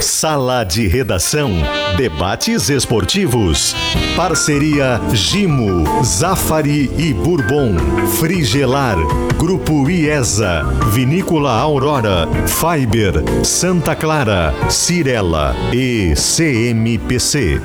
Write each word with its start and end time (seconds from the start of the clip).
Sala 0.00 0.64
de 0.64 0.86
Redação. 0.86 1.50
Debates 1.96 2.70
esportivos. 2.70 3.74
Parceria 4.16 5.00
Gimo, 5.12 6.04
Zafari 6.04 6.90
e 6.96 7.12
Bourbon. 7.12 7.76
Frigelar. 8.18 8.96
Grupo 9.36 9.88
IESA. 9.90 10.62
Vinícola 10.92 11.52
Aurora. 11.58 12.28
Fiber. 12.46 13.44
Santa 13.44 13.96
Clara. 13.96 14.54
Cirela. 14.70 15.54
E 15.72 16.14
CMPC. 16.14 17.60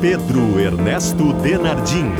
Pedro 0.00 0.58
Ernesto 0.60 1.32
Denardim. 1.34 2.12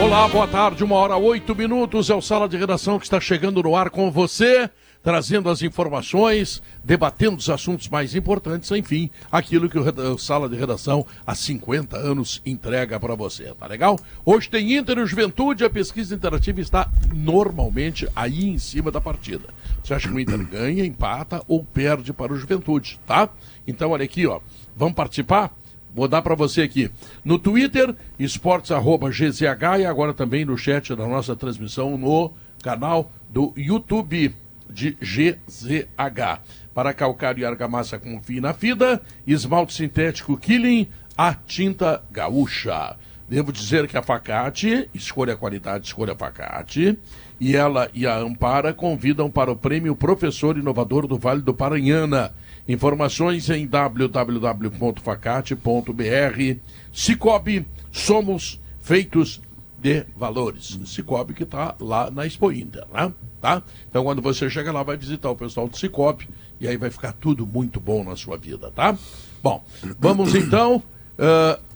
Olá, 0.00 0.28
boa 0.28 0.46
tarde, 0.46 0.84
uma 0.84 0.94
hora 0.94 1.16
oito 1.16 1.56
minutos. 1.56 2.08
É 2.08 2.14
o 2.14 2.22
Sala 2.22 2.48
de 2.48 2.56
Redação 2.56 3.00
que 3.00 3.04
está 3.04 3.20
chegando 3.20 3.60
no 3.60 3.74
ar 3.74 3.90
com 3.90 4.12
você, 4.12 4.70
trazendo 5.02 5.48
as 5.48 5.62
informações, 5.62 6.62
debatendo 6.82 7.36
os 7.36 7.48
assuntos 7.48 7.88
mais 7.88 8.14
importantes, 8.14 8.70
enfim, 8.72 9.10
aquilo 9.30 9.68
que 9.68 9.78
o, 9.78 10.18
Sala 10.18 10.48
de 10.48 10.56
Redação 10.56 11.06
há 11.26 11.34
50 11.34 11.96
anos 11.96 12.42
entrega 12.44 12.98
para 12.98 13.14
você, 13.14 13.54
tá 13.54 13.66
legal? 13.66 13.98
Hoje 14.24 14.48
tem 14.48 14.76
Inter 14.76 14.98
e 14.98 15.06
Juventude, 15.06 15.64
a 15.64 15.70
pesquisa 15.70 16.14
interativa 16.14 16.60
está 16.60 16.90
normalmente 17.14 18.08
aí 18.14 18.48
em 18.48 18.58
cima 18.58 18.90
da 18.90 19.00
partida. 19.00 19.48
Você 19.82 19.94
acha 19.94 20.08
que 20.08 20.14
o 20.14 20.20
Inter 20.20 20.44
ganha, 20.46 20.84
empata 20.84 21.42
ou 21.46 21.64
perde 21.64 22.12
para 22.12 22.32
o 22.32 22.36
Juventude, 22.36 22.98
tá? 23.06 23.28
Então, 23.66 23.90
olha 23.90 24.04
aqui, 24.04 24.26
ó, 24.26 24.40
vamos 24.76 24.94
participar? 24.94 25.56
Vou 25.94 26.06
dar 26.06 26.22
para 26.22 26.34
você 26.34 26.62
aqui. 26.62 26.90
No 27.24 27.38
Twitter, 27.38 27.94
esportes.gzh 28.18 29.42
e 29.80 29.86
agora 29.86 30.12
também 30.12 30.44
no 30.44 30.56
chat 30.56 30.94
da 30.94 31.06
nossa 31.06 31.34
transmissão 31.34 31.96
no 31.96 32.32
canal 32.62 33.10
do 33.30 33.52
YouTube 33.56 34.34
de 34.70 34.96
GZH. 35.00 36.40
Para 36.74 36.94
calcário 36.94 37.42
e 37.42 37.44
argamassa 37.44 37.98
com 37.98 38.20
fina 38.20 38.52
fida, 38.52 39.00
esmalte 39.26 39.74
sintético 39.74 40.36
Killing, 40.36 40.88
a 41.16 41.34
tinta 41.34 42.02
gaúcha. 42.10 42.96
Devo 43.28 43.52
dizer 43.52 43.86
que 43.86 43.98
a 43.98 44.02
Facate, 44.02 44.88
escolha 44.94 45.34
a 45.34 45.36
qualidade, 45.36 45.86
escolha 45.86 46.14
a 46.14 46.16
Facate, 46.16 46.98
e 47.38 47.54
ela 47.54 47.90
e 47.92 48.06
a 48.06 48.16
Ampara 48.16 48.72
convidam 48.72 49.30
para 49.30 49.52
o 49.52 49.56
prêmio 49.56 49.94
Professor 49.94 50.56
Inovador 50.56 51.06
do 51.06 51.18
Vale 51.18 51.42
do 51.42 51.52
Paranhana. 51.52 52.32
Informações 52.66 53.50
em 53.50 53.66
www.facate.br. 53.66 56.58
Cicobi, 56.92 57.66
somos 57.92 58.58
feitos 58.80 59.42
de 59.80 60.04
valores. 60.16 60.78
Cicobi 60.84 61.34
que 61.34 61.44
está 61.44 61.74
lá 61.80 62.10
na 62.10 62.26
Expo 62.26 62.50
Inter, 62.50 62.84
né? 62.92 63.12
Tá? 63.40 63.62
Então 63.88 64.02
quando 64.02 64.20
você 64.20 64.50
chega 64.50 64.72
lá, 64.72 64.82
vai 64.82 64.96
visitar 64.96 65.30
o 65.30 65.36
pessoal 65.36 65.68
do 65.68 65.76
Cicobi 65.76 66.28
e 66.60 66.66
aí 66.66 66.76
vai 66.76 66.90
ficar 66.90 67.12
tudo 67.12 67.46
muito 67.46 67.78
bom 67.78 68.02
na 68.02 68.16
sua 68.16 68.36
vida, 68.36 68.70
tá? 68.70 68.98
Bom, 69.42 69.64
vamos 70.00 70.34
então. 70.34 70.82
Uh, 71.16 71.68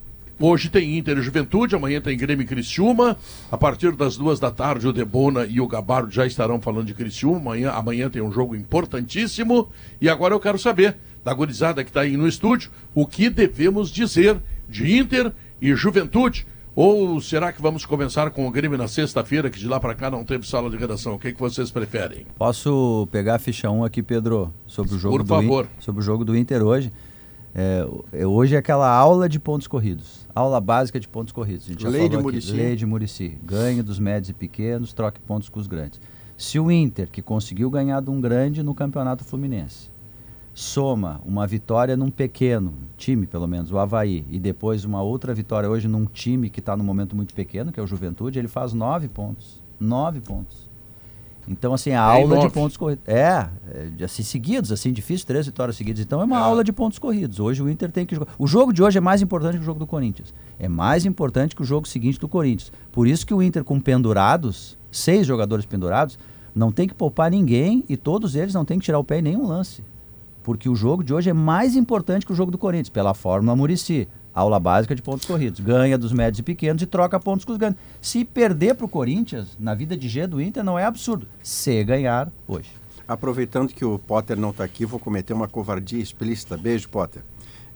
Hoje 0.44 0.68
tem 0.68 0.98
Inter 0.98 1.18
e 1.18 1.22
Juventude, 1.22 1.76
amanhã 1.76 2.00
tem 2.00 2.16
Grêmio 2.16 2.42
e 2.42 2.46
Criciúma. 2.46 3.16
A 3.48 3.56
partir 3.56 3.92
das 3.92 4.16
duas 4.16 4.40
da 4.40 4.50
tarde, 4.50 4.88
o 4.88 4.92
Debona 4.92 5.46
e 5.46 5.60
o 5.60 5.68
Gabardo 5.68 6.10
já 6.10 6.26
estarão 6.26 6.60
falando 6.60 6.86
de 6.86 6.94
Criciúma. 6.94 7.38
Amanhã, 7.38 7.70
amanhã 7.70 8.10
tem 8.10 8.20
um 8.20 8.32
jogo 8.32 8.56
importantíssimo. 8.56 9.68
E 10.00 10.08
agora 10.08 10.34
eu 10.34 10.40
quero 10.40 10.58
saber, 10.58 10.96
da 11.24 11.32
gurizada 11.32 11.84
que 11.84 11.90
está 11.90 12.00
aí 12.00 12.16
no 12.16 12.26
estúdio, 12.26 12.72
o 12.92 13.06
que 13.06 13.30
devemos 13.30 13.88
dizer 13.88 14.36
de 14.68 14.98
Inter 14.98 15.30
e 15.60 15.76
Juventude. 15.76 16.44
Ou 16.74 17.20
será 17.20 17.52
que 17.52 17.60
vamos 17.60 17.84
começar 17.84 18.30
com 18.30 18.46
o 18.46 18.50
Grêmio 18.50 18.78
na 18.78 18.88
sexta-feira, 18.88 19.50
que 19.50 19.58
de 19.58 19.68
lá 19.68 19.78
para 19.78 19.94
cá 19.94 20.10
não 20.10 20.24
teve 20.24 20.46
sala 20.46 20.70
de 20.70 20.76
redação? 20.78 21.14
O 21.14 21.18
que, 21.18 21.32
que 21.32 21.38
vocês 21.38 21.70
preferem? 21.70 22.26
Posso 22.38 23.06
pegar 23.10 23.34
a 23.34 23.38
ficha 23.38 23.70
1 23.70 23.84
aqui, 23.84 24.02
Pedro, 24.02 24.50
sobre 24.66 24.94
o 24.94 24.98
jogo, 24.98 25.16
Por 25.18 25.22
do, 25.22 25.28
favor. 25.28 25.68
sobre 25.78 26.00
o 26.00 26.02
jogo 26.04 26.24
do 26.24 26.34
Inter 26.34 26.62
hoje. 26.62 26.90
É, 27.54 27.86
é, 28.12 28.26
hoje 28.26 28.54
é 28.54 28.58
aquela 28.58 28.88
aula 28.88 29.28
de 29.28 29.38
pontos 29.38 29.66
corridos. 29.66 30.26
Aula 30.34 30.58
básica 30.62 30.98
de 30.98 31.06
pontos 31.06 31.32
corridos. 31.32 31.66
A 31.66 31.68
gente 31.72 31.82
já 31.82 31.90
Lei 31.90 32.08
de 32.08 32.16
falou 32.16 32.30
aqui. 32.30 32.36
Muricy. 32.38 32.52
Lei 32.52 32.76
de 32.76 32.86
Murici. 32.86 33.38
Ganhe 33.44 33.82
dos 33.82 33.98
médios 33.98 34.30
e 34.30 34.32
pequenos, 34.32 34.94
troque 34.94 35.20
pontos 35.20 35.50
com 35.50 35.60
os 35.60 35.66
grandes. 35.66 36.00
Se 36.38 36.58
o 36.58 36.70
Inter, 36.70 37.10
que 37.10 37.20
conseguiu 37.20 37.68
ganhar 37.68 38.00
de 38.00 38.08
um 38.08 38.18
grande 38.18 38.62
no 38.62 38.74
Campeonato 38.74 39.22
Fluminense, 39.22 39.90
soma 40.54 41.20
uma 41.24 41.46
vitória 41.46 41.96
num 41.96 42.10
pequeno 42.10 42.74
time, 42.96 43.26
pelo 43.26 43.46
menos, 43.46 43.70
o 43.70 43.78
Havaí, 43.78 44.24
e 44.30 44.38
depois 44.38 44.84
uma 44.84 45.02
outra 45.02 45.34
vitória 45.34 45.68
hoje 45.68 45.88
num 45.88 46.04
time 46.04 46.50
que 46.50 46.60
está 46.60 46.76
num 46.76 46.84
momento 46.84 47.16
muito 47.16 47.34
pequeno, 47.34 47.72
que 47.72 47.80
é 47.80 47.82
o 47.82 47.86
Juventude, 47.86 48.38
ele 48.38 48.48
faz 48.48 48.72
nove 48.72 49.08
pontos. 49.08 49.62
Nove 49.80 50.20
pontos. 50.20 50.70
Então, 51.48 51.74
assim, 51.74 51.90
a 51.90 52.00
aula 52.00 52.36
nove. 52.36 52.46
de 52.48 52.54
pontos 52.54 52.76
corridos. 52.76 53.02
É, 53.08 53.48
é, 53.98 54.04
assim, 54.04 54.22
seguidos, 54.22 54.70
assim, 54.70 54.92
difícil, 54.92 55.26
três 55.26 55.44
vitórias 55.46 55.76
seguidas. 55.76 56.00
Então 56.00 56.20
é 56.20 56.24
uma 56.24 56.36
É. 56.36 56.40
aula 56.40 56.62
de 56.62 56.72
pontos 56.72 57.00
corridos. 57.00 57.40
Hoje 57.40 57.60
o 57.60 57.68
Inter 57.68 57.90
tem 57.90 58.06
que 58.06 58.14
jogar. 58.14 58.32
O 58.38 58.46
jogo 58.46 58.72
de 58.72 58.80
hoje 58.80 58.98
é 58.98 59.00
mais 59.00 59.20
importante 59.22 59.54
que 59.56 59.62
o 59.62 59.64
jogo 59.64 59.80
do 59.80 59.86
Corinthians. 59.86 60.32
É 60.56 60.68
mais 60.68 61.04
importante 61.04 61.56
que 61.56 61.62
o 61.62 61.64
jogo 61.64 61.88
seguinte 61.88 62.20
do 62.20 62.28
Corinthians. 62.28 62.70
Por 62.92 63.08
isso 63.08 63.26
que 63.26 63.34
o 63.34 63.42
Inter, 63.42 63.64
com 63.64 63.80
pendurados, 63.80 64.78
seis 64.88 65.26
jogadores 65.26 65.66
pendurados, 65.66 66.16
não 66.54 66.70
tem 66.70 66.86
que 66.86 66.94
poupar 66.94 67.28
ninguém 67.28 67.82
e 67.88 67.96
todos 67.96 68.36
eles 68.36 68.54
não 68.54 68.64
tem 68.64 68.78
que 68.78 68.84
tirar 68.84 69.00
o 69.00 69.04
pé 69.04 69.18
em 69.18 69.22
nenhum 69.22 69.44
lance. 69.44 69.82
Porque 70.42 70.68
o 70.68 70.74
jogo 70.74 71.02
de 71.04 71.14
hoje 71.14 71.30
é 71.30 71.32
mais 71.32 71.76
importante 71.76 72.26
que 72.26 72.32
o 72.32 72.34
jogo 72.34 72.50
do 72.50 72.58
Corinthians, 72.58 72.88
pela 72.88 73.14
fórmula 73.14 73.54
Murici. 73.56 74.08
Aula 74.34 74.58
básica 74.58 74.94
de 74.94 75.02
pontos 75.02 75.26
corridos. 75.26 75.60
Ganha 75.60 75.98
dos 75.98 76.10
médios 76.10 76.38
e 76.38 76.42
pequenos 76.42 76.80
e 76.80 76.86
troca 76.86 77.20
pontos 77.20 77.44
com 77.44 77.52
os 77.52 77.58
grandes. 77.58 77.78
Se 78.00 78.24
perder 78.24 78.74
para 78.74 78.86
o 78.86 78.88
Corinthians, 78.88 79.58
na 79.60 79.74
vida 79.74 79.94
de 79.94 80.08
G 80.08 80.26
do 80.26 80.40
Inter, 80.40 80.64
não 80.64 80.78
é 80.78 80.84
absurdo. 80.86 81.26
Se 81.42 81.84
ganhar 81.84 82.30
hoje. 82.48 82.70
Aproveitando 83.06 83.68
que 83.68 83.84
o 83.84 83.98
Potter 83.98 84.38
não 84.38 84.48
está 84.48 84.64
aqui, 84.64 84.86
vou 84.86 84.98
cometer 84.98 85.34
uma 85.34 85.46
covardia 85.46 86.00
explícita. 86.00 86.56
Beijo, 86.56 86.88
Potter. 86.88 87.22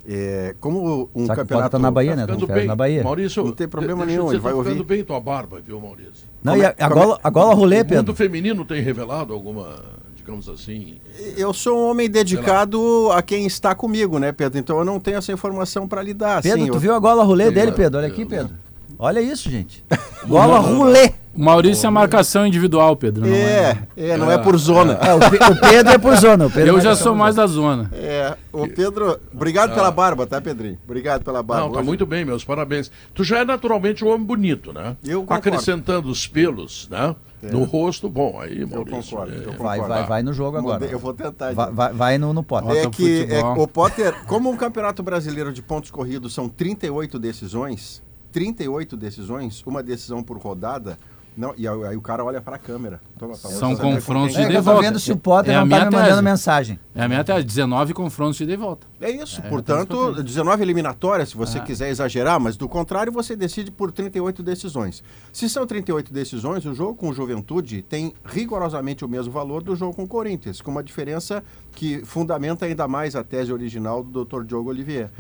É, 0.09 0.55
como 0.59 0.79
um 0.81 1.01
o 1.03 1.07
Potter 1.09 1.37
campeonato. 1.37 1.71
tá 1.73 1.79
na 1.79 1.91
Bahia, 1.91 2.17
né? 2.17 2.27
Tá 2.27 2.35
férias 2.39 2.49
bem. 2.59 2.67
na 2.67 2.77
Bahia. 2.77 3.05
Maurício, 3.05 3.45
Não 3.45 3.53
tem 3.53 3.69
problema 3.69 4.07
nenhum, 4.07 4.27
eu 4.27 4.33
ele 4.33 4.39
vai 4.39 4.53
tá 4.53 4.59
ficando 4.61 4.77
ouvir. 4.79 4.89
bem 4.89 5.05
tua 5.05 5.21
barba, 5.21 5.61
viu, 5.61 5.79
Maurício? 5.79 6.27
Não, 6.43 6.53
Como 6.55 6.63
e 6.65 6.67
a, 6.67 6.75
a, 6.79 6.89
gola, 6.89 7.21
a 7.23 7.29
gola 7.29 7.55
rolê, 7.55 7.77
O 7.77 7.79
mundo 7.81 7.89
Pedro. 7.89 8.15
feminino 8.15 8.65
tem 8.65 8.81
revelado 8.81 9.35
alguma, 9.35 9.85
digamos 10.27 10.49
assim... 10.49 10.97
Eu 11.37 11.55
sou 11.55 11.79
um 11.79 11.91
homem 11.91 12.11
dedicado 12.11 13.11
a 13.13 13.23
quem 13.23 13.47
está 13.47 13.75
comigo, 13.77 14.19
né, 14.19 14.33
Pedro? 14.33 14.59
Então 14.59 14.77
eu 14.79 14.85
não 14.85 14.99
tenho 14.99 15.19
essa 15.19 15.31
informação 15.33 15.87
para 15.87 16.03
lhe 16.03 16.13
dar. 16.13 16.43
Pedro, 16.43 16.59
assim, 16.63 16.71
tu 16.71 16.75
eu- 16.77 16.81
viu 16.81 16.93
a 16.95 16.99
gola 16.99 17.23
rolê 17.23 17.49
dele, 17.53 17.71
Pedro? 17.71 17.99
Olha 17.99 18.09
aqui, 18.09 18.25
Pedro. 18.27 18.55
Olha 18.99 19.21
isso, 19.21 19.49
gente. 19.51 19.85
Gola 20.27 20.59
rolê. 20.59 21.13
O 21.35 21.43
Maurício 21.45 21.87
é 21.87 21.91
marcação 21.91 22.47
individual, 22.47 22.97
Pedro. 22.97 23.27
Não 23.27 23.33
É, 23.35 23.79
é, 23.95 24.17
não 24.17 24.31
é 24.33 24.39
por 24.39 24.57
zona. 24.57 24.95
É, 24.95 25.13
o, 25.13 25.19
Pe- 25.21 25.37
o 25.53 25.71
Pedro 25.71 25.93
é 25.93 25.99
por 25.99 26.17
zona. 26.17 26.47
O 26.47 26.51
Pedro 26.51 26.69
Eu 26.71 26.73
vai 26.75 26.83
já 26.83 26.97
sou 26.97 27.15
mais 27.15 27.35
da 27.37 27.47
zona. 27.47 27.91
É, 27.93 28.35
o 28.51 28.67
Pedro, 28.67 29.21
obrigado 29.35 29.75
pela 29.75 29.91
barba, 29.91 30.27
tá, 30.27 30.41
Pedrinho? 30.41 30.79
Obrigado 30.87 31.23
pela 31.25 31.43
barba. 31.43 31.65
Não, 31.67 31.73
tá 31.73 31.79
Hoje- 31.81 31.87
muito 31.87 32.07
bem, 32.07 32.25
meus 32.25 32.43
parabéns. 32.43 32.91
Tu 33.15 33.23
já 33.23 33.41
é 33.41 33.45
naturalmente 33.45 34.03
um 34.03 34.09
homem 34.09 34.27
bonito, 34.27 34.73
né? 34.73 34.97
Eu 35.05 35.21
concordo. 35.21 35.47
Acrescentando 35.47 36.09
os 36.09 36.27
pelos, 36.27 36.89
né? 36.91 37.15
No 37.43 37.65
rosto, 37.65 38.09
bom, 38.09 38.41
aí, 38.41 38.65
Maurício. 38.65 39.11
concordo, 39.13 39.33
é, 39.35 39.39
eu 39.39 39.43
concordo. 39.53 39.63
Vai, 39.63 39.81
vai, 39.81 40.07
vai 40.07 40.23
no 40.23 40.33
jogo 40.33 40.57
agora. 40.57 40.79
Mudei- 40.81 40.95
Eu 40.95 40.99
vou 40.99 41.13
tentar. 41.15 41.53
Vai, 41.53 41.71
vai, 41.73 41.93
vai 41.93 42.19
no, 42.19 42.33
no 42.33 42.43
pote. 42.43 42.69
É 42.77 42.89
que 42.91 43.27
é, 43.31 43.45
o 43.45 43.67
Potter, 43.69 44.15
como 44.27 44.51
um 44.51 44.57
campeonato 44.57 45.03
brasileiro 45.03 45.53
de 45.53 45.63
pontos 45.63 45.91
corridos 45.91 46.33
são 46.35 46.49
38 46.49 47.19
decisões, 47.19 48.03
38 48.33 48.97
decisões, 48.97 49.63
uma 49.67 49.83
decisão 49.83 50.23
por 50.23 50.39
rodada, 50.39 50.99
não, 51.37 51.53
e 51.57 51.69
aí, 51.69 51.85
aí 51.85 51.97
o 51.97 52.01
cara 52.01 52.25
olha 52.25 52.41
para 52.41 52.57
a 52.57 52.59
câmera. 52.59 53.01
Pra 53.19 53.35
São 53.35 53.77
confrontos 53.77 54.35
quem- 54.37 54.45
É, 54.45 54.49
de 54.49 54.55
eu 54.55 54.63
tô 54.63 54.71
volta. 54.71 54.83
vendo 54.83 54.99
se 54.99 55.13
o 55.13 55.17
Potter 55.17 55.53
É 55.53 55.57
a 55.57 55.61
não 55.61 55.69
tá 55.69 55.77
minha 55.77 55.91
me 55.91 55.97
mandando 55.97 56.11
tese. 56.13 56.23
mensagem. 56.25 56.81
É 56.95 57.03
a 57.03 57.09
minha 57.09 57.21
até 57.21 57.43
19 57.43 57.93
confrontos 57.95 58.37
de 58.37 58.45
ida 58.45 58.53
e 58.55 58.57
volta. 58.57 58.87
É 59.01 59.11
isso, 59.11 59.41
É, 59.45 59.49
portanto, 59.49 60.11
então, 60.13 60.25
19 60.25 60.63
eliminatórias, 60.63 61.29
se 61.31 61.37
você 61.37 61.59
Ah. 61.59 61.63
quiser 61.63 61.91
exagerar, 61.91 62.41
mas 62.41 62.57
do 62.57 62.69
contrário, 62.69 63.13
você 63.13 63.37
decide 63.37 63.71
por 63.71 63.93
38 63.93 64.43
decisões. 64.43 65.05
Se 65.33 65.49
são 65.49 65.67
38 65.67 66.13
decisões, 66.13 66.65
o 66.65 66.75
jogo 66.75 66.95
com 66.95 67.11
o 67.11 67.13
Juventude 67.13 67.83
tem 67.83 68.15
rigorosamente 68.25 69.05
o 69.05 69.09
mesmo 69.09 69.33
valor 69.33 69.63
do 69.63 69.77
jogo 69.77 69.95
com 69.95 70.05
o 70.05 70.09
Corinthians, 70.09 70.61
com 70.63 70.71
uma 70.71 70.83
diferença 70.83 71.43
que 71.75 72.03
fundamenta 72.05 72.65
ainda 72.65 72.89
mais 72.89 73.15
a 73.15 73.23
tese 73.23 73.53
original 73.53 74.03
do 74.03 74.25
Dr. 74.25 74.43
Diogo 74.45 74.71
Olivier. 74.71 75.11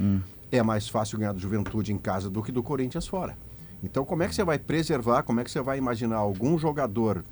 É 0.50 0.62
mais 0.62 0.88
fácil 0.88 1.18
ganhar 1.18 1.32
do 1.32 1.40
Juventude 1.40 1.92
em 1.92 1.98
casa 1.98 2.30
do 2.30 2.42
que 2.42 2.52
do 2.52 2.62
Corinthians 2.62 3.06
fora. 3.06 3.36
Então, 3.82 4.04
como 4.04 4.22
é 4.22 4.28
que 4.28 4.34
você 4.34 4.44
vai 4.44 4.58
preservar, 4.58 5.22
como 5.22 5.40
é 5.40 5.44
que 5.44 5.50
você 5.50 5.60
vai 5.60 5.78
imaginar 5.78 6.16
algum 6.16 6.58
jogador 6.58 7.24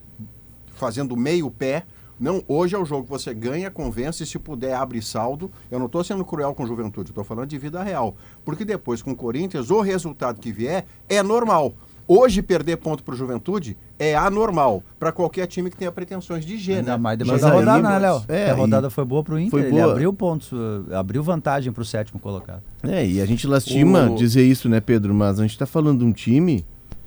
fazendo 0.75 1.17
meio 1.17 1.51
pé. 1.51 1.85
Não, 2.19 2.45
hoje 2.47 2.77
é 2.77 2.79
o 2.79 2.85
jogo 2.85 3.05
que 3.05 3.11
você 3.11 3.35
ganha, 3.35 3.71
convence, 3.71 4.25
se 4.25 4.39
puder, 4.39 4.75
abre 4.75 5.03
saldo. 5.03 5.51
Eu 5.71 5.79
não 5.79 5.87
estou 5.87 6.05
sendo 6.05 6.25
cruel 6.25 6.55
com 6.55 6.67
juventude, 6.67 7.11
estou 7.11 7.25
falando 7.25 7.49
de 7.49 7.59
vida 7.59 7.83
real. 7.83 8.17
Porque 8.45 8.65
depois, 8.65 9.03
com 9.03 9.13
o 9.13 9.17
Corinthians, 9.17 9.71
o 9.71 9.81
resultado 9.81 10.41
que 10.41 10.53
vier 10.53 10.87
é 11.09 11.23
normal. 11.23 11.75
Hoje, 12.07 12.43
perder 12.43 12.77
ponto 12.77 13.03
para 13.03 13.15
o 13.15 13.17
juventude 13.17 13.77
é 13.99 14.15
anormal 14.15 14.83
para 14.99 15.11
qualquer 15.11 15.47
time 15.47 15.71
que 15.71 15.77
tenha 15.77 15.91
pretensões 15.91 16.45
de 16.45 16.59
G, 16.59 16.75
Ainda 16.75 16.93
né? 16.93 16.97
mais 16.99 17.19
depois 17.19 17.41
Mas 17.41 17.51
da 17.51 17.57
rodada, 17.57 17.89
né, 17.89 17.99
Léo? 17.99 18.23
é, 18.29 18.51
a 18.51 18.55
e 18.55 18.57
rodada 18.57 18.91
foi 18.91 19.05
boa 19.07 19.23
pro 19.25 19.39
Inter. 19.39 19.51
foi 19.51 19.61
Ele 19.63 19.71
boa. 19.71 19.91
abriu 19.93 20.13
pontos, 20.13 20.53
uh, 20.53 20.85
abriu 20.95 21.23
vantagem 21.23 21.73
pro 21.73 21.83
sétimo 21.85 22.21
colocado. 22.21 22.63
É, 22.83 23.07
e 23.07 23.21
a 23.23 23.27
gente 23.27 23.47
lastima 23.47 24.11
O- 24.11 24.17
dizer 24.17 24.43
isso, 24.45 24.69
né, 24.69 24.81
Pedro? 24.81 25.15
Mas 25.15 25.39
a 25.41 25.43
gente 25.43 25.57
tá 25.57 25.65
falando 25.65 26.01
de 26.01 26.05
um 26.05 26.13
time 26.13 26.63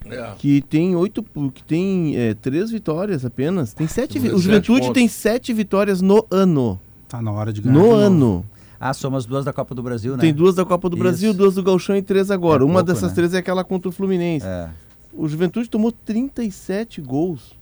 É. 0.10 0.32
que 0.40 0.62
tem 0.62 0.96
oito, 0.96 1.24
que 1.54 1.64
tem 1.64 2.16
é, 2.18 2.34
três 2.34 2.72
vitórias 2.72 3.24
apenas. 3.24 3.74
Tem 3.74 3.86
sete. 3.88 4.18
vi- 4.18 4.30
O 4.32 4.40
Juventude 4.40 4.80
pontos. 4.82 4.94
tem 4.96 5.08
sete 5.08 5.54
vitórias 5.54 6.02
no 6.02 6.26
ano. 6.32 6.80
Tá 7.08 7.22
na 7.22 7.32
hora 7.32 7.54
de 7.54 7.62
ganhar. 7.62 7.74
no 7.78 7.92
ano. 7.92 8.44
Ah, 8.80 8.94
soma 8.94 9.18
as 9.18 9.26
duas 9.26 9.44
da 9.46 9.52
Copa 9.54 9.74
do 9.76 9.82
Brasil, 9.84 10.14
né? 10.14 10.20
Tem 10.22 10.34
duas 10.34 10.54
da 10.56 10.64
Copa 10.66 10.88
do 10.90 10.96
Isso. 10.96 11.04
Brasil, 11.04 11.34
duas 11.34 11.56
do 11.56 11.64
Galchão 11.64 11.96
e 11.96 12.02
três 12.02 12.30
agora. 12.32 12.62
É 12.62 12.66
Uma 12.66 12.76
pouco, 12.76 12.88
dessas 12.94 13.10
né? 13.10 13.16
três 13.16 13.34
é 13.34 13.38
aquela 13.40 13.64
contra 13.64 13.90
o 13.90 13.92
Fluminense. 13.92 14.46
É. 14.46 14.70
O 15.18 15.28
Juventude 15.28 15.70
tomou 15.70 15.92
37 15.92 17.02
gols. 17.02 17.58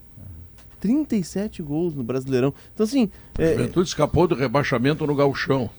37 0.79 1.63
gols 1.63 1.95
no 1.95 2.03
Brasileirão. 2.03 2.53
Então, 2.73 2.83
assim, 2.83 3.09
A 3.39 3.41
é, 3.41 3.53
Juventude 3.53 3.87
escapou 3.87 4.27
do 4.27 4.35
rebaixamento 4.35 5.07
no 5.07 5.15
Galchão. 5.15 5.69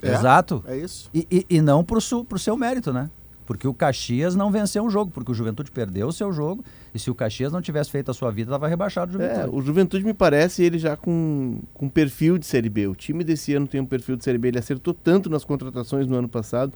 É? 0.00 0.14
Exato. 0.14 0.64
É 0.66 0.76
isso. 0.76 1.10
E, 1.12 1.26
e, 1.30 1.46
e 1.56 1.60
não 1.60 1.84
pro, 1.84 2.00
su, 2.00 2.24
pro 2.24 2.38
seu 2.38 2.56
mérito, 2.56 2.92
né? 2.92 3.10
Porque 3.46 3.68
o 3.68 3.74
Caxias 3.74 4.34
não 4.34 4.50
venceu 4.50 4.82
um 4.82 4.88
jogo, 4.88 5.10
porque 5.10 5.30
o 5.30 5.34
Juventude 5.34 5.70
perdeu 5.70 6.08
o 6.08 6.12
seu 6.12 6.32
jogo, 6.32 6.64
e 6.94 6.98
se 6.98 7.10
o 7.10 7.14
Caxias 7.14 7.52
não 7.52 7.60
tivesse 7.60 7.90
feito 7.90 8.10
a 8.10 8.14
sua 8.14 8.30
vida, 8.30 8.48
estava 8.50 8.66
rebaixado 8.66 9.18
o 9.18 9.22
é, 9.22 9.28
Juventude. 9.28 9.56
o 9.56 9.62
Juventude 9.62 10.04
me 10.04 10.14
parece 10.14 10.62
ele 10.62 10.78
já 10.78 10.96
com, 10.96 11.58
com 11.74 11.88
perfil 11.88 12.38
de 12.38 12.46
Série 12.46 12.70
B. 12.70 12.86
O 12.86 12.94
time 12.94 13.22
desse 13.22 13.52
ano 13.54 13.66
tem 13.66 13.80
um 13.80 13.86
perfil 13.86 14.16
de 14.16 14.24
Série 14.24 14.38
B. 14.38 14.48
Ele 14.48 14.58
acertou 14.58 14.94
tanto 14.94 15.28
nas 15.28 15.44
contratações 15.44 16.06
no 16.06 16.16
ano 16.16 16.28
passado. 16.28 16.72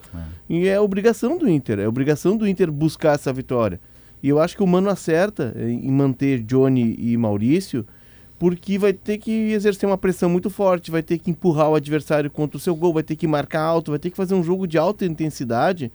E 0.47 0.69
é 0.69 0.79
obrigação 0.79 1.39
do 1.39 1.49
Inter. 1.49 1.79
É 1.79 1.89
obrigação 1.89 2.37
do 2.37 2.47
Inter 2.47 2.71
buscar 2.71 3.15
essa 3.15 3.33
vitória. 3.33 3.81
E 4.23 4.29
eu 4.29 4.41
acho 4.41 4.57
que 4.57 4.63
o 4.63 4.67
Mano 4.67 4.91
acerta 4.91 5.55
em 5.57 5.91
manter 5.91 6.43
Johnny 6.43 6.97
e 6.99 7.17
Maurício, 7.17 7.87
porque 8.39 8.79
vai 8.79 8.93
ter 8.93 9.19
que 9.19 9.53
exercer 9.53 9.89
uma 9.89 9.99
pressão 9.99 10.29
muito 10.29 10.49
forte, 10.49 10.91
vai 10.91 11.03
ter 11.03 11.19
que 11.19 11.31
empurrar 11.31 11.71
o 11.71 11.75
adversário 11.75 12.31
contra 12.31 12.57
o 12.57 12.61
seu 12.61 12.75
gol, 12.75 12.95
vai 12.95 13.03
ter 13.03 13.17
que 13.17 13.27
marcar 13.27 13.63
alto, 13.63 13.91
vai 13.91 13.99
ter 13.99 14.11
que 14.11 14.17
fazer 14.17 14.35
um 14.35 14.43
jogo 14.43 14.67
de 14.67 14.79
alta 14.79 15.05
intensidade 15.05 15.91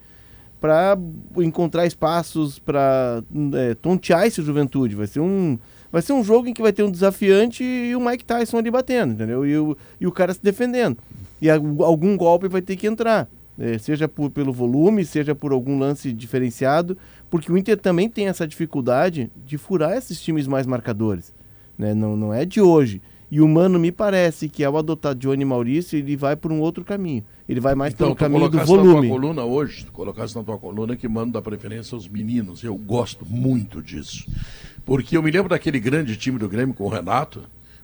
para 0.60 0.98
encontrar 1.38 1.86
espaços 1.86 2.58
para 2.58 3.22
é, 3.54 3.74
tontear 3.76 4.26
esse 4.26 4.42
juventude. 4.42 4.96
Vai 4.96 5.08
ser 5.08 5.20
um 5.20 5.60
vai 5.92 6.02
ser 6.02 6.14
um 6.14 6.24
jogo 6.24 6.48
em 6.48 6.54
que 6.54 6.62
vai 6.62 6.74
ter 6.74 6.84
um 6.84 6.90
desafiante 6.90 7.64
e 7.64 7.96
o 7.96 8.00
Mike 8.00 8.26
Tyson 8.26 8.58
ali 8.58 8.72
batendo, 8.72 9.14
entendeu? 9.14 9.46
E 9.46 9.58
o, 9.58 9.78
e 10.00 10.08
o 10.08 10.12
cara 10.12 10.34
se 10.34 10.42
defendendo. 10.42 10.98
E 11.42 11.50
algum 11.50 12.18
golpe 12.18 12.48
vai 12.48 12.62
ter 12.62 12.76
que 12.78 12.88
entrar. 12.88 13.28
É, 13.58 13.78
seja 13.78 14.08
por, 14.08 14.30
pelo 14.30 14.52
volume, 14.54 15.06
seja 15.06 15.34
por 15.36 15.52
algum 15.52 15.78
lance 15.80 16.12
diferenciado, 16.12 16.98
porque 17.30 17.52
o 17.52 17.58
Inter 17.58 17.78
também 17.78 18.10
tem 18.10 18.28
essa 18.28 18.48
dificuldade 18.48 19.32
de 19.46 19.58
furar 19.58 19.94
esses 19.98 20.22
times 20.22 20.48
mais 20.48 20.66
marcadores. 20.66 21.34
Né? 21.78 21.94
Não, 21.94 22.16
não 22.16 22.34
é 22.34 22.46
de 22.46 22.62
hoje. 22.62 23.02
E 23.32 23.42
o 23.42 23.48
Mano 23.48 23.80
me 23.80 23.92
parece 23.92 24.48
que 24.48 24.64
ao 24.64 24.78
adotar 24.78 25.16
Johnny 25.16 25.44
Maurício, 25.44 25.98
ele 25.98 26.16
vai 26.16 26.36
por 26.36 26.52
um 26.52 26.60
outro 26.62 26.84
caminho. 26.84 27.24
Ele 27.50 27.60
vai 27.60 27.74
mais 27.74 27.92
Então, 27.92 28.08
pelo 28.08 28.16
caminho 28.16 28.48
do 28.48 28.58
colocasse 28.60 28.72
na 28.72 28.78
volume. 28.84 29.08
tua 29.08 29.18
coluna 29.20 29.44
hoje, 29.44 29.86
tu 29.86 29.92
colocasse 29.92 30.36
na 30.36 30.44
tua 30.44 30.58
coluna 30.60 30.96
que 30.96 31.08
mando 31.08 31.32
da 31.34 31.42
preferência 31.42 31.96
aos 31.96 32.08
meninos. 32.08 32.64
Eu 32.64 32.76
gosto 32.76 33.26
muito 33.28 33.82
disso. 33.82 34.28
Porque 34.86 35.18
eu 35.18 35.24
me 35.24 35.32
lembro 35.32 35.50
daquele 35.50 35.80
grande 35.80 36.16
time 36.16 36.38
do 36.38 36.48
Grêmio 36.48 36.76
com 36.76 36.84
o 36.84 36.90
Renato. 36.90 37.42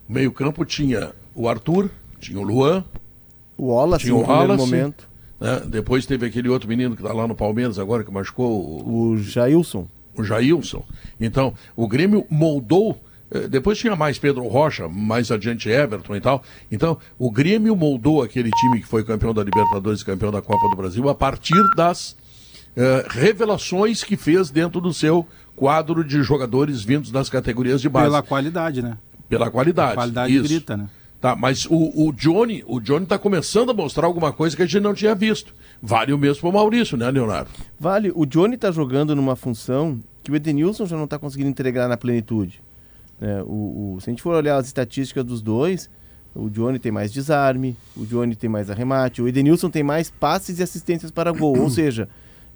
O 0.07 0.13
meio-campo 0.13 0.63
tinha 0.66 1.13
o 1.33 1.50
Arthur, 1.50 1.89
tinha 2.19 2.39
o 2.39 2.44
Luan, 2.44 2.83
O 3.57 3.69
Wallace, 3.74 4.06
Tinha 4.06 4.16
o 4.16 4.21
Wallace. 4.21 4.63
momento. 4.63 5.08
Né? 5.39 5.62
depois 5.68 6.06
teve 6.06 6.25
aquele 6.25 6.50
outro 6.50 6.68
menino 6.68 6.95
que 6.95 7.01
está 7.01 7.13
lá 7.13 7.27
no 7.27 7.36
Palmeiras 7.36 7.80
agora, 7.80 8.03
que 8.03 8.12
machucou 8.12 8.59
o, 8.59 9.09
O 9.12 9.18
Jailson. 9.18 9.88
o 10.15 10.24
Jailson. 10.24 10.83
Então, 11.19 11.53
o 11.75 11.88
Grêmio 11.88 12.25
moldou. 12.30 13.01
eh, 13.31 13.47
Depois 13.47 13.77
tinha 13.77 13.95
mais 13.95 14.18
Pedro 14.19 14.47
Rocha, 14.47 14.88
mais 14.89 15.31
adiante 15.31 15.69
Everton 15.69 16.15
e 16.15 16.21
tal. 16.21 16.44
Então, 16.71 16.97
o 17.18 17.31
Grêmio 17.31 17.75
moldou 17.75 18.21
aquele 18.21 18.50
time 18.51 18.81
que 18.81 18.88
foi 18.88 19.03
campeão 19.03 19.33
da 19.33 19.44
Libertadores 19.44 20.01
e 20.01 20.06
campeão 20.06 20.31
da 20.31 20.41
Copa 20.41 20.68
do 20.69 20.75
Brasil 20.75 21.07
a 21.09 21.15
partir 21.15 21.62
das 21.75 22.15
eh, 22.75 23.06
revelações 23.09 24.03
que 24.03 24.18
fez 24.18 24.50
dentro 24.50 24.81
do 24.81 24.94
seu 24.94 25.25
quadro 25.56 26.03
de 26.03 26.21
jogadores 26.24 26.83
vindos 26.83 27.12
das 27.12 27.30
categorias 27.30 27.81
de 27.81 27.89
base. 27.89 28.06
Pela 28.07 28.21
Pela, 28.21 28.27
qualidade, 28.27 28.81
né? 28.81 28.97
qualidade. 29.51 29.92
A 29.92 29.95
qualidade 29.95 30.33
Isso. 30.35 30.44
grita, 30.44 30.75
né? 30.77 30.89
Tá, 31.21 31.36
mas 31.36 31.66
o, 31.66 32.07
o 32.07 32.13
Johnny, 32.13 32.63
o 32.66 32.80
Johnny 32.80 33.04
está 33.04 33.19
começando 33.19 33.71
a 33.71 33.74
mostrar 33.74 34.06
alguma 34.07 34.31
coisa 34.31 34.56
que 34.56 34.62
a 34.63 34.66
gente 34.66 34.80
não 34.81 34.94
tinha 34.94 35.13
visto. 35.13 35.54
Vale 35.81 36.13
o 36.13 36.18
mesmo 36.18 36.39
para 36.42 36.50
o 36.50 36.54
Maurício, 36.54 36.95
né, 36.98 37.12
Leonardo? 37.12 37.50
Vale, 37.77 38.12
o 38.16 38.25
Johnny 38.25 38.56
tá 38.57 38.71
jogando 38.71 39.13
numa 39.16 39.36
função 39.36 40.00
que 40.24 40.31
o 40.31 40.36
Edenilson 40.36 40.86
já 40.86 40.95
não 40.95 41.07
tá 41.07 41.19
conseguindo 41.19 41.50
entregar 41.50 41.89
na 41.89 41.98
plenitude. 41.98 42.62
né? 43.19 43.42
o, 43.44 43.95
o- 43.95 43.98
se 44.00 44.10
a 44.10 44.12
gente 44.12 44.21
for 44.21 44.33
olhar 44.33 44.56
as 44.57 44.68
estatísticas 44.68 45.25
dos 45.25 45.42
dois, 45.42 45.89
o 46.33 46.50
Johnny 46.50 46.80
tem 46.80 46.92
mais 46.92 47.12
desarme, 47.12 47.75
o 47.98 48.06
Johnny 48.06 48.33
tem 48.36 48.50
mais 48.50 48.69
arremate, 48.69 49.21
o 49.21 49.27
Edenilson 49.27 49.69
tem 49.69 49.83
mais 49.83 50.10
passes 50.10 50.60
e 50.60 50.63
assistências 50.63 51.12
para 51.12 51.31
gol, 51.33 51.57
ou 51.60 51.69
seja, 51.69 52.07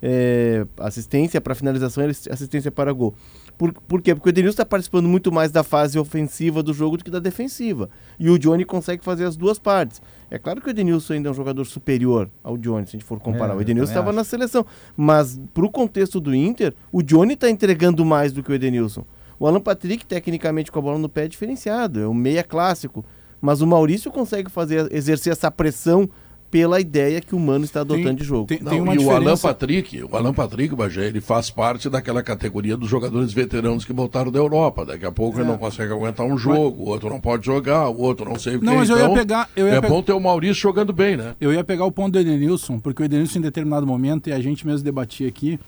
é, 0.01 0.65
assistência 0.77 1.41
para 1.41 1.53
finalização 1.55 2.03
e 2.05 2.09
assistência 2.29 2.71
para 2.71 2.93
gol. 2.93 3.13
Por, 3.57 3.71
por 3.73 4.01
quê? 4.01 4.13
Porque 4.15 4.29
o 4.29 4.31
Edenilson 4.31 4.53
está 4.53 4.65
participando 4.65 5.07
muito 5.07 5.31
mais 5.31 5.51
da 5.51 5.63
fase 5.63 5.97
ofensiva 5.99 6.63
do 6.63 6.73
jogo 6.73 6.97
do 6.97 7.03
que 7.03 7.11
da 7.11 7.19
defensiva. 7.19 7.89
E 8.19 8.29
o 8.29 8.37
Johnny 8.37 8.65
consegue 8.65 9.03
fazer 9.03 9.25
as 9.25 9.35
duas 9.35 9.59
partes. 9.59 10.01
É 10.29 10.39
claro 10.39 10.59
que 10.61 10.67
o 10.67 10.71
Edenilson 10.71 11.13
ainda 11.13 11.29
é 11.29 11.31
um 11.31 11.35
jogador 11.35 11.63
superior 11.65 12.29
ao 12.43 12.57
Johnny, 12.57 12.85
se 12.85 12.95
a 12.95 12.99
gente 12.99 13.05
for 13.05 13.19
comparar. 13.19 13.53
É, 13.53 13.57
o 13.57 13.61
Edenilson 13.61 13.91
estava 13.91 14.11
na 14.11 14.23
seleção. 14.23 14.65
Mas 14.97 15.39
pro 15.53 15.69
contexto 15.69 16.19
do 16.19 16.33
Inter, 16.33 16.73
o 16.91 17.03
Johnny 17.03 17.33
está 17.33 17.49
entregando 17.49 18.03
mais 18.03 18.33
do 18.33 18.41
que 18.41 18.51
o 18.51 18.55
Edenilson. 18.55 19.05
O 19.39 19.47
Alan 19.47 19.61
Patrick, 19.61 20.05
tecnicamente, 20.05 20.71
com 20.71 20.79
a 20.79 20.81
bola 20.81 20.97
no 20.97 21.09
pé, 21.09 21.25
é 21.25 21.27
diferenciado. 21.27 21.99
É 21.99 22.07
um 22.07 22.13
meia 22.13 22.43
clássico. 22.43 23.05
Mas 23.41 23.61
o 23.61 23.67
Maurício 23.67 24.09
consegue 24.09 24.49
fazer, 24.49 24.87
exercer 24.91 25.33
essa 25.33 25.51
pressão 25.51 26.09
pela 26.53 26.79
ideia 26.79 27.19
que 27.19 27.33
o 27.33 27.39
Mano 27.39 27.65
está 27.65 27.81
adotando 27.81 28.05
Tem- 28.09 28.15
de 28.15 28.23
jogo. 28.23 28.45
tem- 28.45 28.59
Não, 28.61 28.77
uma 28.83 28.93
e 28.93 28.99
o 28.99 29.09
Alan 29.09 29.19
diferença- 29.21 29.47
Patrick, 29.47 30.03
o 30.03 30.15
Alan 30.15 30.31
Patrick, 30.35 30.75
Bagé, 30.75 31.07
ele 31.07 31.19
faz 31.19 31.49
parte 31.49 31.89
daquela 31.89 32.21
categoria 32.21 32.77
dos 32.77 32.87
jogadores 32.87 33.33
veteranos 33.33 33.83
que 33.83 33.91
voltaram 33.91 34.31
da 34.31 34.37
Europa. 34.37 34.85
Daqui 34.85 35.03
a 35.03 35.11
pouco 35.11 35.39
ele 35.39 35.47
não 35.47 35.57
consegue 35.57 35.91
aguentar 35.91 36.27
um 36.27 36.37
jogo, 36.37 36.83
o 36.83 36.89
outro 36.89 37.09
não 37.09 37.19
pode 37.19 37.43
jogar, 37.43 37.89
o 37.89 37.99
outro 37.99 38.29
não 38.29 38.37
sei 38.37 38.57
o 38.57 38.59
que. 38.59 38.65
Não, 38.65 38.75
mas 38.75 38.87
eu 38.87 38.97
ia 38.97 39.03
então, 39.05 39.15
pegar- 39.15 39.49
eu 39.55 39.65
ia 39.67 39.73
é 39.73 39.81
pe- 39.81 39.87
bom 39.87 40.03
ter 40.03 40.13
o 40.13 40.19
Maurício 40.19 40.61
jogando 40.61 40.93
bem, 40.93 41.17
né? 41.17 41.33
Eu 41.41 41.51
ia 41.51 41.63
pegar 41.63 41.85
o 41.85 41.91
ponto 41.91 42.11
do 42.13 42.19
Edenilson, 42.19 42.79
porque 42.79 43.01
o 43.01 43.05
Edenilson, 43.05 43.39
em 43.39 43.41
determinado 43.41 43.87
momento, 43.87 44.29
e 44.29 44.31
a 44.31 44.39
gente 44.39 44.63
mesmo 44.67 44.83
debatia 44.85 45.27
aqui, 45.27 45.59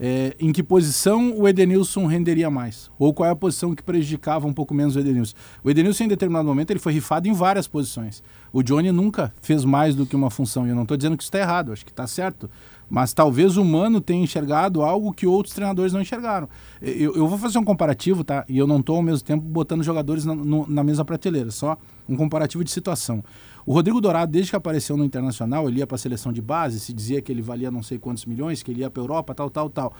é, 0.00 0.36
em 0.38 0.52
que 0.52 0.62
posição 0.62 1.36
o 1.36 1.48
Edenilson 1.48 2.06
renderia 2.06 2.48
mais? 2.48 2.88
Ou 2.96 3.12
qual 3.12 3.28
é 3.28 3.32
a 3.32 3.34
posição 3.34 3.74
que 3.74 3.82
prejudicava 3.82 4.46
um 4.46 4.52
pouco 4.52 4.72
menos 4.72 4.94
o 4.94 5.00
Edenilson? 5.00 5.34
O 5.64 5.68
Edenilson, 5.68 6.04
em 6.04 6.08
determinado 6.08 6.46
momento, 6.46 6.70
ele 6.70 6.78
foi 6.78 6.92
rifado 6.92 7.26
em 7.26 7.32
várias 7.32 7.66
posições. 7.66 8.22
O 8.52 8.62
Johnny 8.62 8.90
nunca 8.92 9.32
fez 9.42 9.64
mais 9.64 9.94
do 9.94 10.06
que 10.06 10.16
uma 10.16 10.30
função. 10.30 10.66
E 10.66 10.70
eu 10.70 10.74
não 10.74 10.82
estou 10.82 10.96
dizendo 10.96 11.16
que 11.16 11.22
isso 11.22 11.28
está 11.28 11.38
errado, 11.40 11.72
acho 11.72 11.84
que 11.84 11.90
está 11.90 12.06
certo. 12.06 12.50
Mas 12.90 13.12
talvez 13.12 13.58
o 13.58 13.64
Mano 13.64 14.00
tenha 14.00 14.22
enxergado 14.24 14.80
algo 14.82 15.12
que 15.12 15.26
outros 15.26 15.54
treinadores 15.54 15.92
não 15.92 16.00
enxergaram. 16.00 16.48
Eu, 16.80 17.14
eu 17.14 17.28
vou 17.28 17.36
fazer 17.36 17.58
um 17.58 17.64
comparativo, 17.64 18.24
tá? 18.24 18.46
E 18.48 18.56
eu 18.56 18.66
não 18.66 18.78
estou, 18.80 18.96
ao 18.96 19.02
mesmo 19.02 19.22
tempo, 19.26 19.42
botando 19.44 19.82
jogadores 19.82 20.24
na, 20.24 20.34
no- 20.34 20.66
na 20.66 20.82
mesma 20.82 21.04
prateleira. 21.04 21.50
Só 21.50 21.76
um 22.08 22.16
comparativo 22.16 22.64
de 22.64 22.70
situação. 22.70 23.22
O 23.66 23.74
Rodrigo 23.74 24.00
Dourado, 24.00 24.32
desde 24.32 24.50
que 24.52 24.56
apareceu 24.56 24.96
no 24.96 25.04
Internacional, 25.04 25.68
ele 25.68 25.80
ia 25.80 25.86
para 25.86 25.96
a 25.96 25.98
seleção 25.98 26.32
de 26.32 26.40
base, 26.40 26.80
se 26.80 26.94
dizia 26.94 27.20
que 27.20 27.30
ele 27.30 27.42
valia 27.42 27.70
não 27.70 27.82
sei 27.82 27.98
quantos 27.98 28.24
milhões, 28.24 28.62
que 28.62 28.70
ele 28.70 28.80
ia 28.80 28.88
para 28.88 29.02
a 29.02 29.04
Europa, 29.04 29.34
tal, 29.34 29.50
tal, 29.50 29.68
tal. 29.68 29.92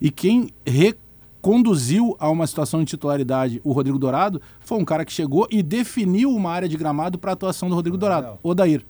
E 0.00 0.08
quem 0.12 0.50
reconduziu 1.50 2.16
a 2.18 2.28
uma 2.28 2.46
situação 2.46 2.80
de 2.80 2.86
titularidade 2.86 3.60
o 3.62 3.72
Rodrigo 3.72 3.98
Dourado 3.98 4.42
foi 4.60 4.78
um 4.78 4.84
cara 4.84 5.04
que 5.04 5.12
chegou 5.12 5.46
e 5.50 5.62
definiu 5.62 6.30
uma 6.34 6.50
área 6.50 6.68
de 6.68 6.76
gramado 6.76 7.18
para 7.18 7.30
a 7.32 7.34
atuação 7.34 7.68
do 7.68 7.74
Rodrigo 7.74 7.96
Dourado, 7.96 8.38
Odair. 8.42 8.84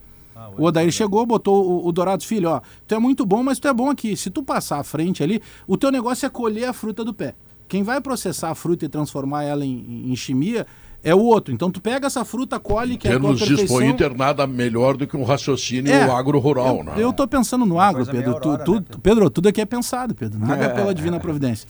O 0.56 0.64
Odair 0.64 0.90
chegou, 0.90 1.24
botou 1.26 1.66
o, 1.84 1.86
o 1.88 1.92
Dourado, 1.92 2.22
filho, 2.24 2.50
ó, 2.50 2.60
tu 2.86 2.94
é 2.94 2.98
muito 2.98 3.24
bom, 3.26 3.42
mas 3.42 3.58
tu 3.58 3.68
é 3.68 3.74
bom 3.74 3.90
aqui. 3.90 4.16
Se 4.16 4.30
tu 4.30 4.42
passar 4.42 4.78
à 4.80 4.84
frente 4.84 5.22
ali, 5.22 5.40
o 5.66 5.76
teu 5.76 5.90
negócio 5.90 6.24
é 6.26 6.30
colher 6.30 6.68
a 6.68 6.72
fruta 6.72 7.04
do 7.04 7.12
pé. 7.12 7.34
Quem 7.68 7.82
vai 7.82 8.00
processar 8.00 8.50
a 8.50 8.54
fruta 8.54 8.84
e 8.84 8.88
transformar 8.88 9.42
ela 9.44 9.64
em, 9.64 10.10
em 10.10 10.16
chimia 10.16 10.66
é 11.02 11.14
o 11.14 11.20
outro. 11.20 11.52
Então 11.54 11.70
tu 11.70 11.80
pega 11.80 12.06
essa 12.06 12.24
fruta, 12.24 12.58
colhe, 12.60 12.96
que 12.96 13.08
é 13.08 13.14
a 13.14 13.20
tua 13.20 13.34
perfeição. 13.36 13.76
o 13.78 13.82
Inter 13.82 14.16
nada 14.16 14.46
melhor 14.46 14.96
do 14.96 15.06
que 15.06 15.16
um 15.16 15.24
raciocínio 15.24 15.92
É, 15.92 16.02
agro-rural, 16.02 16.78
eu, 16.78 16.84
né? 16.84 16.92
eu 16.96 17.12
tô 17.12 17.26
pensando 17.26 17.64
no 17.66 17.78
agro, 17.80 18.04
Pedro. 18.06 18.34
Tu, 18.40 18.48
Aurora, 18.48 18.64
tu- 18.64 18.74
né, 18.76 18.84
tu- 18.90 18.98
Pedro, 19.00 19.30
tudo 19.30 19.48
aqui 19.48 19.60
é 19.60 19.64
pensado, 19.66 20.14
Pedro. 20.14 20.38
Nada 20.38 20.64
é 20.64 20.68
pela 20.68 20.92
divina 20.94 21.18
providência. 21.18 21.66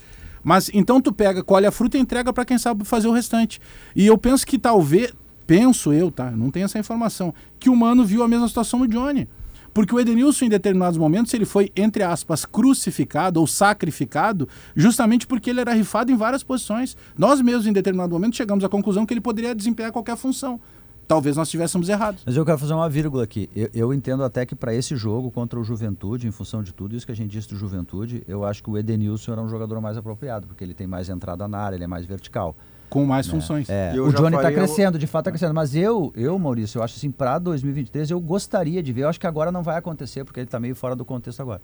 Mas 0.46 0.70
então 0.72 1.00
tu 1.00 1.12
pega, 1.12 1.42
colhe 1.42 1.66
a 1.66 1.72
fruta 1.72 1.98
e 1.98 2.00
entrega 2.00 2.32
para 2.32 2.44
quem 2.44 2.56
sabe 2.56 2.84
fazer 2.84 3.08
o 3.08 3.12
restante. 3.12 3.60
E 3.96 4.06
eu 4.06 4.16
penso 4.16 4.46
que 4.46 4.56
talvez, 4.56 5.12
penso 5.44 5.92
eu, 5.92 6.08
tá? 6.08 6.30
Não 6.30 6.52
tenho 6.52 6.66
essa 6.66 6.78
informação, 6.78 7.34
que 7.58 7.68
o 7.68 7.74
Mano 7.74 8.04
viu 8.04 8.22
a 8.22 8.28
mesma 8.28 8.46
situação 8.46 8.78
no 8.78 8.86
Johnny. 8.86 9.26
Porque 9.74 9.92
o 9.92 9.98
Edenilson, 9.98 10.44
em 10.44 10.48
determinados 10.48 10.96
momentos, 10.96 11.34
ele 11.34 11.44
foi, 11.44 11.72
entre 11.74 12.04
aspas, 12.04 12.44
crucificado 12.44 13.40
ou 13.40 13.46
sacrificado, 13.48 14.48
justamente 14.76 15.26
porque 15.26 15.50
ele 15.50 15.60
era 15.60 15.72
rifado 15.72 16.12
em 16.12 16.16
várias 16.16 16.44
posições. 16.44 16.96
Nós 17.18 17.40
mesmos, 17.40 17.66
em 17.66 17.72
determinado 17.72 18.12
momento, 18.12 18.36
chegamos 18.36 18.64
à 18.64 18.68
conclusão 18.68 19.04
que 19.04 19.12
ele 19.12 19.20
poderia 19.20 19.52
desempenhar 19.52 19.90
qualquer 19.90 20.16
função. 20.16 20.60
Talvez 21.08 21.36
nós 21.36 21.46
estivéssemos 21.46 21.88
errados. 21.88 22.22
Mas 22.26 22.36
eu 22.36 22.44
quero 22.44 22.58
fazer 22.58 22.74
uma 22.74 22.88
vírgula 22.88 23.22
aqui. 23.22 23.48
Eu, 23.54 23.70
eu 23.72 23.94
entendo 23.94 24.24
até 24.24 24.44
que 24.44 24.56
para 24.56 24.74
esse 24.74 24.96
jogo 24.96 25.30
contra 25.30 25.58
o 25.58 25.62
Juventude, 25.64 26.26
em 26.26 26.32
função 26.32 26.62
de 26.62 26.72
tudo 26.72 26.96
isso 26.96 27.06
que 27.06 27.12
a 27.12 27.16
gente 27.16 27.30
disse 27.30 27.48
do 27.48 27.56
Juventude, 27.56 28.24
eu 28.26 28.44
acho 28.44 28.62
que 28.62 28.70
o 28.70 28.76
Edenilson 28.76 29.32
era 29.32 29.40
um 29.40 29.48
jogador 29.48 29.80
mais 29.80 29.96
apropriado, 29.96 30.46
porque 30.46 30.64
ele 30.64 30.74
tem 30.74 30.86
mais 30.86 31.08
entrada 31.08 31.46
na 31.46 31.58
área, 31.58 31.76
ele 31.76 31.84
é 31.84 31.88
mais 31.88 32.04
vertical. 32.04 32.56
Com 32.88 33.04
mais 33.04 33.26
funções. 33.26 33.68
É, 33.68 33.92
Eu 33.96 34.06
o 34.06 34.12
Johnny 34.12 34.36
está 34.36 34.50
crescendo, 34.52 34.98
de 34.98 35.06
fato 35.06 35.22
está 35.22 35.30
crescendo. 35.32 35.54
Mas 35.54 35.74
eu, 35.74 36.12
eu, 36.14 36.38
Maurício, 36.38 36.78
eu 36.78 36.82
acho 36.82 36.96
assim, 36.96 37.10
para 37.10 37.38
2023 37.38 38.10
eu 38.10 38.20
gostaria 38.20 38.82
de 38.82 38.92
ver. 38.92 39.02
Eu 39.02 39.08
acho 39.08 39.18
que 39.18 39.26
agora 39.26 39.50
não 39.50 39.62
vai 39.62 39.76
acontecer, 39.76 40.24
porque 40.24 40.40
ele 40.40 40.46
está 40.46 40.60
meio 40.60 40.74
fora 40.74 40.94
do 40.94 41.04
contexto 41.04 41.40
agora. 41.40 41.60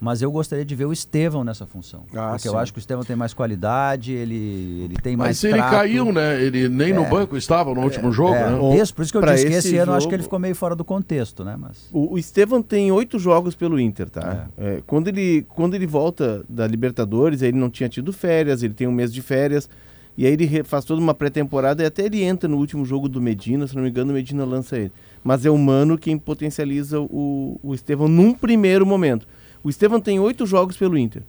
Mas 0.00 0.22
eu 0.22 0.30
gostaria 0.30 0.64
de 0.64 0.74
ver 0.74 0.84
o 0.84 0.92
Estevão 0.92 1.42
nessa 1.42 1.66
função. 1.66 2.04
Ah, 2.14 2.28
porque 2.30 2.42
sim. 2.42 2.48
eu 2.48 2.58
acho 2.58 2.72
que 2.72 2.78
o 2.78 2.80
Estevão 2.80 3.04
tem 3.04 3.16
mais 3.16 3.34
qualidade, 3.34 4.12
ele, 4.12 4.82
ele 4.84 4.94
tem 5.02 5.16
mais 5.16 5.30
Mas 5.30 5.44
ele 5.44 5.54
trato. 5.54 5.70
caiu, 5.70 6.12
né? 6.12 6.40
Ele 6.42 6.68
nem 6.68 6.92
no 6.92 7.04
É. 7.04 7.08
banco 7.08 7.36
estava 7.36 7.74
no 7.74 7.80
último 7.82 8.12
jogo, 8.12 8.34
É, 8.34 8.50
né? 8.50 8.76
isso, 8.80 8.94
por 8.94 9.02
isso 9.02 9.10
que 9.12 9.16
eu 9.18 9.20
Pra 9.22 9.32
disse 9.34 9.46
que 9.46 9.52
esse 9.54 9.68
esse 9.68 9.76
ano 9.78 9.92
eu 9.92 9.96
acho 9.96 10.08
que 10.08 10.14
ele 10.14 10.22
ficou 10.22 10.38
meio 10.38 10.54
fora 10.54 10.76
do 10.76 10.84
contexto, 10.84 11.44
né? 11.44 11.56
Mas 11.58 11.88
O, 11.92 12.14
o 12.14 12.18
Estevão 12.18 12.62
tem 12.62 12.92
oito 12.92 13.18
jogos 13.18 13.54
pelo 13.54 13.78
Inter, 13.80 14.08
tá? 14.08 14.48
É, 14.56 14.80
quando, 14.86 15.08
ele, 15.08 15.44
quando 15.48 15.74
ele 15.74 15.86
volta 15.86 16.44
da 16.48 16.66
Libertadores, 16.66 17.42
ele 17.42 17.58
não 17.58 17.68
tinha 17.70 17.88
tido 17.88 18.12
férias, 18.12 18.62
ele 18.62 18.74
tem 18.74 18.86
um 18.86 18.92
mês 18.92 19.12
de 19.12 19.20
férias. 19.22 19.68
E 20.16 20.26
aí 20.26 20.32
ele 20.32 20.64
faz 20.64 20.84
toda 20.84 21.00
uma 21.00 21.14
pré-temporada 21.14 21.80
e 21.82 21.86
até 21.86 22.04
ele 22.06 22.22
entra 22.22 22.48
no 22.48 22.56
último 22.56 22.84
jogo 22.84 23.08
do 23.08 23.20
Medina, 23.20 23.68
se 23.68 23.76
não 23.76 23.84
me 23.84 23.88
engano, 23.88 24.10
o 24.10 24.14
Medina 24.14 24.44
lança 24.44 24.76
ele. 24.76 24.90
Mas 25.22 25.46
é 25.46 25.50
o 25.50 25.56
Mano 25.56 25.96
quem 25.96 26.18
potencializa 26.18 27.00
o, 27.00 27.58
o 27.62 27.72
Estevão 27.72 28.08
num 28.08 28.34
primeiro 28.34 28.84
momento. 28.84 29.28
O 29.68 29.70
Estevão 29.70 30.00
tem 30.00 30.18
oito 30.18 30.46
jogos 30.46 30.78
pelo 30.78 30.96
Inter. 30.96 31.22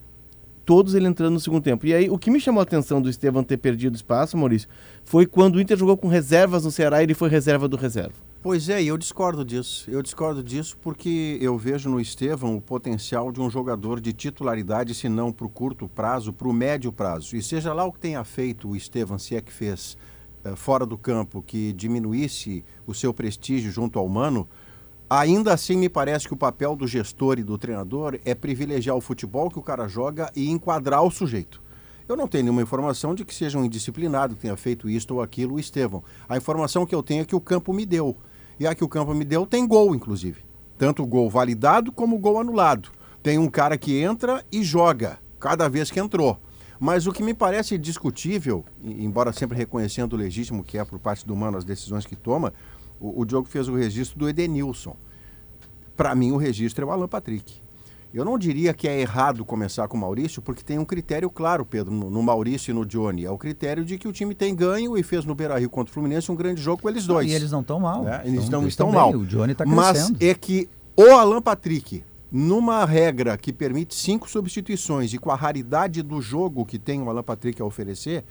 Todos 0.64 0.96
ele 0.96 1.06
entrando 1.06 1.34
no 1.34 1.42
segundo 1.42 1.62
tempo. 1.62 1.86
E 1.86 1.94
aí, 1.94 2.10
o 2.10 2.18
que 2.18 2.32
me 2.32 2.40
chamou 2.40 2.62
a 2.62 2.64
atenção 2.64 3.02
do 3.02 3.10
Estevão 3.10 3.44
ter 3.44 3.58
perdido 3.58 3.98
espaço, 3.98 4.38
Maurício, 4.38 4.70
foi 5.04 5.26
quando 5.26 5.58
o 5.58 5.60
Inter 5.60 5.78
jogou 5.78 5.98
com 5.98 6.08
reservas 6.08 6.64
no 6.64 6.72
Ceará 6.72 7.02
e 7.02 7.04
ele 7.04 7.14
foi 7.14 7.28
reserva 7.28 7.68
do 7.68 7.76
reserva. 7.76 8.14
Pois 8.42 8.70
é, 8.70 8.82
eu 8.82 8.98
discordo 8.98 9.44
disso. 9.44 9.92
Eu 9.92 10.02
discordo 10.02 10.42
disso 10.42 10.78
porque 10.82 11.38
eu 11.42 11.58
vejo 11.58 11.90
no 11.90 12.00
Estevão 12.00 12.56
o 12.56 12.62
potencial 12.62 13.30
de 13.30 13.42
um 13.42 13.50
jogador 13.50 14.00
de 14.00 14.14
titularidade, 14.14 14.96
se 14.96 15.10
não 15.10 15.34
para 15.34 15.46
o 15.46 15.50
curto 15.50 15.90
prazo, 15.90 16.32
para 16.32 16.48
o 16.48 16.54
médio 16.54 16.94
prazo. 16.94 17.36
E 17.36 17.44
seja 17.44 17.74
lá 17.74 17.84
o 17.84 17.92
que 17.92 18.00
tenha 18.00 18.24
feito 18.24 18.70
o 18.70 18.76
Estevão, 18.76 19.20
se 19.20 19.36
é 19.36 19.42
que 19.42 19.52
fez 19.52 19.98
eh, 20.46 20.56
fora 20.56 20.86
do 20.86 20.98
campo, 20.98 21.44
que 21.46 21.74
diminuísse 21.74 22.64
o 22.88 22.94
seu 22.94 23.14
prestígio 23.14 23.70
junto 23.70 24.00
ao 24.00 24.08
Mano, 24.08 24.48
ainda 25.10 25.54
assim 25.54 25.76
me 25.76 25.90
parece 25.90 26.28
que 26.28 26.34
o 26.34 26.38
papel 26.38 26.76
do 26.76 26.86
gestor 26.86 27.40
e 27.40 27.44
do 27.44 27.58
treinador 27.58 28.20
é 28.24 28.36
privilegiar 28.36 28.96
o 28.96 29.02
futebol 29.02 29.50
que 29.50 29.58
o 29.58 29.64
cara 29.64 29.88
joga 29.88 30.32
e 30.36 30.50
enquadrar 30.50 31.04
o 31.04 31.10
sujeito. 31.10 31.62
Eu 32.08 32.16
não 32.16 32.28
tenho 32.28 32.46
nenhuma 32.46 32.62
informação 32.62 33.14
de 33.14 33.24
que 33.24 33.34
seja 33.34 33.58
um 33.58 33.66
indisciplinado 33.66 34.36
que 34.36 34.42
tenha 34.42 34.58
feito 34.58 34.90
isto 34.90 35.16
ou 35.16 35.22
aquilo, 35.22 35.56
o 35.56 35.60
Estevão. 35.60 36.04
A 36.28 36.38
informação 36.38 36.86
que 36.86 36.94
eu 36.94 37.04
tenho 37.04 37.22
é 37.22 37.26
que 37.26 37.36
o 37.36 37.42
campo 37.42 37.74
me 37.74 37.86
deu. 37.86 38.16
E 38.60 38.66
a 38.66 38.74
que 38.74 38.84
o 38.84 38.90
campo 38.90 39.14
me 39.14 39.24
deu 39.24 39.46
tem 39.46 39.68
gol, 39.68 39.94
inclusive. 39.94 40.44
Tanto 40.78 41.06
gol 41.06 41.30
validado 41.30 41.92
como 41.92 42.18
gol 42.18 42.40
anulado. 42.40 42.90
Tem 43.22 43.38
um 43.38 43.48
cara 43.48 43.78
que 43.78 44.00
entra 44.00 44.44
e 44.52 44.64
joga, 44.64 45.20
cada 45.40 45.70
vez 45.70 45.92
que 45.92 46.00
entrou. 46.00 46.40
Mas 46.80 47.06
o 47.06 47.12
que 47.12 47.22
me 47.22 47.34
parece 47.34 47.78
discutível, 47.78 48.64
embora 48.82 49.34
sempre 49.34 49.58
reconhecendo 49.58 50.14
o 50.14 50.18
legítimo 50.18 50.64
que 50.64 50.78
é 50.78 50.86
por 50.86 50.98
parte 50.98 51.28
do 51.28 51.36
Mano 51.36 51.58
as 51.58 51.66
decisões 51.66 52.06
que 52.06 52.16
toma, 52.16 52.54
o, 53.00 53.22
o 53.22 53.26
Diogo 53.26 53.48
fez 53.48 53.68
o 53.68 53.76
registro 53.76 54.18
do 54.20 54.30
Edenilson. 54.30 54.96
Para 55.96 56.16
mim, 56.16 56.32
o 56.32 56.38
registro 56.38 56.86
é 56.86 56.88
o 56.88 56.92
Alan 56.92 57.08
Patrick. 57.08 57.60
Eu 58.12 58.26
não 58.26 58.40
diria 58.40 58.74
que 58.74 58.88
é 58.88 59.00
errado 59.00 59.46
começar 59.46 59.88
com 59.88 59.96
o 59.96 60.00
Maurício, 60.00 60.42
porque 60.42 60.64
tem 60.64 60.80
um 60.80 60.86
critério 60.86 61.30
claro, 61.30 61.64
Pedro, 61.64 61.94
no, 61.94 62.24
Maurício 62.24 62.72
e 62.72 62.74
no 62.74 62.84
Johnny. 62.84 63.24
É 63.24 63.30
o 63.30 63.38
critério 63.38 63.86
de 63.86 64.00
que 64.00 64.08
o 64.08 64.12
time 64.12 64.34
tem 64.34 64.56
ganho 64.56 64.98
e 64.98 65.04
fez 65.04 65.26
no 65.26 65.36
Beira-Rio 65.36 65.70
contra 65.70 65.92
o 65.92 65.94
Fluminense 65.94 66.32
um 66.32 66.36
grande 66.36 66.60
jogo 66.60 66.82
com 66.82 66.90
eles 66.90 67.06
dois. 67.06 67.30
E 67.30 67.34
eles 67.36 67.52
não 67.52 67.62
estão 67.62 67.80
mal. 67.80 68.04
né? 68.04 68.22
Eles 68.26 68.44
Estão- 68.46 68.52
não 68.54 68.62
eles 68.62 68.74
estão 68.74 68.88
bem, 68.88 68.96
mal. 68.96 69.12
O 69.12 69.26
Johnny 69.26 69.52
está 69.52 69.64
Mas 69.64 70.12
é 70.20 70.34
que 70.34 70.68
o 70.98 71.04
Alan 71.12 71.40
Patrick, 71.40 72.04
numa 72.32 72.84
regra 72.84 73.38
que 73.38 73.54
permite 73.54 73.94
cinco 73.94 74.28
substituições 74.28 75.14
e 75.14 75.20
com 75.20 75.30
a 75.30 75.36
raridade 75.36 76.02
do 76.02 76.20
jogo 76.20 76.66
que 76.66 76.80
tem 76.80 77.00
o 77.04 77.10
Alan 77.12 77.22
Patrick 77.22 77.62
a 77.62 77.66
oferecer, 77.66 78.24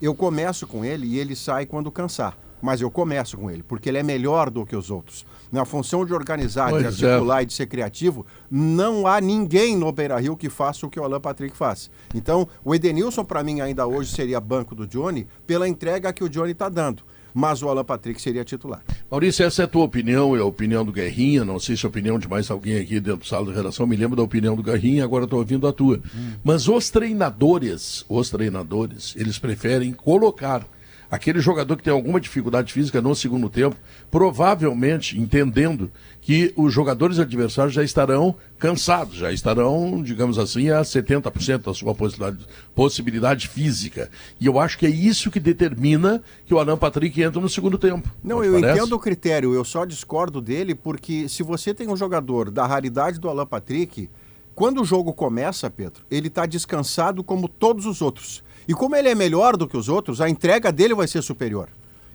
eu 0.00 0.14
começo 0.14 0.68
com 0.68 0.84
ele 0.84 1.04
e 1.06 1.18
ele 1.18 1.34
sai 1.34 1.66
quando 1.66 1.90
cansar. 1.90 2.38
Mas 2.66 2.80
eu 2.80 2.90
começo 2.90 3.36
com 3.36 3.48
ele, 3.48 3.62
porque 3.62 3.88
ele 3.88 3.98
é 3.98 4.02
melhor 4.02 4.50
do 4.50 4.66
que 4.66 4.74
os 4.74 4.90
outros. 4.90 5.24
Na 5.52 5.64
função 5.64 6.04
de 6.04 6.12
organizar, 6.12 6.66
de 6.66 6.82
Pois 6.82 7.00
é. 7.00 7.06
articular 7.12 7.42
e 7.44 7.46
de 7.46 7.52
ser 7.52 7.66
criativo, 7.66 8.26
não 8.50 9.06
há 9.06 9.20
ninguém 9.20 9.76
no 9.76 9.92
Beira-Rio 9.92 10.36
que 10.36 10.50
faça 10.50 10.84
o 10.84 10.90
que 10.90 10.98
o 10.98 11.04
Alan 11.04 11.20
Patrick 11.20 11.56
faz. 11.56 11.88
Então, 12.12 12.48
o 12.64 12.74
Edenilson, 12.74 13.24
para 13.24 13.44
mim, 13.44 13.60
ainda 13.60 13.86
hoje 13.86 14.10
seria 14.10 14.40
banco 14.40 14.74
do 14.74 14.84
Johnny 14.84 15.28
pela 15.46 15.68
entrega 15.68 16.12
que 16.12 16.24
o 16.24 16.28
Johnny 16.28 16.50
está 16.50 16.68
dando. 16.68 17.04
Mas 17.32 17.62
o 17.62 17.68
Alan 17.68 17.84
Patrick 17.84 18.20
seria 18.20 18.44
titular. 18.44 18.82
Maurício, 19.08 19.44
essa 19.46 19.62
é 19.62 19.64
a 19.66 19.68
tua 19.68 19.84
opinião 19.84 20.36
e 20.36 20.40
a 20.40 20.44
opinião 20.44 20.84
do 20.84 20.90
Guerrinha. 20.90 21.44
Não 21.44 21.60
sei 21.60 21.76
se 21.76 21.84
é 21.84 21.86
a 21.86 21.90
opinião 21.90 22.18
de 22.18 22.26
mais 22.26 22.50
alguém 22.50 22.78
aqui 22.78 22.98
dentro 22.98 23.20
do 23.20 23.26
sala 23.26 23.46
de 23.46 23.52
redação. 23.52 23.86
Me 23.86 23.94
lembro 23.94 24.16
da 24.16 24.24
opinião 24.24 24.56
do 24.56 24.62
Guerrinha, 24.64 25.04
agora 25.04 25.22
estou 25.22 25.38
ouvindo 25.38 25.68
a 25.68 25.72
tua. 25.72 26.00
Mas 26.42 26.66
os 26.66 26.90
treinadores, 26.90 28.04
os 28.08 28.28
treinadores, 28.28 29.14
eles 29.16 29.38
preferem 29.38 29.92
colocar 29.92 30.66
aquele 31.10 31.40
jogador 31.40 31.76
que 31.76 31.82
tem 31.82 31.92
alguma 31.92 32.20
dificuldade 32.20 32.72
física 32.72 33.00
no 33.00 33.14
segundo 33.14 33.48
tempo, 33.48 33.76
provavelmente 34.10 35.18
entendendo 35.18 35.90
que 36.20 36.52
os 36.56 36.72
jogadores 36.72 37.18
adversários 37.18 37.74
já 37.74 37.82
estarão 37.82 38.34
cansados, 38.58 39.16
já 39.16 39.32
estarão, 39.32 40.02
digamos 40.02 40.38
assim, 40.38 40.70
a 40.70 40.80
70% 40.80 41.64
da 41.64 41.74
sua 41.74 41.94
possibilidade, 41.94 42.46
possibilidade 42.74 43.48
física. 43.48 44.10
E 44.40 44.46
eu 44.46 44.58
acho 44.58 44.78
que 44.78 44.86
é 44.86 44.90
isso 44.90 45.30
que 45.30 45.38
determina 45.38 46.22
que 46.44 46.52
o 46.54 46.58
Alan 46.58 46.76
Patrick 46.76 47.22
entra 47.22 47.40
no 47.40 47.48
segundo 47.48 47.78
tempo. 47.78 48.10
Não, 48.22 48.36
Não 48.36 48.44
eu 48.44 48.60
parece? 48.60 48.80
entendo 48.80 48.94
o 48.94 48.98
critério, 48.98 49.54
eu 49.54 49.64
só 49.64 49.84
discordo 49.84 50.40
dele 50.40 50.74
porque 50.74 51.28
se 51.28 51.42
você 51.42 51.72
tem 51.72 51.88
um 51.88 51.96
jogador 51.96 52.50
da 52.50 52.66
raridade 52.66 53.20
do 53.20 53.28
Alan 53.28 53.46
Patrick, 53.46 54.08
quando 54.54 54.80
o 54.80 54.84
jogo 54.84 55.12
começa, 55.12 55.68
Pedro, 55.68 56.04
ele 56.10 56.28
está 56.28 56.46
descansado 56.46 57.22
como 57.22 57.46
todos 57.46 57.84
os 57.86 58.00
outros. 58.00 58.42
E 58.68 58.74
como 58.74 58.96
ele 58.96 59.08
é 59.08 59.14
melhor 59.14 59.56
do 59.56 59.68
que 59.68 59.76
os 59.76 59.88
outros, 59.88 60.20
a 60.20 60.28
entrega 60.28 60.72
dele 60.72 60.94
vai 60.94 61.06
ser 61.06 61.22
superior. 61.22 61.68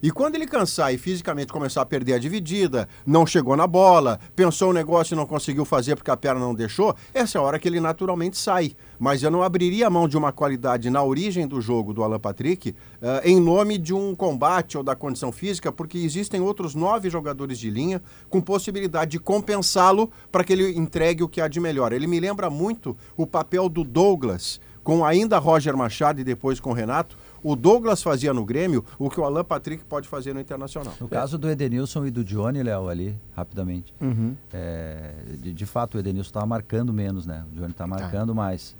E 0.03 0.09
quando 0.09 0.33
ele 0.33 0.47
cansar 0.47 0.91
e 0.91 0.97
fisicamente 0.97 1.53
começar 1.53 1.83
a 1.83 1.85
perder 1.85 2.13
a 2.13 2.17
dividida, 2.17 2.89
não 3.05 3.23
chegou 3.23 3.55
na 3.55 3.67
bola, 3.67 4.19
pensou 4.35 4.71
o 4.71 4.73
negócio 4.73 5.13
e 5.13 5.15
não 5.15 5.27
conseguiu 5.27 5.63
fazer 5.63 5.95
porque 5.95 6.09
a 6.09 6.17
perna 6.17 6.39
não 6.39 6.55
deixou, 6.55 6.95
essa 7.13 7.37
é 7.37 7.39
a 7.39 7.43
hora 7.43 7.59
que 7.59 7.67
ele 7.67 7.79
naturalmente 7.79 8.35
sai. 8.35 8.75
Mas 8.97 9.21
eu 9.21 9.29
não 9.29 9.43
abriria 9.43 9.85
a 9.85 9.89
mão 9.91 10.07
de 10.07 10.17
uma 10.17 10.31
qualidade 10.31 10.89
na 10.89 11.03
origem 11.03 11.47
do 11.47 11.61
jogo 11.61 11.93
do 11.93 12.03
Alan 12.03 12.19
Patrick 12.19 12.73
eh, 12.99 13.21
em 13.25 13.39
nome 13.39 13.77
de 13.77 13.93
um 13.93 14.15
combate 14.15 14.75
ou 14.75 14.83
da 14.83 14.95
condição 14.95 15.31
física, 15.31 15.71
porque 15.71 15.99
existem 15.99 16.41
outros 16.41 16.73
nove 16.73 17.07
jogadores 17.07 17.59
de 17.59 17.69
linha 17.69 18.01
com 18.27 18.41
possibilidade 18.41 19.11
de 19.11 19.19
compensá-lo 19.19 20.09
para 20.31 20.43
que 20.43 20.51
ele 20.51 20.75
entregue 20.75 21.21
o 21.21 21.29
que 21.29 21.39
há 21.39 21.47
de 21.47 21.59
melhor. 21.59 21.93
Ele 21.93 22.07
me 22.07 22.19
lembra 22.19 22.49
muito 22.49 22.97
o 23.15 23.27
papel 23.27 23.69
do 23.69 23.83
Douglas, 23.83 24.59
com 24.83 25.05
ainda 25.05 25.37
Roger 25.37 25.75
Machado 25.75 26.19
e 26.19 26.23
depois 26.23 26.59
com 26.59 26.73
Renato. 26.73 27.17
O 27.43 27.55
Douglas 27.55 28.03
fazia 28.03 28.33
no 28.33 28.45
Grêmio 28.45 28.85
o 28.99 29.09
que 29.09 29.19
o 29.19 29.23
Alan 29.23 29.43
Patrick 29.43 29.83
pode 29.83 30.07
fazer 30.07 30.33
no 30.33 30.39
Internacional. 30.39 30.93
No 30.99 31.07
caso 31.07 31.37
do 31.37 31.49
Edenilson 31.49 32.05
e 32.05 32.11
do 32.11 32.23
Johnny, 32.23 32.61
Léo, 32.61 32.87
ali, 32.87 33.15
rapidamente. 33.35 33.93
Uhum. 33.99 34.35
é, 34.53 35.11
de, 35.41 35.53
de 35.53 35.65
fato, 35.65 35.95
o 35.95 35.99
Edenilson 35.99 36.29
estava 36.29 36.45
marcando 36.45 36.93
menos, 36.93 37.25
né? 37.25 37.43
O 37.51 37.55
Johnny 37.55 37.71
está 37.71 37.87
marcando 37.87 38.35
mais. 38.35 38.75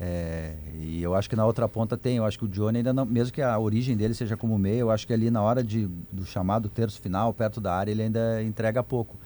É, 0.00 0.54
e 0.74 1.02
eu 1.02 1.14
acho 1.16 1.28
que 1.28 1.34
na 1.34 1.44
outra 1.44 1.68
ponta 1.68 1.96
tem. 1.96 2.18
Eu 2.18 2.24
acho 2.24 2.38
que 2.38 2.44
o 2.44 2.48
Johnny 2.48 2.78
ainda 2.78 2.92
não, 2.92 3.04
mesmo 3.04 3.32
que 3.32 3.42
a 3.42 3.58
origem 3.58 3.96
dele 3.96 4.14
seja 4.14 4.36
como 4.36 4.56
meio, 4.56 4.80
eu 4.80 4.90
acho 4.90 5.06
que 5.06 5.12
ali 5.12 5.30
na 5.30 5.42
hora 5.42 5.62
de, 5.64 5.86
do 6.12 6.24
chamado 6.24 6.68
terço 6.68 7.00
final, 7.00 7.34
perto 7.34 7.60
da 7.60 7.74
área, 7.74 7.90
ele 7.90 8.02
ainda 8.02 8.42
entrega 8.42 8.82
pouco. 8.82 9.16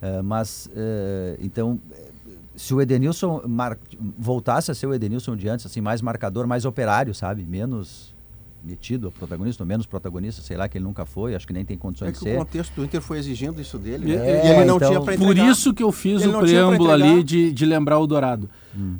É, 0.00 0.22
mas, 0.22 0.68
é, 0.76 1.36
então, 1.40 1.80
é, 1.92 2.11
se 2.54 2.74
o 2.74 2.80
Edenilson 2.80 3.42
mar- 3.48 3.78
voltasse 4.18 4.70
a 4.70 4.74
ser 4.74 4.86
o 4.86 4.94
Edenilson 4.94 5.36
de 5.36 5.48
antes, 5.48 5.64
assim, 5.66 5.80
mais 5.80 6.02
marcador, 6.02 6.46
mais 6.46 6.64
operário, 6.64 7.14
sabe? 7.14 7.42
Menos 7.44 8.12
metido 8.64 9.08
a 9.08 9.10
protagonista, 9.10 9.64
ou 9.64 9.66
menos 9.66 9.86
protagonista, 9.86 10.40
sei 10.40 10.56
lá, 10.56 10.68
que 10.68 10.78
ele 10.78 10.84
nunca 10.84 11.04
foi, 11.04 11.34
acho 11.34 11.44
que 11.44 11.52
nem 11.52 11.64
tem 11.64 11.76
condições 11.76 12.10
É 12.10 12.12
de 12.12 12.18
que 12.18 12.24
ser. 12.24 12.36
o 12.36 12.38
contexto 12.38 12.72
do 12.76 12.84
Inter 12.84 13.00
foi 13.00 13.18
exigindo 13.18 13.60
isso 13.60 13.76
dele, 13.76 14.12
É, 14.12 14.16
né? 14.16 14.46
e 14.46 14.50
ele 14.52 14.64
não 14.66 14.76
então, 14.76 14.88
tinha 14.88 15.00
para 15.00 15.16
Por 15.18 15.36
isso 15.36 15.74
que 15.74 15.82
eu 15.82 15.90
fiz 15.90 16.22
Ele 16.22 16.32
o 16.36 16.38
preâmbulo 16.38 16.90
ali 16.92 17.24
de, 17.24 17.50
de 17.50 17.66
lembrar 17.66 17.98
o 17.98 18.06
Dourado. 18.06 18.48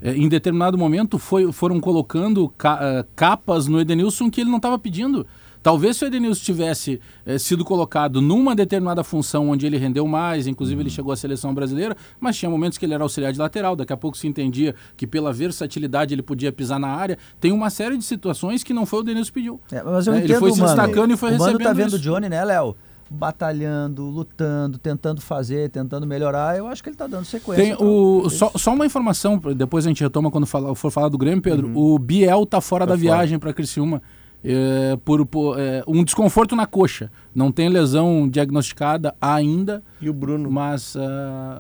É, 0.01 0.15
em 0.17 0.29
determinado 0.29 0.77
momento 0.77 1.17
foi, 1.17 1.53
foram 1.53 1.79
colocando 1.81 2.49
ca- 2.59 2.79
eh, 2.83 3.05
capas 3.15 3.69
no 3.69 3.81
Edenilson 3.81 4.29
que 4.31 4.41
ele 4.41 4.51
não 4.51 4.57
estava 4.57 4.77
pedindo. 4.81 5.25
Talvez 5.63 5.97
se 5.97 6.05
o 6.05 6.07
Edenilson 6.09 6.43
tivesse 6.43 7.01
eh, 7.25 7.39
sido 7.39 7.65
colocado 7.65 8.21
numa 8.21 8.55
determinada 8.55 9.05
função 9.05 9.49
onde 9.51 9.65
ele 9.65 9.77
rendeu 9.77 10.07
mais, 10.09 10.47
inclusive 10.47 10.81
ele 10.83 10.91
chegou 10.91 11.13
à 11.13 11.17
seleção 11.17 11.55
brasileira, 11.55 11.97
mas 12.19 12.37
tinha 12.37 12.51
momentos 12.51 12.77
que 12.79 12.85
ele 12.85 12.95
era 12.95 13.03
auxiliar 13.05 13.33
de 13.33 13.39
lateral, 13.39 13.77
daqui 13.77 13.93
a 13.93 13.97
pouco 13.97 14.17
se 14.19 14.27
entendia 14.27 14.75
que 14.97 15.07
pela 15.07 15.33
versatilidade 15.33 16.15
ele 16.15 16.23
podia 16.23 16.51
pisar 16.53 16.81
na 16.81 16.89
área. 16.89 17.17
Tem 17.41 17.53
uma 17.53 17.71
série 17.71 17.97
de 17.97 18.05
situações 18.05 18.65
que 18.65 18.75
não 18.75 18.85
foi 18.85 19.01
o 19.01 19.03
Edenilson 19.03 19.29
que 19.29 19.35
pediu. 19.35 19.61
É, 19.71 19.83
mas 19.83 20.07
eu 20.07 20.15
É, 20.15 20.19
entendo, 20.19 20.31
ele 20.31 20.39
foi 20.41 20.53
se 20.53 20.61
destacando 20.61 21.13
e 21.13 21.17
foi 21.17 21.31
o 21.31 21.39
Mano 21.39 21.45
tá 21.45 21.51
recebendo 21.59 21.77
vendo 21.77 21.87
isso. 21.89 21.97
o 21.97 22.01
Johnny, 22.01 22.29
né, 22.29 22.45
Léo? 22.45 22.75
Batalhando, 23.11 24.05
lutando, 24.07 24.79
tentando 24.79 25.21
fazer, 25.21 25.69
tentando 25.71 26.07
melhorar. 26.07 26.57
Eu 26.57 26.67
acho 26.67 26.83
que 26.83 26.89
ele 26.89 26.97
tá 26.97 27.07
dando 27.07 27.25
sequência. 27.25 27.63
Tem 27.63 27.75
o, 27.79 28.29
só, 28.29 28.51
só 28.57 28.73
uma 28.75 28.85
informação, 28.85 29.39
depois 29.55 29.87
a 29.87 29.89
gente 29.91 30.03
retoma 30.03 30.31
quando 30.31 30.47
falar- 30.47 30.75
for 30.75 30.91
falar 30.91 31.09
do 31.09 31.17
Grêmio, 31.19 31.41
Pedro. 31.41 31.71
O 31.79 31.99
Biel 31.99 32.45
tá 32.47 32.61
fora 32.61 32.85
Tá 32.87 32.93
da 32.95 32.99
fora. 32.99 33.17
viagem 33.17 33.39
para 33.39 33.53
Criciúma. 33.53 34.03
É, 34.45 34.97
por, 35.05 35.25
por, 35.27 35.59
é, 35.59 35.83
um 35.87 36.03
desconforto 36.05 36.55
na 36.57 36.67
coxa. 36.67 37.11
Não 37.35 37.51
tem 37.51 37.71
lesão 37.71 38.29
diagnosticada 38.29 39.15
ainda, 39.19 39.83
E 40.03 40.11
o 40.11 40.13
Bruno? 40.13 40.51
mas 40.51 40.95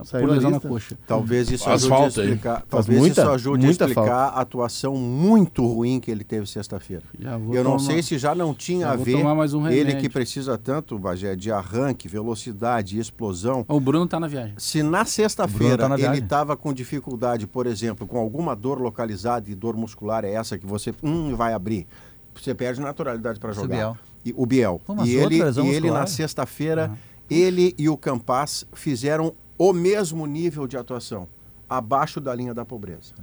Saiu 0.04 0.26
por 0.26 0.30
lesão 0.34 0.50
na 0.50 0.60
coxa. 0.60 0.98
Talvez 1.06 1.50
isso 1.50 1.64
Faz 1.64 1.82
ajude 1.84 1.88
falta, 1.88 2.20
a 2.20 2.24
explicar. 2.24 2.62
Talvez 2.68 2.98
muita- 2.98 3.22
isso 3.22 3.30
ajude 3.30 3.64
a 3.64 3.66
muita 3.66 3.84
explicar 3.86 4.28
a 4.28 4.40
atuação 4.40 4.94
muito 4.96 5.66
ruim 5.66 5.98
que 5.98 6.10
ele 6.10 6.24
teve 6.24 6.46
sexta-feira. 6.46 7.04
Eu 7.18 7.64
não 7.64 7.76
tomar- 7.76 7.78
sei 7.78 8.02
se 8.02 8.18
já 8.18 8.34
não 8.34 8.52
tinha 8.52 8.86
já 8.86 8.92
a 8.92 8.96
ver 8.96 9.12
tomar 9.16 9.34
mais 9.34 9.54
um 9.54 9.66
ele 9.68 9.94
que 9.94 10.08
precisa 10.10 10.58
tanto, 10.58 10.98
Bagé, 10.98 11.34
de 11.34 11.50
arranque, 11.50 12.06
velocidade, 12.06 12.98
explosão. 12.98 13.64
O 13.66 13.80
Bruno 13.80 14.06
tá 14.06 14.20
na 14.20 14.26
viagem. 14.26 14.54
Se 14.58 14.82
na 14.82 14.88
Bruno 14.90 15.06
sexta-feira 15.06 15.88
tá 15.88 15.98
ele 15.98 16.18
estava 16.18 16.54
com 16.54 16.70
dificuldade, 16.72 17.46
por 17.46 17.66
exemplo, 17.66 18.06
com 18.06 18.18
alguma 18.18 18.54
dor 18.54 18.78
localizada 18.78 19.50
e 19.50 19.54
dor 19.54 19.74
muscular 19.76 20.24
é 20.24 20.32
essa 20.32 20.58
que 20.58 20.66
você 20.66 20.92
hum, 21.02 21.34
vai 21.34 21.54
abrir, 21.54 21.86
você 22.34 22.54
perde 22.54 22.80
naturalidade 22.80 23.38
para 23.38 23.52
jogar. 23.52 23.76
Biel. 23.76 23.98
E, 24.24 24.32
o 24.36 24.46
Biel. 24.46 24.80
E 25.04 25.14
ele, 25.14 25.38
e 25.38 25.68
ele 25.68 25.90
na 25.90 26.06
sexta-feira, 26.06 26.92
ele 27.30 27.74
e 27.78 27.88
o 27.88 27.96
Campas 27.96 28.66
fizeram 28.72 29.34
o 29.58 29.72
mesmo 29.72 30.26
nível 30.26 30.66
de 30.66 30.76
atuação, 30.76 31.28
abaixo 31.68 32.20
da 32.20 32.34
linha 32.34 32.54
da 32.54 32.64
pobreza. 32.64 33.14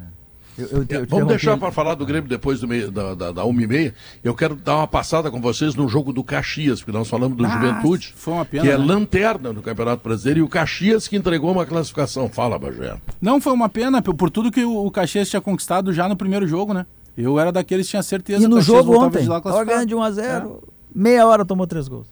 Eu, 0.58 0.68
eu, 0.68 0.78
eu 0.80 1.06
te 1.06 1.10
Vamos 1.10 1.28
deixar 1.28 1.58
para 1.58 1.72
falar 1.72 1.96
do 1.96 2.06
Grêmio 2.06 2.30
depois 2.30 2.60
do 2.60 2.68
meio, 2.68 2.92
da, 2.92 3.16
da, 3.16 3.32
da 3.32 3.46
uma 3.46 3.64
e 3.64 3.68
meia. 3.68 3.94
Eu 4.22 4.36
quero 4.36 4.56
dar 4.56 4.78
uma 4.78 4.88
passada 4.88 5.32
com 5.32 5.40
vocês 5.40 5.74
no 5.76 5.88
jogo 5.88 6.12
do 6.12 6.24
Caxias, 6.24 6.80
porque 6.80 6.92
nós 6.92 7.08
falamos 7.08 7.38
do 7.38 7.46
Ah, 7.46 7.50
Juventude, 7.50 8.14
foi 8.16 8.34
uma 8.34 8.46
pena, 8.46 8.64
que 8.64 8.70
é 8.70 8.78
né? 8.78 8.86
lanterna 8.86 9.54
no 9.54 9.62
Campeonato 9.62 10.04
Brasileiro, 10.04 10.40
e 10.40 10.44
o 10.44 10.50
Caxias 10.50 11.08
que 11.08 11.16
entregou 11.16 11.52
uma 11.52 11.66
classificação. 11.66 12.28
Fala, 12.28 12.60
Bagé. 12.60 12.98
Não, 13.22 13.40
foi 13.40 13.54
uma 13.54 13.70
pena, 13.70 14.02
por, 14.02 14.14
por 14.14 14.30
tudo 14.30 14.52
que 14.52 14.66
o, 14.66 14.86
o 14.86 14.92
Caxias 14.92 15.30
tinha 15.30 15.42
conquistado 15.42 15.94
já 15.94 16.10
no 16.10 16.16
primeiro 16.18 16.46
jogo, 16.46 16.74
né? 16.74 16.86
Eu 17.22 17.40
era 17.40 17.52
daqueles 17.52 17.86
que 17.86 17.92
tinha 17.92 18.04
certeza 18.04 18.40
E 18.40 18.42
que 18.42 18.46
o 18.46 18.50
no 18.50 18.56
Caxias 18.58 18.78
jogo 18.78 18.98
ontem, 18.98 19.24
de 19.24 19.30
lá 19.30 19.40
ganhando 19.64 19.88
de 19.88 19.96
1 19.96 20.02
a 20.02 20.12
0 20.12 20.64
meia 20.96 21.28
hora 21.28 21.46
tomou 21.46 21.68
três 21.68 21.88
gols. 21.88 22.08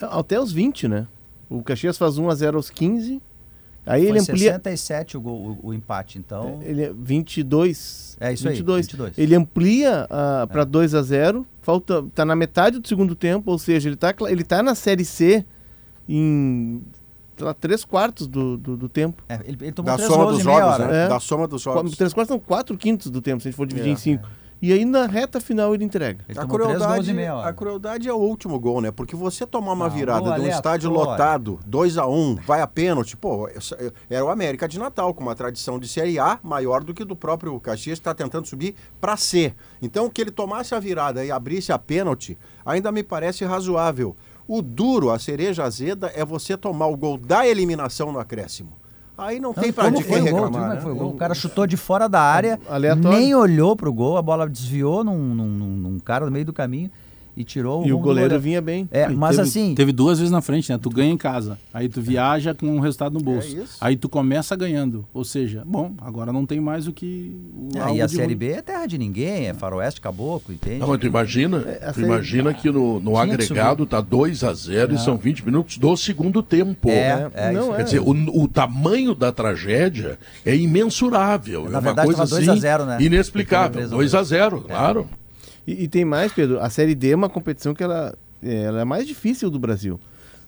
Até 0.00 0.40
os 0.40 0.52
20, 0.52 0.88
né? 0.88 1.06
O 1.48 1.62
Caxias 1.62 1.96
faz 1.96 2.18
1 2.18 2.28
a 2.28 2.34
0 2.34 2.56
aos 2.56 2.68
15. 2.68 3.22
Aí 3.86 4.02
Foi 4.02 4.10
ele 4.10 4.18
amplia. 4.18 4.52
67 4.52 5.16
o, 5.16 5.20
gol, 5.20 5.58
o, 5.62 5.68
o 5.68 5.74
empate, 5.74 6.18
então... 6.18 6.60
Ele 6.62 6.84
é 6.84 6.92
22. 6.92 8.16
É 8.18 8.32
isso 8.32 8.48
aí, 8.48 8.54
22. 8.54 8.86
22. 8.86 9.18
Ele 9.18 9.34
amplia 9.34 10.06
uh, 10.06 10.46
para 10.48 10.64
2 10.64 10.94
a 10.94 11.02
0 11.02 11.46
Falta, 11.60 12.04
tá 12.14 12.24
na 12.24 12.36
metade 12.36 12.78
do 12.78 12.86
segundo 12.86 13.14
tempo, 13.14 13.50
ou 13.50 13.58
seja, 13.58 13.88
ele 13.88 13.96
tá, 13.96 14.14
ele 14.28 14.44
tá 14.44 14.62
na 14.62 14.74
Série 14.74 15.04
C 15.04 15.44
em 16.08 16.82
lá, 17.40 17.54
3 17.54 17.84
quartos 17.84 18.26
do, 18.26 18.56
do, 18.56 18.76
do 18.76 18.88
tempo. 18.88 19.22
É, 19.28 19.40
ele, 19.44 19.58
ele 19.60 19.72
tomou 19.72 19.90
Da 19.90 19.96
três 19.96 20.10
soma 20.10 20.24
gols 20.24 20.36
dos 20.36 20.44
jogos, 20.44 20.78
né? 20.78 21.04
É. 21.04 21.08
Da 21.08 21.20
soma 21.20 21.48
dos 21.48 21.62
jogos. 21.62 21.96
3 21.96 22.12
quartos 22.12 22.28
são 22.28 22.38
4 22.38 22.76
quintos 22.76 23.10
do 23.10 23.20
tempo, 23.20 23.40
se 23.42 23.48
a 23.48 23.50
gente 23.50 23.56
for 23.56 23.66
dividir 23.66 23.90
É, 23.90 23.92
em 23.92 23.96
5. 23.96 24.26
E 24.62 24.72
aí 24.72 24.86
na 24.86 25.04
reta 25.04 25.40
final 25.40 25.74
ele 25.74 25.84
entrega. 25.84 26.24
Ele 26.26 26.38
A 26.38 26.46
três 26.46 26.62
crueldade, 26.62 27.20
a 27.20 27.52
crueldade 27.52 28.08
é 28.08 28.12
o 28.14 28.16
último 28.16 28.58
gol, 28.58 28.80
né? 28.80 28.90
Porque 28.90 29.14
você 29.14 29.44
tomar 29.44 29.72
uma 29.72 29.84
Ah, 29.84 29.88
virada 29.90 30.32
de 30.36 30.40
um 30.40 30.48
estádio 30.48 30.90
lotado, 30.90 31.60
2 31.66 31.98
a 31.98 32.06
1 32.06 32.14
um, 32.14 32.34
vai 32.36 32.62
a 32.62 32.66
pênalti, 32.66 33.14
pô, 33.14 33.46
era 34.08 34.24
o 34.24 34.30
América 34.30 34.66
de 34.66 34.78
Natal, 34.78 35.12
com 35.12 35.22
uma 35.22 35.34
tradição 35.34 35.78
de 35.78 35.86
Série 35.86 36.18
A 36.18 36.38
maior 36.42 36.82
do 36.82 36.94
que 36.94 37.04
do 37.04 37.14
próprio 37.14 37.60
Caxias, 37.60 37.98
que 37.98 38.00
está 38.00 38.14
tentando 38.14 38.46
subir 38.46 38.74
para 39.00 39.18
C. 39.18 39.52
Então, 39.82 40.08
que 40.08 40.22
ele 40.22 40.30
tomasse 40.30 40.74
a 40.74 40.80
virada 40.80 41.22
e 41.22 41.30
abrisse 41.30 41.70
a 41.70 41.78
pênalti, 41.78 42.38
ainda 42.64 42.90
me 42.90 43.02
parece 43.02 43.44
razoável. 43.44 44.16
O 44.46 44.60
duro, 44.60 45.10
a 45.10 45.18
cereja 45.18 45.64
azeda, 45.64 46.12
é 46.14 46.24
você 46.24 46.56
tomar 46.56 46.86
o 46.86 46.96
gol 46.96 47.16
da 47.16 47.46
eliminação 47.46 48.12
no 48.12 48.18
acréscimo. 48.18 48.72
Aí 49.16 49.38
não, 49.38 49.54
tem 49.54 49.72
pra 49.72 49.84
Como 49.84 49.96
de 49.98 50.02
foi 50.04 50.20
quem 50.20 50.32
o 50.32 50.36
gol? 50.36 50.44
reclamar. 50.46 50.72
É 50.72 50.74
né? 50.74 50.80
foi 50.80 50.92
o 50.92 50.96
gol? 50.96 51.10
O 51.10 51.14
cara 51.14 51.34
chutou 51.34 51.66
de 51.66 51.76
fora 51.76 52.08
da 52.08 52.20
área, 52.20 52.58
Aleatório. 52.68 53.16
nem 53.18 53.34
olhou 53.34 53.76
pro 53.76 53.92
gol, 53.92 54.16
a 54.16 54.22
bola 54.22 54.48
desviou 54.48 55.04
num, 55.04 55.16
num- 55.34 55.46
num 55.46 55.98
cara 56.00 56.24
no 56.26 56.32
meio 56.32 56.44
do 56.44 56.52
caminho 56.52 56.90
e 57.36 57.44
tirou 57.44 57.84
E 57.86 57.92
o 57.92 57.96
do 57.96 58.02
goleiro 58.02 58.38
vinha 58.38 58.60
bem. 58.60 58.88
É, 58.90 59.10
E 59.10 59.14
mas 59.14 59.36
teve, 59.36 59.48
assim, 59.48 59.74
Teve 59.74 59.92
duas 59.92 60.18
vezes 60.18 60.30
na 60.30 60.40
frente, 60.40 60.70
né? 60.70 60.78
Tu 60.80 60.90
ganha 60.90 61.12
em 61.12 61.16
casa, 61.16 61.58
aí 61.72 61.88
tu 61.88 62.00
viaja 62.00 62.54
com 62.54 62.66
um 62.66 62.80
resultado 62.80 63.14
no 63.14 63.20
bolso. 63.20 63.56
É 63.56 63.62
isso. 63.62 63.76
aí 63.80 63.96
tu 63.96 64.08
começa 64.08 64.54
ganhando. 64.56 65.04
Ou 65.12 65.24
seja, 65.24 65.62
bom, 65.66 65.92
agora 65.98 66.32
não 66.32 66.46
tem 66.46 66.60
mais 66.60 66.86
o 66.86 66.92
que. 66.92 67.36
O, 67.54 67.78
é, 67.78 67.96
e 67.96 68.02
a 68.02 68.08
Série 68.08 68.26
ruim. 68.26 68.36
B 68.36 68.50
é 68.52 68.62
terra 68.62 68.86
de 68.86 68.98
ninguém, 68.98 69.46
é 69.46 69.54
faroeste, 69.54 70.00
caboclo, 70.00 70.54
entende? 70.54 70.78
Não, 70.78 70.88
mas 70.88 71.00
tu 71.00 71.06
imagina, 71.06 71.58
É, 71.58 71.88
a 71.88 71.92
tu 71.92 72.00
imagina 72.00 72.54
que 72.54 72.70
no, 72.70 73.00
no 73.00 73.16
agregado 73.16 73.86
tá 73.86 74.00
2 74.00 74.44
a 74.44 74.52
0 74.52 74.94
e 74.94 74.98
são 74.98 75.16
20 75.16 75.44
minutos 75.44 75.78
do 75.78 75.96
segundo 75.96 76.42
tempo. 76.42 76.88
É, 76.88 77.30
é, 77.34 77.52
Não, 77.52 77.72
é. 77.74 77.78
Quer 77.78 77.82
dizer, 77.84 78.00
o, 78.00 78.10
o 78.10 78.48
tamanho 78.48 79.14
da 79.14 79.32
tragédia 79.32 80.18
é 80.44 80.54
imensurável. 80.54 81.62
Na 81.62 81.66
é 81.66 81.70
uma 81.72 81.80
verdade, 81.80 82.06
coisa 82.06 82.22
tava 82.22 82.30
2 82.30 82.48
a 82.48 82.52
assim, 82.52 82.60
0, 82.60 82.86
né? 82.86 82.98
inexplicável. 83.00 83.72
Três 83.72 83.92
a 83.92 83.96
2 83.96 84.14
a 84.14 84.18
dois. 84.18 84.28
0, 84.28 84.60
claro. 84.62 85.08
E, 85.66 85.84
e 85.84 85.88
tem 85.88 86.04
mais, 86.04 86.32
Pedro. 86.32 86.60
A 86.60 86.68
Série 86.70 86.94
D 86.94 87.10
é 87.10 87.16
uma 87.16 87.28
competição 87.28 87.74
que 87.74 87.82
ela 87.82 88.14
é, 88.42 88.62
ela 88.64 88.78
é 88.78 88.82
a 88.82 88.86
mais 88.86 89.06
difícil 89.06 89.50
do 89.50 89.58
Brasil. 89.58 89.98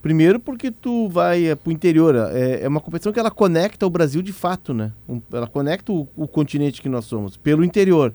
Primeiro 0.02 0.38
porque 0.38 0.70
tu 0.70 1.08
vai 1.08 1.46
é, 1.46 1.54
pro 1.54 1.73
interior. 1.73 2.14
É, 2.32 2.62
é 2.62 2.68
uma 2.68 2.80
competição 2.80 3.12
que 3.12 3.18
ela 3.18 3.30
conecta 3.30 3.87
o 3.87 3.90
Brasil 3.90 4.23
de 4.23 4.32
fato, 4.32 4.73
né? 4.75 4.92
Um- 5.08 5.20
ela 5.32 5.46
conecta 5.46 5.90
o, 5.92 6.06
o 6.16 6.29
continente 6.29 6.81
que 6.83 6.88
nós 6.88 7.07
somos 7.07 7.37
pelo 7.37 7.64
interior. 7.64 8.12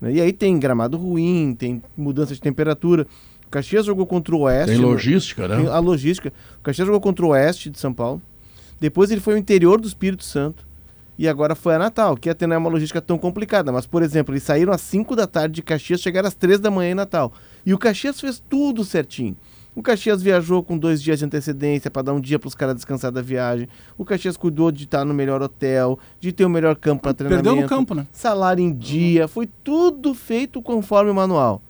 né? 0.00 0.12
E 0.12 0.20
aí 0.20 0.32
tem 0.32 0.58
gramado 0.58 0.96
ruim, 0.96 1.54
tem 1.58 1.82
mudança 1.96 2.32
de 2.34 2.40
temperatura. 2.40 3.06
O 3.46 3.50
Caxias 3.50 3.84
jogou 3.86 4.06
contra 4.06 4.34
o 4.34 4.40
Oeste. 4.40 4.72
Tem 4.72 4.80
no- 4.80 4.88
logística, 4.88 5.46
né? 5.46 5.56
tem 5.56 5.66
a 5.68 5.78
logística. 5.78 6.32
O 6.58 6.62
Caxias 6.62 6.86
jogou 6.86 7.00
contra 7.00 7.24
o 7.26 7.28
Oeste 7.30 7.68
de 7.70 7.78
São 7.78 7.92
Paulo. 7.92 8.22
Depois 8.80 9.10
ele 9.10 9.20
foi 9.20 9.34
ao 9.34 9.38
interior 9.40 9.80
do 9.80 9.86
Espírito 9.86 10.24
Santo. 10.24 10.65
E 11.18 11.26
agora 11.28 11.54
foi 11.54 11.74
a 11.74 11.78
Natal, 11.78 12.16
que 12.16 12.28
até 12.28 12.46
não 12.46 12.54
é 12.54 12.58
uma 12.58 12.68
logística 12.68 13.00
tão 13.00 13.16
complicada. 13.16 13.72
Mas, 13.72 13.86
por 13.86 14.02
exemplo, 14.02 14.32
eles 14.34 14.42
saíram 14.42 14.72
às 14.72 14.80
5 14.82 15.16
da 15.16 15.26
tarde 15.26 15.54
de 15.56 15.62
Caxias, 15.62 16.00
chegaram 16.00 16.28
às 16.28 16.34
3 16.34 16.60
da 16.60 16.70
manhã 16.70 16.90
em 16.92 16.94
Natal. 16.94 17.32
E 17.64 17.72
o 17.72 17.78
Caxias 17.78 18.20
fez 18.20 18.42
tudo 18.48 18.84
certinho. 18.84 19.36
O 19.74 19.82
Caxias 19.82 20.22
viajou 20.22 20.62
com 20.62 20.76
dois 20.78 21.02
dias 21.02 21.18
de 21.18 21.24
antecedência 21.26 21.90
para 21.90 22.00
dar 22.02 22.12
um 22.14 22.20
dia 22.20 22.38
para 22.38 22.48
os 22.48 22.54
caras 22.54 22.74
descansar 22.74 23.12
da 23.12 23.20
viagem. 23.20 23.68
O 23.98 24.04
Caxias 24.06 24.36
cuidou 24.36 24.70
de 24.72 24.84
estar 24.84 25.04
no 25.04 25.12
melhor 25.12 25.42
hotel, 25.42 25.98
de 26.18 26.32
ter 26.32 26.44
o 26.46 26.50
melhor 26.50 26.76
campo 26.76 27.02
para 27.02 27.12
treinamento. 27.12 27.44
Perdeu 27.44 27.62
no 27.62 27.68
campo, 27.68 27.94
né? 27.94 28.06
Salário 28.12 28.62
em 28.64 28.72
dia, 28.72 29.28
foi 29.28 29.46
tudo 29.62 30.14
feito 30.14 30.62
conforme 30.62 31.10
o 31.10 31.14
manual. 31.14 31.60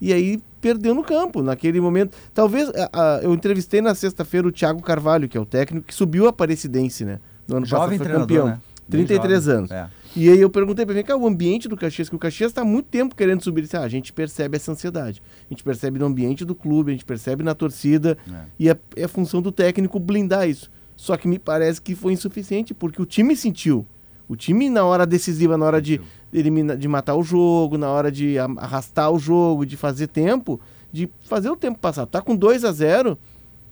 E 0.00 0.12
aí 0.12 0.40
perdeu 0.60 0.92
no 0.94 1.04
campo, 1.04 1.40
naquele 1.42 1.80
momento. 1.80 2.16
Talvez, 2.34 2.68
a- 2.70 2.90
a- 2.92 3.20
eu 3.22 3.32
entrevistei 3.32 3.80
na 3.80 3.94
sexta-feira 3.94 4.46
o 4.48 4.50
Thiago 4.52 4.82
Carvalho, 4.82 5.28
que 5.28 5.38
é 5.38 5.40
o 5.40 5.46
técnico 5.46 5.86
que 5.86 5.94
subiu 5.94 6.26
a 6.26 6.30
Aparecidense, 6.30 7.04
né? 7.04 7.20
No 7.46 7.58
ano 7.58 7.66
Jovem 7.66 7.98
passado 7.98 8.10
foi 8.10 8.20
campeão. 8.20 8.46
né? 8.48 8.60
Bem 8.96 9.06
33 9.06 9.44
jovem. 9.44 9.58
anos. 9.58 9.70
É. 9.70 9.88
E 10.14 10.28
aí 10.28 10.40
eu 10.40 10.50
perguntei 10.50 10.84
pra 10.84 10.94
ele, 10.94 11.02
cara, 11.02 11.18
o 11.18 11.26
ambiente 11.26 11.68
do 11.68 11.76
Caxias, 11.76 12.08
que 12.08 12.14
o 12.14 12.18
Caxias 12.18 12.50
está 12.50 12.60
há 12.60 12.64
muito 12.64 12.86
tempo 12.86 13.16
querendo 13.16 13.42
subir. 13.42 13.62
Disse, 13.62 13.76
ah, 13.76 13.80
a 13.80 13.88
gente 13.88 14.12
percebe 14.12 14.56
essa 14.56 14.70
ansiedade. 14.70 15.22
A 15.50 15.54
gente 15.54 15.64
percebe 15.64 15.98
no 15.98 16.04
ambiente 16.04 16.44
do 16.44 16.54
clube, 16.54 16.90
a 16.90 16.94
gente 16.94 17.04
percebe 17.04 17.42
na 17.42 17.54
torcida. 17.54 18.18
É. 18.30 18.44
E 18.58 18.68
é, 18.68 18.76
é 18.96 19.08
função 19.08 19.40
do 19.40 19.50
técnico 19.50 19.98
blindar 19.98 20.48
isso. 20.48 20.70
Só 20.96 21.16
que 21.16 21.26
me 21.26 21.38
parece 21.38 21.80
que 21.80 21.94
foi 21.94 22.12
insuficiente, 22.12 22.74
porque 22.74 23.00
o 23.00 23.06
time 23.06 23.34
sentiu. 23.34 23.86
O 24.28 24.36
time, 24.36 24.70
na 24.70 24.84
hora 24.84 25.06
decisiva, 25.06 25.56
na 25.56 25.66
hora 25.66 25.82
de, 25.82 26.00
eliminar, 26.32 26.76
de 26.76 26.88
matar 26.88 27.14
o 27.16 27.22
jogo, 27.22 27.76
na 27.76 27.90
hora 27.90 28.10
de 28.12 28.38
arrastar 28.38 29.10
o 29.10 29.18
jogo, 29.18 29.66
de 29.66 29.76
fazer 29.76 30.06
tempo, 30.06 30.60
de 30.92 31.08
fazer 31.22 31.50
o 31.50 31.56
tempo 31.56 31.78
passar. 31.78 32.06
Tá 32.06 32.20
com 32.20 32.36
2 32.36 32.64
a 32.64 32.72
0 32.72 33.18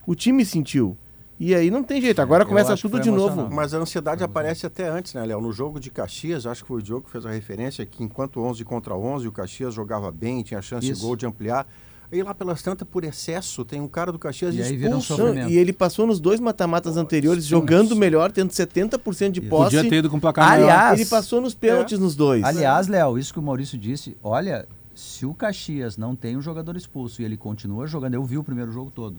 o 0.05 0.15
time 0.15 0.43
sentiu. 0.43 0.97
E 1.43 1.55
aí 1.55 1.71
não 1.71 1.81
tem 1.81 1.99
jeito. 1.99 2.21
Agora 2.21 2.43
eu 2.43 2.47
começa 2.47 2.77
tudo 2.77 2.99
de 2.99 3.09
novo. 3.09 3.49
Mas 3.49 3.73
a 3.73 3.79
ansiedade 3.79 4.23
aparece 4.23 4.67
até 4.67 4.87
antes, 4.87 5.15
né, 5.15 5.25
Léo? 5.25 5.41
No 5.41 5.51
jogo 5.51 5.79
de 5.79 5.89
Caxias, 5.89 6.45
acho 6.45 6.61
que 6.61 6.67
foi 6.67 6.77
o 6.77 6.81
Diogo 6.83 7.07
que 7.07 7.11
fez 7.11 7.25
a 7.25 7.31
referência 7.31 7.83
que 7.83 8.03
enquanto 8.03 8.39
11 8.39 8.63
contra 8.63 8.95
11, 8.95 9.27
o 9.27 9.31
Caxias 9.31 9.73
jogava 9.73 10.11
bem, 10.11 10.43
tinha 10.43 10.61
chance 10.61 10.87
Isso. 10.87 11.01
de 11.01 11.07
gol 11.07 11.15
de 11.15 11.25
ampliar. 11.25 11.67
E 12.11 12.21
lá 12.21 12.35
pelas 12.35 12.61
tantas, 12.61 12.87
por 12.87 13.03
excesso, 13.03 13.65
tem 13.65 13.81
um 13.81 13.87
cara 13.87 14.11
do 14.11 14.19
Caxias 14.19 14.53
E 14.53 14.59
um 14.59 14.99
expulso. 14.99 15.17
Não, 15.17 15.49
e 15.49 15.57
ele 15.57 15.73
passou 15.73 16.05
nos 16.05 16.19
dois 16.19 16.39
mata-matas 16.39 16.95
anteriores 16.95 17.43
jogando 17.43 17.95
melhor, 17.95 18.31
tendo 18.31 18.51
70% 18.51 19.31
de 19.31 19.41
posse. 19.41 19.75
Podia 19.77 19.89
ter 19.89 19.95
ido 19.95 20.11
com 20.11 20.19
placar 20.19 20.47
Aliás, 20.47 20.69
maior. 20.69 20.93
Ele 20.93 21.05
passou 21.05 21.41
nos 21.41 21.55
pênaltis 21.55 21.97
nos 21.97 22.15
dois. 22.15 22.43
Aliás, 22.43 22.87
Léo, 22.87 23.17
isso 23.17 23.33
que 23.33 23.39
o 23.39 23.41
Maurício 23.41 23.79
disse, 23.79 24.15
olha, 24.21 24.67
se 24.93 25.25
o 25.25 25.33
Caxias 25.33 25.97
não 25.97 26.15
tem 26.15 26.37
um 26.37 26.41
jogador 26.41 26.75
expulso 26.75 27.19
e 27.19 27.25
ele 27.25 27.35
continua 27.35 27.87
jogando, 27.87 28.13
eu 28.13 28.23
vi 28.23 28.37
o 28.37 28.43
primeiro 28.43 28.71
jogo 28.71 28.91
todo. 28.91 29.15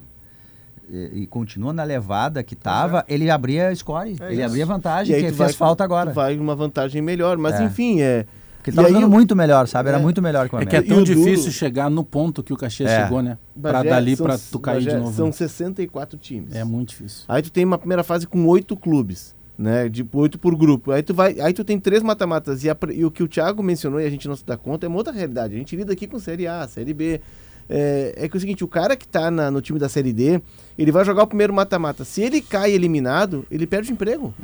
E, 0.95 1.23
e 1.23 1.27
continua 1.27 1.73
na 1.73 1.83
levada 1.85 2.43
que 2.43 2.55
tava, 2.55 3.03
ele 3.09 3.31
abria 3.31 3.75
score, 3.75 4.15
É 4.21 4.27
ele 4.27 4.35
isso. 4.35 4.45
abria 4.45 4.67
vantagem, 4.67 5.15
aí 5.17 5.23
que 5.23 5.27
fez 5.29 5.39
vai- 5.39 5.53
falta 5.55 5.83
agora. 5.83 6.13
vai 6.13 6.39
uma 6.39 6.55
vantagem 6.55 7.01
melhor. 7.01 7.39
Mas 7.39 7.59
É. 7.59 7.65
enfim, 7.65 8.03
é. 8.03 8.27
Porque 8.59 8.71
E 8.71 8.75
tava 8.75 8.87
aí 8.89 8.93
jogando 8.95 9.09
o- 9.09 9.13
muito 9.13 9.35
melhor, 9.35 9.67
sabe? 9.67 9.89
Era 9.89 9.99
É. 9.99 10.03
muito 10.03 10.21
melhor 10.23 10.49
que 10.49 10.55
o 10.55 10.59
É 10.61 10.67
que 10.67 10.77
é 10.77 10.79
América. 10.81 10.95
Tão 10.95 11.03
o 11.03 11.07
duro- 11.07 11.19
difícil 11.25 11.51
chegar 11.51 11.91
no 11.91 12.05
ponto 12.05 12.43
que 12.45 12.53
o 12.53 12.57
Caxias 12.59 12.91
É. 12.91 13.03
chegou, 13.05 13.21
né? 13.23 13.37
Pra 13.61 13.73
Bagé, 13.73 13.89
dali 13.91 14.15
são- 14.17 14.27
pra 14.27 14.39
tu 14.39 14.61
cair 14.61 14.75
Bagé, 14.85 14.91
de 14.91 14.97
novo. 14.99 15.17
São 15.17 15.27
né? 15.27 15.33
64 15.33 16.19
times. 16.19 16.55
É 16.55 16.63
muito 16.63 16.91
difícil. 16.91 17.25
Aí 17.27 17.43
tu 17.43 17.51
tem 17.51 17.65
uma 17.65 17.79
primeira 17.79 18.05
fase 18.05 18.25
com 18.27 18.47
oito 18.47 18.77
clubes, 18.77 19.35
né? 19.59 19.89
De 19.89 20.07
oito 20.13 20.39
por 20.39 20.55
grupo. 20.55 20.93
Aí 20.93 21.03
tu 21.03 21.13
vai, 21.15 21.41
aí 21.41 21.53
tu 21.53 21.65
tem 21.65 21.81
três 21.81 22.03
mata-matas 22.05 22.63
e, 22.65 22.69
e 22.95 23.05
o 23.05 23.11
que 23.11 23.23
o 23.23 23.27
Thiago 23.29 23.63
mencionou 23.65 23.99
e 24.01 24.05
a 24.07 24.11
gente 24.11 24.29
não 24.29 24.37
se 24.37 24.45
dá 24.47 24.57
conta 24.57 24.87
é 24.87 24.89
uma 24.89 24.99
outra 24.99 25.13
realidade. 25.13 25.55
A 25.55 25.59
gente 25.59 25.75
lida 25.75 25.93
aqui 25.93 26.07
com 26.07 26.19
Série 26.21 26.47
A, 26.47 26.69
Série 26.69 26.93
B. 26.95 27.21
É, 27.69 28.15
é 28.17 28.29
que 28.29 28.37
é 28.37 28.39
o 28.39 28.41
seguinte, 28.41 28.65
o 28.65 28.69
cara 28.69 28.97
que 28.97 29.07
tá 29.09 29.31
na- 29.31 29.51
no 29.51 29.61
time 29.61 29.79
da 29.79 29.89
Série 29.89 30.13
D, 30.13 30.41
ele 30.79 30.93
vai 30.93 31.05
jogar 31.05 31.23
o 31.23 31.27
primeiro 31.27 31.53
mata-mata. 31.55 32.05
Se 32.05 32.21
ele 32.23 32.41
cai 32.41 32.73
eliminado, 32.73 33.47
ele 33.51 33.67
perde 33.67 33.91
o 33.91 33.93
emprego. 33.95 34.35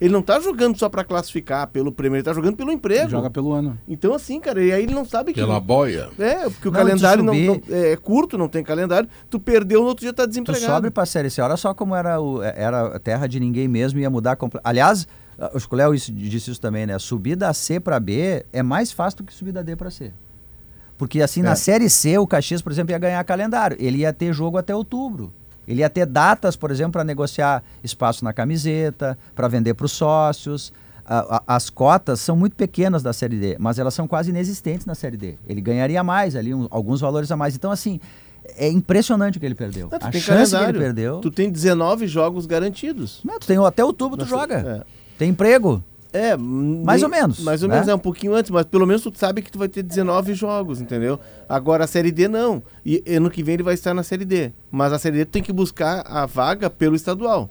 Ele 0.00 0.12
não 0.12 0.20
tá 0.20 0.40
jogando 0.40 0.76
só 0.76 0.88
pra 0.88 1.04
classificar 1.04 1.68
pelo 1.68 1.92
prêmio, 1.92 2.16
ele 2.16 2.22
tá 2.24 2.32
jogando 2.32 2.56
pelo 2.56 2.72
emprego. 2.72 3.08
Joga 3.08 3.30
pelo 3.30 3.52
ano. 3.52 3.78
Então, 3.88 4.12
assim, 4.12 4.40
cara, 4.40 4.62
e 4.62 4.72
aí 4.72 4.82
ele 4.82 4.92
não 4.94 5.04
sabe 5.04 5.32
que. 5.32 5.40
Pela 5.40 5.60
boia. 5.60 6.10
É, 6.18 6.50
porque 6.50 6.68
o 6.68 6.72
Não, 6.72 6.78
calendário 6.80 7.22
não, 7.22 7.32
não- 7.32 7.62
é 7.70 7.96
curto, 7.96 8.36
não 8.36 8.48
tem 8.48 8.62
calendário. 8.64 9.08
Tu 9.30 9.38
perdeu, 9.38 9.80
no 9.82 9.86
outro 9.86 10.02
dia 10.04 10.12
tá 10.12 10.24
Tu 10.24 10.30
desempregado. 10.30 10.66
sobe 10.66 10.90
pra 10.90 11.06
Série 11.06 11.30
C. 11.30 11.40
Olha 11.40 11.56
só 11.56 11.72
como 11.72 11.94
era, 11.94 12.20
o, 12.20 12.42
era 12.42 12.88
a 12.96 12.98
terra 12.98 13.26
de 13.28 13.38
ninguém 13.38 13.68
mesmo, 13.68 13.98
ia 14.00 14.10
mudar. 14.10 14.34
comple- 14.36 14.60
Aliás, 14.64 15.06
o 15.54 15.56
Escoléu 15.56 15.94
isso- 15.94 16.12
disse 16.12 16.50
isso 16.50 16.60
também, 16.60 16.86
né? 16.86 16.98
Subir 16.98 17.36
da 17.36 17.54
C 17.54 17.78
pra 17.78 17.98
B 18.00 18.44
é 18.52 18.62
mais 18.64 18.90
fácil 18.90 19.18
do 19.18 19.24
que 19.24 19.32
subir 19.32 19.52
da 19.52 19.62
D 19.62 19.76
pra 19.76 19.90
C. 19.90 20.12
Porque 20.96 21.20
assim, 21.22 21.40
É. 21.40 21.44
na 21.44 21.56
Série 21.56 21.90
C, 21.90 22.16
o 22.18 22.26
Caxias, 22.26 22.62
por 22.62 22.70
exemplo, 22.72 22.92
ia 22.92 22.98
ganhar 22.98 23.22
calendário. 23.24 23.76
Ele 23.80 23.98
ia 23.98 24.12
ter 24.12 24.32
jogo 24.32 24.56
até 24.58 24.74
outubro. 24.74 25.32
Ele 25.66 25.80
ia 25.80 25.88
ter 25.90 26.06
datas, 26.06 26.56
por 26.56 26.70
exemplo, 26.70 26.92
para 26.92 27.04
negociar 27.04 27.62
espaço 27.82 28.22
na 28.24 28.32
camiseta, 28.32 29.18
para 29.34 29.48
vender 29.48 29.74
para 29.74 29.86
os 29.86 29.92
sócios. 29.92 30.72
A- 31.06 31.36
a- 31.46 31.56
as 31.56 31.68
cotas 31.68 32.20
são 32.20 32.36
muito 32.36 32.54
pequenas 32.56 33.02
da 33.02 33.12
Série 33.12 33.38
D, 33.38 33.56
mas 33.58 33.78
elas 33.78 33.92
são 33.94 34.06
quase 34.06 34.30
inexistentes 34.30 34.86
na 34.86 34.94
Série 34.94 35.16
D. 35.16 35.36
Ele 35.46 35.60
ganharia 35.60 36.02
mais 36.02 36.36
ali, 36.36 36.54
um- 36.54 36.66
alguns 36.70 37.00
valores 37.00 37.30
a 37.30 37.36
mais. 37.36 37.54
Então, 37.54 37.70
assim, 37.70 37.98
é 38.56 38.68
impressionante 38.68 39.36
o 39.36 39.40
que 39.40 39.46
ele 39.46 39.54
perdeu. 39.54 39.88
Não, 39.90 39.98
a 39.98 40.12
chance 40.12 40.24
que 40.24 40.30
ele 40.32 40.46
calendário. 40.50 40.80
perdeu. 40.80 41.18
Tu 41.20 41.30
tem 41.30 41.50
19 41.50 42.06
jogos 42.06 42.46
garantidos. 42.46 43.20
Não, 43.24 43.38
tu 43.38 43.46
tem 43.46 43.56
até 43.58 43.84
outubro 43.84 44.16
tu 44.18 44.20
Nossa, 44.20 44.30
joga. 44.36 44.86
Tem 45.18 45.30
emprego. 45.30 45.82
É, 46.14 46.36
Mais 46.36 47.02
ou 47.02 47.08
menos, 47.08 47.40
Mais 47.40 47.64
ou 47.64 47.68
né? 47.68 47.74
menos, 47.74 47.88
é 47.88 47.94
um 47.94 47.98
pouquinho 47.98 48.36
antes, 48.36 48.48
mas 48.48 48.64
pelo 48.66 48.86
menos 48.86 49.02
tu 49.02 49.12
sabe 49.16 49.42
que 49.42 49.50
tu 49.50 49.58
vai 49.58 49.66
ter 49.68 49.82
19 49.82 50.32
jogos, 50.32 50.80
entendeu? 50.80 51.18
Agora 51.48 51.82
a 51.82 51.86
Série 51.88 52.12
D 52.12 52.28
não. 52.28 52.62
E 52.86 53.02
ano 53.16 53.28
que 53.28 53.42
vem 53.42 53.54
ele 53.54 53.64
vai 53.64 53.74
estar 53.74 53.92
na 53.92 54.04
Série 54.04 54.24
D. 54.24 54.52
Mas 54.70 54.92
a 54.92 54.98
Série 54.98 55.16
D 55.18 55.24
tu 55.24 55.30
tem 55.32 55.42
que 55.42 55.52
buscar 55.52 56.04
a 56.06 56.24
vaga 56.24 56.70
pelo 56.70 56.94
estadual. 56.94 57.50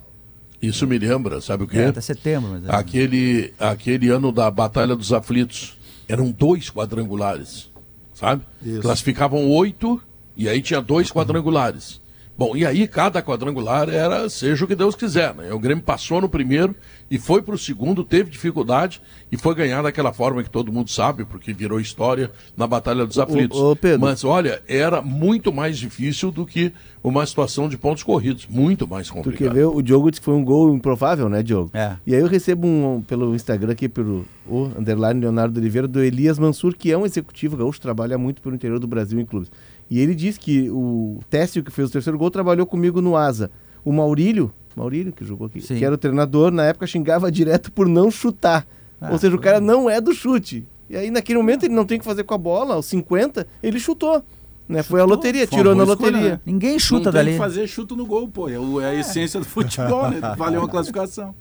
Isso 0.62 0.86
me 0.86 0.98
lembra, 0.98 1.42
sabe 1.42 1.64
o 1.64 1.66
quê? 1.68 1.76
É, 1.78 1.86
até 1.88 2.00
setembro. 2.00 2.52
Mas 2.52 2.64
é. 2.64 2.74
Aquele, 2.74 3.52
aquele 3.60 4.08
ano 4.08 4.32
da 4.32 4.50
Batalha 4.50 4.96
dos 4.96 5.12
Aflitos. 5.12 5.76
Eram 6.08 6.30
dois 6.30 6.70
quadrangulares, 6.70 7.70
sabe? 8.14 8.42
Isso. 8.64 8.80
Classificavam 8.80 9.50
oito 9.50 10.00
e 10.36 10.48
aí 10.48 10.62
tinha 10.62 10.80
dois 10.80 11.10
quadrangulares. 11.10 12.00
Bom, 12.36 12.56
e 12.56 12.66
aí 12.66 12.88
cada 12.88 13.22
quadrangular 13.22 13.88
era 13.88 14.28
seja 14.28 14.64
o 14.64 14.68
que 14.68 14.74
Deus 14.74 14.96
quiser, 14.96 15.32
né? 15.34 15.52
O 15.52 15.58
Grêmio 15.58 15.84
passou 15.84 16.20
no 16.20 16.28
primeiro 16.28 16.74
e 17.08 17.16
foi 17.16 17.40
para 17.42 17.54
o 17.54 17.58
segundo, 17.58 18.02
teve 18.02 18.28
dificuldade 18.28 19.00
e 19.30 19.36
foi 19.36 19.54
ganhar 19.54 19.82
daquela 19.82 20.12
forma 20.12 20.42
que 20.42 20.50
todo 20.50 20.72
mundo 20.72 20.90
sabe, 20.90 21.24
porque 21.24 21.52
virou 21.52 21.78
história 21.78 22.32
na 22.56 22.66
Batalha 22.66 23.06
dos 23.06 23.18
Aflitos. 23.20 23.58
ô. 23.58 23.76
Mas 24.00 24.24
olha, 24.24 24.60
era 24.66 25.00
muito 25.00 25.52
mais 25.52 25.78
difícil 25.78 26.32
do 26.32 26.44
que 26.44 26.72
uma 27.04 27.24
situação 27.24 27.68
de 27.68 27.78
pontos 27.78 28.02
corridos. 28.02 28.48
Muito 28.48 28.88
mais 28.88 29.06
Tu 29.06 29.12
complicado. 29.14 29.48
quer 29.48 29.54
ver? 29.54 29.66
O 29.66 29.80
Diogo 29.80 30.10
disse 30.10 30.20
que 30.20 30.24
foi 30.24 30.34
um 30.34 30.44
gol 30.44 30.74
improvável, 30.74 31.28
né, 31.28 31.42
Diogo? 31.42 31.70
É. 31.72 31.96
E 32.04 32.14
aí 32.14 32.20
eu 32.20 32.26
recebo 32.26 32.66
um, 32.66 33.02
pelo 33.02 33.34
Instagram 33.34 33.72
aqui, 33.72 33.88
pelo 33.88 34.24
o 34.46 34.70
underline 34.78 35.20
Leonardo 35.20 35.58
Oliveira, 35.58 35.88
do 35.88 36.02
Elias 36.02 36.38
Mansur, 36.38 36.74
que 36.74 36.90
é 36.90 36.98
um 36.98 37.06
executivo 37.06 37.56
gaúcho, 37.56 37.80
trabalha 37.80 38.18
muito 38.18 38.42
pelo 38.42 38.54
interior 38.54 38.78
do 38.78 38.86
Brasil 38.86 39.18
em 39.20 39.24
clubes. 39.24 39.50
E 39.90 40.00
ele 40.00 40.14
diz 40.14 40.38
que 40.38 40.70
o 40.70 41.20
Técio, 41.28 41.62
que 41.62 41.70
fez 41.70 41.88
o 41.88 41.92
terceiro 41.92 42.18
gol, 42.18 42.30
trabalhou 42.30 42.66
comigo 42.66 43.00
no 43.00 43.16
Asa. 43.16 43.50
O 43.84 43.92
Maurílio, 43.92 44.52
Maurílio 44.74 45.12
que 45.12 45.24
jogou 45.24 45.46
aqui, 45.46 45.60
Sim. 45.60 45.76
que 45.76 45.84
era 45.84 45.94
o 45.94 45.98
treinador, 45.98 46.50
na 46.50 46.64
época 46.64 46.86
xingava 46.86 47.30
direto 47.32 47.70
por 47.70 47.86
não 47.86 48.10
chutar. 48.10 48.66
Ah, 49.00 49.10
Ou 49.12 49.18
seja, 49.18 49.36
o 49.36 49.38
cara 49.38 49.60
não 49.60 49.88
é 49.88 50.00
do 50.00 50.12
chute. 50.12 50.66
E 50.88 50.96
aí 50.96 51.10
naquele 51.10 51.38
momento 51.38 51.64
ele 51.64 51.74
não 51.74 51.84
tem 51.84 51.96
o 51.96 52.00
que 52.00 52.04
fazer 52.06 52.24
com 52.24 52.34
a 52.34 52.38
bola, 52.38 52.74
aos 52.74 52.86
50, 52.86 53.46
ele 53.62 53.78
chutou. 53.78 54.22
Né? 54.66 54.82
Foi 54.82 55.00
a 55.00 55.04
loteria, 55.04 55.46
Foi 55.46 55.58
tirou 55.58 55.74
na 55.74 55.84
boa 55.84 55.94
escolha, 55.94 56.12
loteria. 56.12 56.34
né? 56.36 56.40
Ninguém 56.46 56.78
chuta 56.78 57.06
não 57.06 57.12
dali. 57.12 57.30
tem 57.30 57.38
que 57.38 57.44
fazer 57.44 57.66
chuto 57.66 57.94
no 57.94 58.06
gol, 58.06 58.26
pô. 58.28 58.48
É, 58.48 58.54
é 58.54 58.86
a 58.86 58.94
essência 58.94 59.38
do 59.38 59.44
futebol, 59.46 60.10
né? 60.10 60.20
Valeu 60.38 60.60
uma 60.60 60.68
classificação. 60.68 61.34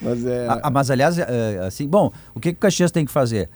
Mas 0.00 0.24
é. 0.24 0.46
Ah, 0.48 0.60
ah, 0.62 0.70
mas 0.70 0.90
aliás, 0.90 1.18
é, 1.18 1.58
assim, 1.66 1.86
bom, 1.88 2.12
o 2.34 2.40
que, 2.40 2.52
que 2.52 2.56
o 2.58 2.60
Caxias 2.60 2.90
tem 2.90 3.04
que 3.04 3.10
fazer? 3.12 3.50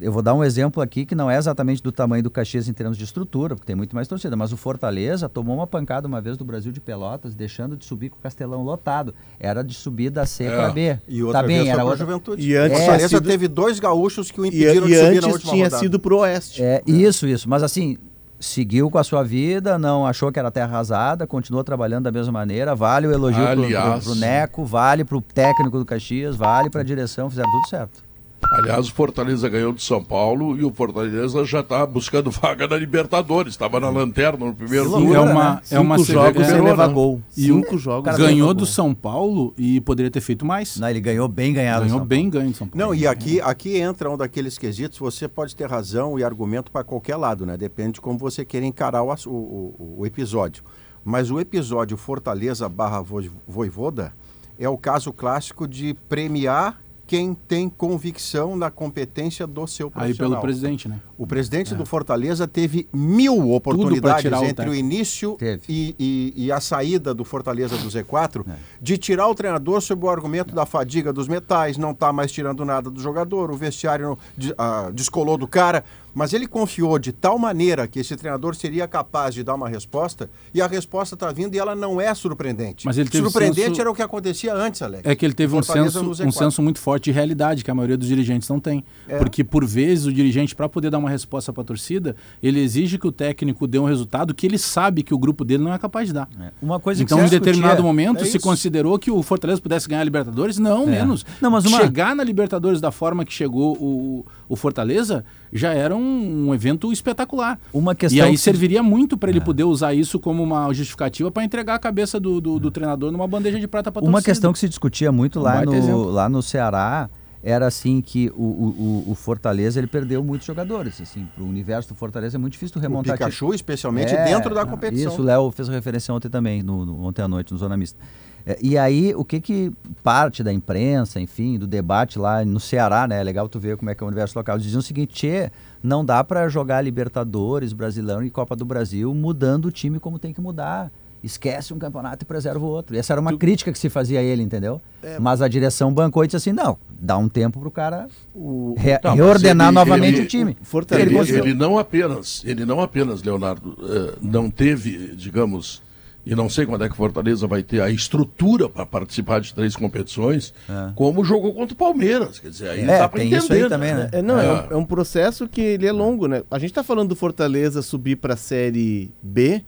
Eu 0.00 0.10
vou 0.12 0.22
dar 0.22 0.32
um 0.34 0.42
exemplo 0.42 0.82
aqui 0.82 1.04
que 1.04 1.14
não 1.14 1.30
é 1.30 1.36
exatamente 1.36 1.82
do 1.82 1.92
tamanho 1.92 2.22
do 2.22 2.30
Caxias 2.30 2.68
em 2.68 2.72
termos 2.72 2.96
de 2.96 3.04
estrutura, 3.04 3.54
porque 3.54 3.66
tem 3.66 3.76
muito 3.76 3.94
mais 3.94 4.08
torcida, 4.08 4.34
mas 4.34 4.50
o 4.52 4.56
Fortaleza 4.56 5.28
tomou 5.28 5.54
uma 5.56 5.66
pancada 5.66 6.08
uma 6.08 6.20
vez 6.20 6.36
do 6.38 6.44
Brasil 6.44 6.72
de 6.72 6.80
Pelotas, 6.80 7.34
deixando 7.34 7.76
de 7.76 7.84
subir 7.84 8.08
com 8.08 8.16
o 8.16 8.20
Castelão 8.20 8.62
lotado. 8.62 9.14
Era 9.38 9.62
de 9.62 9.74
subir 9.74 10.08
da 10.10 10.24
C 10.24 10.44
É. 10.44 10.56
para 10.56 10.70
B. 10.70 10.98
E 11.06 11.22
outra 11.22 11.40
tá 11.42 11.46
bem, 11.46 11.68
era 11.68 11.84
outra... 11.84 11.98
Juventude. 11.98 12.48
E 12.50 12.56
antes 12.56 12.70
o 12.70 12.74
tinha 12.76 12.86
Fortaleza 12.86 13.08
sido- 13.08 13.28
teve 13.28 13.46
dois 13.48 13.78
gaúchos 13.78 14.30
que 14.30 14.40
o 14.40 14.44
E, 14.46 14.48
impediram 14.48 14.86
e 14.86 14.90
de 14.90 14.96
subir 14.96 15.10
na 15.20 15.26
antes 15.26 15.32
última 15.34 15.52
tinha 15.52 15.64
rodada. 15.64 15.80
sido 15.82 16.00
pro 16.00 16.18
Oeste. 16.18 16.62
É, 16.62 16.82
isso, 16.86 17.26
isso. 17.26 17.46
Mas 17.48 17.62
assim, 17.62 17.98
seguiu 18.38 18.90
com 18.90 18.96
a 18.96 19.04
sua 19.04 19.22
vida, 19.22 19.78
não 19.78 20.06
achou 20.06 20.32
que 20.32 20.38
era 20.38 20.50
terra 20.50 20.66
arrasada, 20.68 21.26
continuou 21.26 21.62
trabalhando 21.62 22.04
da 22.04 22.10
mesma 22.12 22.32
maneira. 22.32 22.74
Vale 22.74 23.06
o 23.06 23.12
elogio 23.12 23.44
pro, 23.44 23.54
pro, 23.56 23.64
Aliás- 23.64 24.04
pro 24.04 24.14
Neco, 24.14 24.64
vale 24.64 25.04
pro 25.04 25.20
técnico 25.20 25.78
do 25.78 25.84
Caxias, 25.84 26.36
vale 26.36 26.70
pra 26.70 26.82
direção, 26.82 27.28
fizeram 27.28 27.50
tudo 27.50 27.68
certo. 27.68 28.09
Aliás, 28.52 28.88
o 28.88 28.92
Fortaleza 28.92 29.48
ganhou 29.48 29.72
de 29.72 29.82
São 29.82 30.02
Paulo 30.02 30.58
e 30.58 30.64
o 30.64 30.72
Fortaleza 30.72 31.44
já 31.44 31.60
está 31.60 31.86
buscando 31.86 32.30
vaga 32.32 32.66
na 32.66 32.76
Libertadores. 32.76 33.52
Estava 33.54 33.78
na 33.78 33.88
lanterna 33.90 34.46
no 34.46 34.54
primeiro 34.54 34.90
turno. 34.90 35.14
é 35.14 35.20
uma, 35.20 35.54
né? 35.54 35.60
é 35.70 35.78
uma 35.78 35.98
Cinco 35.98 36.12
jogos 36.12 36.46
sem 36.46 36.60
levar 36.60 36.88
né? 36.88 36.94
gol. 36.94 37.22
E 37.36 37.42
Cinco 37.44 37.74
o 37.76 37.78
jogos 37.78 38.16
ganhou 38.16 38.52
do 38.52 38.60
gol. 38.60 38.66
São 38.66 38.92
Paulo 38.94 39.54
e 39.56 39.80
poderia 39.82 40.10
ter 40.10 40.20
feito 40.20 40.44
mais. 40.44 40.78
Não, 40.78 40.88
ele 40.90 41.00
ganhou 41.00 41.28
bem 41.28 41.52
ganhado. 41.52 41.84
Ganhou 41.84 41.98
São 41.98 42.06
bem 42.06 42.22
Paulo. 42.28 42.40
ganho 42.40 42.50
de 42.52 42.56
São 42.58 42.66
Paulo. 42.66 42.86
Não, 42.86 42.94
e 42.94 43.06
aqui, 43.06 43.40
aqui 43.40 43.76
entra 43.76 44.10
um 44.10 44.16
daqueles 44.16 44.58
quesitos, 44.58 44.98
você 44.98 45.28
pode 45.28 45.54
ter 45.54 45.68
razão 45.70 46.18
e 46.18 46.24
argumento 46.24 46.72
para 46.72 46.82
qualquer 46.82 47.16
lado, 47.16 47.46
né? 47.46 47.56
Depende 47.56 47.92
de 47.94 48.00
como 48.00 48.18
você 48.18 48.44
queira 48.44 48.66
encarar 48.66 49.02
o, 49.04 49.12
o, 49.26 49.30
o- 49.30 49.94
o 50.00 50.06
episódio. 50.06 50.64
Mas 51.04 51.30
o 51.30 51.38
episódio 51.40 51.96
Fortaleza 51.96 52.68
barra 52.68 53.00
Vo- 53.00 53.22
Voivoda 53.46 54.12
é 54.58 54.68
o 54.68 54.76
caso 54.76 55.12
clássico 55.12 55.68
de 55.68 55.94
premiar 56.08 56.80
quem 57.10 57.34
tem 57.34 57.68
convicção 57.68 58.54
na 58.54 58.70
competência 58.70 59.44
do 59.44 59.66
seu 59.66 59.88
Aí 59.88 59.92
profissional. 60.14 60.30
pelo 60.30 60.40
presidente, 60.42 60.88
né? 60.88 61.00
O 61.18 61.26
presidente 61.26 61.74
do 61.74 61.84
Fortaleza 61.84 62.46
teve 62.46 62.88
mil 62.92 63.50
oportunidades 63.50 64.30
o 64.30 64.44
entre 64.44 64.70
o 64.70 64.74
início 64.74 65.36
e, 65.68 65.96
e- 65.98 66.32
e 66.46 66.52
a 66.52 66.60
saída 66.60 67.12
do 67.12 67.24
Fortaleza 67.24 67.76
do 67.76 67.88
Z4 67.88 68.44
É. 68.48 68.52
de 68.80 68.96
tirar 68.96 69.26
o 69.26 69.34
treinador 69.34 69.80
sob 69.80 70.06
o 70.06 70.08
argumento 70.08 70.54
da 70.54 70.64
fadiga 70.64 71.12
dos 71.12 71.26
metais, 71.26 71.76
não 71.76 71.92
tá 71.92 72.12
mais 72.12 72.30
tirando 72.30 72.64
nada 72.64 72.88
do 72.88 73.00
jogador, 73.00 73.50
o 73.50 73.56
vestiário 73.56 74.16
de- 74.38 74.54
ah, 74.56 74.88
descolou 74.94 75.36
do 75.36 75.48
cara. 75.48 75.84
Mas 76.14 76.32
ele 76.32 76.46
confiou 76.46 76.98
de 76.98 77.12
tal 77.12 77.38
maneira 77.38 77.86
que 77.86 77.98
esse 78.00 78.16
treinador 78.16 78.54
seria 78.54 78.86
capaz 78.88 79.34
de 79.34 79.42
dar 79.44 79.54
uma 79.54 79.68
resposta 79.68 80.28
e 80.52 80.60
a 80.60 80.66
resposta 80.66 81.14
está 81.14 81.30
vindo 81.32 81.54
e 81.54 81.58
ela 81.58 81.74
não 81.74 82.00
é 82.00 82.12
surpreendente. 82.14 82.86
Mas 82.86 82.98
ele 82.98 83.08
teve 83.08 83.24
Surpreendente 83.24 83.68
senso- 83.68 83.80
era 83.80 83.90
o 83.90 83.94
que 83.94 84.02
acontecia 84.02 84.54
antes, 84.54 84.82
Alex. 84.82 85.02
É 85.04 85.14
que 85.14 85.24
ele 85.24 85.34
teve 85.34 85.54
um 85.54 85.62
senso, 85.62 86.02
no 86.02 86.10
Z4. 86.10 86.26
um 86.26 86.32
senso 86.32 86.62
muito 86.62 86.78
forte 86.80 87.04
de 87.04 87.12
realidade, 87.12 87.62
que 87.64 87.70
a 87.70 87.74
maioria 87.74 87.96
dos 87.96 88.08
dirigentes 88.08 88.48
não 88.48 88.58
tem. 88.58 88.84
É. 89.08 89.18
Porque, 89.18 89.44
por 89.44 89.64
vezes, 89.64 90.06
o 90.06 90.12
dirigente, 90.12 90.54
para 90.54 90.68
poder 90.68 90.90
dar 90.90 90.98
uma 90.98 91.10
resposta 91.10 91.52
para 91.52 91.62
a 91.62 91.64
torcida, 91.66 92.16
ele 92.42 92.60
exige 92.60 92.98
que 92.98 93.06
o 93.06 93.12
técnico 93.12 93.66
dê 93.66 93.78
um 93.78 93.84
resultado 93.84 94.34
que 94.34 94.46
ele 94.46 94.58
sabe 94.58 95.02
que 95.02 95.14
o 95.14 95.18
grupo 95.18 95.44
dele 95.44 95.62
não 95.62 95.72
é 95.72 95.78
capaz 95.78 96.08
de 96.08 96.14
dar. 96.14 96.28
É. 96.40 96.50
Uma 96.60 96.80
coisa 96.80 97.02
Então, 97.02 97.18
que 97.18 97.24
em 97.24 97.28
determinado 97.28 97.74
discutia- 97.76 97.82
momento, 97.86 98.22
É 98.22 98.24
se 98.26 98.38
considerou 98.38 98.98
que 98.98 99.10
o 99.10 99.22
Fortaleza 99.22 99.60
pudesse 99.60 99.88
ganhar 99.88 100.00
a 100.00 100.04
Libertadores? 100.04 100.58
Não, 100.58 100.86
menos. 100.86 101.24
Não, 101.40 101.50
mas 101.50 101.64
uma- 101.64 101.78
Chegar 101.80 102.14
na 102.16 102.24
Libertadores 102.24 102.80
da 102.80 102.90
forma 102.90 103.24
que 103.24 103.32
chegou 103.32 103.76
o, 103.80 104.26
o 104.48 104.56
Fortaleza 104.56 105.24
já 105.52 105.72
era 105.72 105.94
um, 105.96 106.48
um 106.48 106.54
evento 106.54 106.92
espetacular. 106.92 107.58
Uma 107.72 107.94
questão 107.94 108.18
e 108.18 108.20
aí 108.22 108.30
que 108.32 108.38
se- 108.38 108.44
serviria 108.44 108.82
muito 108.82 109.16
para 109.16 109.30
ele 109.30 109.40
poder 109.40 109.64
usar 109.64 109.94
isso 109.94 110.18
como 110.20 110.42
uma 110.42 110.72
justificativa 110.72 111.30
para 111.30 111.44
entregar 111.44 111.74
a 111.74 111.78
cabeça 111.78 112.18
do, 112.20 112.40
do, 112.40 112.58
do 112.58 112.70
treinador 112.70 113.10
numa 113.10 113.26
bandeja 113.26 113.58
de 113.58 113.66
prata 113.68 113.90
para 113.90 114.04
Uma 114.04 114.22
questão 114.22 114.52
que 114.52 114.58
se 114.58 114.68
discutia 114.68 115.10
muito 115.10 115.38
Um 115.40 115.42
lá 115.42 115.52
baita 115.54 115.70
no, 115.72 116.04
lá 116.10 116.28
no 116.28 116.42
Ceará 116.42 117.08
era 117.42 117.66
assim 117.66 118.02
que 118.02 118.30
o, 118.36 118.42
o, 118.42 119.04
o- 119.08 119.10
o 119.12 119.14
Fortaleza 119.14 119.80
ele 119.80 119.86
perdeu 119.86 120.22
muitos 120.22 120.46
jogadores. 120.46 121.00
Assim, 121.00 121.26
para 121.34 121.42
o 121.42 121.48
universo 121.48 121.88
do 121.88 121.94
Fortaleza 121.94 122.36
é 122.36 122.38
muito 122.38 122.52
difícil 122.52 122.74
tu 122.74 122.78
O 122.78 122.82
remontar. 122.82 123.16
time. 123.16 123.30
Pikachu, 123.30 123.54
especialmente 123.54 124.14
É, 124.14 124.24
dentro 124.24 124.54
da 124.54 124.66
competição. 124.66 125.10
Isso, 125.10 125.22
o 125.22 125.24
Léo 125.24 125.50
fez 125.50 125.66
referência 125.68 126.12
ontem 126.12 126.28
também, 126.28 126.62
no, 126.62 126.84
no- 126.84 127.02
ontem 127.06 127.22
à 127.22 127.28
noite, 127.28 127.50
no 127.52 127.58
Zona 127.58 127.76
Mista. 127.78 127.98
É, 128.46 128.58
e 128.62 128.76
aí, 128.78 129.14
o 129.14 129.24
que 129.24 129.40
que 129.40 129.72
parte 130.02 130.42
da 130.42 130.52
imprensa, 130.52 131.20
enfim, 131.20 131.58
do 131.58 131.66
debate 131.66 132.18
lá 132.18 132.44
no 132.44 132.58
Ceará, 132.58 133.06
né? 133.06 133.20
É 133.20 133.22
legal 133.22 133.48
tu 133.48 133.58
ver 133.60 133.76
como 133.76 133.90
é 133.90 133.94
que 133.94 134.02
é 134.02 134.04
o 134.04 134.08
universo 134.08 134.38
local. 134.38 134.56
Eles 134.56 134.64
diziam 134.64 134.80
o 134.80 134.82
seguinte, 134.82 135.12
tchê, 135.14 135.50
não 135.82 136.04
dá 136.04 136.24
para 136.24 136.48
jogar 136.48 136.80
Libertadores, 136.82 137.72
Brasileirão 137.72 138.22
e 138.24 138.30
Copa 138.30 138.56
do 138.56 138.64
Brasil 138.64 139.14
mudando 139.14 139.66
o 139.66 139.70
time 139.72 139.98
como 140.00 140.18
tem 140.18 140.32
que 140.32 140.40
mudar. 140.40 140.90
Esquece 141.22 141.74
um 141.74 141.78
campeonato 141.78 142.24
e 142.24 142.26
preserva 142.26 142.64
o 142.64 142.68
outro. 142.68 142.96
E 142.96 142.98
essa 142.98 143.12
era 143.12 143.20
uma 143.20 143.36
crítica 143.36 143.70
que 143.70 143.78
se 143.78 143.90
fazia 143.90 144.20
a 144.20 144.22
ele, 144.22 144.42
entendeu? 144.42 144.80
Mas 145.20 145.42
a 145.42 145.48
direção 145.48 145.92
bancou 145.92 146.24
e 146.24 146.26
disse 146.26 146.36
assim, 146.38 146.50
não, 146.52 146.78
dá 146.98 147.18
um 147.18 147.28
tempo 147.28 147.60
pro 147.60 147.70
cara 147.70 148.06
O- 148.34 148.74
re- 148.78 148.98
mas 149.04 149.14
reordenar 149.16 149.66
ele- 149.68 149.74
novamente 149.74 150.14
ele- 150.16 150.24
o 150.24 150.26
time. 150.26 150.56
o 150.58 150.64
Fortaleza- 150.64 151.08
Ele, 151.38 151.50
ele 151.50 151.54
não 151.54 151.78
apenas, 151.78 152.42
ele 152.46 152.64
não 152.64 152.80
apenas, 152.80 153.22
Leonardo, 153.22 153.76
eh, 153.82 154.14
não 154.22 154.48
teve, 154.50 155.14
digamos, 155.14 155.82
e 156.26 156.34
não 156.34 156.48
sei 156.48 156.66
quando 156.66 156.84
é 156.84 156.88
que 156.88 156.92
o 156.94 156.96
Fortaleza 156.96 157.46
vai 157.46 157.62
ter 157.62 157.80
a 157.80 157.88
estrutura 157.90 158.68
para 158.68 158.84
participar 158.84 159.40
de 159.40 159.54
três 159.54 159.74
competições, 159.74 160.52
como 160.94 161.24
jogou 161.24 161.54
contra 161.54 161.74
o 161.74 161.76
Palmeiras. 161.76 162.38
Quer 162.38 162.50
dizer, 162.50 162.68
aí 162.70 162.80
É, 162.80 162.98
dá 162.98 163.08
para 163.08 163.18
tem 163.20 163.28
entender. 163.28 163.42
isso 163.44 163.52
aí 163.52 163.68
também, 163.68 163.94
né? 163.94 164.08
É, 164.12 164.20
não, 164.22 164.38
é. 164.38 164.46
É. 164.46 164.52
um, 164.52 164.72
é 164.72 164.76
um 164.76 164.84
processo 164.84 165.48
que 165.48 165.60
ele 165.60 165.86
é 165.86 165.92
longo, 165.92 166.26
né? 166.28 166.42
A 166.50 166.58
gente 166.58 166.72
tá 166.74 166.84
falando 166.84 167.08
do 167.08 167.16
Fortaleza 167.16 167.80
subir 167.82 168.16
pra 168.16 168.36
Série 168.36 169.10
B 169.22 169.62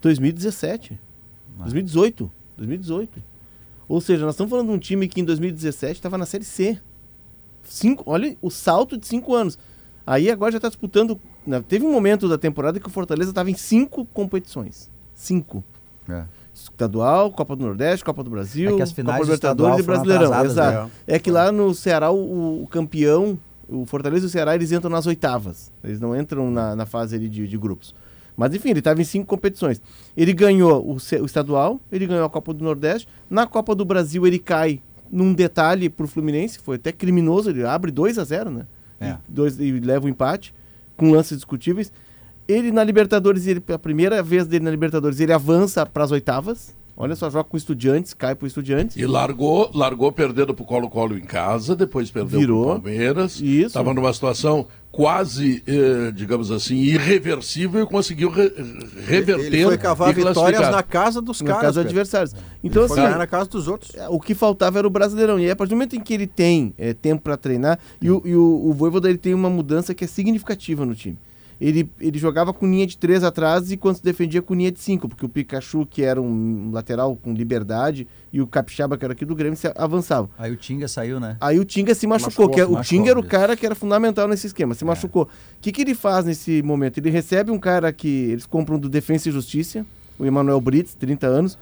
2017. 0.00 0.98
2018. 1.58 2.30
2018. 2.56 3.22
Ou 3.88 4.00
seja, 4.00 4.24
nós 4.24 4.34
estamos 4.34 4.50
falando 4.50 4.66
de 4.68 4.72
um 4.72 4.78
time 4.78 5.08
que 5.08 5.20
em 5.20 5.24
2017 5.24 5.94
estava 5.94 6.18
na 6.18 6.26
Série 6.26 6.44
C. 6.44 6.78
Cinco, 7.64 8.02
olha 8.06 8.36
o 8.40 8.50
salto 8.50 8.96
de 8.96 9.06
cinco 9.06 9.34
anos. 9.34 9.58
Aí 10.06 10.30
agora 10.30 10.52
já 10.52 10.58
está 10.58 10.68
disputando. 10.68 11.20
né, 11.46 11.62
Teve 11.68 11.84
um 11.84 11.92
momento 11.92 12.28
da 12.28 12.38
temporada 12.38 12.80
que 12.80 12.86
o 12.86 12.90
Fortaleza 12.90 13.30
estava 13.30 13.50
em 13.50 13.54
cinco 13.54 14.04
competições. 14.06 14.88
Cinco. 15.18 15.64
É. 16.08 16.22
Estadual, 16.54 17.30
Copa 17.32 17.56
do 17.56 17.64
Nordeste, 17.64 18.04
Copa 18.04 18.22
do 18.22 18.30
Brasil, 18.30 18.74
É 18.74 18.76
que 18.76 18.82
as 18.82 18.92
finais 18.92 19.18
Copa 19.18 19.26
do 19.26 19.32
Libertadores 19.32 19.80
e 19.80 19.82
Brasileirão. 19.82 20.44
Exato. 20.44 20.90
É 21.06 21.18
que 21.18 21.30
lá 21.30 21.50
no 21.50 21.74
Ceará, 21.74 22.10
o, 22.10 22.62
o 22.62 22.66
campeão, 22.68 23.38
o 23.68 23.84
Fortaleza 23.84 24.26
e 24.26 24.28
o 24.28 24.30
Ceará, 24.30 24.54
eles 24.54 24.70
entram 24.70 24.90
nas 24.90 25.06
oitavas. 25.06 25.72
Eles 25.82 26.00
não 26.00 26.16
entram 26.16 26.50
na, 26.50 26.76
na 26.76 26.86
fase 26.86 27.16
ali 27.16 27.28
de, 27.28 27.46
de 27.46 27.58
grupos. 27.58 27.94
Mas 28.36 28.54
enfim, 28.54 28.70
ele 28.70 28.78
estava 28.78 29.00
em 29.00 29.04
cinco 29.04 29.26
competições. 29.26 29.82
Ele 30.16 30.32
ganhou 30.32 30.84
o, 30.84 30.94
o 30.94 31.26
estadual, 31.26 31.80
ele 31.90 32.06
ganhou 32.06 32.24
a 32.24 32.30
Copa 32.30 32.54
do 32.54 32.64
Nordeste. 32.64 33.08
Na 33.28 33.46
Copa 33.46 33.74
do 33.74 33.84
Brasil, 33.84 34.24
ele 34.24 34.38
cai 34.38 34.80
num 35.10 35.34
detalhe 35.34 35.88
pro 35.88 36.06
Fluminense, 36.06 36.60
foi 36.60 36.76
até 36.76 36.92
criminoso, 36.92 37.50
ele 37.50 37.64
abre 37.64 37.90
2 37.90 38.18
a 38.18 38.24
0 38.24 38.50
né? 38.50 38.66
É. 39.00 39.10
E, 39.10 39.16
dois, 39.28 39.58
e 39.58 39.72
leva 39.80 40.06
o 40.06 40.08
empate, 40.08 40.54
com 40.96 41.10
lances 41.10 41.36
discutíveis. 41.36 41.92
Ele 42.48 42.72
na 42.72 42.82
Libertadores, 42.82 43.46
ele, 43.46 43.62
a 43.72 43.78
primeira 43.78 44.22
vez 44.22 44.46
dele 44.46 44.64
na 44.64 44.70
Libertadores, 44.70 45.20
ele 45.20 45.32
avança 45.32 45.84
para 45.84 46.02
as 46.04 46.10
oitavas. 46.10 46.74
Olha 47.00 47.14
só, 47.14 47.30
joga 47.30 47.44
com 47.44 47.56
estudiantes, 47.56 48.12
cai 48.12 48.34
pro 48.34 48.44
estudiantes. 48.46 48.96
E 48.96 49.06
largou, 49.06 49.70
largou 49.72 50.10
perdendo 50.10 50.52
pro 50.52 50.64
Colo-Colo 50.64 51.16
em 51.16 51.20
casa, 51.20 51.76
depois 51.76 52.10
perdeu 52.10 52.40
Virou. 52.40 52.64
pro 52.72 52.82
Palmeiras. 52.82 53.36
Isso. 53.40 53.66
Estava 53.68 53.94
numa 53.94 54.12
situação 54.12 54.66
quase, 54.90 55.62
eh, 55.64 56.10
digamos 56.12 56.50
assim, 56.50 56.74
irreversível 56.74 57.84
e 57.84 57.86
conseguiu 57.86 58.30
re- 58.30 58.52
reverter 59.06 59.46
Ele 59.46 59.64
foi 59.64 59.78
cavar 59.78 60.12
vitórias 60.12 60.68
na 60.70 60.82
casa 60.82 61.22
dos 61.22 61.40
na 61.40 61.46
caras. 61.46 61.62
casa 61.62 61.80
dos 61.82 61.86
adversários. 61.90 62.34
Então, 62.64 62.88
Foi 62.88 62.96
assim, 62.98 63.06
ganhar 63.06 63.18
na 63.18 63.26
casa 63.28 63.48
dos 63.48 63.68
outros. 63.68 63.94
É, 63.94 64.08
o 64.08 64.18
que 64.18 64.34
faltava 64.34 64.78
era 64.78 64.86
o 64.86 64.90
Brasileirão. 64.90 65.38
E 65.38 65.44
aí, 65.44 65.50
a 65.52 65.56
partir 65.56 65.70
do 65.70 65.76
momento 65.76 65.94
em 65.94 66.00
que 66.00 66.12
ele 66.14 66.26
tem 66.26 66.74
é, 66.76 66.94
tempo 66.94 67.22
para 67.22 67.36
treinar, 67.36 67.78
e, 68.02 68.10
o, 68.10 68.20
e 68.24 68.34
o, 68.34 68.42
o 68.70 68.72
Voivoda 68.72 69.08
ele 69.08 69.18
tem 69.18 69.34
uma 69.34 69.50
mudança 69.50 69.94
que 69.94 70.02
é 70.02 70.08
significativa 70.08 70.84
no 70.84 70.96
time. 70.96 71.16
Ele, 71.60 71.90
ele 71.98 72.18
jogava 72.18 72.52
com 72.52 72.66
linha 72.70 72.86
de 72.86 72.96
três 72.96 73.24
atrás 73.24 73.72
e 73.72 73.76
quando 73.76 73.96
se 73.96 74.02
defendia 74.04 74.40
com 74.40 74.54
linha 74.54 74.70
de 74.70 74.78
cinco, 74.78 75.08
porque 75.08 75.26
o 75.26 75.28
Pikachu, 75.28 75.84
que 75.84 76.02
era 76.02 76.22
um 76.22 76.70
lateral 76.72 77.16
com 77.16 77.32
liberdade, 77.34 78.06
e 78.32 78.40
o 78.40 78.46
Capixaba, 78.46 78.96
que 78.96 79.04
era 79.04 79.12
aqui 79.12 79.24
do 79.24 79.34
Grêmio, 79.34 79.56
se 79.56 79.66
avançavam. 79.74 80.30
Aí 80.38 80.52
o 80.52 80.56
Tinga 80.56 80.86
saiu, 80.86 81.18
né? 81.18 81.36
Aí 81.40 81.58
o 81.58 81.64
Tinga 81.64 81.94
se 81.96 82.06
machucou, 82.06 82.46
Machucou, 82.46 82.54
que 82.54 82.60
é- 82.60 82.64
o 82.64 82.72
machucou, 82.74 82.84
Tinga 82.84 83.10
era 83.10 83.18
o 83.18 83.24
cara 83.24 83.56
que 83.56 83.66
era 83.66 83.74
fundamental 83.74 84.28
nesse 84.28 84.46
esquema, 84.46 84.74
se 84.74 84.84
machucou. 84.84 85.24
O 85.24 85.28
que, 85.60 85.72
que 85.72 85.82
ele 85.82 85.94
faz 85.96 86.24
nesse 86.24 86.62
momento? 86.62 86.98
Ele 86.98 87.10
recebe 87.10 87.50
um 87.50 87.58
cara 87.58 87.92
que 87.92 88.06
eles 88.08 88.46
compram 88.46 88.78
do 88.78 88.88
Defensa 88.88 89.28
e 89.28 89.32
Justiça, 89.32 89.84
o 90.16 90.24
Emanuel 90.24 90.60
Brits, 90.60 90.94
30 90.94 91.26
anos, 91.26 91.58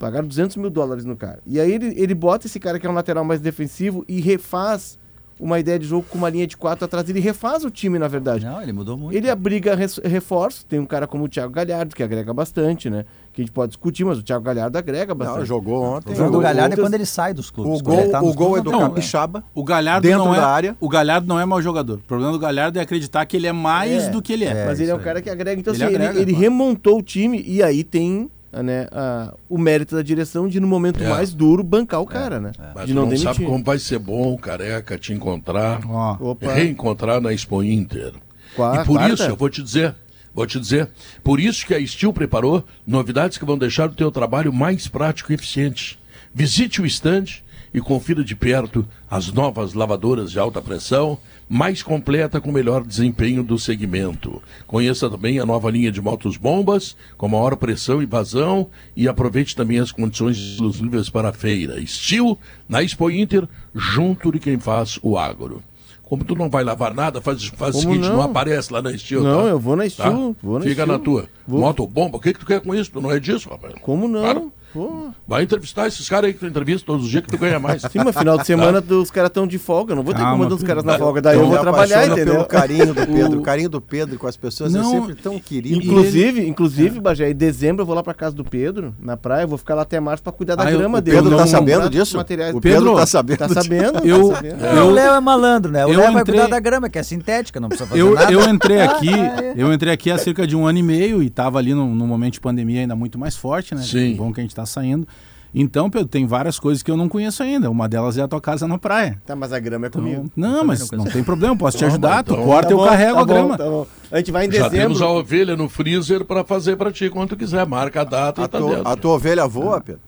pagaram 0.00 0.26
200 0.26 0.56
mil 0.56 0.68
dólares 0.68 1.04
no 1.04 1.14
cara. 1.16 1.38
E 1.46 1.60
aí 1.60 1.70
ele, 1.72 1.94
ele 1.96 2.14
bota 2.14 2.48
esse 2.48 2.58
cara 2.58 2.76
que 2.80 2.86
é 2.86 2.90
um 2.90 2.94
lateral 2.94 3.24
mais 3.24 3.40
defensivo 3.40 4.04
e 4.08 4.20
refaz 4.20 4.98
uma 5.42 5.58
ideia 5.58 5.78
de 5.78 5.86
jogo 5.86 6.06
com 6.08 6.16
uma 6.16 6.30
linha 6.30 6.46
de 6.46 6.56
quatro 6.56 6.84
atrás. 6.84 7.08
Ele 7.08 7.18
refaz 7.20 7.64
o 7.64 7.70
time, 7.70 7.98
na 7.98 8.06
verdade. 8.06 8.46
Não, 8.46 8.62
ele 8.62 8.72
mudou 8.72 8.96
muito. 8.96 9.16
Ele 9.16 9.28
abriga 9.28 9.74
reforço, 10.04 10.64
tem 10.66 10.78
um 10.78 10.86
cara 10.86 11.06
como 11.06 11.24
o 11.24 11.28
Thiago 11.28 11.52
Galhardo, 11.52 11.94
que 11.96 12.02
agrega 12.02 12.32
bastante, 12.32 12.88
né? 12.88 13.04
Que 13.32 13.40
a 13.40 13.44
gente 13.44 13.52
pode 13.52 13.70
discutir, 13.70 14.04
mas 14.04 14.18
o 14.18 14.22
Thiago 14.22 14.44
Galhardo 14.44 14.76
agrega 14.78 15.14
bastante. 15.14 15.38
Não, 15.40 15.46
jogou 15.46 15.82
ontem. 15.82 16.12
O 16.12 16.14
jogo 16.16 16.30
do 16.30 16.38
o- 16.38 16.40
Galhardo 16.40 16.74
é 16.74 16.76
quando 16.76 16.94
ele 16.94 17.06
sai 17.06 17.34
dos 17.34 17.50
clubes. 17.50 17.72
O 17.72 17.92
ele 17.92 18.02
gol, 18.02 18.10
tá 18.10 18.22
o 18.22 18.32
gol 18.34 18.58
é 18.58 18.60
do 18.62 18.70
não, 18.70 18.80
Capixaba. 18.80 19.42
O 19.54 19.64
Galhardo, 19.64 20.06
Dentro 20.06 20.24
não 20.24 20.34
é, 20.34 20.36
da 20.38 20.46
área. 20.48 20.76
o 20.78 20.88
Galhardo 20.88 21.26
não 21.26 21.40
é 21.40 21.44
mau 21.44 21.60
jogador. 21.60 21.94
O 21.98 22.02
problema 22.02 22.30
do 22.32 22.38
Galhardo 22.38 22.78
é 22.78 22.82
acreditar 22.82 23.24
que 23.26 23.36
ele 23.36 23.46
é 23.46 23.52
mais 23.52 24.04
É, 24.04 24.10
do 24.10 24.20
que 24.22 24.32
ele 24.32 24.44
é. 24.44 24.66
Mas 24.66 24.78
ele 24.80 24.90
é 24.90 24.94
um 24.94 24.98
cara 25.00 25.20
que 25.20 25.28
agrega. 25.30 25.60
Então, 25.60 25.74
Ele 25.74 25.82
assim, 25.82 25.94
ele, 25.94 26.04
agrega, 26.04 26.20
ele 26.20 26.32
claro. 26.32 26.42
remontou 26.42 26.98
o 26.98 27.02
time 27.02 27.42
e 27.46 27.62
aí 27.62 27.82
tem 27.82 28.30
né, 28.60 28.88
a- 28.90 29.32
o 29.48 29.56
mérito 29.56 29.94
da 29.94 30.02
direção 30.02 30.48
de, 30.48 30.58
no 30.58 30.66
momento 30.66 31.02
É. 31.02 31.08
mais 31.08 31.32
duro, 31.32 31.62
bancar 31.62 32.00
o 32.00 32.06
cara, 32.06 32.40
né? 32.40 32.50
Mas 32.74 32.86
De 32.86 32.92
tu 32.92 32.96
não 32.96 33.06
não, 33.06 33.16
sabe 33.16 33.44
como 33.44 33.62
vai 33.62 33.78
ser 33.78 33.98
bom, 34.00 34.36
careca, 34.36 34.98
te 34.98 35.12
encontrar, 35.12 35.80
Opa, 36.20 36.52
reencontrar 36.52 37.20
na 37.20 37.32
Expo 37.32 37.62
Inter. 37.62 38.12
Qua- 38.56 38.82
e 38.82 38.84
por 38.84 38.96
quarta? 38.96 39.14
isso, 39.14 39.22
eu 39.22 39.36
vou 39.36 39.48
te 39.48 39.62
dizer, 39.62 39.94
vou 40.34 40.46
te 40.46 40.58
dizer, 40.58 40.88
por 41.22 41.38
isso 41.38 41.64
que 41.64 41.72
a 41.74 41.86
Steel 41.86 42.12
preparou 42.12 42.64
novidades 42.86 43.38
que 43.38 43.44
vão 43.44 43.56
deixar 43.56 43.88
o 43.88 43.94
teu 43.94 44.10
trabalho 44.10 44.52
mais 44.52 44.88
prático 44.88 45.30
e 45.32 45.34
eficiente. 45.34 45.98
Visite 46.34 46.82
o 46.82 46.86
estande 46.86 47.42
e 47.74 47.80
confira 47.80 48.22
de 48.22 48.36
perto 48.36 48.86
as 49.10 49.32
novas 49.32 49.74
lavadoras 49.74 50.30
de 50.30 50.38
alta 50.38 50.60
pressão, 50.60 51.18
mais 51.48 51.82
completa 51.82 52.40
com 52.40 52.52
melhor 52.52 52.84
desempenho 52.84 53.42
do 53.42 53.58
segmento. 53.58 54.42
Conheça 54.66 55.08
também 55.08 55.38
a 55.38 55.46
nova 55.46 55.70
linha 55.70 55.90
de 55.90 56.00
motos 56.00 56.36
bombas, 56.36 56.96
com 57.16 57.28
maior 57.28 57.56
pressão 57.56 58.02
e 58.02 58.06
vazão, 58.06 58.68
e 58.96 59.08
aproveite 59.08 59.56
também 59.56 59.78
as 59.78 59.92
condições 59.92 60.36
exclusivas 60.36 61.08
para 61.08 61.30
a 61.30 61.32
feira. 61.32 61.84
Steel, 61.86 62.38
na 62.68 62.82
Expo 62.82 63.10
Inter, 63.10 63.48
junto 63.74 64.32
de 64.32 64.38
quem 64.38 64.58
faz 64.58 64.98
o 65.02 65.18
agro. 65.18 65.62
Como 66.02 66.24
tu 66.24 66.34
não 66.34 66.50
vai 66.50 66.62
lavar 66.62 66.92
nada, 66.92 67.22
faz, 67.22 67.42
faz 67.46 67.74
o 67.74 67.80
seguinte, 67.80 68.00
não? 68.06 68.16
não? 68.18 68.22
aparece 68.22 68.70
lá 68.70 68.82
na 68.82 68.96
Steel. 68.98 69.22
Não, 69.22 69.44
tá? 69.44 69.48
eu 69.48 69.58
vou 69.58 69.74
na 69.74 69.84
Tá? 69.84 69.88
Steel, 69.88 70.36
vou 70.42 70.58
na 70.58 70.64
Fica 70.66 70.82
Steel. 70.82 70.86
na 70.86 70.98
tua. 70.98 71.28
Vou. 71.48 71.60
Moto 71.60 71.86
bomba, 71.86 72.18
o 72.18 72.20
que, 72.20 72.34
que 72.34 72.38
tu 72.38 72.44
quer 72.44 72.60
com 72.60 72.74
isso? 72.74 72.90
Tu 72.90 73.00
não 73.00 73.10
é 73.10 73.18
disso, 73.18 73.48
rapaz. 73.48 73.72
Como 73.80 74.06
não? 74.06 74.20
Claro. 74.20 74.52
Pô. 74.72 75.10
Vai 75.28 75.42
entrevistar 75.42 75.86
esses 75.86 76.08
caras 76.08 76.28
aí 76.28 76.32
que 76.34 76.40
tu 76.40 76.46
entrevista 76.46 76.86
todos 76.86 77.04
os 77.04 77.10
dias 77.10 77.22
que 77.24 77.30
tu 77.30 77.38
ganha 77.38 77.58
mais. 77.58 77.82
Sim, 77.92 77.98
mas 78.04 78.16
final 78.16 78.38
de 78.38 78.46
semana 78.46 78.82
os 78.88 79.10
caras 79.10 79.28
estão 79.28 79.46
de 79.46 79.58
folga. 79.58 79.92
Eu 79.92 79.96
não 79.96 80.02
vou 80.02 80.12
ter 80.14 80.18
que 80.20 80.24
Calma, 80.24 80.44
mandar 80.44 80.54
os 80.54 80.62
caras 80.62 80.82
na 80.84 80.92
Pedro. 80.92 81.06
folga. 81.06 81.22
Daí 81.22 81.36
eu 81.38 81.46
vou 81.46 81.58
trabalhar, 81.58 82.06
entendeu? 82.06 82.34
pelo 82.34 82.44
carinho 82.46 82.86
do 82.86 82.94
Pedro. 82.94 83.38
O- 83.38 83.42
O 83.42 83.44
carinho 83.44 83.68
do 83.68 83.80
Pedro 83.80 84.18
com 84.18 84.26
as 84.26 84.36
pessoas 84.36 84.72
é 84.74 84.78
Não, 84.78 84.88
sempre 84.90 85.14
tão 85.16 85.38
querido. 85.38 85.76
Inclusive, 85.84 86.46
inclusive, 86.46 87.00
Bagé, 87.00 87.30
em 87.30 87.34
dezembro 87.34 87.82
eu 87.82 87.86
vou 87.86 87.94
lá 87.94 88.02
pra 88.02 88.14
casa 88.14 88.34
do 88.36 88.44
Pedro, 88.44 88.94
na 89.00 89.16
praia, 89.16 89.42
eu 89.42 89.48
vou 89.48 89.58
ficar 89.58 89.74
lá 89.74 89.82
até 89.82 89.98
março 89.98 90.22
pra 90.22 90.32
cuidar 90.32 90.54
da 90.54 90.64
Ah, 90.64 90.70
eu- 90.72 90.78
grama 90.78 90.98
o 90.98 91.00
dele. 91.00 91.16
Pedro 91.16 91.30
Não 91.30 91.38
tá 91.38 91.44
comprar 91.44 91.58
sabendo 91.58 91.90
disso? 91.90 92.16
Materiais. 92.16 92.54
O 92.54 92.60
Pedro, 92.60 92.78
Pedro 92.80 92.96
tá 92.96 93.06
sabendo 93.06 93.38
Tá 93.38 93.46
disso. 93.48 93.62
sabendo? 93.62 94.06
Eu- 94.06 94.28
tá 94.28 94.34
sabendo. 94.36 94.64
É, 94.64 94.82
o 94.82 94.90
Léo 94.90 95.12
é 95.14 95.20
malandro, 95.20 95.72
né? 95.72 95.84
O 95.84 95.92
Eu 95.92 95.98
Léo 96.00 96.12
vai 96.12 96.24
cuidar 96.24 96.46
da 96.46 96.60
grama, 96.60 96.88
que 96.88 96.98
é 96.98 97.02
sintética, 97.02 97.58
não 97.58 97.68
precisa 97.68 97.88
fazer 97.88 98.00
Eu, 98.00 98.14
nada. 98.14 98.32
eu 98.32 98.48
entrei 98.48 98.80
aqui, 98.80 99.10
Ah, 99.12 99.42
é. 99.42 99.54
eu 99.56 99.72
entrei 99.72 99.92
aqui 99.92 100.10
há 100.10 100.18
cerca 100.18 100.46
de 100.46 100.54
um 100.56 100.66
ano 100.66 100.78
e 100.78 100.82
meio 100.82 101.22
e 101.22 101.26
estava 101.26 101.58
ali 101.58 101.74
num, 101.74 101.86
momento 102.06 102.34
de 102.34 102.40
pandemia 102.40 102.80
ainda 102.80 102.94
muito 102.94 103.18
mais 103.18 103.36
forte, 103.36 103.74
né? 103.74 103.82
Sim. 103.82 104.14
Bom 104.14 104.32
que 104.32 104.40
a 104.40 104.42
gente 104.42 104.50
está 104.62 104.80
saindo. 104.80 105.06
Então, 105.54 105.90
Pedro, 105.90 106.08
tem 106.08 106.24
várias 106.26 106.58
coisas 106.58 106.82
que 106.82 106.90
eu 106.90 106.96
não 106.96 107.10
conheço 107.10 107.42
ainda. 107.42 107.70
Uma 107.70 107.86
delas 107.86 108.16
é 108.16 108.22
a 108.22 108.28
tua 108.28 108.40
casa 108.40 108.66
na 108.66 108.78
praia. 108.78 109.20
Tá, 109.26 109.36
mas 109.36 109.52
a 109.52 109.58
grama 109.58 109.84
é 109.84 109.88
Então, 109.88 110.00
comigo. 110.00 110.30
não, 110.34 110.64
mas 110.64 110.90
não 110.90 111.04
tem 111.04 111.22
problema, 111.22 111.54
posso 111.54 111.76
te 111.76 111.80
Tá 111.80 111.86
bom, 111.88 111.92
ajudar. 111.92 112.22
tu 112.24 112.32
então. 112.32 112.44
corta 112.46 112.70
e 112.70 112.72
eu 112.72 112.78
bom, 112.78 112.86
carrego 112.86 113.14
tá 113.16 113.20
a 113.20 113.24
bom, 113.24 113.32
grama. 113.34 113.58
tá 113.58 113.64
bom. 113.64 113.86
A 114.10 114.16
gente 114.16 114.32
vai 114.32 114.46
em 114.46 114.50
Já 114.50 114.70
temos 114.70 115.02
a 115.02 115.04
dezembro. 115.04 115.20
ovelha 115.20 115.54
no 115.54 115.68
freezer 115.68 116.24
para 116.24 116.42
fazer 116.42 116.76
para 116.76 116.90
ti 116.90 117.10
quando 117.10 117.28
tu 117.30 117.36
quiser. 117.36 117.66
Marca 117.66 118.00
a 118.00 118.04
data 118.04 118.40
A 118.40 118.44
e 118.46 118.48
tá 118.48 118.58
tua, 118.58 118.70
dentro. 118.76 118.88
a 118.88 118.96
tua 118.96 119.12
ovelha 119.12 119.46
voa, 119.46 119.78
Pedro? 119.82 120.00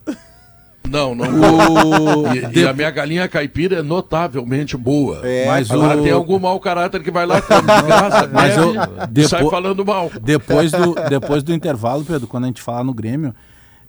Não, 0.88 1.14
não. 1.14 1.26
O- 1.26 2.34
E, 2.34 2.60
e 2.60 2.66
a 2.66 2.72
minha 2.72 2.90
galinha 2.90 3.28
caipira 3.28 3.78
é 3.78 3.82
notavelmente 3.82 4.76
boa. 4.78 5.20
É, 5.24 5.46
Mas 5.46 5.70
Agora 5.70 5.98
o- 5.98 6.02
tem 6.02 6.12
algum 6.12 6.38
mau 6.38 6.58
caráter 6.60 7.02
que 7.02 7.10
vai 7.10 7.26
lá, 7.26 7.40
come 7.42 7.62
graça, 7.62 8.28
Mas 8.32 8.54
bebe, 8.56 8.66
eu- 8.78 9.24
e 9.24 9.28
sai 9.28 9.40
depo- 9.40 9.50
falando 9.50 9.84
mal. 9.84 10.10
Depois 10.22 10.72
do, 10.72 10.94
depois 11.08 11.42
do 11.42 11.52
intervalo, 11.54 12.04
Pedro, 12.04 12.26
quando 12.26 12.44
a 12.44 12.46
gente 12.48 12.60
falar 12.62 12.84
no 12.84 12.92
Grêmio, 12.92 13.34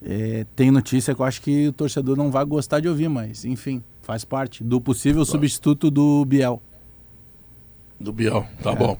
é, 0.04 0.46
tem 0.56 0.72
notícia 0.72 1.14
que 1.14 1.22
eu 1.22 1.26
acho 1.26 1.42
que 1.42 1.68
o 1.68 1.74
torcedor 1.74 2.16
não 2.16 2.32
vai 2.32 2.46
gostar 2.46 2.80
de 2.80 2.88
ouvir, 2.88 3.10
mas 3.10 3.46
enfim, 3.46 3.84
faz 4.02 4.24
parte 4.24 4.64
do 4.64 4.80
possível 4.80 5.26
substituto 5.26 5.92
do 5.92 6.24
Biel. 6.26 6.62
Do 8.00 8.12
Biel, 8.12 8.46
tá 8.62 8.74
bom. 8.74 8.98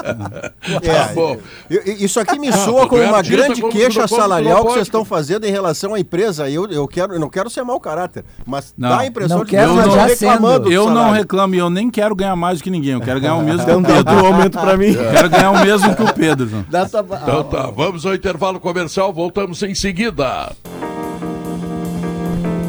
Tá 0.06 1.10
bom. 1.14 1.36
Eu- 1.68 1.82
eu- 1.84 1.94
Isso 1.96 2.20
aqui 2.20 2.38
me 2.38 2.52
soa 2.52 2.86
como 2.86 3.02
é 3.02 3.08
uma 3.08 3.22
grande 3.22 3.60
como 3.60 3.72
queixa 3.72 4.00
não- 4.00 4.06
não 4.08 4.18
salarial 4.18 4.64
que 4.64 4.72
vocês 4.72 4.86
estão 4.86 5.04
fazendo 5.04 5.44
em 5.44 5.50
relação 5.50 5.94
à 5.94 6.00
empresa. 6.00 6.48
Eu, 6.48 6.68
eu, 6.70 6.86
quero, 6.86 7.14
eu 7.14 7.18
não 7.20 7.28
quero 7.28 7.50
ser 7.50 7.62
mau 7.64 7.80
caráter, 7.80 8.24
mas 8.46 8.72
Não. 8.78 8.88
dá 8.90 8.98
a 9.00 9.06
impressão 9.06 9.38
Não 9.38 9.44
de 9.44 9.50
quero, 9.50 9.70
que 9.74 9.90
já 9.90 10.06
estão 10.08 10.30
reclamando 10.30 10.64
do 10.66 10.72
Eu 10.72 10.90
não 10.90 11.10
reclamo 11.10 11.54
e 11.54 11.58
eu 11.58 11.68
nem 11.70 11.90
quero 11.90 12.14
ganhar 12.14 12.36
mais 12.36 12.58
do 12.58 12.64
que 12.64 12.70
ninguém. 12.70 12.92
Eu 12.92 13.00
quero 13.00 13.20
ganhar 13.20 13.34
o 13.34 13.42
mesmo 13.42 13.64
que 13.64 13.70
Então 13.72 13.78
o 13.80 13.82
dá 13.82 14.12
Pedro. 14.12 14.26
aumento 14.26 14.58
pra 14.58 14.76
mim. 14.76 14.94
Quero 15.16 15.28
ganhar 15.30 15.50
o 15.50 15.60
mesmo 15.64 15.96
que 15.96 16.02
o 16.02 16.12
Pedro. 16.14 16.64
Então 16.68 17.44
tá, 17.44 17.70
vamos 17.74 18.06
ao 18.06 18.14
intervalo 18.14 18.60
comercial, 18.60 19.12
voltamos 19.12 19.60
em 19.62 19.74
seguida. 19.74 20.52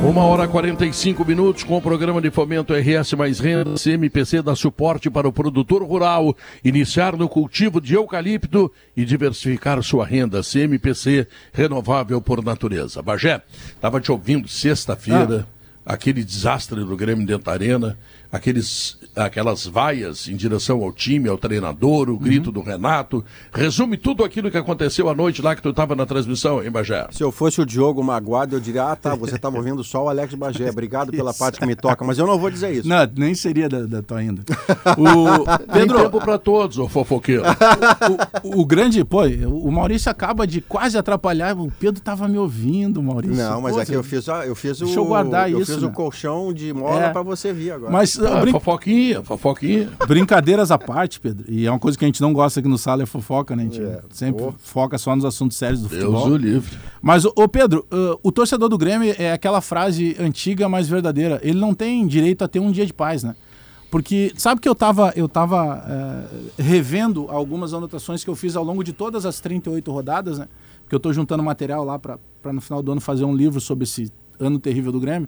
Uma 0.03 0.23
hora 0.23 0.45
e 0.45 0.47
45 0.47 1.25
minutos 1.25 1.63
com 1.63 1.75
o 1.77 1.81
programa 1.81 2.21
de 2.21 2.29
fomento 2.29 2.73
RS 2.73 3.13
Mais 3.13 3.39
Renda, 3.39 3.75
CMPC 3.75 4.41
dá 4.41 4.55
suporte 4.55 5.10
para 5.10 5.27
o 5.27 5.33
produtor 5.33 5.83
rural 5.83 6.36
iniciar 6.63 7.17
no 7.17 7.27
cultivo 7.27 7.81
de 7.81 7.95
eucalipto 7.95 8.71
e 8.95 9.03
diversificar 9.03 9.81
sua 9.81 10.05
renda. 10.05 10.41
CMPC 10.43 11.27
renovável 11.51 12.21
por 12.21 12.43
natureza. 12.43 13.01
Bagé, 13.01 13.41
estava 13.69 13.99
te 13.99 14.12
ouvindo 14.12 14.47
sexta-feira, 14.47 15.47
aquele 15.86 16.23
desastre 16.23 16.79
do 16.83 16.95
Grêmio 16.95 17.25
dentro 17.25 17.45
da 17.45 17.53
Arena, 17.53 17.97
aqueles, 18.31 18.97
aquelas 19.17 19.65
vaias 19.65 20.27
em 20.27 20.36
direção 20.36 20.82
ao 20.84 20.91
time, 20.91 21.27
ao 21.30 21.38
treinador, 21.38 22.10
o 22.10 22.17
grito 22.17 22.51
do 22.51 22.62
Renato. 22.62 23.23
Resume 23.53 23.97
tudo 23.97 24.23
aquilo 24.23 24.49
que 24.51 24.58
aconteceu 24.58 25.10
à 25.10 25.15
noite 25.15 25.41
lá 25.41 25.56
que 25.56 25.62
tu 25.62 25.69
estava 25.69 25.95
na 25.95 26.06
transmissão, 26.06 26.63
hein, 26.63 26.69
Bagé? 26.71 27.08
Se 27.12 27.23
eu 27.23 27.32
fosse 27.32 27.60
o 27.62 27.65
Diogo 27.65 28.03
magoado, 28.03 28.56
eu 28.56 28.60
diria, 28.60 28.91
ah 28.91 28.95
tá, 28.95 29.15
você 29.15 29.36
estava 29.36 29.58
ouvindo 29.58 29.84
só 29.84 30.06
o 30.06 30.10
Alex 30.10 30.34
Bagé, 30.36 30.69
obrigado 30.69 31.12
pela 31.12 31.34
parte 31.34 31.60
que 31.60 31.65
me 31.65 31.75
toca, 31.75 32.06
mas 32.06 32.17
eu 32.17 32.27
não 32.27 32.38
vou 32.38 32.49
dizer 32.49 32.71
isso. 32.73 32.88
Não, 32.88 33.08
nem 33.15 33.34
seria 33.36 33.67
da, 33.67 33.82
da 33.86 34.01
tua 34.01 34.19
ainda. 34.19 34.43
O 34.97 35.45
Tem 35.58 35.67
Pedro, 35.82 35.99
tempo 35.99 36.19
para 36.19 36.38
todos, 36.38 36.77
ô 36.77 36.88
fofoqueiro. 36.88 37.43
o, 38.43 38.62
o 38.62 38.65
grande, 38.65 39.03
pô, 39.03 39.23
o 39.25 39.71
Maurício 39.71 40.10
acaba 40.10 40.45
de 40.47 40.62
quase 40.62 40.97
atrapalhar. 40.97 41.58
O 41.58 41.71
Pedro 41.71 42.01
tava 42.01 42.27
me 42.27 42.38
ouvindo, 42.38 43.01
Maurício. 43.01 43.36
Não, 43.36 43.62
mas 43.62 43.75
Pô, 43.75 43.82
é 43.82 43.86
que 43.86 43.93
eu 43.93 44.03
fiz, 44.03 44.27
eu 44.27 44.56
fiz 44.56 44.82
o, 44.82 44.86
Deixa 44.86 44.99
eu 44.99 45.06
guardar 45.06 45.51
eu 45.51 45.60
isso, 45.62 45.73
fiz 45.73 45.82
né? 45.84 45.88
o 45.88 45.91
colchão 45.91 46.51
de 46.53 46.73
mola 46.73 47.06
É. 47.06 47.10
pra 47.12 47.21
você 47.21 47.53
vir 47.53 47.71
agora. 47.71 47.91
Mas 47.91 48.17
Ah, 48.19 48.39
brin- 48.41 48.51
fofoquinha, 48.51 49.07
fofoquinha. 49.15 49.89
brincadeiras 50.08 50.72
à 50.72 50.78
parte, 50.78 51.20
Pedro, 51.20 51.46
e 51.48 51.65
é 51.65 51.72
uma 51.72 51.80
coisa 51.80 51.98
que 51.98 52.06
a 52.06 52.08
gente 52.08 52.22
não 52.22 52.34
gosta 52.34 52.60
aqui 52.60 52.70
no 52.70 52.78
sala 52.78 53.04
é 53.04 53.06
fofoca, 53.06 53.56
né? 53.56 53.63
A 53.63 53.65
gente 53.65 53.82
É. 53.82 54.02
sempre 54.12 54.46
foca 54.60 54.98
só 54.98 55.15
nos 55.15 55.26
assuntos 55.26 55.58
sérios 55.58 55.82
do 55.82 55.88
Deus 55.89 56.02
futebol. 56.04 56.30
o 56.30 56.38
livre. 56.38 56.78
Mas, 57.02 57.26
ô 57.26 57.48
Pedro, 57.48 57.86
uh, 57.91 58.20
o 58.24 58.32
torcedor 58.32 58.70
do 58.70 58.78
Grêmio 58.78 59.15
é 59.17 59.32
aquela 59.32 59.62
frase 59.62 60.15
antiga, 60.20 60.67
mas 60.70 60.88
verdadeira. 60.89 61.39
Ele 61.43 61.60
não 61.60 61.74
tem 61.74 62.06
direito 62.08 62.43
a 62.43 62.48
ter 62.48 62.60
um 62.60 62.72
dia 62.72 62.86
de 62.86 62.93
paz, 62.93 63.24
né? 63.24 63.36
Porque 63.89 64.34
sabe 64.36 64.60
que 64.60 64.67
eu 64.67 64.76
tava, 64.76 65.13
eu 65.15 65.30
tava 65.30 65.82
revendo 66.58 67.28
algumas 67.30 67.74
anotações 67.74 68.24
que 68.24 68.30
eu 68.30 68.36
fiz 68.36 68.56
ao 68.56 68.63
longo 68.63 68.84
de 68.84 68.93
todas 68.93 69.26
as 69.26 69.39
38 69.39 69.91
rodadas, 69.91 70.38
né? 70.39 70.48
Porque 70.84 70.96
eu 70.96 71.00
tô 71.00 71.12
juntando 71.13 71.43
material 71.43 71.84
lá 71.84 71.98
para 72.00 72.17
no 72.52 72.62
final 72.62 72.82
do 72.82 72.91
ano 72.91 73.02
fazer 73.02 73.26
um 73.26 73.36
livro 73.36 73.60
sobre 73.60 73.84
esse 73.84 74.12
ano 74.39 74.60
terrível 74.60 74.91
do 74.91 75.00
Grêmio. 75.00 75.28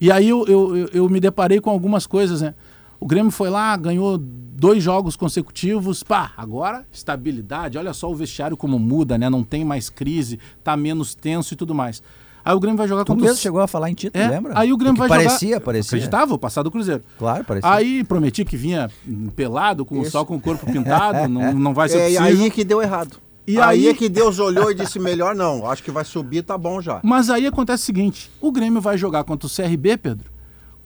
E 0.00 0.12
aí 0.12 0.28
eu, 0.28 0.44
eu, 0.46 0.76
eu- 0.76 0.88
eu 0.92 1.08
me 1.08 1.18
deparei 1.20 1.60
com 1.60 1.70
algumas 1.70 2.06
coisas, 2.06 2.40
né? 2.40 2.54
O 3.00 3.06
Grêmio 3.06 3.30
foi 3.30 3.48
lá, 3.48 3.76
ganhou 3.76 4.18
dois 4.18 4.82
jogos 4.82 5.16
consecutivos. 5.16 6.02
Pá, 6.02 6.32
agora 6.36 6.84
estabilidade. 6.92 7.78
Olha 7.78 7.92
só 7.92 8.10
o 8.10 8.14
vestiário 8.14 8.56
como 8.56 8.78
muda, 8.78 9.16
né? 9.16 9.30
Não 9.30 9.44
tem 9.44 9.64
mais 9.64 9.88
crise, 9.88 10.38
tá 10.64 10.76
menos 10.76 11.14
tenso 11.14 11.54
e 11.54 11.56
tudo 11.56 11.74
mais. 11.74 12.02
Aí 12.44 12.54
o 12.54 12.60
Grêmio 12.60 12.78
vai 12.78 12.88
jogar 12.88 13.04
Tu 13.04 13.08
contra 13.08 13.24
mesmo 13.26 13.36
o... 13.36 13.40
chegou 13.40 13.60
a 13.60 13.68
falar 13.68 13.90
em 13.90 13.94
título, 13.94 14.24
É, 14.24 14.28
lembra? 14.28 14.58
Aí 14.58 14.72
o 14.72 14.76
Grêmio 14.76 14.96
Porque 14.96 15.08
vai 15.08 15.18
jogar... 15.18 15.30
parecia, 15.30 15.60
parecia. 15.60 15.96
Acreditava, 15.98 16.34
o 16.34 16.38
passado 16.38 16.64
do 16.64 16.70
Cruzeiro. 16.70 17.02
Claro, 17.18 17.44
parecia. 17.44 17.70
Aí 17.70 18.02
prometi 18.04 18.44
que 18.44 18.56
vinha 18.56 18.90
pelado, 19.36 19.84
com, 19.84 20.02
só 20.04 20.24
com 20.24 20.36
o 20.36 20.40
corpo 20.40 20.64
pintado, 20.64 21.28
não, 21.28 21.52
não 21.54 21.74
vai 21.74 21.88
ser 21.88 21.98
é 21.98 22.04
possível. 22.18 22.44
aí 22.44 22.50
que 22.50 22.64
deu 22.64 22.80
errado. 22.80 23.18
E 23.46 23.58
aí, 23.58 23.86
aí- 23.86 23.88
é 23.88 23.94
que 23.94 24.08
Deus 24.08 24.38
olhou 24.38 24.70
e 24.70 24.74
disse, 24.74 24.98
melhor 24.98 25.34
não, 25.34 25.70
acho 25.70 25.82
que 25.82 25.90
vai 25.90 26.04
subir, 26.04 26.42
tá 26.42 26.56
bom 26.56 26.80
já. 26.80 27.00
Mas 27.02 27.30
aí 27.30 27.46
acontece 27.46 27.82
o 27.82 27.86
seguinte: 27.86 28.30
o 28.40 28.50
Grêmio 28.50 28.80
vai 28.80 28.96
jogar 28.98 29.24
contra 29.24 29.46
o 29.46 29.50
CRB, 29.50 29.96
Pedro. 29.96 30.30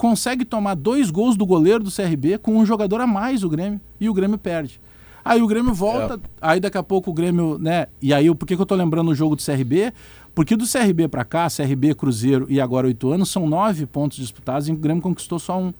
Consegue 0.02 0.44
tomar 0.44 0.74
dois 0.74 1.12
gols 1.12 1.36
do 1.36 1.46
goleiro 1.46 1.84
do 1.84 1.88
CRB 1.88 2.36
com 2.38 2.56
um 2.56 2.66
jogador 2.66 3.00
a 3.00 3.06
mais 3.06 3.44
o 3.44 3.48
Grêmio 3.48 3.80
e 4.00 4.10
o 4.10 4.12
Grêmio 4.12 4.36
perde. 4.36 4.80
Aí 5.24 5.40
o 5.40 5.46
Grêmio 5.46 5.72
volta, 5.72 6.18
aí 6.40 6.58
daqui 6.58 6.76
a 6.76 6.82
pouco 6.82 7.12
o 7.12 7.14
Grêmio, 7.14 7.56
né? 7.56 7.86
E 8.02 8.12
aí 8.12 8.34
por 8.34 8.44
que, 8.44 8.56
que 8.56 8.60
eu 8.60 8.66
tô 8.66 8.74
lembrando 8.74 9.12
o 9.12 9.14
jogo 9.14 9.36
do 9.36 9.44
CRB? 9.44 9.92
Porque 10.34 10.56
do 10.56 10.64
CRB 10.66 11.06
pra 11.06 11.24
cá, 11.24 11.46
CRB, 11.46 11.94
Cruzeiro 11.94 12.48
e 12.50 12.60
agora 12.60 12.88
oito 12.88 13.12
anos, 13.12 13.30
são 13.30 13.48
nove 13.48 13.86
pontos 13.86 14.18
disputados 14.18 14.66
e 14.66 14.72
o 14.72 14.76
Grêmio 14.76 15.00
conquistou 15.00 15.38
só 15.38 15.56
um. 15.56 15.72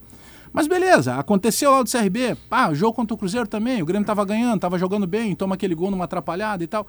Mas 0.53 0.69
beleza, 0.69 1.17
aconteceu 1.17 1.73
lá 1.73 1.83
do 1.83 1.91
CRB, 1.91 2.37
pá, 2.49 2.71
o 2.71 2.77
jogo 2.77 2.95
contra 2.95 3.17
o 3.17 3.19
Cruzeiro 3.19 3.49
também, 3.49 3.83
o 3.83 3.85
Grêmio 3.85 4.07
tava 4.07 4.25
ganhando, 4.25 4.61
tava 4.61 4.79
jogando 4.79 5.05
bem, 5.05 5.35
toma 5.35 5.57
aquele 5.57 5.75
gol 5.75 5.91
numa 5.91 6.05
atrapalhada 6.05 6.63
e 6.63 6.69
tal. 6.69 6.87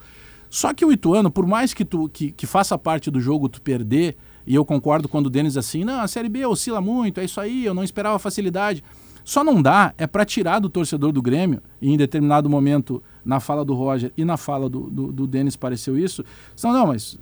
Só 0.52 0.72
que 0.72 0.86
o 0.86 0.92
Ituano, 0.92 1.32
por 1.32 1.48
mais 1.48 1.74
que 1.74 1.84
tu 1.84 2.08
que, 2.10 2.32
que 2.32 2.46
faça 2.46 2.78
parte 2.78 3.10
do 3.10 3.20
jogo 3.20 3.50
tu 3.50 3.60
perder, 3.60 4.18
e 4.46 4.56
eu 4.56 4.66
concordo 4.66 5.08
quando 5.08 5.28
o 5.28 5.30
Denis 5.30 5.58
assim, 5.58 5.84
não, 5.84 6.00
a 6.00 6.08
Série 6.08 6.30
B 6.30 6.46
oscila 6.46 6.82
muito, 6.82 7.20
é 7.20 7.26
isso 7.26 7.40
aí, 7.40 7.66
eu 7.66 7.74
não 7.74 7.84
esperava 7.84 8.18
facilidade. 8.20 8.84
Só 9.24 9.44
não 9.44 9.62
dá, 9.62 9.94
é 9.98 10.06
para 10.06 10.26
tirar 10.26 10.60
do 10.60 10.70
torcedor 10.70 11.12
do 11.14 11.22
Grêmio, 11.22 11.62
e 11.82 11.90
em 11.90 11.98
determinado 11.98 12.50
momento, 12.50 13.02
na 13.24 13.40
fala 13.40 13.64
do 13.64 13.74
Roger 13.74 14.12
e 14.18 14.26
na 14.26 14.36
fala 14.36 14.70
do, 14.70 14.90
do, 14.90 15.12
do 15.14 15.28
Denis 15.28 15.56
pareceu 15.56 15.98
isso. 15.98 16.26
Não, 16.62 16.74
não, 16.74 16.88
mas 16.88 17.18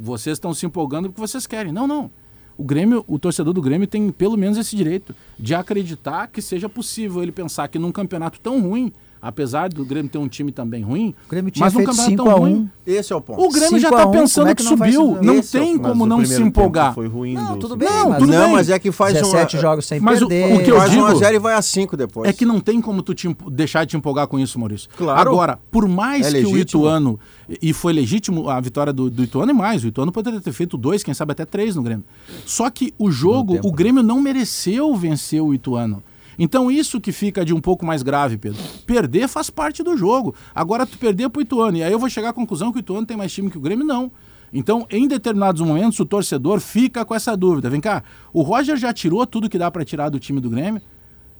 vocês 0.00 0.36
estão 0.36 0.52
se 0.52 0.66
empolgando 0.66 1.08
porque 1.08 1.20
vocês 1.20 1.46
querem. 1.46 1.72
Não, 1.72 1.86
não. 1.86 2.10
O 2.58 2.64
Grêmio, 2.64 3.04
o 3.06 3.18
torcedor 3.18 3.54
do 3.54 3.62
Grêmio 3.62 3.86
tem 3.86 4.10
pelo 4.10 4.36
menos 4.36 4.58
esse 4.58 4.76
direito 4.76 5.14
de 5.38 5.54
acreditar 5.54 6.26
que 6.26 6.42
seja 6.42 6.68
possível 6.68 7.22
ele 7.22 7.32
pensar 7.32 7.68
que 7.68 7.78
num 7.78 7.92
campeonato 7.92 8.40
tão 8.40 8.60
ruim, 8.60 8.92
apesar 9.22 9.68
do 9.68 9.84
Grêmio 9.84 10.10
ter 10.10 10.18
um 10.18 10.26
time 10.26 10.50
também 10.50 10.82
ruim, 10.82 11.14
O 11.26 11.30
Grêmio 11.30 11.50
tinha 11.52 11.64
mas 11.64 11.72
feito 11.72 11.86
campeonato 11.86 12.10
5 12.10 12.24
tão 12.24 12.32
a 12.32 12.36
1. 12.36 12.38
ruim, 12.40 12.70
Esse 12.84 13.12
é 13.12 13.16
o 13.16 13.20
ponto. 13.20 13.40
o 13.40 13.48
Grêmio 13.50 13.78
já 13.78 13.88
5 13.88 13.96
tá 13.96 14.02
a 14.02 14.06
1, 14.08 14.10
pensando 14.12 14.48
é 14.48 14.54
que, 14.56 14.62
que 14.64 14.68
subiu. 14.68 15.18
Não 15.22 15.34
Esse 15.36 15.56
é 15.56 15.60
o 15.60 15.64
tem 15.64 15.72
ponto. 15.78 15.88
como 15.88 15.94
Mas 15.94 16.06
o 16.06 16.18
não 16.18 16.24
se 16.26 16.42
empolgar. 16.42 16.92
Foi 16.94 17.06
ruim 17.06 17.34
Não, 17.34 17.52
do 17.54 17.58
tudo 17.60 17.76
bem, 17.76 17.88
Não, 17.88 18.08
mas 18.08 18.18
tudo 18.18 18.32
não, 18.32 18.44
bem. 18.46 18.52
mas 18.52 18.68
é 18.68 18.78
que 18.80 18.90
faz 18.90 19.14
17 19.14 19.56
um, 19.56 19.60
jogos 19.60 19.86
sem 19.86 20.00
Mas 20.00 20.20
o- 20.20 20.26
perder. 20.28 20.56
o 20.60 20.64
que 20.64 20.70
eu 20.72 20.76
faz 20.76 20.90
digo- 20.90 21.02
1 21.04 21.06
a 21.06 21.14
0 21.14 21.36
e 21.36 21.38
vai 21.38 21.54
a 21.54 21.62
5 21.62 21.96
depois. 21.96 22.28
É 22.28 22.32
que 22.32 22.44
não 22.44 22.58
tem 22.58 22.80
como 22.80 23.00
tu 23.02 23.14
te 23.14 23.34
deixar 23.50 23.84
de 23.84 23.90
te 23.90 23.96
empolgar 23.96 24.26
com 24.26 24.38
isso, 24.40 24.58
Maurício. 24.58 24.88
Claro. 24.96 25.20
Agora, 25.30 25.58
por 25.70 25.86
mais 25.86 26.26
É 26.34 26.40
que 26.40 26.46
o. 26.46 26.58
Ituano, 26.58 27.18
e 27.60 27.72
foi 27.72 27.92
legítimo 27.92 28.48
a 28.50 28.60
vitória 28.60 28.92
do, 28.92 29.08
do 29.08 29.22
Ituano 29.22 29.50
e 29.52 29.54
mais, 29.54 29.84
o 29.84 29.86
Ituano 29.86 30.10
poderia 30.10 30.40
ter 30.40 30.52
feito 30.52 30.76
dois, 30.76 31.02
quem 31.04 31.14
sabe 31.14 31.32
até 31.32 31.44
três 31.44 31.76
no 31.76 31.82
Grêmio. 31.82 32.04
Só 32.44 32.68
que 32.70 32.92
o 32.98 33.10
jogo, 33.10 33.58
o 33.62 33.70
Grêmio 33.70 34.02
não 34.02 34.20
mereceu 34.20 34.94
vencer 34.96 35.40
o 35.40 35.54
Ituano. 35.54 36.02
Então 36.42 36.68
isso 36.68 37.00
que 37.00 37.12
fica 37.12 37.44
de 37.44 37.54
um 37.54 37.60
pouco 37.60 37.86
mais 37.86 38.02
grave, 38.02 38.36
Pedro. 38.36 38.60
Perder 38.84 39.28
faz 39.28 39.48
parte 39.48 39.80
do 39.80 39.96
jogo. 39.96 40.34
Agora 40.52 40.84
tu 40.84 40.98
perder 40.98 41.30
pro 41.30 41.40
Ituano, 41.40 41.76
e 41.76 41.84
aí 41.84 41.92
eu 41.92 42.00
vou 42.00 42.10
chegar 42.10 42.30
à 42.30 42.32
conclusão 42.32 42.72
que 42.72 42.78
o 42.78 42.80
Ituano 42.80 43.06
tem 43.06 43.16
mais 43.16 43.32
time 43.32 43.48
que 43.48 43.56
o 43.56 43.60
Grêmio, 43.60 43.86
não. 43.86 44.10
Então, 44.52 44.84
em 44.90 45.06
determinados 45.06 45.62
momentos, 45.62 46.00
o 46.00 46.04
torcedor 46.04 46.58
fica 46.58 47.04
com 47.04 47.14
essa 47.14 47.36
dúvida. 47.36 47.70
Vem 47.70 47.80
cá, 47.80 48.02
o 48.32 48.42
Roger 48.42 48.76
já 48.76 48.92
tirou 48.92 49.24
tudo 49.24 49.48
que 49.48 49.56
dá 49.56 49.70
para 49.70 49.84
tirar 49.84 50.08
do 50.08 50.18
time 50.18 50.40
do 50.40 50.50
Grêmio? 50.50 50.82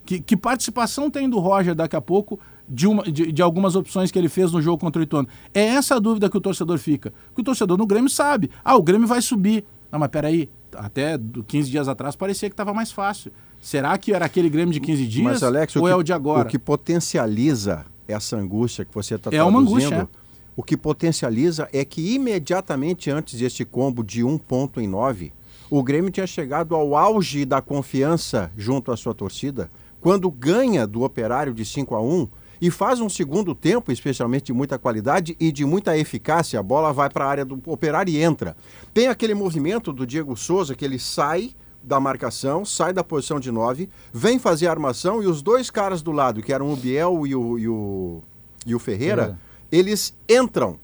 Que, 0.07 0.21
que 0.21 0.37
participação 0.37 1.11
tem 1.11 1.29
do 1.29 1.41
Roger 1.41 1.75
daqui 1.75 1.97
a 1.97 2.01
pouco 2.01 2.39
de, 2.69 2.87
uma, 2.87 3.03
de, 3.03 3.33
de 3.33 3.43
algumas 3.43 3.75
opções 3.75 4.13
que 4.13 4.17
ele 4.17 4.29
fez 4.29 4.53
no 4.53 4.63
jogo 4.63 4.79
contra 4.79 5.01
o 5.01 5.03
Ituano? 5.03 5.27
É 5.53 5.65
essa 5.65 5.97
a 5.97 5.99
dúvida 5.99 6.31
que 6.31 6.37
o 6.37 6.41
torcedor 6.41 6.79
fica. 6.79 7.13
Que 7.35 7.41
o 7.41 7.45
torcedor 7.45 7.77
no 7.77 7.87
Grêmio 7.87 8.09
sabe. 8.09 8.53
Ah, 8.65 8.77
o 8.77 8.83
Grêmio 8.85 9.09
vai 9.09 9.21
subir. 9.21 9.65
Não, 9.91 9.99
mas 9.99 10.11
peraí, 10.11 10.49
até 10.77 11.19
do 11.19 11.43
15 11.43 11.69
dias 11.73 11.89
atrás 11.89 12.15
parecia 12.15 12.49
que 12.49 12.55
estava 12.55 12.73
mais 12.73 12.93
fácil. 12.93 13.33
Será 13.63 13.97
que 13.97 14.13
era 14.13 14.25
aquele 14.27 14.51
Grêmio 14.51 14.75
de 14.75 14.81
15 14.81 15.07
dias 15.07 15.25
Mas, 15.25 15.43
Alex, 15.45 15.77
ou 15.77 15.85
o 15.85 15.89
é 15.89 15.93
que, 15.93 16.01
o 16.01 16.03
de 16.03 16.13
agora? 16.13 16.43
O 16.43 16.51
que 16.51 16.59
potencializa 16.59 17.87
essa 18.09 18.37
angústia 18.37 18.85
que 18.85 18.93
você 18.93 19.15
está 19.15 19.31
É 19.33 19.43
uma 19.43 19.61
angústia, 19.61 20.09
é. 20.13 20.19
o 20.57 20.65
que 20.65 20.77
potencializa 20.77 21.69
é 21.73 21.85
que 21.85 22.13
imediatamente 22.13 23.09
antes 23.09 23.39
deste 23.39 23.65
combo 23.65 24.03
de 24.03 24.25
um 24.25 24.37
ponto 24.37 24.81
em 24.81 24.89
nove, 24.89 25.33
o 25.71 25.81
Grêmio 25.81 26.11
tinha 26.11 26.27
chegado 26.27 26.75
ao 26.75 26.97
auge 26.97 27.45
da 27.45 27.63
confiança 27.63 28.51
junto 28.57 28.91
à 28.91 28.97
sua 28.97 29.15
torcida, 29.15 29.71
quando 30.01 30.29
ganha 30.29 30.85
do 30.85 31.03
Operário 31.03 31.55
de 31.55 31.65
5 31.65 31.95
a 31.95 32.03
1 32.03 32.29
e 32.61 32.69
faz 32.69 33.01
um 33.01 33.09
segundo 33.09 33.55
tempo, 33.55 33.93
especialmente 33.93 34.47
de 34.47 34.53
muita 34.53 34.77
qualidade 34.77 35.37
e 35.39 35.53
de 35.53 35.65
muita 35.65 35.97
eficácia. 35.97 36.59
A 36.59 36.63
bola 36.63 36.93
vai 36.93 37.09
para 37.09 37.25
a 37.25 37.29
área 37.29 37.45
do 37.45 37.63
operário 37.67 38.13
e 38.13 38.21
entra. 38.21 38.57
Tem 38.93 39.07
aquele 39.07 39.35
movimento 39.35 39.93
do 39.93 40.05
Diego 40.05 40.37
Souza 40.37 40.75
que 40.75 40.85
ele 40.85 40.99
sai 40.99 41.53
da 41.83 41.99
marcação, 41.99 42.65
sai 42.65 42.93
da 42.93 43.03
posição 43.03 43.41
de 43.41 43.51
9, 43.51 43.89
vem 44.13 44.39
fazer 44.39 44.67
a 44.67 44.71
armação 44.71 45.23
e 45.23 45.27
os 45.27 45.43
dois 45.43 45.71
caras 45.71 46.03
do 46.03 46.13
lado, 46.13 46.43
que 46.43 46.53
eram 46.53 46.73
o 46.73 46.77
Biel 46.77 47.27
e 47.27 47.35
o, 47.35 47.59
e 47.59 47.69
o, 47.69 48.23
e 48.67 48.75
o 48.75 48.79
Ferreira, 48.79 49.39
eles 49.71 50.15
entram. 50.29 50.79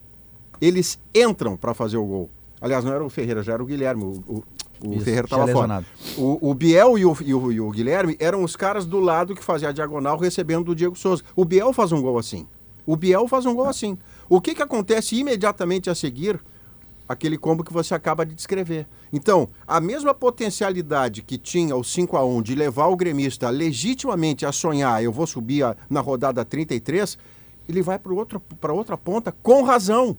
Eles 0.60 0.98
entram 1.14 1.56
para 1.56 1.72
fazer 1.72 1.98
o 1.98 2.04
gol. 2.04 2.30
Aliás, 2.60 2.84
não 2.84 2.92
era 2.92 3.04
o 3.04 3.08
Ferreira, 3.08 3.42
já 3.42 3.52
era 3.52 3.62
o 3.62 3.66
Guilherme. 3.66 4.02
O, 4.02 4.22
o, 4.26 4.44
o 4.84 4.94
Isso, 4.94 5.04
Ferreira 5.04 5.26
estava 5.26 5.46
fora. 5.46 5.84
O, 6.16 6.50
o 6.50 6.54
Biel 6.54 6.98
e 6.98 7.04
o, 7.04 7.16
e, 7.24 7.34
o, 7.34 7.52
e 7.52 7.60
o 7.60 7.70
Guilherme 7.70 8.16
eram 8.18 8.42
os 8.42 8.56
caras 8.56 8.84
do 8.84 8.98
lado 8.98 9.34
que 9.34 9.44
faziam 9.44 9.70
a 9.70 9.72
diagonal 9.72 10.18
recebendo 10.18 10.64
do 10.64 10.74
Diego 10.74 10.96
Souza. 10.96 11.22
O 11.36 11.44
Biel 11.44 11.72
faz 11.72 11.92
um 11.92 12.02
gol 12.02 12.18
assim. 12.18 12.46
O 12.84 12.96
Biel 12.96 13.28
faz 13.28 13.46
um 13.46 13.54
gol 13.54 13.68
assim. 13.68 13.96
O 14.28 14.40
que, 14.40 14.54
que 14.54 14.62
acontece 14.62 15.14
imediatamente 15.14 15.88
a 15.90 15.94
seguir? 15.94 16.40
Aquele 17.08 17.38
combo 17.38 17.64
que 17.64 17.72
você 17.72 17.94
acaba 17.94 18.26
de 18.26 18.34
descrever. 18.34 18.86
Então, 19.12 19.48
a 19.66 19.80
mesma 19.80 20.12
potencialidade 20.12 21.22
que 21.22 21.38
tinha 21.38 21.74
o 21.74 21.82
5 21.82 22.16
a 22.16 22.24
1 22.24 22.42
de 22.42 22.54
levar 22.54 22.86
o 22.88 22.96
gremista 22.96 23.48
legitimamente 23.48 24.44
a 24.44 24.52
sonhar, 24.52 25.02
eu 25.02 25.10
vou 25.10 25.26
subir 25.26 25.62
a- 25.62 25.76
na 25.88 26.00
rodada 26.00 26.44
33, 26.44 27.16
ele 27.68 27.80
vai 27.80 27.98
para 27.98 28.72
outra 28.72 28.96
ponta 28.96 29.32
com 29.42 29.62
razão. 29.62 30.16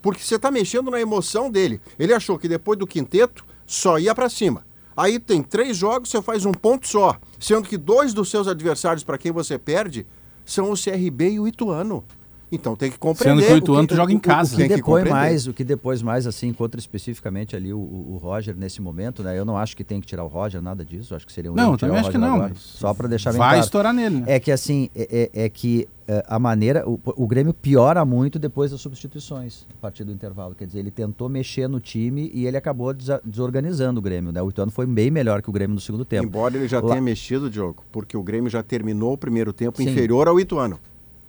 Porque 0.00 0.20
você 0.22 0.34
está 0.34 0.50
mexendo 0.50 0.90
na 0.90 1.00
emoção 1.00 1.48
dele. 1.48 1.80
Ele 1.96 2.12
achou 2.12 2.36
que 2.36 2.48
depois 2.48 2.76
do 2.76 2.88
quinteto 2.88 3.44
só 3.64 3.98
ia 4.00 4.12
para 4.14 4.28
cima. 4.28 4.66
Aí 4.96 5.20
tem 5.20 5.42
três 5.42 5.76
jogos, 5.76 6.10
você 6.10 6.20
faz 6.20 6.44
um 6.44 6.52
ponto 6.52 6.88
só. 6.88 7.16
Sendo 7.38 7.68
que 7.68 7.76
dois 7.78 8.12
dos 8.12 8.28
seus 8.28 8.48
adversários 8.48 9.04
para 9.04 9.16
quem 9.16 9.30
você 9.30 9.56
perde 9.58 10.04
são 10.44 10.72
o 10.72 10.76
CRB 10.76 11.30
e 11.30 11.40
o 11.40 11.46
Ituano. 11.46 12.04
Então 12.52 12.76
tem 12.76 12.90
que 12.90 12.98
compreender. 12.98 13.40
Sendo 13.44 13.48
que 13.48 13.54
o 13.54 13.56
Ituano 13.58 13.88
tu 13.88 13.96
joga 13.96 14.12
em 14.12 14.18
casa. 14.18 14.54
O 14.54 14.58
que 14.58 14.68
que 14.68 14.74
depois 14.76 15.08
mais, 15.08 15.46
o 15.46 15.52
que 15.54 15.64
depois 15.64 16.02
mais 16.02 16.26
assim, 16.26 16.48
encontra 16.48 16.78
especificamente 16.78 17.56
ali 17.56 17.72
o, 17.72 17.78
o- 17.78 18.12
o 18.12 18.16
Roger 18.18 18.54
nesse 18.54 18.80
momento, 18.82 19.22
né? 19.22 19.38
Eu 19.38 19.44
não 19.44 19.56
acho 19.56 19.74
que 19.76 19.82
tem 19.82 20.00
que 20.00 20.06
tirar 20.06 20.22
o 20.24 20.28
Roger, 20.28 20.60
nada 20.60 20.84
disso. 20.84 21.14
Acho 21.14 21.26
que 21.26 21.32
seria 21.32 21.50
um 21.50 21.54
Não, 21.54 21.76
também 21.78 21.96
acho 21.98 22.10
que 22.10 22.18
não, 22.18 22.34
agora. 22.34 22.52
Só 22.56 22.92
para 22.92 23.08
deixar 23.08 23.30
bem 23.30 23.38
Vai 23.38 23.48
claro. 23.52 23.64
estourar 23.64 23.94
nele, 23.94 24.16
né? 24.16 24.24
É 24.28 24.38
que 24.38 24.52
assim, 24.52 24.90
é, 24.94 25.30
é- 25.34 25.44
é 25.44 25.48
que 25.48 25.88
é, 26.06 26.22
a 26.28 26.38
maneira. 26.38 26.86
O, 26.88 27.00
o 27.16 27.26
Grêmio 27.26 27.54
piora 27.54 28.04
muito 28.04 28.38
depois 28.38 28.70
das 28.70 28.80
substituições 28.80 29.64
a 29.72 29.80
partir 29.80 30.04
do 30.04 30.12
intervalo. 30.12 30.54
Quer 30.54 30.66
dizer, 30.66 30.80
ele 30.80 30.90
tentou 30.90 31.28
mexer 31.30 31.68
no 31.68 31.80
time 31.80 32.30
e 32.34 32.46
ele 32.46 32.56
acabou 32.58 32.92
desa- 32.92 33.20
desorganizando 33.24 33.98
o 33.98 34.02
Grêmio. 34.02 34.30
Né? 34.30 34.42
O 34.42 34.50
Ituano 34.50 34.70
foi 34.70 34.84
bem 34.84 35.10
melhor 35.10 35.40
que 35.40 35.48
o 35.48 35.52
Grêmio 35.52 35.74
no 35.74 35.80
segundo 35.80 36.04
tempo. 36.04 36.26
Embora 36.26 36.56
ele 36.56 36.68
já 36.68 36.80
Lá- 36.80 36.90
tenha 36.90 37.00
mexido, 37.00 37.48
Diogo, 37.48 37.82
porque 37.90 38.16
o 38.16 38.22
Grêmio 38.22 38.50
já 38.50 38.62
terminou 38.62 39.14
o 39.14 39.16
primeiro 39.18 39.52
tempo 39.52 39.78
Sim. 39.78 39.88
inferior 39.88 40.28
ao 40.28 40.38
Ituano. 40.38 40.78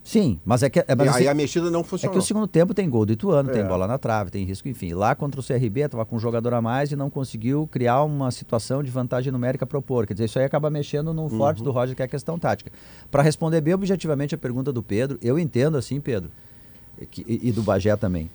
Sim, 0.04 0.38
mas 0.44 0.62
é 0.64 0.70
que. 0.70 0.80
É, 0.80 0.96
mas 0.96 1.08
e 1.08 1.10
assim, 1.10 1.20
aí 1.22 1.28
a 1.30 1.34
mexida 1.34 1.72
não 1.72 1.80
É 1.80 1.84
funcionou. 1.84 2.12
que 2.14 2.20
o 2.20 2.22
segundo 2.22 2.46
tempo 2.46 2.74
tem 2.74 2.90
gol 2.90 3.06
do 3.06 3.14
Ituano, 3.14 3.50
tem 3.50 3.62
É. 3.62 3.64
bola 3.64 3.88
na 3.88 3.98
trave, 3.98 4.30
tem 4.32 4.44
risco, 4.44 4.68
enfim. 4.68 4.94
Lá 4.94 5.16
contra 5.16 5.40
o 5.40 5.44
CRB, 5.44 5.80
estava 5.82 6.06
com 6.06 6.18
um 6.18 6.20
jogador 6.20 6.54
a 6.54 6.62
mais 6.62 6.92
e 6.92 6.96
não 6.98 7.10
conseguiu 7.10 7.66
criar 7.72 8.04
uma 8.04 8.30
situação 8.30 8.84
de 8.84 8.92
vantagem 8.92 9.32
numérica 9.32 9.66
para 9.66 9.80
propor. 9.80 10.06
Quer 10.06 10.14
dizer, 10.14 10.26
isso 10.26 10.38
aí 10.38 10.44
acaba 10.46 10.70
mexendo 10.70 11.14
no 11.14 11.30
forte 11.30 11.60
Uhum. 11.60 11.64
do 11.64 11.72
Roger, 11.72 11.96
que 11.96 12.02
é 12.02 12.06
a 12.06 12.08
questão 12.10 12.38
tática. 12.38 12.70
Para 13.10 13.24
responder 13.24 13.62
bem 13.62 13.74
objetivamente 13.74 14.36
a 14.36 14.38
pergunta 14.38 14.74
do 14.74 14.84
Pedro, 14.84 15.18
eu 15.22 15.40
entendo 15.40 15.78
assim, 15.78 16.02
Pedro, 16.02 16.30
que- 17.10 17.24
e, 17.26 17.48
e 17.48 17.52
do 17.54 17.62
Bagé 17.64 17.96
também. 17.96 18.30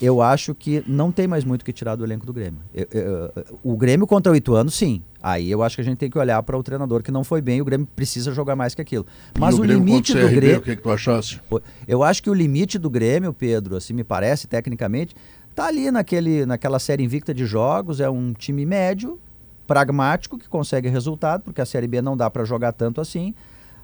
Eu 0.00 0.20
acho 0.22 0.54
que 0.54 0.82
não 0.86 1.10
tem 1.10 1.26
mais 1.26 1.44
muito 1.44 1.62
o 1.62 1.64
que 1.64 1.72
tirar 1.72 1.96
do 1.96 2.04
elenco 2.04 2.24
do 2.26 2.32
Grêmio. 2.32 2.60
Eu- 2.74 2.86
eu- 2.92 3.32
o 3.62 3.76
Grêmio 3.76 4.06
contra 4.06 4.32
o 4.32 4.36
Ituano, 4.36 4.70
sim. 4.70 5.02
Aí 5.22 5.50
eu 5.50 5.62
acho 5.62 5.76
que 5.76 5.80
a 5.82 5.84
gente 5.84 5.98
tem 5.98 6.10
que 6.10 6.18
olhar 6.18 6.42
para 6.42 6.56
o 6.58 6.62
treinador 6.62 7.02
que 7.02 7.10
não 7.10 7.22
foi 7.24 7.40
bem. 7.40 7.60
O 7.60 7.64
Grêmio 7.64 7.86
precisa 7.94 8.32
jogar 8.32 8.56
mais 8.56 8.74
que 8.74 8.82
aquilo. 8.82 9.06
Mas 9.38 9.56
o, 9.58 9.62
Grêmio 9.62 9.84
limite 9.84 10.12
o 10.12 10.20
do 10.20 10.28
Grêmio. 10.28 10.58
O 10.58 10.62
que, 10.62 10.76
que 10.76 10.82
tu 10.82 10.90
achasse? 10.90 11.40
Eu 11.86 12.02
acho 12.02 12.22
que 12.22 12.30
o 12.30 12.34
limite 12.34 12.78
do 12.78 12.90
Grêmio, 12.90 13.32
Pedro, 13.32 13.76
assim 13.76 13.92
me 13.92 14.04
parece, 14.04 14.46
tecnicamente, 14.46 15.14
tá 15.54 15.66
ali 15.66 15.90
naquele, 15.90 16.44
naquela 16.46 16.78
série 16.78 17.02
invicta 17.04 17.32
de 17.32 17.44
jogos. 17.46 18.00
É 18.00 18.08
um 18.10 18.32
time 18.32 18.64
médio, 18.66 19.18
pragmático, 19.66 20.38
que 20.38 20.48
consegue 20.48 20.88
resultado, 20.88 21.42
porque 21.42 21.60
a 21.60 21.66
Série 21.66 21.86
B 21.88 22.02
não 22.02 22.16
dá 22.16 22.28
para 22.30 22.44
jogar 22.44 22.72
tanto 22.72 23.00
assim. 23.00 23.34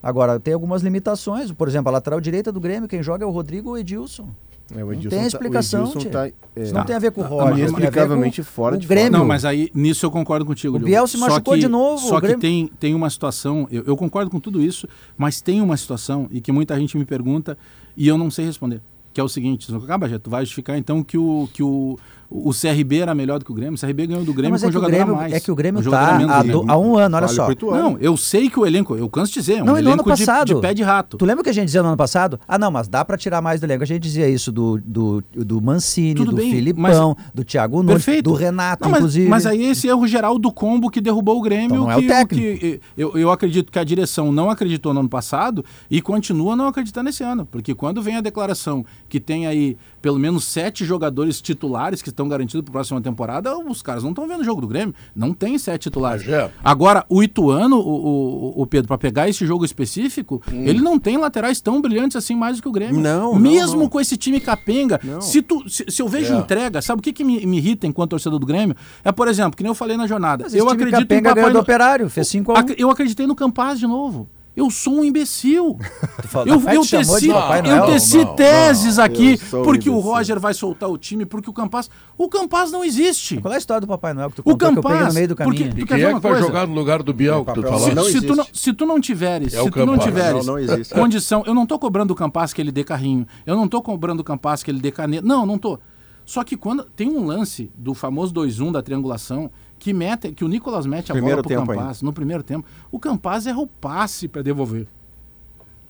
Agora, 0.03 0.39
tem 0.39 0.55
algumas 0.55 0.83
limitações. 0.83 1.51
Por 1.53 1.67
exemplo, 1.69 1.89
a 1.89 1.93
lateral 1.93 2.21
direita 2.21 2.53
do 2.53 2.61
Grêmio, 2.61 2.89
quem 2.89 3.03
joga 3.03 3.25
é 3.25 3.27
o 3.27 3.31
Rodrigo 3.31 3.71
o 3.71 3.79
Edilson. 3.79 4.29
É, 4.77 4.85
o 4.85 4.93
Não 4.93 5.01
tem 5.01 5.09
tá- 5.11 5.17
o 5.17 5.27
explicação, 5.27 5.91
tia. 5.93 6.11
tá, 6.11 6.27
é, 6.29 6.33
Isso 6.57 6.75
não 6.75 6.85
tem 6.85 6.95
a 6.95 6.99
ver 6.99 7.11
com 7.11 7.23
o 7.23 7.25
Roger. 7.25 7.59
inexplicavelmente 7.59 8.43
fora 8.43 8.75
o 8.77 8.79
de 8.79 8.87
Grêmio. 8.87 9.13
Não, 9.13 9.25
mas 9.27 9.45
aí 9.47 9.71
nisso 9.75 10.05
eu 10.05 10.11
concordo 10.11 10.45
contigo. 10.45 10.77
O. 10.77 10.81
Biel 10.81 11.07
se 11.07 11.17
Só 11.17 11.27
machucou 11.27 11.55
que- 11.55 11.61
de 11.61 11.69
novo, 11.69 12.07
Só 12.07 12.21
que 12.21 12.37
tem, 12.37 12.67
tem 12.79 12.95
uma 12.95 13.09
situação, 13.09 13.67
eu, 13.71 13.83
eu 13.87 13.97
concordo 13.97 14.31
com 14.31 14.39
tudo 14.39 14.61
isso, 14.63 14.87
mas 15.17 15.41
tem 15.41 15.63
uma 15.63 15.77
situação 15.77 16.29
e 16.31 16.41
que 16.41 16.53
muita 16.53 16.79
gente 16.79 16.99
me 16.99 17.05
pergunta 17.07 17.57
e 17.97 18.07
eu 18.07 18.19
não 18.19 18.31
sei 18.31 18.45
responder. 18.45 18.83
Que 19.15 19.21
é 19.21 19.25
o 19.25 19.29
seguinte, 19.29 19.75
acaba, 19.75 20.07
já 20.09 20.19
tu 20.19 20.29
vai 20.29 20.43
justificar 20.45 20.77
então 20.77 21.03
que 21.03 21.17
o, 21.17 21.49
que 21.53 21.63
o, 21.63 21.99
o 22.31 22.51
CRB 22.53 22.99
era 22.99 23.15
melhor 23.15 23.39
do 23.39 23.45
que 23.45 23.51
o 23.51 23.55
Grêmio. 23.55 23.75
O 23.75 23.79
CRB 23.81 24.07
ganhou 24.07 24.23
do 24.23 24.27
Não, 24.29 24.35
Grêmio 24.35 24.51
mas 24.53 24.61
com 24.61 24.67
é 24.67 24.69
um 24.69 24.73
jogador 24.73 24.93
Grêmio, 24.95 25.15
a 25.15 25.17
mais. 25.17 25.33
é 25.33 25.41
que 25.41 25.51
o 25.51 25.55
Grêmio 25.55 25.81
Um 25.81 25.91
tá 25.91 26.19
menos 26.19 26.35
há, 26.35 26.43
do- 26.43 26.65
há 26.71 26.77
um 26.79 26.97
ano, 26.99 27.17
olha 27.17 27.27
Vale 27.27 27.37
só. 27.37 27.49
Não, 27.73 27.97
eu 28.01 28.17
sei 28.17 28.51
que 28.51 28.61
o 28.61 28.67
elenco, 28.67 28.95
eu 28.97 29.09
canso 29.09 29.33
de 29.33 29.41
dizer, 29.41 29.55
é 29.59 29.63
um 29.63 29.67
Não, 29.67 29.79
elenco 29.79 30.03
de, 30.05 30.11
passado? 30.11 30.47
de 30.55 30.61
pé 30.61 30.75
de 30.75 30.83
rato. 30.83 31.17
Tu 31.17 31.25
lembra 31.25 31.41
o 31.41 31.45
que 31.45 31.49
a 31.51 31.53
gente 31.55 31.67
dizia 31.67 31.83
no 31.83 31.89
ano 31.89 31.97
passado? 31.97 32.39
Ah, 32.47 32.59
não, 32.59 32.71
mas 32.71 32.87
dá 32.87 33.03
pra 33.05 33.17
tirar 33.17 33.41
mais 33.41 33.61
do 33.61 33.65
elenco. 33.65 33.83
A 33.83 33.87
gente 33.87 34.03
dizia 34.03 34.29
isso 34.29 34.53
do, 34.53 34.79
do, 34.85 35.25
do 35.35 35.61
Mancini, 35.63 36.15
Tudo 36.17 36.33
do 36.33 36.37
bem, 36.37 36.51
Filipão, 36.51 37.17
do 37.35 37.43
Thiago 37.45 37.83
Nunes, 37.83 38.05
Perfeito. 38.05 38.25
do 38.31 38.35
Renato, 38.35 38.85
Não, 38.85 38.91
mas, 38.91 38.99
inclusive. 39.01 39.29
Mas 39.29 39.47
aí 39.47 39.65
esse 39.65 39.89
erro 39.89 40.07
geral 40.07 40.39
do 40.39 40.53
combo 40.53 40.91
que 40.91 41.01
derrubou 41.01 41.39
o 41.39 41.41
Grêmio. 41.43 41.67
Então 41.69 41.85
não 41.85 41.91
é 41.91 41.97
o 41.97 42.01
que, 42.01 42.09
técnico. 42.09 42.59
que- 42.59 42.81
eu, 42.97 43.17
eu 43.17 43.31
acredito 43.31 43.73
que 43.73 43.79
a 43.79 43.85
direção 43.85 44.31
não 44.31 44.51
acreditou 44.51 44.93
no 44.93 45.01
ano 45.01 45.09
passado 45.09 45.65
e 45.91 46.03
continua 46.03 46.55
não 46.55 46.67
acreditando 46.69 47.07
nesse 47.07 47.23
ano. 47.25 47.47
Porque 47.47 47.75
quando 47.75 48.03
vem 48.03 48.17
a 48.17 48.21
declaração 48.21 48.85
que 49.09 49.19
tem 49.19 49.47
aí 49.47 49.77
pelo 50.03 50.19
menos 50.19 50.45
sete 50.45 50.85
jogadores 50.85 51.41
titulares 51.41 52.01
que 52.03 52.11
estão 52.19 52.29
garantidos 52.29 52.63
para 52.63 52.71
a 52.71 52.75
próxima 52.75 53.01
temporada, 53.01 53.57
os 53.57 53.81
caras 53.83 54.03
não 54.03 54.11
estão 54.11 54.27
vendo 54.27 54.41
o 54.41 54.45
jogo 54.45 54.61
do 54.61 54.67
Grêmio. 54.69 54.95
Não 55.15 55.33
tem 55.33 55.57
sete 55.59 55.83
titulares. 55.85 56.23
Bagé. 56.25 56.51
Agora, 56.63 57.05
o 57.09 57.23
Ituano, 57.23 57.79
o, 57.79 58.53
o, 58.59 58.63
o 58.63 58.67
Pedro, 58.67 58.89
para 58.89 58.99
pegar 58.99 59.29
esse 59.29 59.47
jogo 59.47 59.65
específico, 59.65 60.43
ele 60.53 60.81
não 60.81 60.99
tem 60.99 61.17
laterais 61.17 61.61
tão 61.61 61.81
brilhantes 61.81 62.17
assim 62.17 62.35
mais 62.35 62.57
do 62.57 62.63
que 62.63 62.69
o 62.69 62.73
Grêmio. 62.73 63.01
Não, 63.01 63.33
não, 63.35 63.39
Mesmo 63.39 63.81
não. 63.83 63.89
com 63.89 64.01
esse 64.01 64.17
time 64.17 64.41
capenga, 64.41 65.01
Não. 65.03 65.21
se, 65.21 65.41
tu, 65.43 65.69
se, 65.69 65.85
se 65.89 66.03
eu 66.03 66.09
vejo 66.09 66.35
É. 66.35 66.37
entrega, 66.39 66.83
sabe 66.83 67.01
o 67.01 67.03
que, 67.03 67.13
que 67.13 67.25
me, 67.25 67.45
me 67.47 67.59
irrita 67.59 67.87
enquanto 67.87 68.11
torcedor 68.11 68.39
do 68.39 68.47
Grêmio? 68.47 68.75
É, 69.05 69.13
por 69.13 69.29
exemplo, 69.29 69.57
que 69.57 69.63
nem 69.63 69.71
eu 69.71 69.75
falei 69.75 69.97
na 69.97 70.07
jornada. 70.07 70.45
Mas 70.45 70.53
esse 70.55 70.63
eu 70.63 70.67
time 70.69 70.83
acredito 70.83 71.01
em 71.01 71.03
capenga 71.05 71.29
Papai 71.31 71.35
ganhou 71.43 71.51
do 71.51 71.55
No- 71.57 71.61
Operário, 71.63 72.09
fez 72.11 72.29
5 72.29 72.53
a 72.53 72.55
1. 72.55 72.59
Ac- 72.59 72.75
Eu 72.79 72.91
acreditei 72.91 73.27
no 73.27 73.35
Campaz 73.35 73.79
de 73.79 73.87
novo. 73.87 74.29
Eu 74.59 74.71
sou 74.71 74.95
um 74.95 75.05
imbecil. 75.05 75.79
fala- 76.27 76.49
Eu, 76.49 76.61
eu 76.61 76.81
teci, 76.83 76.97
eu 76.97 77.87
teci 77.87 78.19
Não, 78.19 78.35
teses 78.35 78.97
não. 78.97 79.05
aqui 79.05 79.41
um 79.53 79.63
porque 79.63 79.89
o. 79.89 79.99
Roger 79.99 80.41
vai 80.41 80.53
soltar 80.55 80.91
o 80.91 80.99
time, 80.99 81.25
porque 81.25 81.49
o 81.49 81.53
Campaz. 81.53 81.89
O 82.17 82.29
Campaz 82.29 82.73
não 82.73 82.85
existe. 82.85 83.41
Qual 83.41 83.53
é 83.53 83.57
a 83.57 83.59
história 83.59 83.81
do 83.81 83.87
Papai 83.87 84.13
Noel 84.15 84.31
que 84.31 84.37
tu 84.37 84.41
O 84.41 84.45
contou 84.45 84.59
que 84.59 84.65
eu 84.79 84.83
peguei 84.83 84.97
Campaz, 84.99 85.09
no 85.09 85.15
meio 85.15 85.29
do 85.29 85.37
porque- 85.37 85.59
caminho? 85.65 85.79
E 85.79 85.81
Tu 85.83 85.87
quer 85.87 85.95
quem 85.97 86.05
é 86.05 86.09
que 86.09 86.13
vai 86.21 86.33
coisa? 86.33 86.47
jogar 86.47 86.67
no 86.67 86.75
lugar 86.75 87.03
do 87.03 87.13
Biel 87.15 87.45
que 87.45 87.53
tu 87.55 87.63
não 87.63 87.79
se, 88.05 88.21
tu 88.21 88.35
não, 88.37 88.47
se 88.53 88.73
tu 88.73 88.87
não 88.87 89.01
tiveres, 89.01 89.55
É 89.55 89.63
se 89.63 89.71
tu 89.71 89.79
não 89.79 89.87
Campaz. 89.95 90.05
tiveres 90.05 90.47
Não, 90.47 90.55
não 90.55 90.59
existe. 90.59 90.93
condição, 90.95 91.45
eu 91.47 91.55
não 91.55 91.65
tô 91.67 91.79
cobrando 91.79 92.13
o 92.13 92.17
Campaz 92.17 92.53
que 92.53 92.61
ele 92.61 92.73
dê 92.73 92.83
carrinho, 92.83 93.27
eu 93.47 93.55
não 93.57 93.69
tô 93.69 93.81
cobrando 93.81 94.21
o 94.21 94.25
Campaz 94.25 94.63
que 94.63 94.71
ele 94.71 94.81
dê 94.81 94.91
caneta, 94.91 95.27
não, 95.27 95.47
não 95.47 95.57
tô. 95.57 95.79
Só 96.25 96.45
que 96.45 96.57
quando 96.59 96.83
tem 96.85 97.09
um 97.09 97.25
lance 97.25 97.71
do 97.75 97.95
famoso 97.95 98.35
2-1 98.35 98.73
da 98.73 98.83
triangulação 98.83 99.51
que 99.79 99.93
mete, 99.93 100.33
que 100.33 100.45
o 100.45 100.49
Nicolas 100.49 100.87
mete 100.87 101.11
a 101.11 101.15
Primeiro 101.15 101.43
bola 101.43 101.57
pro 101.57 101.75
Campaz 101.75 102.03
no 102.03 102.13
primeiro 102.13 102.43
tempo, 102.43 102.67
o 102.91 102.99
Campaz 102.99 103.47
erra 103.47 103.61
o 103.61 103.67
passe 103.67 104.29
para 104.29 104.43
devolver. 104.43 104.87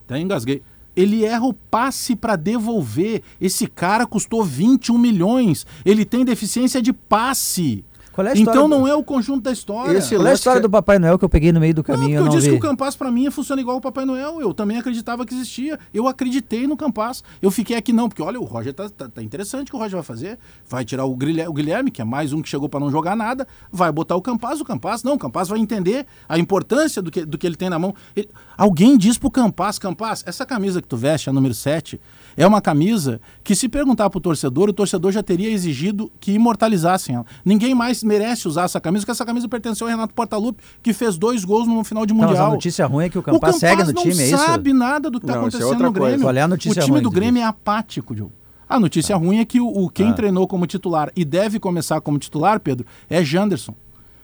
Até 0.04 0.20
engasguei. 0.20 0.62
Ele 0.96 1.24
erra 1.24 1.46
o 1.46 1.54
passe 1.54 2.16
para 2.16 2.34
devolver. 2.34 3.22
Esse 3.40 3.66
cara 3.66 4.06
custou 4.06 4.42
21 4.44 4.98
milhões. 4.98 5.66
Ele 5.84 6.04
tem 6.04 6.24
deficiência 6.24 6.82
de 6.82 6.92
passe. 6.92 7.84
Qual 8.18 8.26
é 8.28 8.38
Então 8.38 8.68
do- 8.68 8.76
não 8.78 8.88
é 8.88 8.94
o 8.94 9.02
conjunto 9.02 9.42
da 9.42 9.52
história. 9.52 9.96
Esse 9.98 10.16
Qual 10.16 10.26
é 10.26 10.30
a 10.30 10.34
história 10.34 10.60
que- 10.60 10.66
do 10.66 10.70
Papai 10.70 10.98
Noel 10.98 11.18
que 11.18 11.24
eu 11.24 11.28
peguei 11.28 11.52
no 11.52 11.60
meio 11.60 11.72
do 11.74 11.78
Não, 11.78 11.82
porque 11.84 11.98
caminho 11.98 12.10
e 12.10 12.14
eu 12.14 12.20
eu 12.20 12.24
não 12.26 12.32
disse 12.32 12.46
vi? 12.50 12.52
que 12.52 12.58
o 12.58 12.68
Campaz 12.68 12.96
pra 12.96 13.10
mim 13.12 13.30
funciona 13.30 13.60
igual 13.62 13.76
o 13.76 13.80
Papai 13.80 14.04
Noel. 14.04 14.40
Eu 14.40 14.52
também 14.52 14.76
acreditava 14.76 15.24
que 15.24 15.34
existia. 15.34 15.78
Eu 15.94 16.08
acreditei 16.08 16.66
no 16.66 16.76
Campaz. 16.76 17.22
Eu 17.40 17.50
fiquei 17.50 17.76
aqui 17.76 17.92
não, 17.92 18.08
porque 18.08 18.22
olha, 18.22 18.40
o 18.40 18.44
Roger 18.44 18.74
tá, 18.74 18.88
tá- 18.88 19.08
tá 19.08 19.22
interessante 19.22 19.68
o 19.68 19.70
que 19.70 19.76
o 19.76 19.78
Roger 19.78 19.92
vai 19.96 20.02
fazer. 20.02 20.38
Vai 20.68 20.84
tirar 20.84 21.04
o 21.04 21.14
Guilherme, 21.14 21.48
o 21.50 21.52
Guilherme, 21.52 21.90
que 21.90 22.02
é 22.02 22.04
mais 22.04 22.32
um 22.32 22.42
que 22.42 22.48
chegou 22.48 22.68
pra 22.68 22.80
não 22.80 22.90
jogar 22.90 23.14
nada, 23.16 23.46
vai 23.70 23.90
botar 23.92 24.16
o 24.16 24.22
Campaz, 24.22 24.60
o 24.60 24.64
Campaz 24.64 25.02
não, 25.02 25.14
o 25.14 25.18
Campaz 25.18 25.48
vai 25.48 25.58
entender 25.58 26.06
a 26.28 26.38
importância 26.38 27.00
do 27.00 27.10
que, 27.10 27.24
do 27.24 27.38
que 27.38 27.46
ele 27.46 27.56
tem 27.56 27.70
na 27.70 27.78
mão. 27.78 27.94
Ele- 28.16 28.28
alguém 28.56 28.98
diz 28.98 29.16
pro 29.16 29.30
Campaz, 29.30 29.78
Campaz, 29.78 30.24
essa 30.26 30.44
camisa 30.44 30.82
que 30.82 30.88
tu 30.88 30.96
veste, 30.96 31.30
a 31.30 31.32
número 31.32 31.54
7, 31.54 32.00
é 32.38 32.46
uma 32.46 32.60
camisa 32.60 33.20
que 33.44 33.54
se 33.54 33.68
perguntar 33.68 34.08
pro 34.08 34.20
torcedor, 34.20 34.68
o 34.68 34.72
torcedor 34.72 35.12
já 35.12 35.22
teria 35.22 35.50
exigido 35.50 36.10
que 36.20 36.32
imortalizassem 36.32 37.16
ela. 37.16 37.26
Ninguém 37.44 37.74
mais 37.74 38.02
merece 38.02 38.48
usar 38.48 38.62
essa 38.64 38.80
camisa, 38.80 39.02
porque 39.02 39.12
essa 39.12 39.26
camisa 39.26 39.48
pertenceu 39.48 39.86
ao 39.86 39.90
Renato 39.90 40.14
Portaluppi, 40.14 40.62
que 40.82 40.92
fez 40.92 41.18
dois 41.18 41.44
gols 41.44 41.66
no 41.66 41.82
final 41.84 42.06
de 42.06 42.14
Não, 42.14 42.20
mas 42.20 42.30
Mundial. 42.30 42.46
a 42.46 42.50
notícia 42.54 42.86
ruim 42.86 43.04
é 43.04 43.08
que 43.08 43.18
o 43.18 43.20
O 43.20 43.24
Campaz, 43.24 43.56
segue 43.56 43.82
no 43.84 43.92
não 43.92 44.02
time, 44.02 44.22
é 44.22 44.26
isso? 44.28 44.38
sabe 44.38 44.72
nada 44.72 45.10
do 45.10 45.18
que 45.18 45.26
está 45.26 45.34
Não, 45.34 45.40
é 45.40 45.42
acontecendo 45.48 45.68
outra 45.68 45.86
no. 45.86 45.92
Grêmio. 45.92 46.20
Qual 46.20 46.34
é 46.36 46.40
a 46.40 46.48
notícia 46.48 46.80
o 46.80 46.84
time 46.84 46.94
ruim 46.96 47.02
do 47.02 47.10
Grêmio 47.10 47.40
é 47.42 47.44
apático, 47.44 48.14
Diogo. 48.14 48.32
A 48.68 48.78
notícia 48.78 49.16
ruim 49.16 49.38
é 49.38 49.44
que 49.44 49.60
o, 49.60 49.66
o 49.66 49.88
quem 49.88 50.10
Ah. 50.10 50.12
treinou 50.12 50.46
como 50.46 50.66
titular 50.66 51.10
e 51.16 51.24
deve 51.24 51.58
começar 51.58 52.00
como 52.00 52.18
titular, 52.18 52.60
Pedro, 52.60 52.86
é 53.08 53.24
Janderson. 53.24 53.74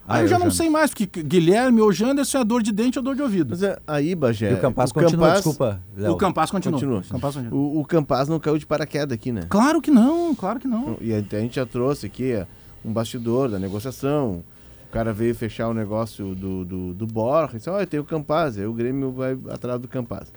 Ah, 0.07 0.17
Aí 0.17 0.23
eu 0.23 0.27
já 0.27 0.37
não 0.37 0.51
sei 0.51 0.69
mais, 0.69 0.91
porque 0.93 1.23
Guilherme 1.23 1.81
ou 1.81 1.91
Janderson 1.91 2.37
é 2.39 2.43
dor 2.43 2.61
de 2.61 2.71
dente 2.71 2.99
ou 2.99 3.03
dor 3.03 3.15
de 3.15 3.23
ouvido. 3.23 3.49
Mas 3.49 3.63
é, 3.63 3.79
aí, 3.87 4.13
Bagé. 4.13 4.51
E 4.51 4.53
o 4.53 4.61
Campas 4.61 4.91
o 4.91 4.93
continua, 4.93 5.11
Campas- 5.27 5.33
desculpa. 5.35 5.81
Léo. 5.97 6.11
O 6.11 6.15
Campas 6.15 6.51
continua. 6.51 6.79
Continua. 6.79 6.99
O 6.99 7.09
Campas 7.09 7.35
continua. 7.35 7.59
O, 7.59 7.79
o 7.79 7.85
Campas 7.85 8.27
não 8.29 8.39
caiu 8.39 8.57
de 8.57 8.65
paraquedas 8.67 9.11
aqui, 9.15 9.31
né? 9.31 9.47
Claro 9.49 9.81
que 9.81 9.89
não, 9.89 10.35
claro 10.35 10.59
que 10.59 10.67
não. 10.67 10.95
E 11.01 11.11
até 11.13 11.37
a 11.37 11.41
gente 11.41 11.55
já 11.55 11.65
trouxe 11.65 12.05
aqui 12.05 12.31
é, 12.33 12.45
um 12.83 12.91
bastidor 12.93 13.49
da 13.49 13.57
negociação. 13.57 14.43
O 14.87 14.91
cara 14.91 15.11
veio 15.11 15.33
fechar 15.33 15.67
o 15.69 15.73
negócio 15.73 16.35
do, 16.35 16.63
do, 16.63 16.93
do 16.93 17.07
Borja. 17.07 17.57
Disse, 17.57 17.69
olha, 17.69 17.87
tem 17.87 17.99
o 17.99 18.03
Campaz. 18.03 18.57
Aí 18.59 18.65
o 18.67 18.73
Grêmio 18.73 19.11
vai 19.11 19.35
atrás 19.49 19.81
do 19.81 19.87
Campaz. 19.87 20.31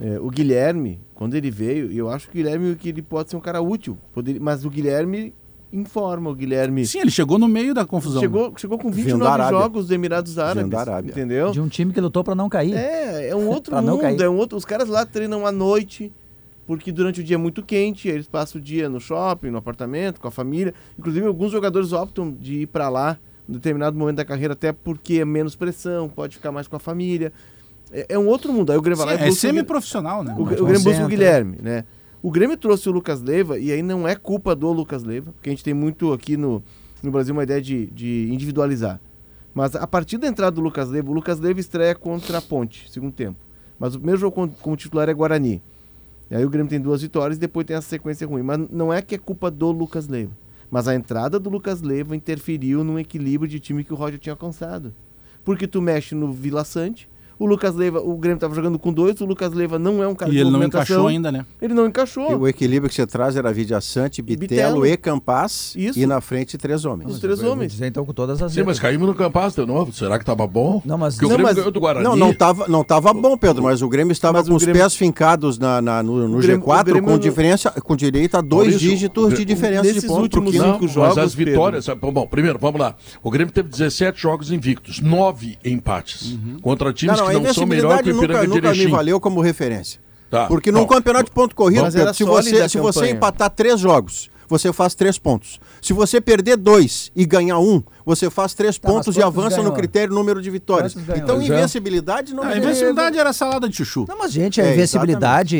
É, 0.00 0.18
o 0.18 0.30
Guilherme, 0.30 0.98
quando 1.14 1.34
ele 1.34 1.50
veio, 1.50 1.92
eu 1.92 2.08
acho 2.08 2.28
que 2.28 2.34
o 2.34 2.42
Guilherme 2.42 2.74
que 2.74 2.88
ele 2.88 3.02
pode 3.02 3.28
ser 3.30 3.36
um 3.36 3.40
cara 3.40 3.60
útil. 3.60 3.98
Poderia, 4.14 4.40
mas 4.40 4.64
o 4.64 4.70
Guilherme 4.70 5.34
informa, 5.72 6.30
o 6.30 6.34
Guilherme 6.34 6.86
Sim, 6.86 7.00
ele 7.00 7.10
chegou 7.10 7.38
no 7.38 7.46
meio 7.48 7.74
da 7.74 7.84
confusão. 7.84 8.20
chegou, 8.20 8.52
chegou 8.56 8.78
com 8.78 8.90
Vindo 8.90 9.04
29 9.06 9.24
da 9.24 9.32
Arábia. 9.32 9.58
jogos 9.58 9.82
dos 9.86 9.90
Emirados 9.90 10.38
Árabes. 10.38 10.70
da 10.70 10.80
Arábia. 10.80 11.10
Entendeu? 11.10 11.50
De 11.50 11.60
um 11.60 11.68
time 11.68 11.92
que 11.92 12.00
lutou 12.00 12.24
pra 12.24 12.34
não 12.34 12.48
cair. 12.48 12.74
É, 12.74 13.28
é 13.28 13.36
um 13.36 13.48
outro 13.50 13.74
mundo, 13.76 13.98
cair. 13.98 14.20
é 14.20 14.28
um 14.28 14.36
outro. 14.36 14.56
Os 14.56 14.64
caras 14.64 14.88
lá 14.88 15.04
treinam 15.04 15.46
à 15.46 15.52
noite, 15.52 16.12
porque 16.66 16.90
durante 16.90 17.20
o 17.20 17.24
dia 17.24 17.36
é 17.36 17.38
muito 17.38 17.62
quente, 17.62 18.08
aí 18.08 18.14
eles 18.14 18.26
passam 18.28 18.60
o 18.60 18.64
dia 18.64 18.88
no 18.88 18.98
shopping, 19.00 19.50
no 19.50 19.58
apartamento, 19.58 20.20
com 20.20 20.28
a 20.28 20.30
família. 20.30 20.72
Inclusive, 20.98 21.26
alguns 21.26 21.52
jogadores 21.52 21.92
optam 21.92 22.30
de 22.30 22.62
ir 22.62 22.66
pra 22.66 22.88
lá 22.88 23.18
em 23.48 23.52
determinado 23.52 23.96
momento 23.96 24.16
da 24.16 24.24
carreira, 24.24 24.52
até 24.52 24.72
porque 24.72 25.20
é 25.20 25.24
menos 25.24 25.56
pressão, 25.56 26.08
pode 26.08 26.36
ficar 26.36 26.52
mais 26.52 26.66
com 26.68 26.76
a 26.76 26.78
família. 26.78 27.32
É, 27.90 28.06
é 28.10 28.18
um 28.18 28.26
outro 28.26 28.52
mundo. 28.52 28.70
Aí 28.70 28.76
o 28.78 28.82
Grêmio 28.82 29.02
vai 29.04 29.16
lá 29.16 29.26
e 29.26 29.28
é 29.28 29.32
semi-profissional, 29.32 30.22
né? 30.22 30.34
o, 30.36 30.42
o 30.42 30.44
Grêmio 30.44 30.82
busca 30.82 31.04
o. 31.04 31.08
Guilherme, 31.08 31.56
né? 31.62 31.84
O 32.20 32.30
Grêmio 32.30 32.56
trouxe 32.56 32.88
o 32.88 32.92
Lucas 32.92 33.22
Leiva, 33.22 33.58
e 33.58 33.70
aí 33.70 33.82
não 33.82 34.06
é 34.06 34.16
culpa 34.16 34.54
do 34.54 34.72
Lucas 34.72 35.04
Leiva, 35.04 35.32
porque 35.32 35.50
a 35.50 35.52
gente 35.52 35.62
tem 35.62 35.74
muito 35.74 36.12
aqui 36.12 36.36
no, 36.36 36.62
no 37.02 37.10
Brasil 37.12 37.32
uma 37.32 37.44
ideia 37.44 37.62
de, 37.62 37.86
de 37.86 38.28
individualizar. 38.32 39.00
Mas 39.54 39.76
a 39.76 39.86
partir 39.86 40.18
da 40.18 40.26
entrada 40.26 40.52
do 40.52 40.60
Lucas 40.60 40.88
Leiva, 40.88 41.10
o 41.10 41.14
Lucas 41.14 41.38
Leiva 41.38 41.60
estreia 41.60 41.94
contra 41.94 42.38
a 42.38 42.42
Ponte, 42.42 42.90
segundo 42.90 43.12
tempo. 43.12 43.38
Mas 43.78 43.94
o 43.94 43.98
primeiro 43.98 44.20
jogo 44.20 44.34
como, 44.34 44.48
como 44.48 44.76
titular 44.76 45.08
é 45.08 45.14
Guarani. 45.14 45.62
E 46.30 46.34
aí 46.34 46.44
o 46.44 46.50
Grêmio 46.50 46.68
tem 46.68 46.80
duas 46.80 47.02
vitórias 47.02 47.38
e 47.38 47.40
depois 47.40 47.66
tem 47.66 47.76
essa 47.76 47.88
sequência 47.88 48.26
ruim. 48.26 48.42
Mas 48.42 48.58
não 48.70 48.92
é 48.92 49.00
que 49.00 49.14
é 49.14 49.18
culpa 49.18 49.50
do 49.50 49.70
Lucas 49.70 50.08
Leiva. 50.08 50.32
Mas 50.70 50.86
a 50.86 50.94
entrada 50.94 51.38
do 51.38 51.48
Lucas 51.48 51.80
Leiva 51.80 52.14
interferiu 52.14 52.84
no 52.84 52.98
equilíbrio 52.98 53.48
de 53.48 53.58
time 53.58 53.84
que 53.84 53.92
o 53.92 53.96
Roger 53.96 54.18
tinha 54.18 54.32
alcançado. 54.32 54.92
Porque 55.44 55.66
tu 55.66 55.80
mexe 55.80 56.14
no 56.14 56.32
Vila 56.32 56.64
Sante, 56.64 57.08
o 57.38 57.46
Lucas 57.46 57.74
Leiva, 57.74 58.00
o 58.00 58.16
Grêmio 58.16 58.36
estava 58.36 58.54
jogando 58.54 58.78
com 58.78 58.92
dois, 58.92 59.20
o 59.20 59.24
Lucas 59.24 59.52
Leiva 59.52 59.78
não 59.78 60.02
é 60.02 60.08
um 60.08 60.14
cara 60.14 60.30
E 60.30 60.34
de 60.34 60.40
ele 60.40 60.50
não 60.50 60.62
encaixou 60.62 61.06
ainda, 61.06 61.30
né? 61.30 61.46
Ele 61.62 61.72
não 61.74 61.86
encaixou. 61.86 62.30
E 62.30 62.34
o 62.34 62.48
equilíbrio 62.48 62.88
que 62.88 62.94
você 62.96 63.06
traz 63.06 63.36
era 63.36 63.52
Vidia 63.52 63.80
Sante, 63.80 64.20
Bitelo, 64.22 64.48
Bitelo. 64.82 64.86
e 64.86 64.96
Campaz. 64.96 65.74
Isso. 65.76 65.98
E 65.98 66.06
na 66.06 66.20
frente, 66.20 66.56
três 66.58 66.84
homens. 66.84 67.12
Os 67.12 67.20
três 67.20 67.42
homens. 67.42 67.72
dizer 67.72 67.86
então 67.86 68.04
com 68.04 68.12
todas 68.12 68.42
as 68.42 68.52
Sim, 68.52 68.62
mas 68.64 68.78
caímos 68.78 69.06
no 69.08 69.14
Campas 69.14 69.54
de 69.54 69.64
novo. 69.64 69.92
Será 69.92 70.18
que 70.18 70.24
tava 70.24 70.46
bom? 70.46 70.82
Não, 70.84 70.98
mas- 70.98 71.14
Porque 71.14 71.26
o 71.26 71.28
Não, 71.28 71.36
Grêmio 71.36 71.46
mas- 71.48 71.56
ganhou 71.56 71.70
do 71.70 71.80
Guarani. 71.80 72.04
Não, 72.04 72.16
não 72.16 72.34
tava, 72.34 72.66
não 72.68 72.82
tava 72.84 73.12
bom, 73.12 73.36
Pedro, 73.36 73.62
mas 73.62 73.82
o 73.82 73.88
Grêmio 73.88 74.12
estava 74.12 74.38
Mas 74.38 74.46
o 74.46 74.50
com 74.50 74.56
os 74.56 74.62
Grêmio- 74.64 74.82
pés 74.82 74.94
fincados 74.94 75.58
na, 75.58 75.80
na- 75.80 76.02
no, 76.02 76.28
no 76.28 76.38
O 76.38 76.40
Grêmio- 76.40 76.60
G4, 76.66 76.80
o 76.80 76.84
Grêmio 76.84 77.02
com, 77.04 77.10
não- 77.10 77.18
diferença, 77.18 77.70
com 77.70 77.96
direito 77.96 78.36
a 78.36 78.40
dois 78.40 78.68
Maurício, 78.68 78.88
dígitos 78.90 79.32
o 79.32 79.36
de 79.36 79.44
diferença 79.44 79.82
nesses 79.84 80.02
de 80.02 80.08
ponto. 80.08 80.22
últimos 80.22 80.54
Não, 80.54 80.72
cinco 80.72 80.84
mas 80.84 80.92
jogos, 80.92 81.18
as 81.18 81.34
Pedro. 81.34 81.52
vitórias. 81.52 81.86
Bom, 82.12 82.26
primeiro, 82.26 82.58
vamos 82.58 82.80
lá. 82.80 82.94
O 83.22 83.30
Grêmio 83.30 83.52
teve 83.52 83.68
17 83.68 84.20
jogos 84.20 84.50
invictos, 84.50 85.00
9 85.00 85.56
empates. 85.64 86.36
Contra 86.62 86.92
times 86.92 87.16
Não, 87.18 87.26
não, 87.26 87.27
a 87.28 87.40
que 87.40 87.46
não 87.46 87.54
são 87.54 87.66
melhor 87.66 88.02
que 88.02 88.10
invencibilidade 88.10 88.10
o 88.10 88.24
Ipiranga 88.24 88.46
nunca, 88.46 88.68
nunca 88.70 88.74
me 88.74 88.86
valeu 88.86 89.20
como 89.20 89.40
referência. 89.40 90.00
Tá, 90.30 90.46
Porque 90.46 90.70
num 90.70 90.80
bom. 90.80 90.86
campeonato 90.86 91.26
de 91.26 91.30
ponto 91.30 91.54
corrido, 91.54 91.90
Pedro, 91.90 92.12
se 92.12 92.24
você, 92.24 92.60
a 92.60 92.68
se 92.68 92.78
você 92.78 93.10
empatar 93.10 93.48
três 93.50 93.80
jogos, 93.80 94.30
você 94.48 94.72
faz 94.72 94.94
três 94.94 95.18
pontos. 95.18 95.60
Se 95.80 95.92
você 95.92 96.20
perder 96.20 96.56
dois 96.56 97.12
e 97.14 97.24
ganhar 97.24 97.58
um, 97.58 97.82
você 98.08 98.30
faz 98.30 98.54
três 98.54 98.78
Tá, 98.78 98.88
pontos 98.88 99.16
e 99.16 99.22
avança 99.22 99.56
no 99.58 99.62
ganhou? 99.64 99.76
critério 99.76 100.14
número 100.14 100.40
de 100.40 100.50
vitórias. 100.50 100.96
Então, 101.16 101.40
é. 101.40 101.44
invencibilidade 101.44 102.34
não 102.34 102.42
A 102.42 102.46
me 102.46 102.56
invencibilidade 102.58 103.18
era 103.18 103.32
salada 103.32 103.68
de 103.68 103.76
chuchu. 103.76 104.04
Não, 104.08 104.18
mas, 104.18 104.32
gente, 104.32 104.60
a 104.60 104.64
É, 104.64 104.72
invencibilidade 104.74 105.56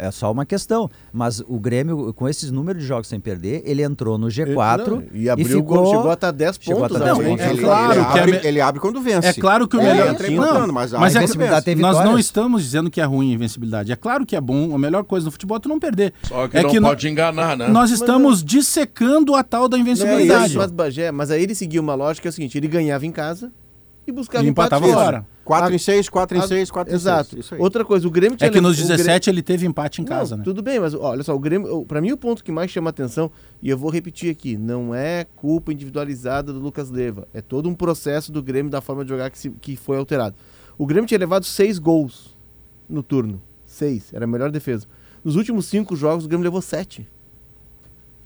é, 0.00 0.06
é 0.06 0.10
só 0.10 0.30
uma 0.30 0.44
questão. 0.44 0.90
Mas 1.12 1.40
o 1.40 1.58
Grêmio, 1.58 2.12
com 2.14 2.28
esses 2.28 2.50
números 2.50 2.82
de 2.82 2.88
jogos 2.88 3.08
sem 3.08 3.18
perder, 3.20 3.62
ele 3.64 3.82
entrou 3.82 4.18
no 4.18 4.26
G4 4.28 4.86
Não, 4.88 5.02
e 5.12 5.28
abriu 5.30 5.46
ficou... 5.46 5.60
o 5.78 5.82
gol, 5.82 5.86
chegou 5.94 6.10
a 6.10 6.14
estar 6.14 6.30
10 6.30 6.58
chegou 6.60 6.84
a 6.84 6.88
pontos. 6.88 7.02
à 7.02 7.04
10 7.06 7.16
frente. 7.16 7.28
pontos. 7.30 7.44
É 7.46 7.50
Ele, 7.50 7.62
claro 7.62 7.92
ele 7.92 8.00
é 8.00 8.04
abre, 8.22 8.40
ele 8.48 8.60
abre 8.60 8.80
quando 8.80 9.00
vence. 9.00 9.28
É 9.28 9.32
claro 9.32 9.66
que 9.68 9.76
o 9.76 9.80
É, 9.80 9.84
melhor. 9.84 10.08
entra 10.10 10.30
Não, 10.30 10.66
mas 10.72 10.92
a 10.94 10.98
mas 10.98 11.16
é 11.16 11.26
que 11.26 11.74
nós 11.76 12.04
não 12.04 12.18
estamos 12.18 12.62
dizendo 12.62 12.90
que 12.90 13.00
é 13.00 13.04
ruim 13.04 13.30
a 13.32 13.34
invencibilidade. 13.34 13.90
É 13.92 13.96
claro 13.96 14.24
que 14.26 14.36
é 14.36 14.40
bom. 14.40 14.74
A 14.74 14.78
melhor 14.78 15.04
coisa 15.04 15.24
no 15.26 15.30
futebol 15.32 15.56
é 15.56 15.60
tu 15.60 15.68
não 15.68 15.78
perder. 15.78 16.12
Só 16.22 16.48
que 16.48 16.56
é 16.58 16.62
não 16.62 16.70
que 16.70 16.80
no- 16.80 16.88
pode 16.88 17.08
enganar, 17.08 17.56
né? 17.56 17.68
nós 17.68 17.90
estamos 17.90 18.42
dissecando 18.44 19.34
a 19.34 19.42
tal 19.42 19.68
da 19.68 19.76
É 19.76 19.80
invencibilidade. 19.80 20.56
mas, 20.56 20.70
Bagé, 20.70 21.10
mas 21.10 21.30
aí 21.30 21.42
ele 21.42 21.54
seguia 21.62 21.80
uma 21.80 21.94
lógica 21.94 22.28
é 22.28 22.30
o 22.30 22.32
seguinte: 22.32 22.56
ele 22.58 22.68
ganhava 22.68 23.06
em 23.06 23.12
casa 23.12 23.52
e 24.06 24.12
buscava 24.12 24.44
E 24.44 24.48
empate 24.48 24.66
empatava 24.74 24.86
fora. 24.92 25.04
fora. 25.22 25.32
4 25.44 25.72
A- 25.72 25.74
em 25.74 25.78
6, 25.78 26.08
4 26.08 26.36
em 26.36 26.40
a- 26.40 26.46
6, 26.46 26.70
4 26.70 26.94
em 26.94 26.98
6. 26.98 27.02
Exato. 27.02 27.62
Outra 27.62 27.84
coisa, 27.84 28.06
o 28.06 28.10
Grêmio 28.10 28.36
tinha 28.36 28.48
É 28.48 28.50
que 28.50 28.60
nos 28.60 28.76
levado- 28.76 28.84
o 28.84 28.86
Grêmio- 28.88 29.04
17 29.04 29.30
ele 29.30 29.42
teve 29.42 29.66
empate 29.66 30.00
em 30.00 30.04
casa, 30.04 30.32
não, 30.36 30.38
né? 30.38 30.44
Tudo 30.44 30.62
bem, 30.62 30.78
mas 30.78 30.94
olha 30.94 31.22
só, 31.24 31.34
o 31.34 31.38
Grêmio, 31.38 31.84
para 31.84 32.00
mim 32.00 32.12
o 32.12 32.16
ponto 32.16 32.42
que 32.44 32.52
mais 32.52 32.70
chama 32.70 32.90
atenção, 32.90 33.30
e 33.60 33.68
eu 33.68 33.76
vou 33.78 33.90
repetir 33.90 34.30
aqui, 34.30 34.56
não 34.56 34.94
é 34.94 35.24
culpa 35.36 35.72
individualizada 35.72 36.52
do 36.52 36.60
Lucas 36.60 36.90
Leiva, 36.90 37.26
é 37.34 37.40
todo 37.40 37.68
um 37.68 37.74
processo 37.74 38.30
do 38.30 38.40
Grêmio 38.42 38.70
da 38.70 38.80
forma 38.80 39.04
de 39.04 39.08
jogar 39.10 39.30
que, 39.30 39.38
se- 39.38 39.50
que 39.50 39.74
foi 39.76 39.96
alterado. 39.98 40.36
O 40.78 40.86
Grêmio 40.86 41.06
tinha 41.08 41.18
levado 41.18 41.44
seis 41.44 41.78
gols 41.78 42.36
no 42.88 43.02
turno, 43.02 43.42
seis, 43.64 44.12
era 44.12 44.24
a 44.24 44.28
melhor 44.28 44.50
defesa. 44.50 44.86
Nos 45.24 45.34
últimos 45.36 45.66
cinco 45.66 45.94
jogos 45.96 46.24
o 46.24 46.28
Grêmio 46.28 46.44
levou 46.44 46.60
sete. 46.62 47.08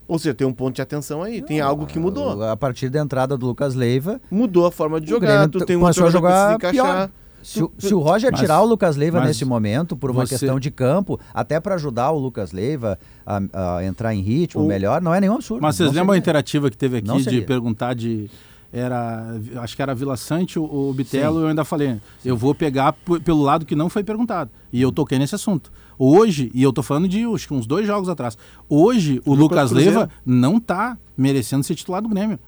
Ou 0.08 0.18
seja, 0.18 0.34
tem 0.34 0.46
um 0.46 0.52
ponto 0.52 0.74
de 0.76 0.82
atenção 0.82 1.22
aí, 1.22 1.42
tem 1.42 1.60
algo 1.60 1.84
que 1.86 1.98
mudou. 1.98 2.42
A 2.44 2.56
partir 2.56 2.88
da 2.88 3.00
entrada 3.00 3.36
do 3.36 3.46
Lucas 3.46 3.74
Leiva, 3.74 4.20
Mudou 4.30 4.66
a 4.66 4.70
forma 4.72 5.00
de 5.00 5.08
jogar, 5.10 5.48
tu 5.48 5.64
tem 5.64 5.76
um 5.76 5.80
começou 5.80 6.06
a 6.06 6.10
jogador 6.10 6.58
que 6.58 6.66
jogar 6.66 6.70
se 6.72 6.76
encaixar. 6.78 7.10
se, 7.42 7.62
o- 7.62 7.72
se 7.78 7.94
o 7.94 7.98
Roger 7.98 8.30
Mas- 8.30 8.40
tirar 8.40 8.60
o 8.62 8.66
Lucas 8.66 8.96
Leiva 8.96 9.18
mas 9.18 9.28
nesse 9.28 9.44
momento, 9.44 9.96
por 9.96 10.10
uma 10.12 10.24
você- 10.26 10.38
questão 10.38 10.60
de 10.60 10.70
campo, 10.70 11.18
até 11.34 11.58
para 11.58 11.74
ajudar 11.74 12.10
o 12.12 12.18
Lucas 12.18 12.52
Leiva 12.52 12.98
a, 13.26 13.76
a 13.78 13.84
entrar 13.84 14.14
em 14.14 14.20
ritmo 14.20 14.62
O- 14.62 14.66
melhor, 14.66 15.00
não 15.02 15.12
é 15.14 15.20
nenhum 15.20 15.34
absurdo. 15.34 15.60
Mas 15.62 15.74
vocês 15.76 15.88
Não 15.88 15.94
lembram 15.94 16.12
a 16.12 16.14
seria. 16.14 16.20
interativa 16.22 16.70
que 16.70 16.76
teve 16.76 17.00
Não 17.02 17.14
aqui 17.14 17.24
de 17.24 17.30
seria. 17.30 17.46
perguntar 17.46 17.94
de. 17.94 18.30
Era. 18.72 19.24
Acho 19.62 19.74
que 19.76 19.82
era 19.82 19.94
Vila 19.94 20.16
Sante, 20.16 20.58
o, 20.58 20.64
o 20.64 20.92
Bitelo, 20.92 21.40
eu 21.40 21.46
ainda 21.46 21.64
falei, 21.64 21.96
eu 22.24 22.36
vou 22.36 22.54
pegar 22.54 22.92
p- 22.92 23.20
pelo 23.20 23.42
lado 23.42 23.64
que 23.64 23.74
não 23.76 23.88
foi 23.88 24.02
perguntado. 24.04 24.50
E 24.72 24.82
eu 24.82 24.90
toquei 24.92 25.18
nesse 25.18 25.34
assunto. 25.34 25.70
Hoje, 25.98 26.50
e 26.54 26.62
eu 26.62 26.72
tô 26.72 26.82
falando 26.82 27.08
de 27.08 27.24
acho 27.24 27.46
que 27.48 27.54
uns 27.54 27.66
dois 27.66 27.86
jogos 27.86 28.08
atrás. 28.08 28.36
Hoje, 28.68 29.20
o 29.24 29.34
Lucas. 29.34 29.70
Leiva 29.70 30.08
não 30.24 30.58
tá 30.60 30.96
merecendo 31.16 31.64
ser 31.64 31.74
titular 31.74 32.02
do 32.02 32.08
Grêmio. 32.08 32.38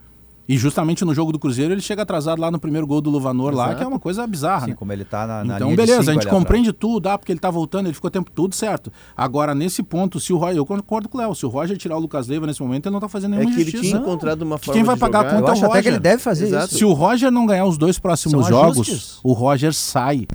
E 0.51 0.57
justamente 0.57 1.05
no 1.05 1.15
jogo 1.15 1.31
do 1.31 1.39
Cruzeiro 1.39 1.75
ele 1.75 1.81
chega 1.83 2.01
atrasado 2.01 2.41
lá 2.41 2.51
no 2.51 2.59
primeiro 2.59 2.87
gol 2.87 3.03
do 3.03 3.11
Luvanor 3.11 3.53
lá, 3.55 3.65
Exato. 3.67 3.77
que 3.77 3.85
é 3.85 3.87
uma 3.87 3.99
coisa 3.99 4.27
bizarra. 4.27 4.65
Sim, 4.65 4.71
né? 4.71 4.77
como 4.79 4.91
ele 4.95 5.05
tá 5.05 5.27
na, 5.27 5.45
na 5.45 5.57
Então, 5.57 5.67
linha 5.69 5.71
de 5.73 5.77
beleza, 5.77 5.99
cinco 6.05 6.11
a 6.11 6.15
gente 6.15 6.27
compreende 6.31 6.73
tudo, 6.73 7.07
ah, 7.07 7.19
porque 7.19 7.31
ele 7.31 7.39
tá 7.39 7.51
voltando, 7.51 7.85
ele 7.87 7.93
ficou 7.93 8.11
tempo 8.11 8.31
tudo 8.35 8.55
certo. 8.55 8.91
Agora, 9.15 9.55
nesse 9.55 9.83
ponto, 9.83 10.19
se 10.19 10.33
o 10.33 10.39
Roger, 10.39 10.57
eu 10.57 10.65
concordo 10.65 11.07
com 11.07 11.19
o 11.19 11.21
Léo, 11.21 11.35
se 11.35 11.45
o 11.45 11.51
Roger 11.51 11.77
tirar 11.77 11.99
o 11.99 12.01
Lucas 12.01 12.29
Leiva 12.29 12.47
nesse 12.47 12.63
momento, 12.63 12.87
ele 12.87 12.95
não 12.95 13.01
tá 13.01 13.11
fazendo 13.11 13.35
É 13.35 13.39
nenhuma 13.41 13.55
que 13.57 13.61
ele 13.61 13.69
injustiça. 13.69 13.93
tinha 13.99 14.03
encontrado 14.03 14.41
uma 14.41 14.59
Que 14.59 14.65
forma 14.65 14.79
quem 14.79 14.85
vai 14.87 14.95
de 14.95 15.01
pagar 15.03 15.19
a 15.19 15.23
jogar. 15.25 15.37
atrás. 15.37 15.43
conta 15.43 15.51
Eu 15.51 15.53
é 15.53 15.53
o 15.53 15.53
acho 15.53 15.65
até 15.67 15.83
que 15.83 15.89
Roger. 15.89 15.93
ele 15.93 16.01
deve 16.01 16.23
fazer 16.23 16.47
Exato. 16.47 16.67
isso. 16.69 16.79
Se 16.79 16.85
o 16.87 16.93
Roger 16.95 17.31
não 17.31 17.45
ganhar 17.45 17.67
os 17.67 17.77
dois 17.77 17.99
próximos 17.99 18.47
São 18.47 18.49
jogos, 18.49 18.89
ajustes. 18.89 19.21
o 19.23 19.33
Roger 19.35 19.75
sai. 19.75 20.27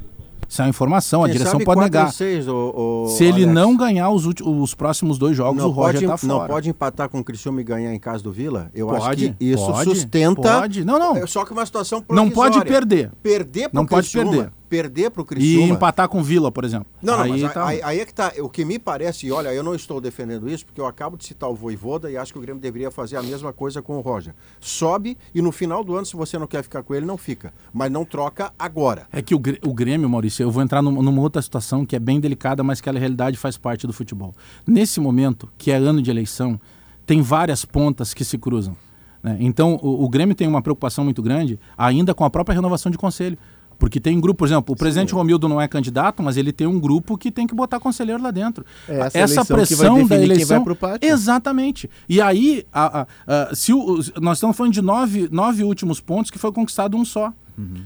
Isso 0.54 0.62
é 0.62 0.66
uma 0.66 0.70
informação, 0.70 1.24
a 1.24 1.26
Quem 1.28 1.34
direção 1.36 1.54
pode 1.54 1.66
4 1.66 1.82
em 1.82 1.86
negar. 1.86 2.14
6, 2.14 2.48
o, 2.48 3.06
o 3.06 3.08
Se 3.08 3.24
ele 3.24 3.42
Alex. 3.44 3.54
não 3.54 3.76
ganhar 3.76 4.12
os, 4.12 4.28
ulti- 4.28 4.44
os 4.44 4.76
próximos 4.76 5.18
dois 5.18 5.36
jogos, 5.36 5.64
o 5.64 5.70
Roger 5.72 5.94
pode, 6.02 6.06
tá 6.06 6.18
fora. 6.18 6.34
não 6.42 6.46
pode 6.48 6.70
empatar 6.70 7.10
com 7.10 7.20
o 7.20 7.24
Criciúma 7.24 7.60
e 7.60 7.64
ganhar 7.64 7.92
em 7.92 8.00
casa 8.00 8.22
do 8.24 8.32
Vila? 8.32 8.70
Eu 8.72 8.86
Pode, 8.86 9.04
acho 9.26 9.34
que 9.34 9.36
isso 9.44 9.66
pode, 9.66 9.90
sustenta. 9.90 10.60
pode. 10.60 10.86
Não, 10.86 11.00
não. 11.00 11.18
É 11.18 11.26
Só 11.26 11.44
que 11.44 11.52
uma 11.54 11.66
situação 11.66 12.04
Não 12.08 12.30
pode 12.30 12.60
provisória. 12.60 12.72
perder. 12.72 13.12
Perder 13.24 13.70
pro 13.70 13.80
Não 13.80 13.86
pode 13.88 14.08
Criciúma, 14.12 14.32
perder. 14.32 14.52
Perder 14.74 15.12
pro 15.12 15.22
E 15.22 15.26
Criciúma. 15.26 15.68
empatar 15.76 16.10
com 16.10 16.20
o 16.20 16.24
Vila, 16.24 16.52
por 16.52 16.64
exemplo. 16.64 16.88
Não, 17.00 17.16
não, 17.16 17.24
aí 17.26 17.42
mas 17.44 17.54
tá... 17.54 17.68
aí, 17.68 17.80
aí 17.84 18.00
é 18.00 18.06
que 18.06 18.14
tá. 18.14 18.34
O 18.40 18.50
que 18.50 18.66
me 18.66 18.80
parece, 18.80 19.28
e 19.28 19.32
olha, 19.32 19.54
eu 19.54 19.62
não 19.62 19.76
estou 19.76 20.02
defendendo 20.02 20.50
isso, 20.50 20.66
porque 20.66 20.82
eu 20.82 20.88
acabo 20.88 21.16
de 21.16 21.26
citar 21.26 21.48
o 21.48 21.54
Voivoda 21.54 22.10
e 22.10 22.18
acho 22.18 22.34
que 22.34 22.40
o 22.40 22.42
Grêmio 22.42 22.60
deveria 22.60 22.90
fazer 22.90 23.18
a 23.18 23.22
mesma 23.22 23.54
coisa 23.54 23.84
com 23.84 23.98
o 23.98 24.02
Roger. 24.02 24.34
Sobe 24.60 25.16
e 25.36 25.44
no 25.44 25.52
final 25.52 25.84
do 25.84 25.96
ano, 25.96 26.08
se 26.08 26.16
você 26.16 26.40
não 26.40 26.48
quer 26.48 26.64
ficar 26.64 26.82
com 26.82 26.96
ele, 26.96 27.06
não 27.06 27.18
fica. 27.18 27.54
Mas 27.72 27.92
não 27.92 28.04
troca 28.04 28.52
agora. 28.58 29.06
É 29.12 29.22
que 29.22 29.36
o, 29.36 29.42
o 29.64 29.74
Grêmio, 29.76 30.10
Maurício, 30.10 30.42
eu 30.42 30.50
vou 30.50 30.64
entrar 30.64 30.82
num- 30.82 31.04
numa 31.04 31.22
outra 31.22 31.40
situação 31.42 31.86
que 31.86 31.96
é 31.96 32.00
bem 32.00 32.20
delicada, 32.20 32.64
mas 32.64 32.82
que 32.82 32.90
a 32.90 32.94
realidade 32.94 33.38
faz 33.38 33.58
parte 33.58 33.86
do 33.86 33.94
futebol. 33.94 34.34
Nesse 34.66 35.00
momento, 35.00 35.48
que 35.56 35.70
é 35.72 35.76
ano 35.76 36.02
de 36.02 36.10
eleição, 36.10 36.60
tem 37.06 37.22
várias 37.22 37.64
pontas 37.64 38.12
que 38.12 38.26
se 38.26 38.40
cruzam. 38.40 38.76
né? 39.22 39.38
Então, 39.40 39.80
o, 39.84 40.04
o 40.04 40.10
Grêmio 40.10 40.34
tem 40.34 40.48
uma 40.48 40.62
preocupação 40.64 41.04
muito 41.04 41.22
grande 41.22 41.60
ainda 41.78 42.14
com 42.16 42.26
a 42.26 42.30
própria 42.32 42.56
renovação 42.56 42.92
de 42.92 42.98
conselho. 42.98 43.38
Porque 43.80 44.00
tem 44.00 44.20
grupo, 44.20 44.40
por 44.40 44.48
exemplo, 44.48 44.74
o 44.74 44.78
presidente 44.78 45.14
Romildo 45.14 45.48
não 45.50 45.60
é 45.60 45.68
candidato, 45.68 46.22
mas 46.24 46.38
ele 46.38 46.52
tem 46.52 46.66
um 46.68 46.80
grupo 46.80 47.18
que 47.18 47.32
tem 47.32 47.46
que 47.48 47.54
botar 47.56 47.80
conselheiro 47.80 48.22
lá 48.22 48.32
dentro. 48.32 48.66
É 48.88 49.00
essa 49.00 49.18
eleição 49.18 49.44
que 49.46 49.52
vai 49.54 49.58
pressão 49.66 50.08
da 50.08 50.16
quem 50.16 50.24
eleição. 50.26 50.58
vai 50.58 50.64
pro 50.64 50.76
pátio. 50.76 51.10
Exatamente. 51.10 51.90
E 52.08 52.22
aí, 52.22 52.66
a- 52.72 53.02
a- 53.02 53.08
a- 53.52 53.56
se 53.56 53.74
o- 53.74 54.00
nós 54.22 54.38
estamos 54.38 54.56
falando 54.56 54.74
de 54.74 54.82
nove, 54.82 55.28
nove 55.32 55.64
últimos 55.64 56.00
pontos 56.00 56.30
que 56.32 56.38
foi 56.40 56.52
conquistado 56.52 56.96
um 56.98 57.04
só. 57.06 57.32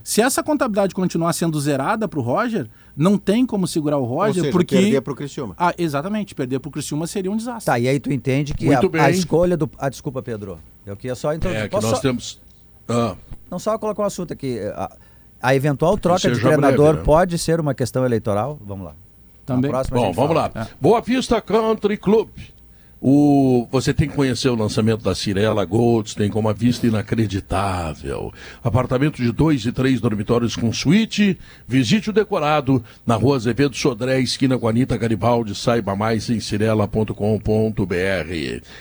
Se 0.02 0.22
essa 0.22 0.42
contabilidade 0.42 0.96
continuar 0.96 1.34
sendo 1.34 1.60
zerada 1.60 2.08
para 2.08 2.18
o 2.20 2.22
Roger, 2.24 2.70
não 2.96 3.18
tem 3.18 3.46
como 3.46 3.68
segurar 3.68 3.98
o 3.98 4.02
Ou 4.04 4.08
Roger, 4.08 4.36
seja, 4.44 4.52
porque. 4.52 4.78
perder 4.78 5.02
pro 5.02 5.14
Criciúma. 5.14 5.56
Ah, 5.58 5.74
exatamente, 5.78 6.34
perder 6.34 6.60
para 6.62 6.70
o 6.70 6.72
Criciúma 6.72 7.06
seria 7.06 7.30
um 7.30 7.36
desastre. 7.36 7.66
Tá, 7.66 7.78
e 7.78 7.86
aí 7.86 8.00
tu 8.00 8.10
entende 8.10 8.54
que 8.54 8.74
a, 8.74 8.80
a 9.04 9.12
escolha 9.12 9.58
do. 9.58 9.70
Ah, 9.78 9.90
desculpa, 9.90 10.22
Pedro. 10.22 10.58
Eu 10.86 10.96
queria 10.96 11.16
só 11.16 11.34
introduzir. 11.34 11.66
É 11.66 11.68
que 11.68 11.76
nós 11.76 11.84
só- 11.84 12.00
temos. 12.00 12.40
Ah, 12.88 13.16
Não 13.52 13.60
só 13.60 13.78
colocar 13.78 14.04
um 14.04 14.06
assunto 14.06 14.32
aqui. 14.32 14.58
A, 14.74 14.90
a 15.42 15.56
eventual 15.56 15.98
troca 15.98 16.30
de 16.30 16.36
seja 16.36 16.48
treinador 16.48 16.94
breve, 16.94 17.00
né? 17.00 17.04
pode 17.04 17.38
ser 17.38 17.60
uma 17.60 17.74
questão 17.74 18.06
eleitoral? 18.06 18.60
Vamos 18.66 18.86
lá. 18.86 18.94
Também. 19.46 19.72
Próxima 19.72 19.98
Bom, 19.98 20.12
vamos 20.12 20.36
fala. 20.36 20.52
lá. 20.54 20.68
Boa 20.80 21.02
Vista 21.02 21.40
Country 21.42 21.98
Club. 21.98 22.30
O, 23.00 23.68
você 23.72 23.94
tem 23.94 24.10
que 24.10 24.16
conhecer 24.16 24.50
o 24.50 24.56
lançamento 24.56 25.04
da 25.04 25.14
Cirela 25.14 25.64
Golds, 25.66 26.16
tem 26.16 26.32
com 26.32 26.40
uma 26.40 26.52
vista 26.54 26.88
inacreditável. 26.88 28.34
Apartamento 28.64 29.22
de 29.22 29.32
dois 29.32 29.66
e 29.66 29.72
três 29.72 30.02
dormitórios 30.02 30.56
com 30.56 30.74
suíte. 30.74 31.38
Visite 31.68 32.10
o 32.10 32.14
decorado 32.14 32.84
na 33.06 33.16
rua 33.16 33.36
Azevedo 33.36 33.76
Sodré, 33.76 34.20
esquina 34.20 34.58
com 34.58 34.68
Anitta 34.68 34.98
Garibaldi. 34.98 35.54
Saiba 35.54 35.96
mais 35.96 36.28
em 36.30 36.40
cirela.com.br. 36.40 37.14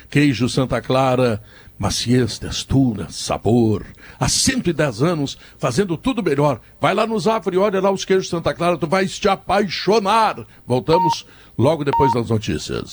Queijo 0.09 0.49
Santa 0.49 0.81
Clara, 0.81 1.43
maciez, 1.79 2.39
textura, 2.39 3.07
sabor. 3.11 3.85
Há 4.19 4.29
110 4.29 5.03
anos, 5.03 5.39
fazendo 5.59 5.97
tudo 5.97 6.23
melhor. 6.23 6.61
Vai 6.81 6.95
lá 6.95 7.07
no 7.07 7.19
Zafre, 7.19 7.57
olha 7.57 7.81
lá 7.81 7.91
os 7.91 8.05
queijos 8.05 8.29
Santa 8.29 8.55
Clara, 8.55 8.79
tu 8.79 8.87
vais 8.87 9.19
te 9.19 9.29
apaixonar. 9.29 10.47
Voltamos 10.67 11.27
logo 11.57 11.85
depois 11.85 12.13
das 12.13 12.31
notícias. 12.31 12.91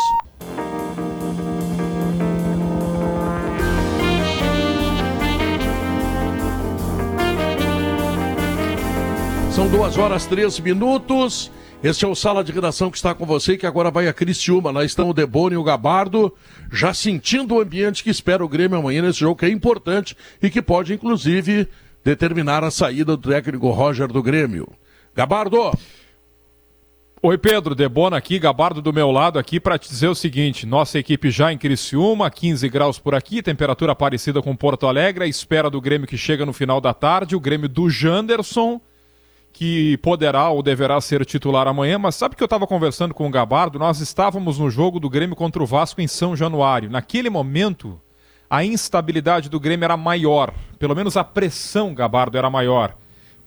São 9.51 9.67
duas 9.67 9.97
horas, 9.97 10.25
três 10.25 10.59
minutos. 10.59 11.51
Este 11.83 12.05
é 12.05 12.07
o 12.07 12.15
Sala 12.15 12.45
de 12.45 12.53
Redação 12.53 12.89
que 12.89 12.95
está 12.95 13.13
com 13.13 13.25
você, 13.25 13.57
que 13.57 13.67
agora 13.67 13.91
vai 13.91 14.07
a 14.07 14.13
Criciúma. 14.13 14.71
Lá 14.71 14.85
estão 14.85 15.09
o 15.09 15.13
Debone 15.13 15.55
e 15.55 15.57
o 15.57 15.63
Gabardo, 15.65 16.33
já 16.71 16.93
sentindo 16.93 17.55
o 17.55 17.59
ambiente 17.59 18.05
que 18.05 18.09
espera 18.09 18.41
o 18.41 18.47
Grêmio 18.47 18.77
amanhã 18.77 19.01
nesse 19.01 19.19
jogo, 19.19 19.35
que 19.35 19.45
é 19.45 19.49
importante 19.49 20.15
e 20.41 20.49
que 20.49 20.61
pode, 20.61 20.93
inclusive, 20.93 21.67
determinar 22.01 22.63
a 22.63 22.71
saída 22.71 23.17
do 23.17 23.29
técnico 23.29 23.69
Roger 23.69 24.07
do 24.07 24.23
Grêmio. 24.23 24.65
Gabardo, 25.13 25.77
Oi 27.21 27.37
Pedro, 27.37 27.75
Debona 27.75 28.15
aqui, 28.15 28.39
Gabardo 28.39 28.81
do 28.81 28.93
meu 28.93 29.11
lado 29.11 29.37
aqui 29.37 29.59
para 29.59 29.77
te 29.77 29.89
dizer 29.89 30.07
o 30.07 30.15
seguinte, 30.15 30.65
nossa 30.65 30.97
equipe 30.97 31.29
já 31.29 31.51
em 31.51 31.57
Criciúma, 31.57 32.31
15 32.31 32.69
graus 32.69 32.97
por 32.97 33.13
aqui, 33.13 33.43
temperatura 33.43 33.93
parecida 33.93 34.41
com 34.41 34.55
Porto 34.55 34.87
Alegre, 34.87 35.25
a 35.25 35.27
espera 35.27 35.69
do 35.69 35.81
Grêmio 35.81 36.07
que 36.07 36.17
chega 36.17 36.45
no 36.45 36.53
final 36.53 36.79
da 36.79 36.93
tarde, 36.93 37.35
o 37.35 37.41
Grêmio 37.41 37.67
do 37.67 37.89
Janderson, 37.89 38.79
que 39.53 39.95
poderá 39.97 40.49
ou 40.49 40.63
deverá 40.63 40.99
ser 40.99 41.23
titular 41.23 41.67
amanhã, 41.67 41.99
mas 41.99 42.15
sabe 42.15 42.35
que 42.35 42.41
eu 42.41 42.47
estava 42.47 42.65
conversando 42.65 43.13
com 43.13 43.27
o 43.27 43.29
Gabardo, 43.29 43.77
nós 43.77 43.99
estávamos 43.99 44.57
no 44.57 44.67
jogo 44.69 44.99
do 44.99 45.09
Grêmio 45.09 45.35
contra 45.35 45.61
o 45.61 45.65
Vasco 45.65 46.01
em 46.01 46.07
São 46.07 46.35
Januário, 46.35 46.89
naquele 46.89 47.29
momento 47.29 48.01
a 48.49 48.65
instabilidade 48.65 49.49
do 49.49 49.59
Grêmio 49.59 49.85
era 49.85 49.95
maior, 49.95 50.53
pelo 50.79 50.95
menos 50.95 51.15
a 51.15 51.23
pressão, 51.23 51.93
Gabardo, 51.93 52.37
era 52.37 52.49
maior. 52.49 52.97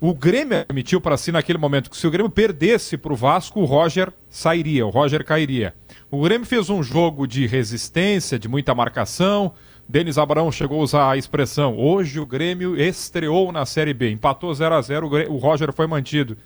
O 0.01 0.15
Grêmio 0.15 0.59
admitiu 0.59 1.01
para 1.01 1.17
si 1.17 1.33
naquele 1.33 1.59
momento 1.59 1.89
que 1.89 1.97
se 1.97 2.07
o 2.07 2.11
Grêmio 2.11 2.31
perdesse 2.31 2.99
para 2.99 3.13
o 3.13 3.17
Vasco, 3.17 3.61
o 3.61 3.65
Roger 3.65 4.13
sairia, 4.29 4.87
o 4.87 4.91
Roger 4.91 5.25
cairia. 5.25 5.75
O 6.11 6.23
Grêmio 6.23 6.47
fez 6.47 6.69
um 6.69 6.83
jogo 6.83 7.27
de 7.27 7.47
resistência, 7.47 8.39
de 8.39 8.47
muita 8.47 8.75
marcação. 8.75 9.55
Denis 9.89 10.19
Abraão 10.19 10.51
chegou 10.51 10.81
a 10.81 10.85
usar 10.85 11.11
a 11.11 11.17
expressão: 11.17 11.77
hoje 11.79 12.19
o 12.19 12.27
Grêmio 12.27 12.81
estreou 12.81 13.53
na 13.53 13.65
Série 13.65 13.95
B, 13.95 14.11
empatou 14.11 14.53
0 14.53 14.75
a 14.75 14.81
0 14.81 15.31
o, 15.31 15.37
Roger 15.37 15.73
foi 15.73 15.87
mantido. 15.87 16.37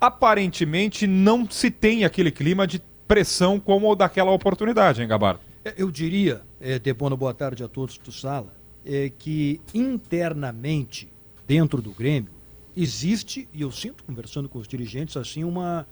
Aparentemente 0.00 1.06
não 1.06 1.48
se 1.48 1.70
tem 1.70 2.04
aquele 2.04 2.30
clima 2.30 2.66
de 2.66 2.82
pressão 3.08 3.58
como 3.58 3.90
o 3.90 3.94
daquela 3.94 4.30
oportunidade, 4.30 5.00
hein, 5.00 5.08
Gabardo? 5.08 5.40
É, 5.64 5.74
Eu 5.78 5.90
diria, 5.90 6.42
é, 6.60 6.78
Debono, 6.78 7.16
boa 7.16 7.32
tarde 7.32 7.64
a 7.64 7.68
todos 7.68 7.96
do 7.96 8.12
Sala, 8.12 8.52
é 8.84 9.10
que 9.18 9.60
internamente, 9.72 11.08
dentro 11.46 11.80
do 11.80 11.92
Grêmio, 11.92 12.30
existe, 12.76 13.48
e 13.54 13.62
eu 13.62 13.70
sinto 13.70 14.04
conversando 14.04 14.48
com 14.48 14.58
os 14.58 14.68
dirigentes, 14.68 15.16
assim, 15.16 15.44
uma 15.44 15.86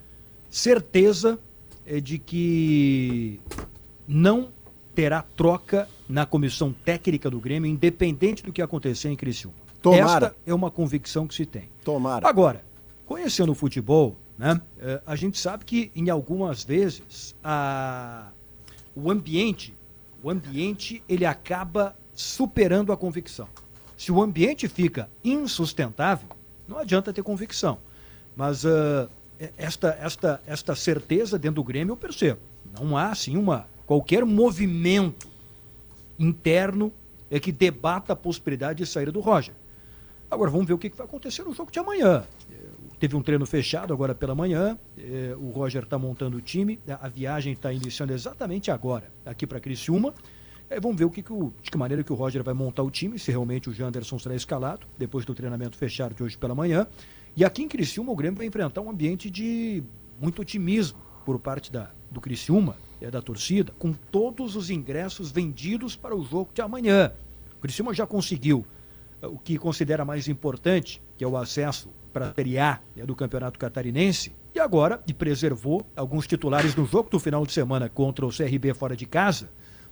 certeza 0.49 1.39
é, 1.85 1.99
de 1.99 2.19
que 2.19 3.39
não 4.07 4.49
terá 4.95 5.23
troca 5.35 5.87
na 6.07 6.25
comissão 6.25 6.73
técnica 6.73 7.29
do 7.29 7.39
Grêmio, 7.39 7.69
independente 7.69 8.43
do 8.43 8.53
que 8.53 8.61
acontecer 8.61 9.09
em 9.09 9.15
Criciúma. 9.15 9.55
Tomara. 9.81 10.27
Esta 10.27 10.35
é 10.45 10.53
uma 10.53 10.71
convicção 10.71 11.27
que 11.27 11.35
se 11.35 11.45
tem. 11.45 11.69
Tomara. 11.83 12.27
Agora, 12.27 12.63
conhecendo 13.05 13.51
o 13.51 13.55
futebol, 13.55 14.15
né, 14.37 14.61
eh, 14.79 15.01
a 15.05 15.15
gente 15.15 15.37
sabe 15.37 15.65
que 15.65 15.91
em 15.95 16.09
algumas 16.09 16.63
vezes 16.63 17.35
a, 17.43 18.29
o 18.95 19.11
ambiente, 19.11 19.75
o 20.23 20.29
ambiente 20.29 21.03
ele 21.09 21.25
acaba 21.25 21.95
superando 22.13 22.91
a 22.91 22.97
convicção. 22.97 23.47
Se 23.97 24.11
o 24.11 24.21
ambiente 24.21 24.67
fica 24.67 25.09
insustentável, 25.23 26.29
não 26.67 26.77
adianta 26.77 27.11
ter 27.11 27.23
convicção. 27.23 27.77
Mas 28.35 28.63
eh, 28.63 29.07
esta, 29.57 29.97
esta, 29.99 30.41
esta 30.45 30.75
certeza 30.75 31.37
dentro 31.37 31.55
do 31.55 31.63
Grêmio 31.63 31.93
eu 31.93 31.97
percebo. 31.97 32.39
Não 32.79 32.97
há 32.97 33.09
assim 33.09 33.37
uma 33.37 33.67
qualquer 33.85 34.25
movimento 34.25 35.27
interno 36.17 36.91
é 37.29 37.39
que 37.39 37.51
debata 37.51 38.13
a 38.13 38.15
possibilidade 38.15 38.83
de 38.83 38.89
saída 38.89 39.11
do 39.11 39.19
Roger. 39.19 39.53
Agora 40.29 40.49
vamos 40.49 40.65
ver 40.67 40.73
o 40.73 40.77
que 40.77 40.89
vai 40.89 41.05
acontecer 41.05 41.43
no 41.43 41.53
jogo 41.53 41.71
de 41.71 41.79
amanhã. 41.79 42.25
Eh, 42.51 42.55
Teve 42.99 43.15
um 43.15 43.21
treino 43.21 43.45
fechado 43.45 43.93
agora 43.93 44.15
pela 44.15 44.33
manhã. 44.33 44.77
eh, 44.97 45.35
O 45.37 45.49
Roger 45.49 45.83
está 45.83 45.97
montando 45.97 46.37
o 46.37 46.41
time. 46.41 46.79
A 46.87 47.05
a 47.05 47.09
viagem 47.09 47.53
está 47.53 47.73
iniciando 47.73 48.13
exatamente 48.13 48.71
agora, 48.71 49.11
aqui 49.25 49.45
para 49.45 49.59
Criciúma. 49.59 50.13
Vamos 50.81 50.97
ver 50.97 51.05
o 51.05 51.09
que 51.09 51.21
que 51.21 51.31
o, 51.31 51.53
de 51.61 51.69
que 51.69 51.77
maneira 51.77 52.03
que 52.03 52.11
o 52.11 52.15
Roger 52.15 52.41
vai 52.41 52.53
montar 52.53 52.81
o 52.81 52.89
time, 52.89 53.19
se 53.19 53.29
realmente 53.29 53.69
o 53.69 53.73
Janderson 53.73 54.17
será 54.17 54.33
escalado, 54.35 54.87
depois 54.97 55.23
do 55.23 55.35
treinamento 55.35 55.77
fechado 55.77 56.15
de 56.15 56.23
hoje 56.23 56.35
pela 56.35 56.55
manhã. 56.55 56.87
E 57.35 57.45
aqui 57.45 57.61
em 57.61 57.67
Criciúma 57.67 58.11
o 58.11 58.15
Grêmio 58.15 58.37
vai 58.37 58.47
enfrentar 58.47 58.81
um 58.81 58.89
ambiente 58.89 59.29
de 59.29 59.83
muito 60.19 60.41
otimismo 60.41 60.97
por 61.25 61.37
parte 61.37 61.71
da, 61.71 61.91
do 62.09 62.19
Criciúma, 62.19 62.75
é, 62.92 62.92
da 63.11 63.21
torcida, 63.21 63.73
com 63.77 63.93
todos 63.93 64.55
os 64.55 64.69
ingressos 64.69 65.31
vendidos 65.31 65.95
para 65.95 66.15
o 66.15 66.23
jogo 66.23 66.49
de 66.53 66.61
amanhã. 66.61 67.11
O 67.57 67.61
Criciúma 67.61 67.93
já 67.93 68.05
conseguiu 68.05 68.65
eh, 69.21 69.27
o 69.27 69.37
que 69.37 69.57
considera 69.57 70.05
mais 70.05 70.27
importante, 70.27 71.01
que 71.17 71.23
é 71.23 71.27
o 71.27 71.37
acesso 71.37 71.89
para 72.11 72.29
a 72.29 72.33
Série 72.33 72.59
A 72.59 72.79
né, 72.95 73.05
do 73.05 73.15
Campeonato 73.15 73.57
Catarinense, 73.57 74.33
e 74.53 74.59
agora, 74.59 75.01
e 75.07 75.13
preservou 75.13 75.85
alguns 75.95 76.27
titulares 76.27 76.75
no 76.75 76.85
jogo 76.85 77.09
do 77.09 77.19
final 77.19 77.45
de 77.45 77.51
semana 77.51 77.89
contra 77.89 78.25
o 78.25 78.29
CRB 78.29 78.73
fora 78.73 78.95
de 78.95 79.05
casa. 79.05 79.49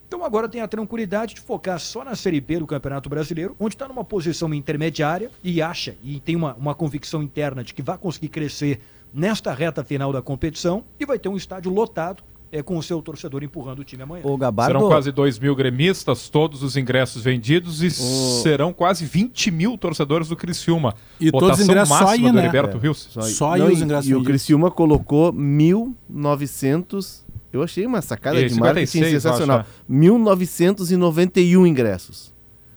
Então 0.07 0.23
agora 0.23 0.47
tem 0.47 0.61
a 0.61 0.67
tranquilidade 0.67 1.35
de 1.35 1.41
focar 1.41 1.79
só 1.79 2.03
na 2.03 2.15
Série 2.15 2.41
B 2.41 2.59
do 2.59 2.67
Campeonato 2.67 3.09
Brasileiro, 3.09 3.55
onde 3.59 3.75
está 3.75 3.87
numa 3.87 4.03
posição 4.03 4.53
intermediária 4.53 5.31
e 5.41 5.61
acha, 5.61 5.95
e 6.03 6.19
tem 6.19 6.35
uma, 6.35 6.53
uma 6.55 6.75
convicção 6.75 7.23
interna 7.23 7.63
de 7.63 7.73
que 7.73 7.81
vai 7.81 7.97
conseguir 7.97 8.27
crescer 8.27 8.81
nesta 9.13 9.53
reta 9.53 9.83
final 9.83 10.11
da 10.11 10.21
competição 10.21 10.83
e 10.99 11.05
vai 11.05 11.17
ter 11.17 11.29
um 11.29 11.37
estádio 11.37 11.71
lotado 11.71 12.23
é, 12.51 12.61
com 12.61 12.77
o 12.77 12.83
seu 12.83 13.01
torcedor 13.01 13.43
empurrando 13.43 13.79
o 13.79 13.83
time 13.83 14.03
amanhã. 14.03 14.23
O 14.25 14.35
Gabardo, 14.37 14.73
Serão 14.77 14.87
quase 14.89 15.11
2 15.11 15.39
mil 15.39 15.55
gremistas, 15.55 16.27
todos 16.29 16.61
os 16.63 16.75
ingressos 16.75 17.23
vendidos 17.23 17.81
e 17.81 17.89
serão 17.89 18.73
quase 18.73 19.05
20 19.05 19.49
mil 19.51 19.77
torcedores 19.77 20.27
do 20.27 20.35
Criciúma. 20.35 20.93
E 21.19 21.31
todos 21.31 21.59
os 21.59 21.65
ingressos 21.65 21.89
só 21.97 22.03
máxima 22.05 22.27
aí, 22.27 22.31
do 22.31 22.35
né? 22.35 22.43
Heriberto 22.43 22.77
É. 22.77 22.79
Rios. 22.79 23.07
Só 23.11 23.53
aí 23.53 23.61
Não, 23.61 23.67
os 23.71 23.81
ingressos 23.81 24.09
E 24.09 24.13
o 24.13 24.17
vendidos. 24.17 24.27
Criciúma 24.27 24.69
colocou 24.69 25.31
1.900. 25.33 27.23
Eu 27.53 27.61
achei 27.63 27.85
uma 27.85 28.01
sacada 28.01 28.39
E 28.39 28.47
de 28.47 28.55
marketing 28.59 28.85
56, 28.87 29.13
eu 29.13 29.21
sensacional. 29.21 29.59
acho, 29.59 29.69
1.991 29.89 31.67
ingressos. 31.67 32.30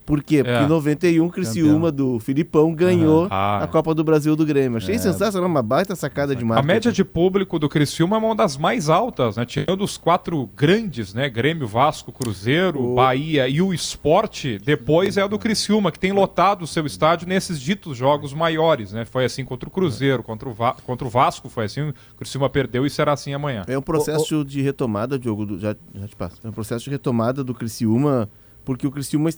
Por 0.06 0.22
quê? 0.22 0.44
Porque 0.44 0.58
É. 0.58 0.62
em 0.64 0.68
91 0.68 1.24
o 1.26 1.30
Criciúma 1.30 1.90
do 1.90 2.18
Filipão 2.20 2.74
ganhou 2.74 3.26
Ah. 3.30 3.64
a 3.64 3.66
Copa 3.66 3.94
do 3.94 4.04
Brasil 4.04 4.36
do 4.36 4.44
Grêmio. 4.44 4.76
Achei 4.76 4.98
sensacional, 4.98 5.48
uma 5.48 5.62
baita 5.62 5.96
sacada 5.96 6.36
de 6.36 6.42
A 6.42 6.46
marketing. 6.46 6.66
média 6.66 6.92
de 6.92 7.02
público 7.04 7.58
do 7.58 7.68
Criciúma 7.68 8.16
é 8.16 8.18
uma 8.18 8.34
das 8.34 8.56
mais 8.58 8.90
altas, 8.90 9.36
né? 9.36 9.46
Tirando 9.46 9.82
os 9.82 9.96
quatro 9.96 10.48
grandes, 10.54 11.14
né? 11.14 11.28
Grêmio, 11.30 11.66
Vasco, 11.66 12.12
Cruzeiro, 12.12 12.94
Bahia 12.94 13.48
e 13.48 13.62
o 13.62 13.72
Esporte, 13.72 14.58
depois 14.62 15.16
é 15.16 15.22
a 15.22 15.26
do 15.26 15.38
Criciúma, 15.38 15.90
que 15.90 15.98
tem 15.98 16.12
lotado 16.12 16.62
o 16.62 16.66
seu 16.66 16.84
estádio 16.84 17.26
nesses 17.26 17.58
ditos 17.60 17.96
jogos 17.96 18.34
maiores, 18.34 18.92
né? 18.92 19.04
Foi 19.06 19.24
assim 19.24 19.44
contra 19.44 19.68
o 19.68 19.72
Cruzeiro, 19.72 20.22
contra 20.22 20.48
o, 20.48 20.52
Va- 20.52 20.76
contra 20.84 21.06
o 21.06 21.10
Vasco 21.10 21.48
foi 21.48 21.64
assim, 21.64 21.80
o 21.88 21.94
Criciúma 22.18 22.50
perdeu 22.50 22.84
e 22.84 22.90
será 22.90 23.12
assim 23.14 23.32
amanhã. 23.32 23.62
É 23.66 23.78
um 23.78 23.82
processo 23.82 24.44
de 24.44 24.60
retomada, 24.60 25.18
Diogo, 25.18 25.46
do- 25.46 25.58
já, 25.58 25.74
já 25.94 26.06
te 26.08 26.14
passo. 26.16 26.36
É 26.44 26.48
um 26.48 26.52
processo 26.52 26.84
de 26.84 26.90
retomada 26.90 27.42
do 27.42 27.54
Criciúma, 27.54 28.28
porque 28.64 28.86
o 28.86 28.90
Criciúma, 28.90 29.30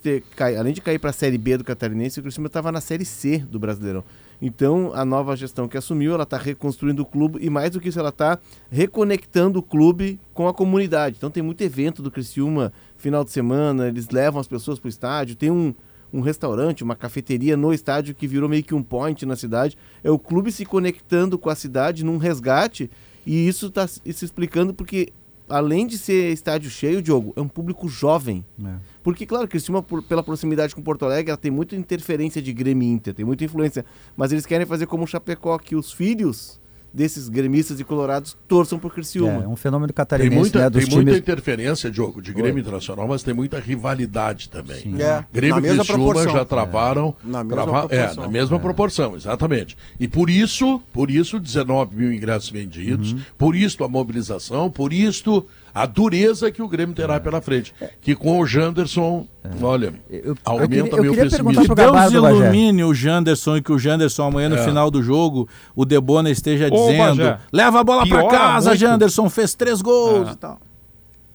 além 0.58 0.72
de 0.72 0.80
cair 0.80 0.98
para 0.98 1.10
a 1.10 1.12
Série 1.12 1.36
B 1.36 1.58
do 1.58 1.64
Catarinense, 1.64 2.20
o 2.20 2.22
Criciúma 2.22 2.46
estava 2.46 2.70
na 2.70 2.80
Série 2.80 3.04
C 3.04 3.38
do 3.38 3.58
Brasileirão. 3.58 4.04
Então, 4.40 4.92
a 4.94 5.04
nova 5.04 5.34
gestão 5.34 5.66
que 5.66 5.76
assumiu, 5.76 6.14
ela 6.14 6.22
está 6.22 6.36
reconstruindo 6.36 7.02
o 7.02 7.06
clube 7.06 7.38
e, 7.42 7.50
mais 7.50 7.70
do 7.70 7.80
que 7.80 7.88
isso, 7.88 7.98
ela 7.98 8.10
está 8.10 8.38
reconectando 8.70 9.58
o 9.58 9.62
clube 9.62 10.20
com 10.32 10.46
a 10.46 10.54
comunidade. 10.54 11.16
Então, 11.16 11.30
tem 11.30 11.42
muito 11.42 11.62
evento 11.62 12.02
do 12.02 12.10
Criciúma, 12.10 12.72
final 12.96 13.24
de 13.24 13.30
semana, 13.30 13.88
eles 13.88 14.10
levam 14.10 14.40
as 14.40 14.46
pessoas 14.46 14.78
para 14.78 14.86
o 14.86 14.90
estádio, 14.90 15.34
tem 15.34 15.50
um, 15.50 15.74
um 16.12 16.20
restaurante, 16.20 16.84
uma 16.84 16.94
cafeteria 16.94 17.56
no 17.56 17.72
estádio 17.72 18.14
que 18.14 18.28
virou 18.28 18.48
meio 18.48 18.62
que 18.62 18.74
um 18.74 18.82
point 18.82 19.26
na 19.26 19.34
cidade. 19.34 19.76
É 20.04 20.10
o 20.10 20.18
clube 20.18 20.52
se 20.52 20.64
conectando 20.64 21.38
com 21.38 21.50
a 21.50 21.54
cidade 21.54 22.04
num 22.04 22.16
resgate 22.16 22.90
e 23.26 23.48
isso 23.48 23.66
está 23.66 23.86
se 23.86 24.00
explicando 24.06 24.72
porque 24.72 25.12
além 25.48 25.86
de 25.86 25.96
ser 25.98 26.32
estádio 26.32 26.70
cheio, 26.70 27.00
Diogo, 27.02 27.32
é 27.36 27.40
um 27.40 27.48
público 27.48 27.88
jovem. 27.88 28.44
É. 28.64 28.74
Porque, 29.02 29.24
claro, 29.26 29.46
Criciúma, 29.48 29.82
por- 29.82 30.02
pela 30.02 30.22
proximidade 30.22 30.74
com 30.74 30.82
Porto 30.82 31.04
Alegre, 31.04 31.30
ela 31.30 31.36
tem 31.38 31.50
muita 31.50 31.76
interferência 31.76 32.40
de 32.42 32.52
Grêmio 32.52 32.88
Inter, 32.88 33.14
tem 33.14 33.24
muita 33.24 33.44
influência. 33.44 33.84
Mas 34.16 34.32
eles 34.32 34.44
querem 34.46 34.66
fazer 34.66 34.86
como 34.86 35.04
o 35.04 35.06
Chapecó, 35.06 35.58
que 35.58 35.76
os 35.76 35.92
filhos 35.92 36.60
desses 36.96 37.28
gremistas 37.28 37.78
e 37.78 37.84
colorados 37.84 38.36
torçam 38.48 38.78
por 38.78 38.92
Criciúma. 38.94 39.44
É 39.44 39.46
um 39.48 39.54
fenômeno 39.54 39.88
Tem 39.88 39.94
catarinense, 39.94 40.34
muita, 40.34 40.58
né? 40.60 40.70
Dos 40.70 40.84
tem 40.84 40.94
muita 40.94 41.10
times. 41.10 41.22
interferência, 41.22 41.90
Diogo, 41.90 42.22
de 42.22 42.32
Grêmio 42.32 42.58
Internacional, 42.60 43.06
mas 43.06 43.22
tem 43.22 43.34
muita 43.34 43.60
rivalidade 43.60 44.48
também. 44.48 44.78
Sim. 44.80 45.00
É, 45.02 45.22
Grêmio 45.32 45.60
na 45.60 45.74
e 45.74 45.76
Criciúma 45.86 46.24
já 46.28 46.44
travaram. 46.44 47.14
Na 47.22 47.44
mesma 47.44 47.62
trava- 47.64 47.78
É, 47.94 47.98
proporção. 47.98 48.24
na 48.24 48.30
mesma 48.30 48.58
proporção, 48.58 49.14
exatamente. 49.14 49.76
E 50.00 50.08
por 50.08 50.30
isso, 50.30 50.80
por 50.92 51.10
isso, 51.10 51.38
19 51.38 51.94
mil 51.94 52.12
ingressos 52.12 52.48
vendidos, 52.48 53.12
Uhum. 53.12 53.20
por 53.36 53.54
isso 53.54 53.84
a 53.84 53.88
mobilização, 53.88 54.70
por 54.70 54.92
isso 54.92 55.46
a 55.78 55.84
dureza 55.84 56.50
que 56.50 56.62
o 56.62 56.68
Grêmio 56.68 56.94
terá 56.94 57.20
pela 57.20 57.42
frente. 57.42 57.74
Que 58.00 58.14
com 58.14 58.38
o 58.40 58.46
Janderson, 58.46 59.26
olha, 59.60 59.92
Eu- 60.08 60.20
eu 60.28 60.36
aumenta 60.42 60.96
eu 60.96 61.02
meu 61.02 61.14
pessimismo. 61.14 61.66
Que 61.66 61.74
Deus 61.74 62.12
ilumine 62.12 62.82
o 62.82 62.94
Janderson 62.94 63.58
e 63.58 63.62
que 63.62 63.70
o 63.70 63.78
Janderson 63.78 64.22
amanhã 64.28 64.48
no 64.48 64.56
É. 64.56 64.64
final 64.64 64.90
do 64.90 65.02
jogo, 65.02 65.46
o 65.74 65.84
Debona 65.84 66.30
esteja 66.30 66.68
Ô, 66.68 66.70
dizendo: 66.70 67.18
Bagé, 67.18 67.38
leva 67.52 67.80
a 67.80 67.84
bola 67.84 68.06
pra 68.06 68.20
piora 68.20 68.38
casa, 68.38 68.70
muito. 68.70 68.80
Janderson, 68.80 69.28
fez 69.28 69.54
três 69.54 69.82
gols 69.82 70.28
É. 70.28 70.32
e 70.32 70.36
tal. 70.36 70.58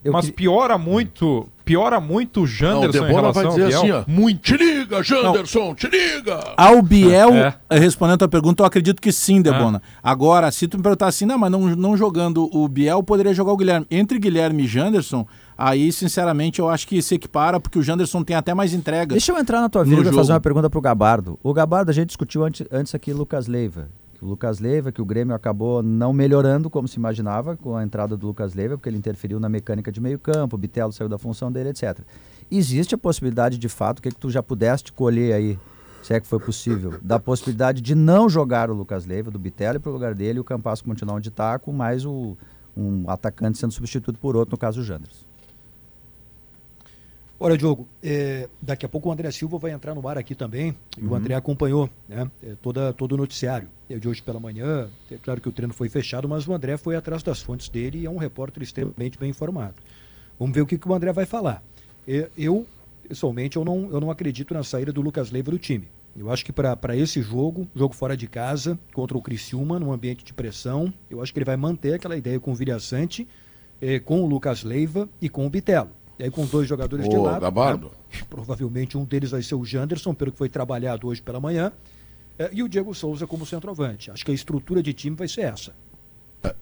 Eu 0.04 0.14
Mas 0.14 0.26
queria- 0.26 0.36
piora 0.36 0.78
muito, 0.80 1.48
piora 1.64 2.00
muito 2.00 2.38
o 2.38 2.40
Não, 2.40 2.44
o 2.44 2.48
Janderson 2.48 3.06
em 3.08 3.14
relação 3.14 3.34
vai 3.34 3.46
ao 3.46 3.52
dizer 3.52 3.68
Biel. 3.68 3.80
assim, 3.80 3.92
ó, 3.92 4.04
muito, 4.08 4.42
te 4.42 4.58
liga, 4.58 5.04
Janderson, 5.04 5.76
te 5.76 5.88
liga! 5.88 6.40
Ao 6.58 6.82
Biel, 6.82 7.34
É. 7.36 7.54
eh, 7.70 7.78
respondendo 7.78 8.16
a 8.16 8.18
tua 8.18 8.28
pergunta, 8.28 8.64
eu 8.64 8.66
acredito 8.66 9.00
que 9.00 9.12
sim, 9.12 9.44
Debona. 9.44 9.80
Agora, 10.02 10.50
se 10.52 10.68
tu 10.68 10.78
me 10.78 10.82
perguntar 10.84 11.06
assim, 11.08 11.26
não, 11.26 11.38
mas 11.38 11.52
não, 11.52 11.68
não 11.76 11.96
jogando 11.96 12.50
o 12.52 12.68
Biel, 12.68 13.04
poderia 13.04 13.32
jogar 13.32 13.52
o 13.52 13.58
Guilherme. 13.58 13.86
Entre 13.92 14.18
Guilherme 14.18 14.64
e 14.64 14.68
Janderson, 14.68 15.24
aí, 15.56 15.92
sinceramente, 15.92 16.60
eu 16.60 16.68
acho 16.68 16.88
que 16.88 17.00
se 17.00 17.14
equipara, 17.14 17.60
porque 17.60 17.78
o 17.78 17.84
Janderson 17.84 18.24
tem 18.24 18.36
até 18.36 18.56
mais 18.56 18.74
entrega. 18.74 19.14
Deixa 19.14 19.32
eu 19.32 19.38
entrar 19.38 19.62
na 19.62 19.70
tua 19.70 19.84
vírgula 19.84 20.10
e 20.10 20.16
fazer 20.16 20.34
uma 20.34 20.42
pergunta 20.42 20.68
pro 20.68 20.82
Gabardo. 20.82 21.38
O 21.44 21.54
Gabardo, 21.54 21.92
a 21.92 21.94
gente 21.94 22.08
discutiu 22.08 22.44
antes, 22.44 22.66
antes 22.72 22.96
aqui 22.96 23.14
Lucas 23.14 23.46
Leiva. 23.46 23.88
O 24.22 24.26
Lucas 24.28 24.60
Leiva, 24.60 24.92
que 24.92 25.02
o 25.02 25.06
Grêmio 25.06 25.34
acabou 25.34 25.82
não 25.82 26.14
melhorando 26.14 26.70
como 26.70 26.88
se 26.88 26.98
imaginava 26.98 27.58
com 27.58 27.76
a 27.76 27.84
entrada 27.84 28.16
do 28.16 28.28
Lucas 28.28 28.54
Leiva, 28.54 28.78
porque 28.78 28.88
ele 28.88 28.98
interferiu 28.98 29.40
na 29.40 29.50
mecânica 29.50 29.92
de 29.92 30.00
meio 30.00 30.20
campo, 30.20 30.56
o 30.56 30.60
Bitelo 30.60 30.94
saiu 30.94 31.10
da 31.10 31.18
função 31.18 31.52
dele, 31.52 31.70
etc. 31.70 32.00
Existe 32.52 32.94
a 32.94 32.98
possibilidade, 33.00 33.58
de 33.58 33.68
fato, 33.68 33.98
o 33.98 34.02
que, 34.02 34.10
que 34.10 34.20
tu 34.20 34.30
já 34.30 34.44
pudeste 34.44 34.94
colher 34.94 35.34
aí, 35.34 35.58
se 36.04 36.14
é 36.14 36.20
que 36.20 36.28
foi 36.28 36.40
possível, 36.40 37.00
da 37.02 37.20
possibilidade 37.20 37.82
de 37.82 37.96
não 37.96 38.30
jogar 38.30 38.70
o 38.70 38.74
Lucas 38.76 39.08
Leiva, 39.08 39.32
do 39.32 39.40
Bitelo, 39.40 39.80
para 39.80 39.90
o 39.90 39.94
lugar 39.94 40.14
dele, 40.14 40.38
e 40.38 40.42
o 40.42 40.44
Campasso 40.44 40.84
continuar 40.84 41.16
onde 41.16 41.30
está, 41.30 41.58
com 41.58 41.72
mais 41.72 42.06
o, 42.06 42.38
um 42.78 43.10
atacante 43.10 43.58
sendo 43.58 43.74
substituído 43.74 44.20
por 44.20 44.36
outro, 44.36 44.52
no 44.52 44.58
caso 44.58 44.82
o 44.82 44.84
Janderson. 44.84 45.31
Olha, 47.44 47.58
Diogo, 47.58 47.88
é, 48.04 48.48
daqui 48.62 48.86
a 48.86 48.90
pouco 48.90 49.10
o 49.10 49.12
André 49.12 49.32
Silva 49.32 49.58
vai 49.58 49.72
entrar 49.72 49.96
no 49.96 50.08
ar 50.08 50.16
aqui 50.16 50.36
também. 50.36 50.76
E 50.96 51.04
Uhum. 51.04 51.10
o 51.10 51.16
André 51.16 51.34
acompanhou 51.34 51.90
né, 52.08 52.30
é, 52.44 52.54
toda, 52.62 52.94
todo 52.94 53.14
o 53.14 53.18
noticiário 53.18 53.68
é, 53.90 53.98
de 53.98 54.08
hoje 54.08 54.22
pela 54.22 54.40
manhã. 54.40 54.88
É 55.10 55.18
claro 55.18 55.42
que 55.42 55.50
o 55.50 55.52
treino 55.52 55.74
foi 55.74 55.90
fechado, 55.90 56.30
mas 56.30 56.48
o 56.48 56.54
André 56.54 56.78
foi 56.78 56.96
atrás 56.96 57.24
das 57.24 57.42
fontes 57.42 57.68
dele 57.68 57.98
e 57.98 58.06
é 58.06 58.10
um 58.12 58.18
repórter 58.18 58.62
extremamente 58.62 59.18
bem 59.18 59.32
informado. 59.32 59.74
Vamos 60.38 60.54
ver 60.54 60.62
o 60.62 60.68
que, 60.68 60.78
que 60.78 60.88
o 60.88 60.94
André 60.94 61.12
vai 61.12 61.26
falar. 61.26 61.64
É, 62.08 62.30
eu, 62.38 62.64
pessoalmente, 63.10 63.58
eu 63.58 63.66
não, 63.66 63.90
eu 63.90 64.00
não 64.00 64.12
acredito 64.12 64.54
na 64.54 64.62
saída 64.62 64.94
do 64.94 65.02
Lucas 65.02 65.32
Leiva 65.32 65.50
do 65.50 65.58
time. 65.58 65.88
Eu 66.16 66.30
acho 66.30 66.46
que 66.46 66.54
para 66.54 66.96
esse 66.96 67.24
jogo, 67.24 67.68
jogo 67.76 67.96
fora 67.96 68.16
de 68.16 68.28
casa, 68.28 68.78
contra 68.94 69.18
o 69.18 69.22
Criciúma, 69.22 69.80
num 69.80 69.92
ambiente 69.92 70.24
de 70.24 70.32
pressão, 70.32 70.94
eu 71.10 71.20
acho 71.24 71.34
que 71.34 71.40
ele 71.40 71.46
vai 71.46 71.58
manter 71.58 71.96
aquela 71.96 72.16
ideia 72.16 72.40
com 72.40 72.52
o 72.52 72.56
Viriaçante, 72.56 73.28
eh, 73.82 73.98
com 73.98 74.22
o 74.22 74.28
Lucas 74.28 74.64
Leiva 74.64 75.10
e 75.20 75.28
com 75.28 75.48
o 75.48 75.50
Bitelo. 75.50 75.90
E 76.22 76.26
aí 76.26 76.30
com 76.30 76.46
dois 76.46 76.68
jogadores 76.70 77.10
de 77.10 77.16
Ô, 77.18 77.24
lado. 77.24 77.42
Gabardo. 77.42 77.88
né? 78.14 78.20
Provavelmente 78.30 78.96
um 78.96 79.04
deles 79.04 79.32
vai 79.32 79.42
ser 79.42 79.56
o 79.56 79.66
Janderson, 79.66 80.14
pelo 80.14 80.32
que 80.32 80.38
foi 80.38 80.50
trabalhado 80.50 81.08
hoje 81.08 81.20
pela 81.20 81.40
manhã. 81.40 81.72
eh, 82.38 82.52
e 82.54 82.62
o 82.62 82.70
Diego 82.70 82.94
Souza 82.94 83.26
como 83.26 83.44
centroavante. 83.44 84.12
Acho 84.12 84.24
que 84.24 84.30
a 84.30 84.34
estrutura 84.34 84.84
de 84.84 84.94
time 84.94 85.16
vai 85.16 85.28
ser 85.28 85.42
essa. 85.42 85.74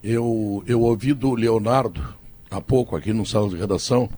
Eu, 0.02 0.64
eu 0.66 0.82
ouvi 0.82 1.14
do 1.14 1.34
Leonardo 1.36 2.02
há 2.50 2.62
pouco 2.62 2.96
aqui 2.96 3.12
no 3.12 3.26
sala 3.26 3.50
de 3.50 3.58
redação. 3.58 4.10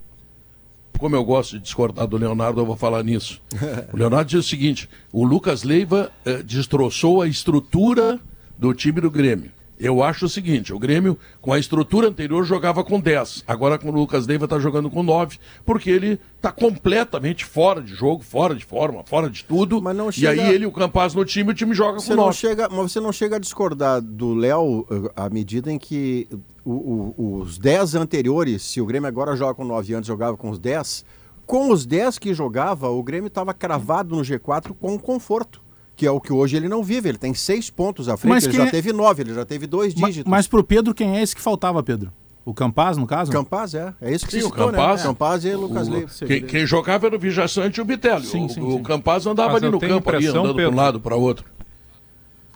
Como 0.99 1.15
eu 1.15 1.23
gosto 1.25 1.57
de 1.57 1.63
discordar 1.63 2.05
do 2.05 2.17
Leonardo, 2.17 2.61
eu 2.61 2.65
vou 2.65 2.75
falar 2.77 3.03
nisso. 3.03 3.41
O 3.91 3.97
Leonardo 3.97 4.29
diz 4.29 4.45
o 4.45 4.47
seguinte: 4.47 4.87
o 5.11 5.25
Lucas 5.25 5.63
Leiva 5.63 6.11
eh, 6.23 6.43
destroçou 6.43 7.19
a 7.19 7.27
estrutura 7.27 8.19
do 8.59 8.75
time 8.75 9.01
do 9.01 9.09
Grêmio. 9.09 9.51
Eu 9.83 10.03
acho 10.03 10.25
o 10.25 10.29
seguinte: 10.29 10.71
o 10.73 10.77
Grêmio, 10.79 11.17
com 11.41 11.51
a 11.51 11.57
estrutura 11.59 12.07
anterior, 12.07 12.43
jogava 12.45 12.83
com 12.83 12.99
10. 12.99 13.43
Agora, 13.47 13.79
com 13.79 13.89
o 13.89 13.91
Lucas 13.91 14.27
Leiva, 14.27 14.45
está 14.45 14.59
jogando 14.59 14.89
com 14.89 15.01
9, 15.01 15.39
porque 15.65 15.89
ele 15.89 16.19
está 16.37 16.51
completamente 16.51 17.43
fora 17.45 17.81
de 17.81 17.93
jogo, 17.93 18.23
fora 18.23 18.53
de 18.55 18.63
forma, 18.63 19.03
fora 19.05 19.29
de 19.29 19.43
tudo. 19.43 19.81
Mas 19.81 19.95
não 19.95 20.09
E 20.09 20.13
chega- 20.13 20.41
aí 20.43 20.53
ele, 20.53 20.65
o 20.65 20.71
Campaz 20.71 21.13
no 21.13 21.25
time, 21.25 21.51
o 21.51 21.53
time 21.53 21.73
joga 21.73 21.99
Você 21.99 22.09
com 22.09 22.15
não, 22.15 22.25
9. 22.25 22.37
chega, 22.37 22.69
mas 22.69 22.91
você 22.91 22.99
não 22.99 23.11
chega 23.11 23.35
a 23.37 23.39
discordar 23.39 24.01
do 24.01 24.33
Léo 24.33 24.85
eh, 24.89 25.11
à 25.15 25.29
medida 25.29 25.71
em 25.71 25.79
que 25.79 26.27
o- 26.63 27.13
o- 27.17 27.37
os 27.41 27.57
10 27.57 27.95
anteriores, 27.95 28.61
se 28.61 28.79
o 28.79 28.85
Grêmio 28.85 29.07
agora 29.07 29.35
joga 29.35 29.55
com 29.55 29.65
9 29.65 29.93
antes 29.95 30.07
jogava 30.07 30.37
com 30.37 30.49
os 30.51 30.59
10, 30.59 31.03
com 31.45 31.71
os 31.71 31.85
10 31.85 32.17
que 32.19 32.33
jogava, 32.33 32.87
o 32.89 33.01
Grêmio 33.03 33.27
estava 33.27 33.53
cravado 33.53 34.15
no 34.15 34.21
G4 34.23 34.73
com 34.79 34.97
conforto. 34.99 35.61
Que 35.95 36.05
é 36.05 36.11
o 36.11 36.19
que 36.19 36.33
hoje 36.33 36.55
ele 36.57 36.67
não 36.67 36.83
vive. 36.83 37.09
Ele 37.09 37.17
tem 37.17 37.33
seis 37.33 37.69
pontos 37.69 38.09
à 38.09 38.17
frente, 38.17 38.31
Mas 38.33 38.43
ele 38.45 38.53
já 38.57 38.65
é- 38.65 38.71
teve 38.71 38.91
nove, 38.93 39.21
ele 39.21 39.33
já 39.33 39.45
teve 39.45 39.67
dois 39.67 39.93
dígitos. 39.93 40.29
Mas 40.29 40.47
pro 40.47 40.63
Pedro, 40.63 40.93
quem 40.93 41.17
é 41.17 41.21
esse 41.21 41.35
que 41.35 41.41
faltava, 41.41 41.83
Pedro? 41.83 42.11
O 42.43 42.55
Campaz, 42.55 42.97
no 42.97 43.05
caso? 43.05 43.31
Campaz, 43.31 43.75
é. 43.75 43.93
É 44.01 44.11
isso 44.11 44.25
que 44.25 44.31
Sim, 44.31 44.39
se 44.39 44.45
o 44.45 44.49
citou, 44.49 44.71
Campaz. 44.71 45.01
né? 45.01 45.07
Campaz 45.07 45.45
e 45.45 45.53
Lucas 45.53 45.87
O- 45.87 45.91
Leiva. 45.91 46.11
quem, 46.25 46.41
quem 46.41 46.65
jogava 46.65 47.05
era 47.05 47.15
o 47.15 47.19
Vijaçante 47.19 47.79
e 47.79 47.81
o 47.83 47.85
Bitelli. 47.85 48.25
Sim, 48.25 48.45
o, 48.45 48.49
sim, 48.49 48.61
o. 48.61 48.79
Campaz 48.81 49.27
andava 49.27 49.49
Mas 49.53 49.57
ali 49.57 49.65
eu 49.67 49.71
no 49.73 49.79
campo, 49.79 50.09
ali, 50.09 50.25
andando 50.25 50.45
para 50.47 50.53
Pedro. 50.55 50.71
um 50.71 50.75
lado 50.75 50.99
para 50.99 51.15
outro. 51.15 51.45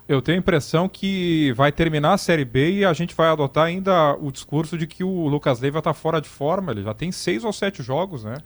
Eu 0.08 0.20
tenho 0.22 0.38
a 0.38 0.40
impressão 0.40 0.88
que 0.88 1.52
vai 1.56 1.70
terminar 1.72 2.14
a 2.14 2.18
Série 2.18 2.44
B 2.44 2.78
e 2.78 2.84
a 2.84 2.92
gente 2.92 3.14
vai 3.14 3.28
adotar 3.28 3.64
ainda 3.66 4.14
o 4.20 4.30
discurso 4.32 4.76
de 4.78 4.86
que 4.86 5.02
o 5.04 5.28
Lucas 5.28 5.60
Leiva 5.60 5.78
está 5.78 5.92
fora 5.92 6.20
de 6.20 6.28
forma. 6.28 6.72
Ele 6.72 6.82
já 6.82 6.94
tem 6.94 7.10
seis 7.12 7.44
ou 7.44 7.52
sete 7.52 7.82
jogos, 7.82 8.24
né? 8.24 8.38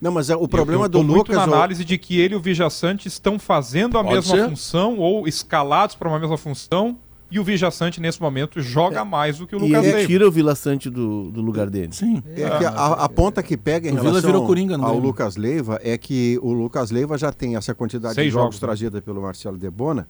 Não, 0.00 0.12
mas 0.12 0.28
é, 0.28 0.36
o 0.36 0.42
Eu- 0.42 0.48
problema 0.48 0.84
eu 0.86 0.90
tô 0.90 0.98
do 0.98 1.04
muito 1.04 1.32
Lucas... 1.32 1.36
na 1.36 1.42
ó, 1.42 1.56
análise 1.56 1.84
de 1.84 1.96
que 1.96 2.20
ele 2.20 2.34
e 2.34 2.36
o 2.36 2.40
Vijaçante 2.40 3.08
estão 3.08 3.38
fazendo 3.38 3.96
a 3.98 4.02
Pode 4.04 4.16
mesma 4.16 4.36
ser. 4.36 4.48
função 4.50 4.98
ou 4.98 5.26
escalados 5.26 5.94
para 5.94 6.08
uma 6.08 6.18
mesma 6.18 6.36
função 6.36 6.98
e 7.30 7.40
o 7.40 7.44
Vijaçante 7.44 8.00
nesse 8.00 8.20
momento 8.20 8.60
joga 8.60 9.04
mais 9.04 9.38
do 9.38 9.46
que 9.46 9.56
o 9.56 9.58
E 9.58 9.62
Lucas 9.62 9.82
ele 9.84 9.92
Leiva. 9.94 10.06
tira 10.08 10.28
o 10.28 10.30
Vila 10.30 10.54
Sante 10.54 10.90
do, 10.90 11.30
do 11.30 11.40
lugar 11.40 11.70
dele. 11.70 11.88
Sim. 11.92 12.22
É 12.36 12.58
que 12.58 12.64
a, 12.64 12.70
a 12.70 13.08
ponta 13.08 13.42
que 13.42 13.56
pega 13.56 13.88
em 13.88 13.92
O 13.92 13.94
Vila 13.96 14.08
relação 14.10 14.30
virou 14.30 14.46
Coringa 14.46 14.76
ao. 14.76 14.98
Lucas 14.98 15.36
Leiva 15.36 15.80
é 15.82 15.96
que 15.96 16.38
o 16.42 16.52
Lucas 16.52 16.90
Leiva 16.90 17.16
já 17.16 17.32
tem 17.32 17.56
essa 17.56 17.74
quantidade 17.74 18.14
Seis 18.14 18.26
de 18.26 18.30
jogos 18.32 18.56
jogos, 18.56 18.60
né? 18.60 18.66
trazida 18.66 19.00
pelo 19.02 19.22
Marcelo 19.22 19.56
Debona, 19.56 20.06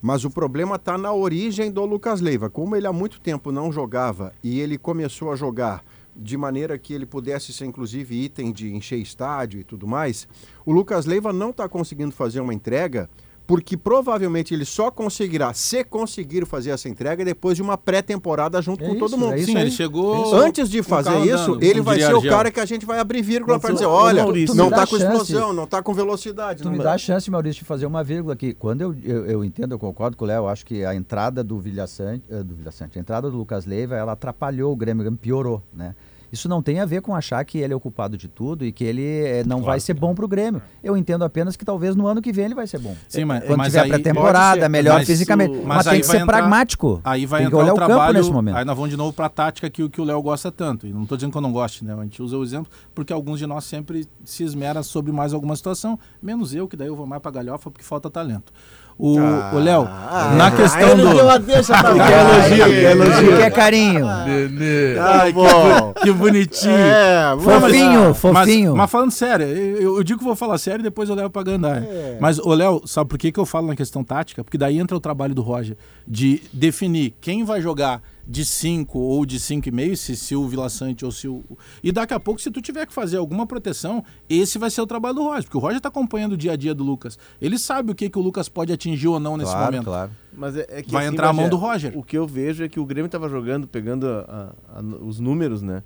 mas 0.00 0.24
o 0.24 0.30
problema 0.30 0.76
está 0.76 0.96
na 0.96 1.12
origem 1.12 1.70
do 1.70 1.84
Lucas 1.84 2.20
Leiva. 2.20 2.48
Como 2.50 2.74
ele 2.74 2.86
há 2.86 2.92
muito 2.92 3.20
tempo 3.20 3.52
não 3.52 3.70
jogava 3.70 4.32
e 4.42 4.58
ele 4.58 4.78
começou 4.78 5.30
a 5.30 5.36
jogar 5.36 5.84
de 6.16 6.36
maneira 6.36 6.78
que 6.78 6.92
ele 6.94 7.06
pudesse 7.06 7.52
ser 7.52 7.66
inclusive 7.66 8.14
item 8.24 8.52
de 8.52 8.74
encher 8.74 8.98
estádio 8.98 9.60
e 9.60 9.64
tudo 9.64 9.86
mais, 9.86 10.26
o 10.64 10.72
Lucas 10.72 11.06
Leiva 11.06 11.32
não 11.32 11.50
está 11.50 11.68
conseguindo 11.68 12.12
fazer 12.12 12.40
uma 12.40 12.54
entrega 12.54 13.08
porque 13.48 13.76
provavelmente 13.76 14.52
ele 14.52 14.64
só 14.64 14.90
conseguirá, 14.90 15.54
se 15.54 15.84
conseguir 15.84 16.44
fazer 16.44 16.70
essa 16.70 16.88
entrega, 16.88 17.24
depois 17.24 17.54
de 17.56 17.62
uma 17.62 17.78
pré-temporada 17.78 18.60
junto 18.60 18.82
É 18.82 18.88
com 18.88 18.96
todo 18.96 19.10
isso, 19.10 19.18
mundo. 19.18 19.34
é 19.34 19.38
isso 19.38 19.46
Sim, 19.52 19.58
ele 19.58 19.70
chegou. 19.70 20.34
Antes 20.34 20.68
de 20.68 20.82
fazer 20.82 21.16
isso, 21.20 21.52
andando, 21.52 21.62
ele 21.62 21.80
vai 21.80 22.00
ser 22.00 22.12
o 22.12 22.22
cara 22.22 22.50
que 22.50 22.58
a 22.58 22.64
gente 22.64 22.84
vai 22.84 22.98
abrir 22.98 23.22
vírgula 23.22 23.60
para 23.60 23.70
o- 23.70 23.74
dizer, 23.74 23.86
olha, 23.86 24.24
Maurício, 24.24 24.52
não 24.56 24.68
está 24.68 24.84
com 24.84 24.98
chance. 24.98 25.04
explosão, 25.22 25.52
não 25.52 25.62
está 25.62 25.80
com 25.80 25.94
velocidade. 25.94 26.64
Tu 26.64 26.70
me 26.72 26.78
dá 26.78 26.94
a 26.94 26.98
chance, 26.98 27.30
Maurício, 27.30 27.60
de 27.60 27.64
fazer 27.68 27.86
uma 27.86 28.02
vírgula 28.02 28.34
aqui. 28.34 28.52
Quando 28.52 28.80
eu, 28.80 28.96
eu, 29.04 29.26
eu 29.26 29.44
entendo, 29.44 29.76
eu 29.76 29.78
concordo 29.78 30.16
com 30.16 30.24
o 30.24 30.26
Léo, 30.26 30.38
eu 30.42 30.48
acho 30.48 30.66
que 30.66 30.84
a 30.84 30.92
entrada 30.96 31.44
do 31.44 31.56
Vilha 31.60 31.86
Sante, 31.86 32.24
eh, 32.28 32.42
do 32.42 32.52
Vilha 32.52 32.72
Sante, 32.72 32.98
a 32.98 33.00
entrada 33.00 33.30
do 33.30 33.36
Lucas 33.36 33.64
Leiva, 33.64 33.94
ela 33.94 34.10
atrapalhou 34.10 34.72
o 34.72 34.76
Grêmio, 34.76 35.02
o 35.02 35.04
Grêmio 35.04 35.18
piorou, 35.20 35.62
né? 35.72 35.94
Isso 36.32 36.48
não 36.48 36.60
tem 36.62 36.80
a 36.80 36.84
ver 36.84 37.00
com 37.02 37.14
achar 37.14 37.44
que 37.44 37.58
ele 37.58 37.72
é 37.72 37.76
o 37.76 37.80
culpado 37.80 38.16
de 38.16 38.28
tudo 38.28 38.64
e 38.64 38.72
que 38.72 38.82
ele 38.84 39.02
eh, 39.04 39.44
não 39.46 39.62
vai 39.62 39.78
ser 39.80 39.94
bom 39.94 40.14
pro 40.14 40.26
Grêmio. 40.26 40.60
Eu 40.82 40.96
entendo 40.96 41.24
apenas 41.24 41.56
que 41.56 41.64
talvez 41.64 41.94
no 41.94 42.06
ano 42.06 42.20
que 42.20 42.32
vem 42.32 42.46
ele 42.46 42.54
vai 42.54 42.66
ser 42.66 42.78
bom. 42.78 42.94
Sim, 43.08 43.24
mas- 43.24 43.44
Quando 43.44 43.58
mas 43.58 43.72
tiver 43.72 43.88
pré-temporada, 43.88 44.68
melhor 44.68 44.94
mas 44.98 45.06
fisicamente. 45.06 45.50
o- 45.56 45.66
Mas, 45.66 45.76
mas 45.78 45.86
tem 45.86 46.00
que 46.00 46.06
ser 46.06 46.16
entrar- 46.18 46.38
pragmático. 46.38 47.00
Aí 47.04 47.26
vai 47.26 47.42
tem 47.42 47.50
que 47.50 47.56
olhar 47.56 47.72
o 47.72 47.74
o 47.74 47.78
campo 47.78 47.86
trabalho, 47.88 48.18
nesse 48.18 48.30
momento. 48.30 48.56
Aí 48.56 48.64
nós 48.64 48.74
vamos 48.76 48.90
de 48.90 48.96
novo 48.96 49.12
para 49.12 49.26
a 49.26 49.30
tática 49.30 49.70
que, 49.70 49.82
o- 49.82 49.88
que 49.90 50.00
o 50.00 50.04
Léo 50.04 50.20
gosta 50.20 50.50
tanto. 50.50 50.86
E 50.86 50.92
não 50.92 51.02
estou 51.04 51.16
dizendo 51.16 51.30
que 51.32 51.38
eu 51.38 51.42
não 51.42 51.52
goste, 51.52 51.84
né? 51.84 51.94
A 51.94 52.02
gente 52.02 52.20
usa 52.22 52.36
o 52.36 52.42
exemplo 52.42 52.70
porque 52.94 53.12
alguns 53.12 53.38
de 53.38 53.46
nós 53.46 53.64
sempre 53.64 54.06
se 54.24 54.42
esmera 54.42 54.82
sobre 54.82 55.12
mais 55.12 55.32
alguma 55.32 55.54
situação, 55.56 55.98
menos 56.22 56.54
eu, 56.54 56.66
que 56.68 56.76
daí 56.76 56.88
eu 56.88 56.96
vou 56.96 57.06
mais 57.06 57.22
para 57.22 57.30
galhofa 57.30 57.70
porque 57.70 57.84
falta 57.84 58.10
talento. 58.10 58.52
O 58.98 59.18
Ah, 59.18 59.50
o 59.52 59.58
Léo, 59.58 59.86
ah, 59.86 60.32
na 60.38 60.46
aí 60.46 60.52
questão 60.56 60.96
do. 60.96 61.38
deixa 61.40 61.76
pra 61.76 61.90
Ele 61.90 62.00
quer 62.00 62.18
elogio, 62.18 62.64
quer 62.66 62.90
elogio. 62.92 63.36
Quer 63.36 63.50
carinho. 63.52 64.06
Nenê. 64.26 64.94
Tá 64.94 65.30
bom. 65.32 65.92
Que 66.02 66.12
bonitinho. 66.12 66.72
É, 66.74 67.36
Fofinho, 67.38 68.08
lá. 68.08 68.14
fofinho. 68.14 68.70
Mas, 68.70 68.78
mas 68.78 68.90
falando 68.90 69.10
sério, 69.10 69.46
eu, 69.46 69.96
eu 69.98 70.02
digo 70.02 70.18
que 70.20 70.24
vou 70.24 70.34
falar 70.34 70.56
sério 70.56 70.80
e 70.80 70.82
depois 70.84 71.10
eu 71.10 71.14
levo 71.14 71.28
pra 71.28 71.42
Gandaia. 71.42 71.80
É. 71.86 72.16
Mas, 72.18 72.38
ô 72.38 72.54
Léo, 72.54 72.80
sabe 72.86 73.10
por 73.10 73.18
que, 73.18 73.30
que 73.30 73.38
eu 73.38 73.44
falo 73.44 73.66
na 73.66 73.76
questão 73.76 74.02
tática? 74.02 74.42
Porque 74.42 74.56
daí 74.56 74.78
entra 74.78 74.96
o 74.96 75.00
trabalho 75.00 75.34
do 75.34 75.42
Roger 75.42 75.76
de 76.08 76.40
definir 76.50 77.14
quem 77.20 77.44
vai 77.44 77.60
jogar 77.60 78.00
de 78.28 78.44
5 78.44 78.98
ou 78.98 79.24
de 79.24 79.38
5,5, 79.38 79.94
se, 79.96 80.16
se 80.16 80.34
o 80.34 80.48
Vila 80.48 80.68
Sante 80.68 81.04
ou 81.04 81.12
se 81.12 81.28
o. 81.28 81.44
E 81.82 81.92
daqui 81.92 82.12
a 82.12 82.18
pouco, 82.18 82.40
se 82.40 82.50
tu 82.50 82.60
tiver 82.60 82.84
que 82.86 82.92
fazer 82.92 83.18
alguma 83.18 83.46
proteção, 83.46 84.02
esse 84.28 84.58
vai 84.58 84.68
ser 84.68 84.80
o 84.80 84.86
trabalho 84.86 85.14
do 85.14 85.22
Roger, 85.22 85.44
porque 85.44 85.56
o 85.56 85.60
Roger 85.60 85.76
está 85.76 85.88
acompanhando 85.88 86.32
o 86.32 86.36
dia 86.36 86.52
a 86.52 86.56
dia 86.56 86.74
do 86.74 86.82
Lucas. 86.82 87.16
Ele 87.40 87.56
sabe 87.58 87.92
o 87.92 87.94
que, 87.94 88.10
que 88.10 88.18
o 88.18 88.22
Lucas 88.22 88.48
pode 88.48 88.72
atingir 88.72 89.06
ou 89.06 89.20
não 89.20 89.36
nesse 89.36 89.52
Claro, 89.52 89.66
momento. 89.72 89.84
claro. 89.84 90.10
Mas 90.32 90.56
é, 90.56 90.66
é 90.68 90.82
que, 90.82 90.90
Vai 90.90 91.06
entrar 91.06 91.28
a 91.28 91.32
mão 91.32 91.48
do 91.48 91.56
Roger. 91.56 91.96
O 91.96 92.02
que 92.02 92.18
eu 92.18 92.26
vejo 92.26 92.64
é 92.64 92.68
que 92.68 92.80
o 92.80 92.84
Grêmio 92.84 93.08
tava 93.08 93.28
jogando, 93.28 93.68
pegando 93.68 94.06
a- 94.08 94.52
a- 94.74 94.78
a- 94.80 94.82
os 95.04 95.20
números, 95.20 95.62
né? 95.62 95.82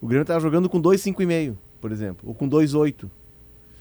O 0.00 0.06
Grêmio 0.06 0.24
tava 0.26 0.40
jogando 0.40 0.68
com 0.70 0.80
2,5,5, 0.80 1.56
por 1.80 1.92
exemplo, 1.92 2.28
ou 2.28 2.34
com 2.34 2.48
2,8. 2.48 3.10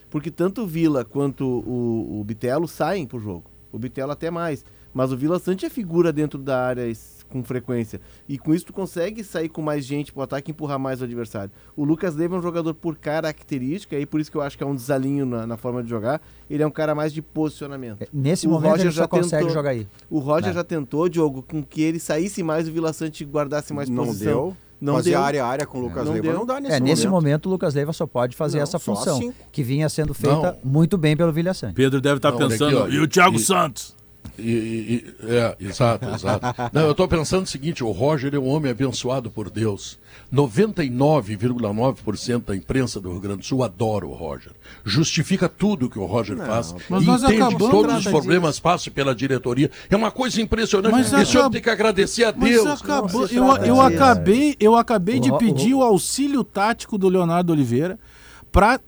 Porque 0.09 0.29
tanto 0.29 0.61
o 0.63 0.67
Vila 0.67 1.03
quanto 1.05 1.43
o, 1.45 2.19
o 2.19 2.23
Bitelo 2.23 2.67
saem 2.67 3.05
pro 3.07 3.17
jogo. 3.17 3.45
O 3.71 3.79
Bitelo 3.79 4.11
até 4.11 4.29
mais. 4.29 4.63
Mas 4.93 5.11
o 5.11 5.17
Vila 5.17 5.39
Sante 5.39 5.65
é 5.65 5.69
figura 5.69 6.13
dentro 6.13 6.37
da 6.37 6.63
área 6.63 6.87
com 7.33 7.43
frequência. 7.43 7.99
E 8.29 8.37
com 8.37 8.53
isso 8.53 8.65
tu 8.67 8.73
consegue 8.73 9.23
sair 9.23 9.49
com 9.49 9.61
mais 9.61 9.83
gente 9.83 10.13
pro 10.13 10.21
ataque 10.21 10.49
e 10.49 10.53
empurrar 10.53 10.77
mais 10.77 11.01
o 11.01 11.03
adversário. 11.03 11.51
O 11.75 11.83
Lucas 11.83 12.15
Leiva 12.15 12.35
é 12.35 12.39
um 12.39 12.41
jogador 12.41 12.73
por 12.75 12.95
característica, 12.95 13.97
e 13.97 14.05
por 14.05 14.21
isso 14.21 14.29
que 14.31 14.37
eu 14.37 14.41
acho 14.41 14.57
que 14.57 14.63
é 14.63 14.67
um 14.67 14.75
desalinho 14.75 15.25
na, 15.25 15.47
na 15.47 15.57
forma 15.57 15.83
de 15.83 15.89
jogar. 15.89 16.21
Ele 16.49 16.61
é 16.61 16.67
um 16.67 16.71
cara 16.71 16.93
mais 16.93 17.11
de 17.11 17.21
posicionamento. 17.21 18.01
É, 18.03 18.07
Nesse 18.13 18.45
O 18.47 18.51
momento 18.51 18.69
Roger 18.71 18.85
ele 18.85 18.93
só 18.93 19.01
já 19.01 19.07
consegue 19.07 19.43
tentou- 19.45 19.49
jogar 19.53 19.69
aí. 19.71 19.87
O 20.09 20.19
Roger 20.19 20.49
Né? 20.49 20.53
já 20.53 20.63
tentou, 20.63 21.09
Diogo, 21.09 21.41
com 21.41 21.63
que 21.63 21.81
ele 21.81 21.99
saísse 21.99 22.43
mais 22.43 22.67
e 22.67 22.69
o 22.69 22.73
Vila 22.73 22.93
Sante 22.93 23.25
guardasse 23.25 23.73
mais 23.73 23.89
não 23.89 24.05
posição. 24.05 24.25
deu. 24.25 24.57
Não 24.81 24.95
Fazer 24.95 25.11
deu. 25.11 25.21
área 25.21 25.45
a 25.45 25.47
área 25.47 25.65
com 25.65 25.77
o 25.77 25.81
Lucas 25.81 26.03
Não 26.05 26.11
Leiva 26.11 26.27
deu. 26.27 26.37
não 26.39 26.45
dá 26.45 26.59
nesse 26.59 26.75
É, 26.75 26.79
nesse 26.81 27.07
momento. 27.07 27.13
momento 27.23 27.45
o 27.45 27.49
Lucas 27.51 27.73
Leiva 27.73 27.93
só 27.93 28.05
pode 28.05 28.35
fazer 28.35 28.57
Não, 28.57 28.63
essa 28.63 28.77
função, 28.77 29.17
cinco. 29.17 29.35
que 29.49 29.63
vinha 29.63 29.87
sendo 29.87 30.13
feita 30.13 30.59
Não. 30.63 30.71
muito 30.71 30.97
bem 30.97 31.15
pelo 31.15 31.31
Vilha 31.31 31.53
Sante. 31.53 31.73
Pedro 31.73 32.01
deve 32.01 32.17
estar 32.17 32.31
Não, 32.31 32.37
olha 32.37 32.49
pensando. 32.49 32.79
aqui, 32.79 32.87
ó, 32.91 32.93
e 32.93 32.99
o 32.99 33.07
Thiago 33.07 33.37
e- 33.37 33.39
Santos? 33.39 33.95
E, 34.37 34.51
e- 34.51 35.15
é, 35.27 35.55
exato, 35.59 36.07
exato. 36.09 36.45
Não, 36.73 36.81
eu 36.83 36.91
estou 36.91 37.07
pensando 37.07 37.43
o 37.45 37.49
seguinte: 37.49 37.83
o 37.83 37.91
Roger 37.91 38.33
é 38.33 38.39
um 38.39 38.47
homem 38.47 38.71
abençoado 38.71 39.29
por 39.29 39.49
Deus. 39.49 39.97
99,9% 40.33 42.45
da 42.45 42.55
imprensa 42.55 42.99
do 42.99 43.11
Rio 43.11 43.19
Grande 43.19 43.39
do 43.39 43.45
Sul 43.45 43.63
adora 43.63 44.05
o 44.05 44.13
Roger. 44.13 44.51
Justifica 44.83 45.47
tudo 45.47 45.89
que 45.89 45.99
o 45.99 46.05
Roger 46.05 46.37
faz. 46.37 46.73
mas 46.89 47.03
e 47.03 47.05
nós 47.05 47.23
entende 47.23 47.57
todos 47.57 47.95
os 47.97 48.07
problemas 48.07 48.59
passam 48.59 48.91
pela 48.93 49.13
diretoria. 49.15 49.69
É 49.89 49.95
uma 49.95 50.11
coisa 50.11 50.41
impressionante. 50.41 50.91
Mas 50.91 51.07
Esse 51.13 51.37
homem 51.37 51.39
acab- 51.39 51.51
tem 51.53 51.61
que 51.61 51.69
agradecer 51.69 52.23
a 52.25 52.33
Mas 52.35 52.49
Deus. 52.49 52.81
acabou. 52.81 53.27
Não 53.31 53.47
Eu, 53.47 53.53
trata 53.53 53.67
eu 53.67 53.73
disso. 53.75 53.81
acabei, 53.81 54.55
eu 54.59 54.75
acabei 54.75 55.19
de 55.19 55.37
pedir 55.37 55.73
o 55.73 55.81
auxílio 55.83 56.43
tático 56.43 56.97
do 56.97 57.09
Leonardo 57.09 57.51
Oliveira 57.53 57.99
para 58.53 58.79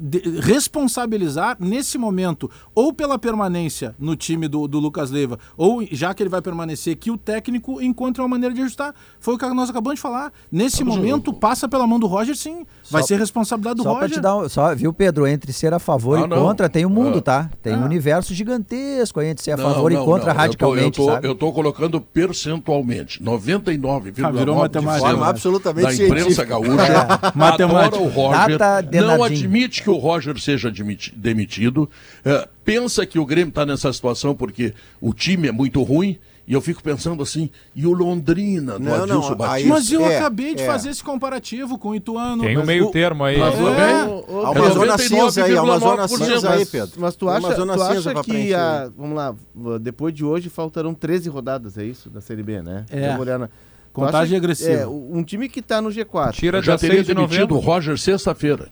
responsabilizar 0.42 1.58
nesse 1.60 1.98
momento 1.98 2.50
ou 2.74 2.94
pela 2.94 3.18
permanência 3.18 3.96
no 4.00 4.16
time 4.16 4.48
do, 4.48 4.68
do 4.68 4.80
Lucas 4.80 5.10
Leiva 5.10 5.40
ou 5.58 5.84
já 5.92 6.14
que 6.14 6.22
ele 6.24 6.30
vai 6.30 6.42
permanecer 6.42 6.96
que 6.96 7.10
o 7.10 7.18
técnico 7.18 7.82
encontre 7.82 8.22
uma 8.22 8.28
maneira 8.28 8.54
de 8.54 8.62
ajustar 8.62 8.94
foi 9.20 9.34
o 9.34 9.38
que 9.40 9.46
nós 9.50 9.70
acabamos 9.70 9.96
de 9.96 10.02
falar 10.02 10.32
nesse 10.52 10.84
o- 10.84 10.86
momento 10.86 11.34
passa 11.34 11.68
pela 11.68 11.88
mão 11.88 12.00
do 12.00 12.06
Roger 12.06 12.36
sim 12.36 12.64
vai 12.92 13.02
Só- 13.02 13.08
ser 13.08 13.20
responsabilidade 13.20 13.78
do 13.78 13.84
Só 13.84 13.94
pra 13.94 14.02
Roger 14.04 14.18
te 14.18 14.22
dar 14.22 14.38
um, 14.38 14.48
só, 14.48 14.74
viu, 14.76 14.94
Pedro, 14.94 15.26
entre 15.28 15.52
ser 15.52 15.74
a 15.74 15.80
favor 15.80 16.20
Ah, 16.20 16.22
e 16.22 16.28
não. 16.28 16.38
contra, 16.38 16.70
tem 16.70 16.86
o 16.86 16.90
mundo, 16.90 17.18
Ah. 17.18 17.22
tá? 17.22 17.50
Tem 17.64 17.74
um 17.76 17.82
Ah. 17.82 17.86
universo 17.86 18.34
gigantesco 18.36 19.20
aí 19.20 19.30
entre 19.30 19.44
ser 19.44 19.52
a 19.52 19.58
Não, 19.58 19.64
favor 19.74 19.92
não, 19.92 20.02
e 20.02 20.06
contra 20.06 20.32
não. 20.32 20.40
radicalmente, 20.40 21.00
eu 21.00 21.06
tô, 21.06 21.10
eu 21.10 21.14
sabe? 21.16 21.22
tô, 21.24 21.28
eu 21.30 21.36
tô 21.36 21.52
colocando 21.52 22.00
percentualmente. 22.00 23.22
99,9% 23.24 25.24
Ah, 25.24 25.28
absolutamente 25.30 25.98
da 25.98 26.06
imprensa 26.06 26.44
gaúcha 26.46 26.72
adora 27.02 27.32
Matemática. 27.36 27.98
o 28.04 28.08
Roger, 28.10 28.58
Data 28.58 28.82
não 28.84 28.90
Denardinho. 28.92 29.50
Admite 29.56 29.82
que 29.84 29.90
o 29.90 29.96
Roger 29.98 30.40
seja 30.40 30.72
demitido, 31.16 31.90
é, 32.24 32.48
pensa 32.64 33.06
que 33.06 33.18
o 33.20 33.26
Grêmio 33.26 33.50
está 33.50 33.66
nessa 33.66 33.92
situação 33.94 34.36
porque 34.36 34.74
o 35.02 35.14
time 35.14 35.48
é 35.48 35.52
muito 35.52 35.82
ruim, 35.84 36.18
e 36.48 36.54
eu 36.54 36.62
fico 36.62 36.84
pensando 36.84 37.24
assim, 37.24 37.50
e 37.76 37.88
o 37.88 37.92
Londrina 37.92 38.74
do 38.74 38.80
Não, 38.86 38.98
não, 38.98 39.04
Adilson 39.04 39.30
aí- 39.32 39.36
Batista? 39.36 39.70
mas 39.70 39.92
eu 39.92 40.06
É, 40.06 40.18
acabei 40.20 40.54
de 40.54 40.62
é. 40.62 40.66
fazer 40.68 40.90
esse 40.90 41.04
comparativo 41.04 41.80
com 41.80 41.90
o 41.90 41.96
Ituano 41.96 42.44
Tem 42.44 42.56
um 42.56 42.60
Mas 42.60 42.68
meio 42.68 42.88
o- 42.88 42.92
termo 42.92 43.24
aí. 43.24 43.38
Mas, 43.40 43.56
É. 43.56 43.58
é, 43.58 43.62
É 43.62 44.04
Uma 44.04 44.70
zona 44.70 44.96
99,9% 44.96 45.08
cinza 45.32 45.44
aí, 45.44 45.56
uma 45.56 45.80
zona 45.80 46.08
cinza 46.08 46.50
aí, 46.52 46.60
Mas- 46.60 46.70
Pedro. 46.70 46.92
Mas 47.00 47.16
tu 47.16 47.30
acha, 47.30 47.56
tu 47.56 47.82
acha 47.82 48.16
que 48.24 48.54
a, 48.54 48.92
vamos 48.96 49.16
lá, 49.16 49.36
depois 49.82 50.14
de 50.14 50.24
hoje 50.24 50.50
faltarão 50.50 50.94
13 50.94 51.30
rodadas, 51.30 51.78
é 51.80 51.84
isso? 51.84 52.10
Da 52.12 52.22
Série 52.22 52.44
B, 52.44 52.62
né? 52.62 52.86
É. 52.92 53.16
Tu 53.16 53.50
Contagem 53.92 54.36
acha 54.38 54.44
agressiva. 54.46 54.72
É, 54.82 54.86
um 54.88 55.24
time 55.24 55.48
que 55.50 55.62
tá 55.62 55.82
no 55.82 55.90
G4. 55.90 56.34
Tira 56.34 56.62
já 56.62 56.78
teria 56.78 56.98
6 56.98 57.08
de 57.08 57.14
demitido 57.16 57.56
o. 57.56 57.60
Roger 57.60 57.98
sexta-feira. 57.98 58.68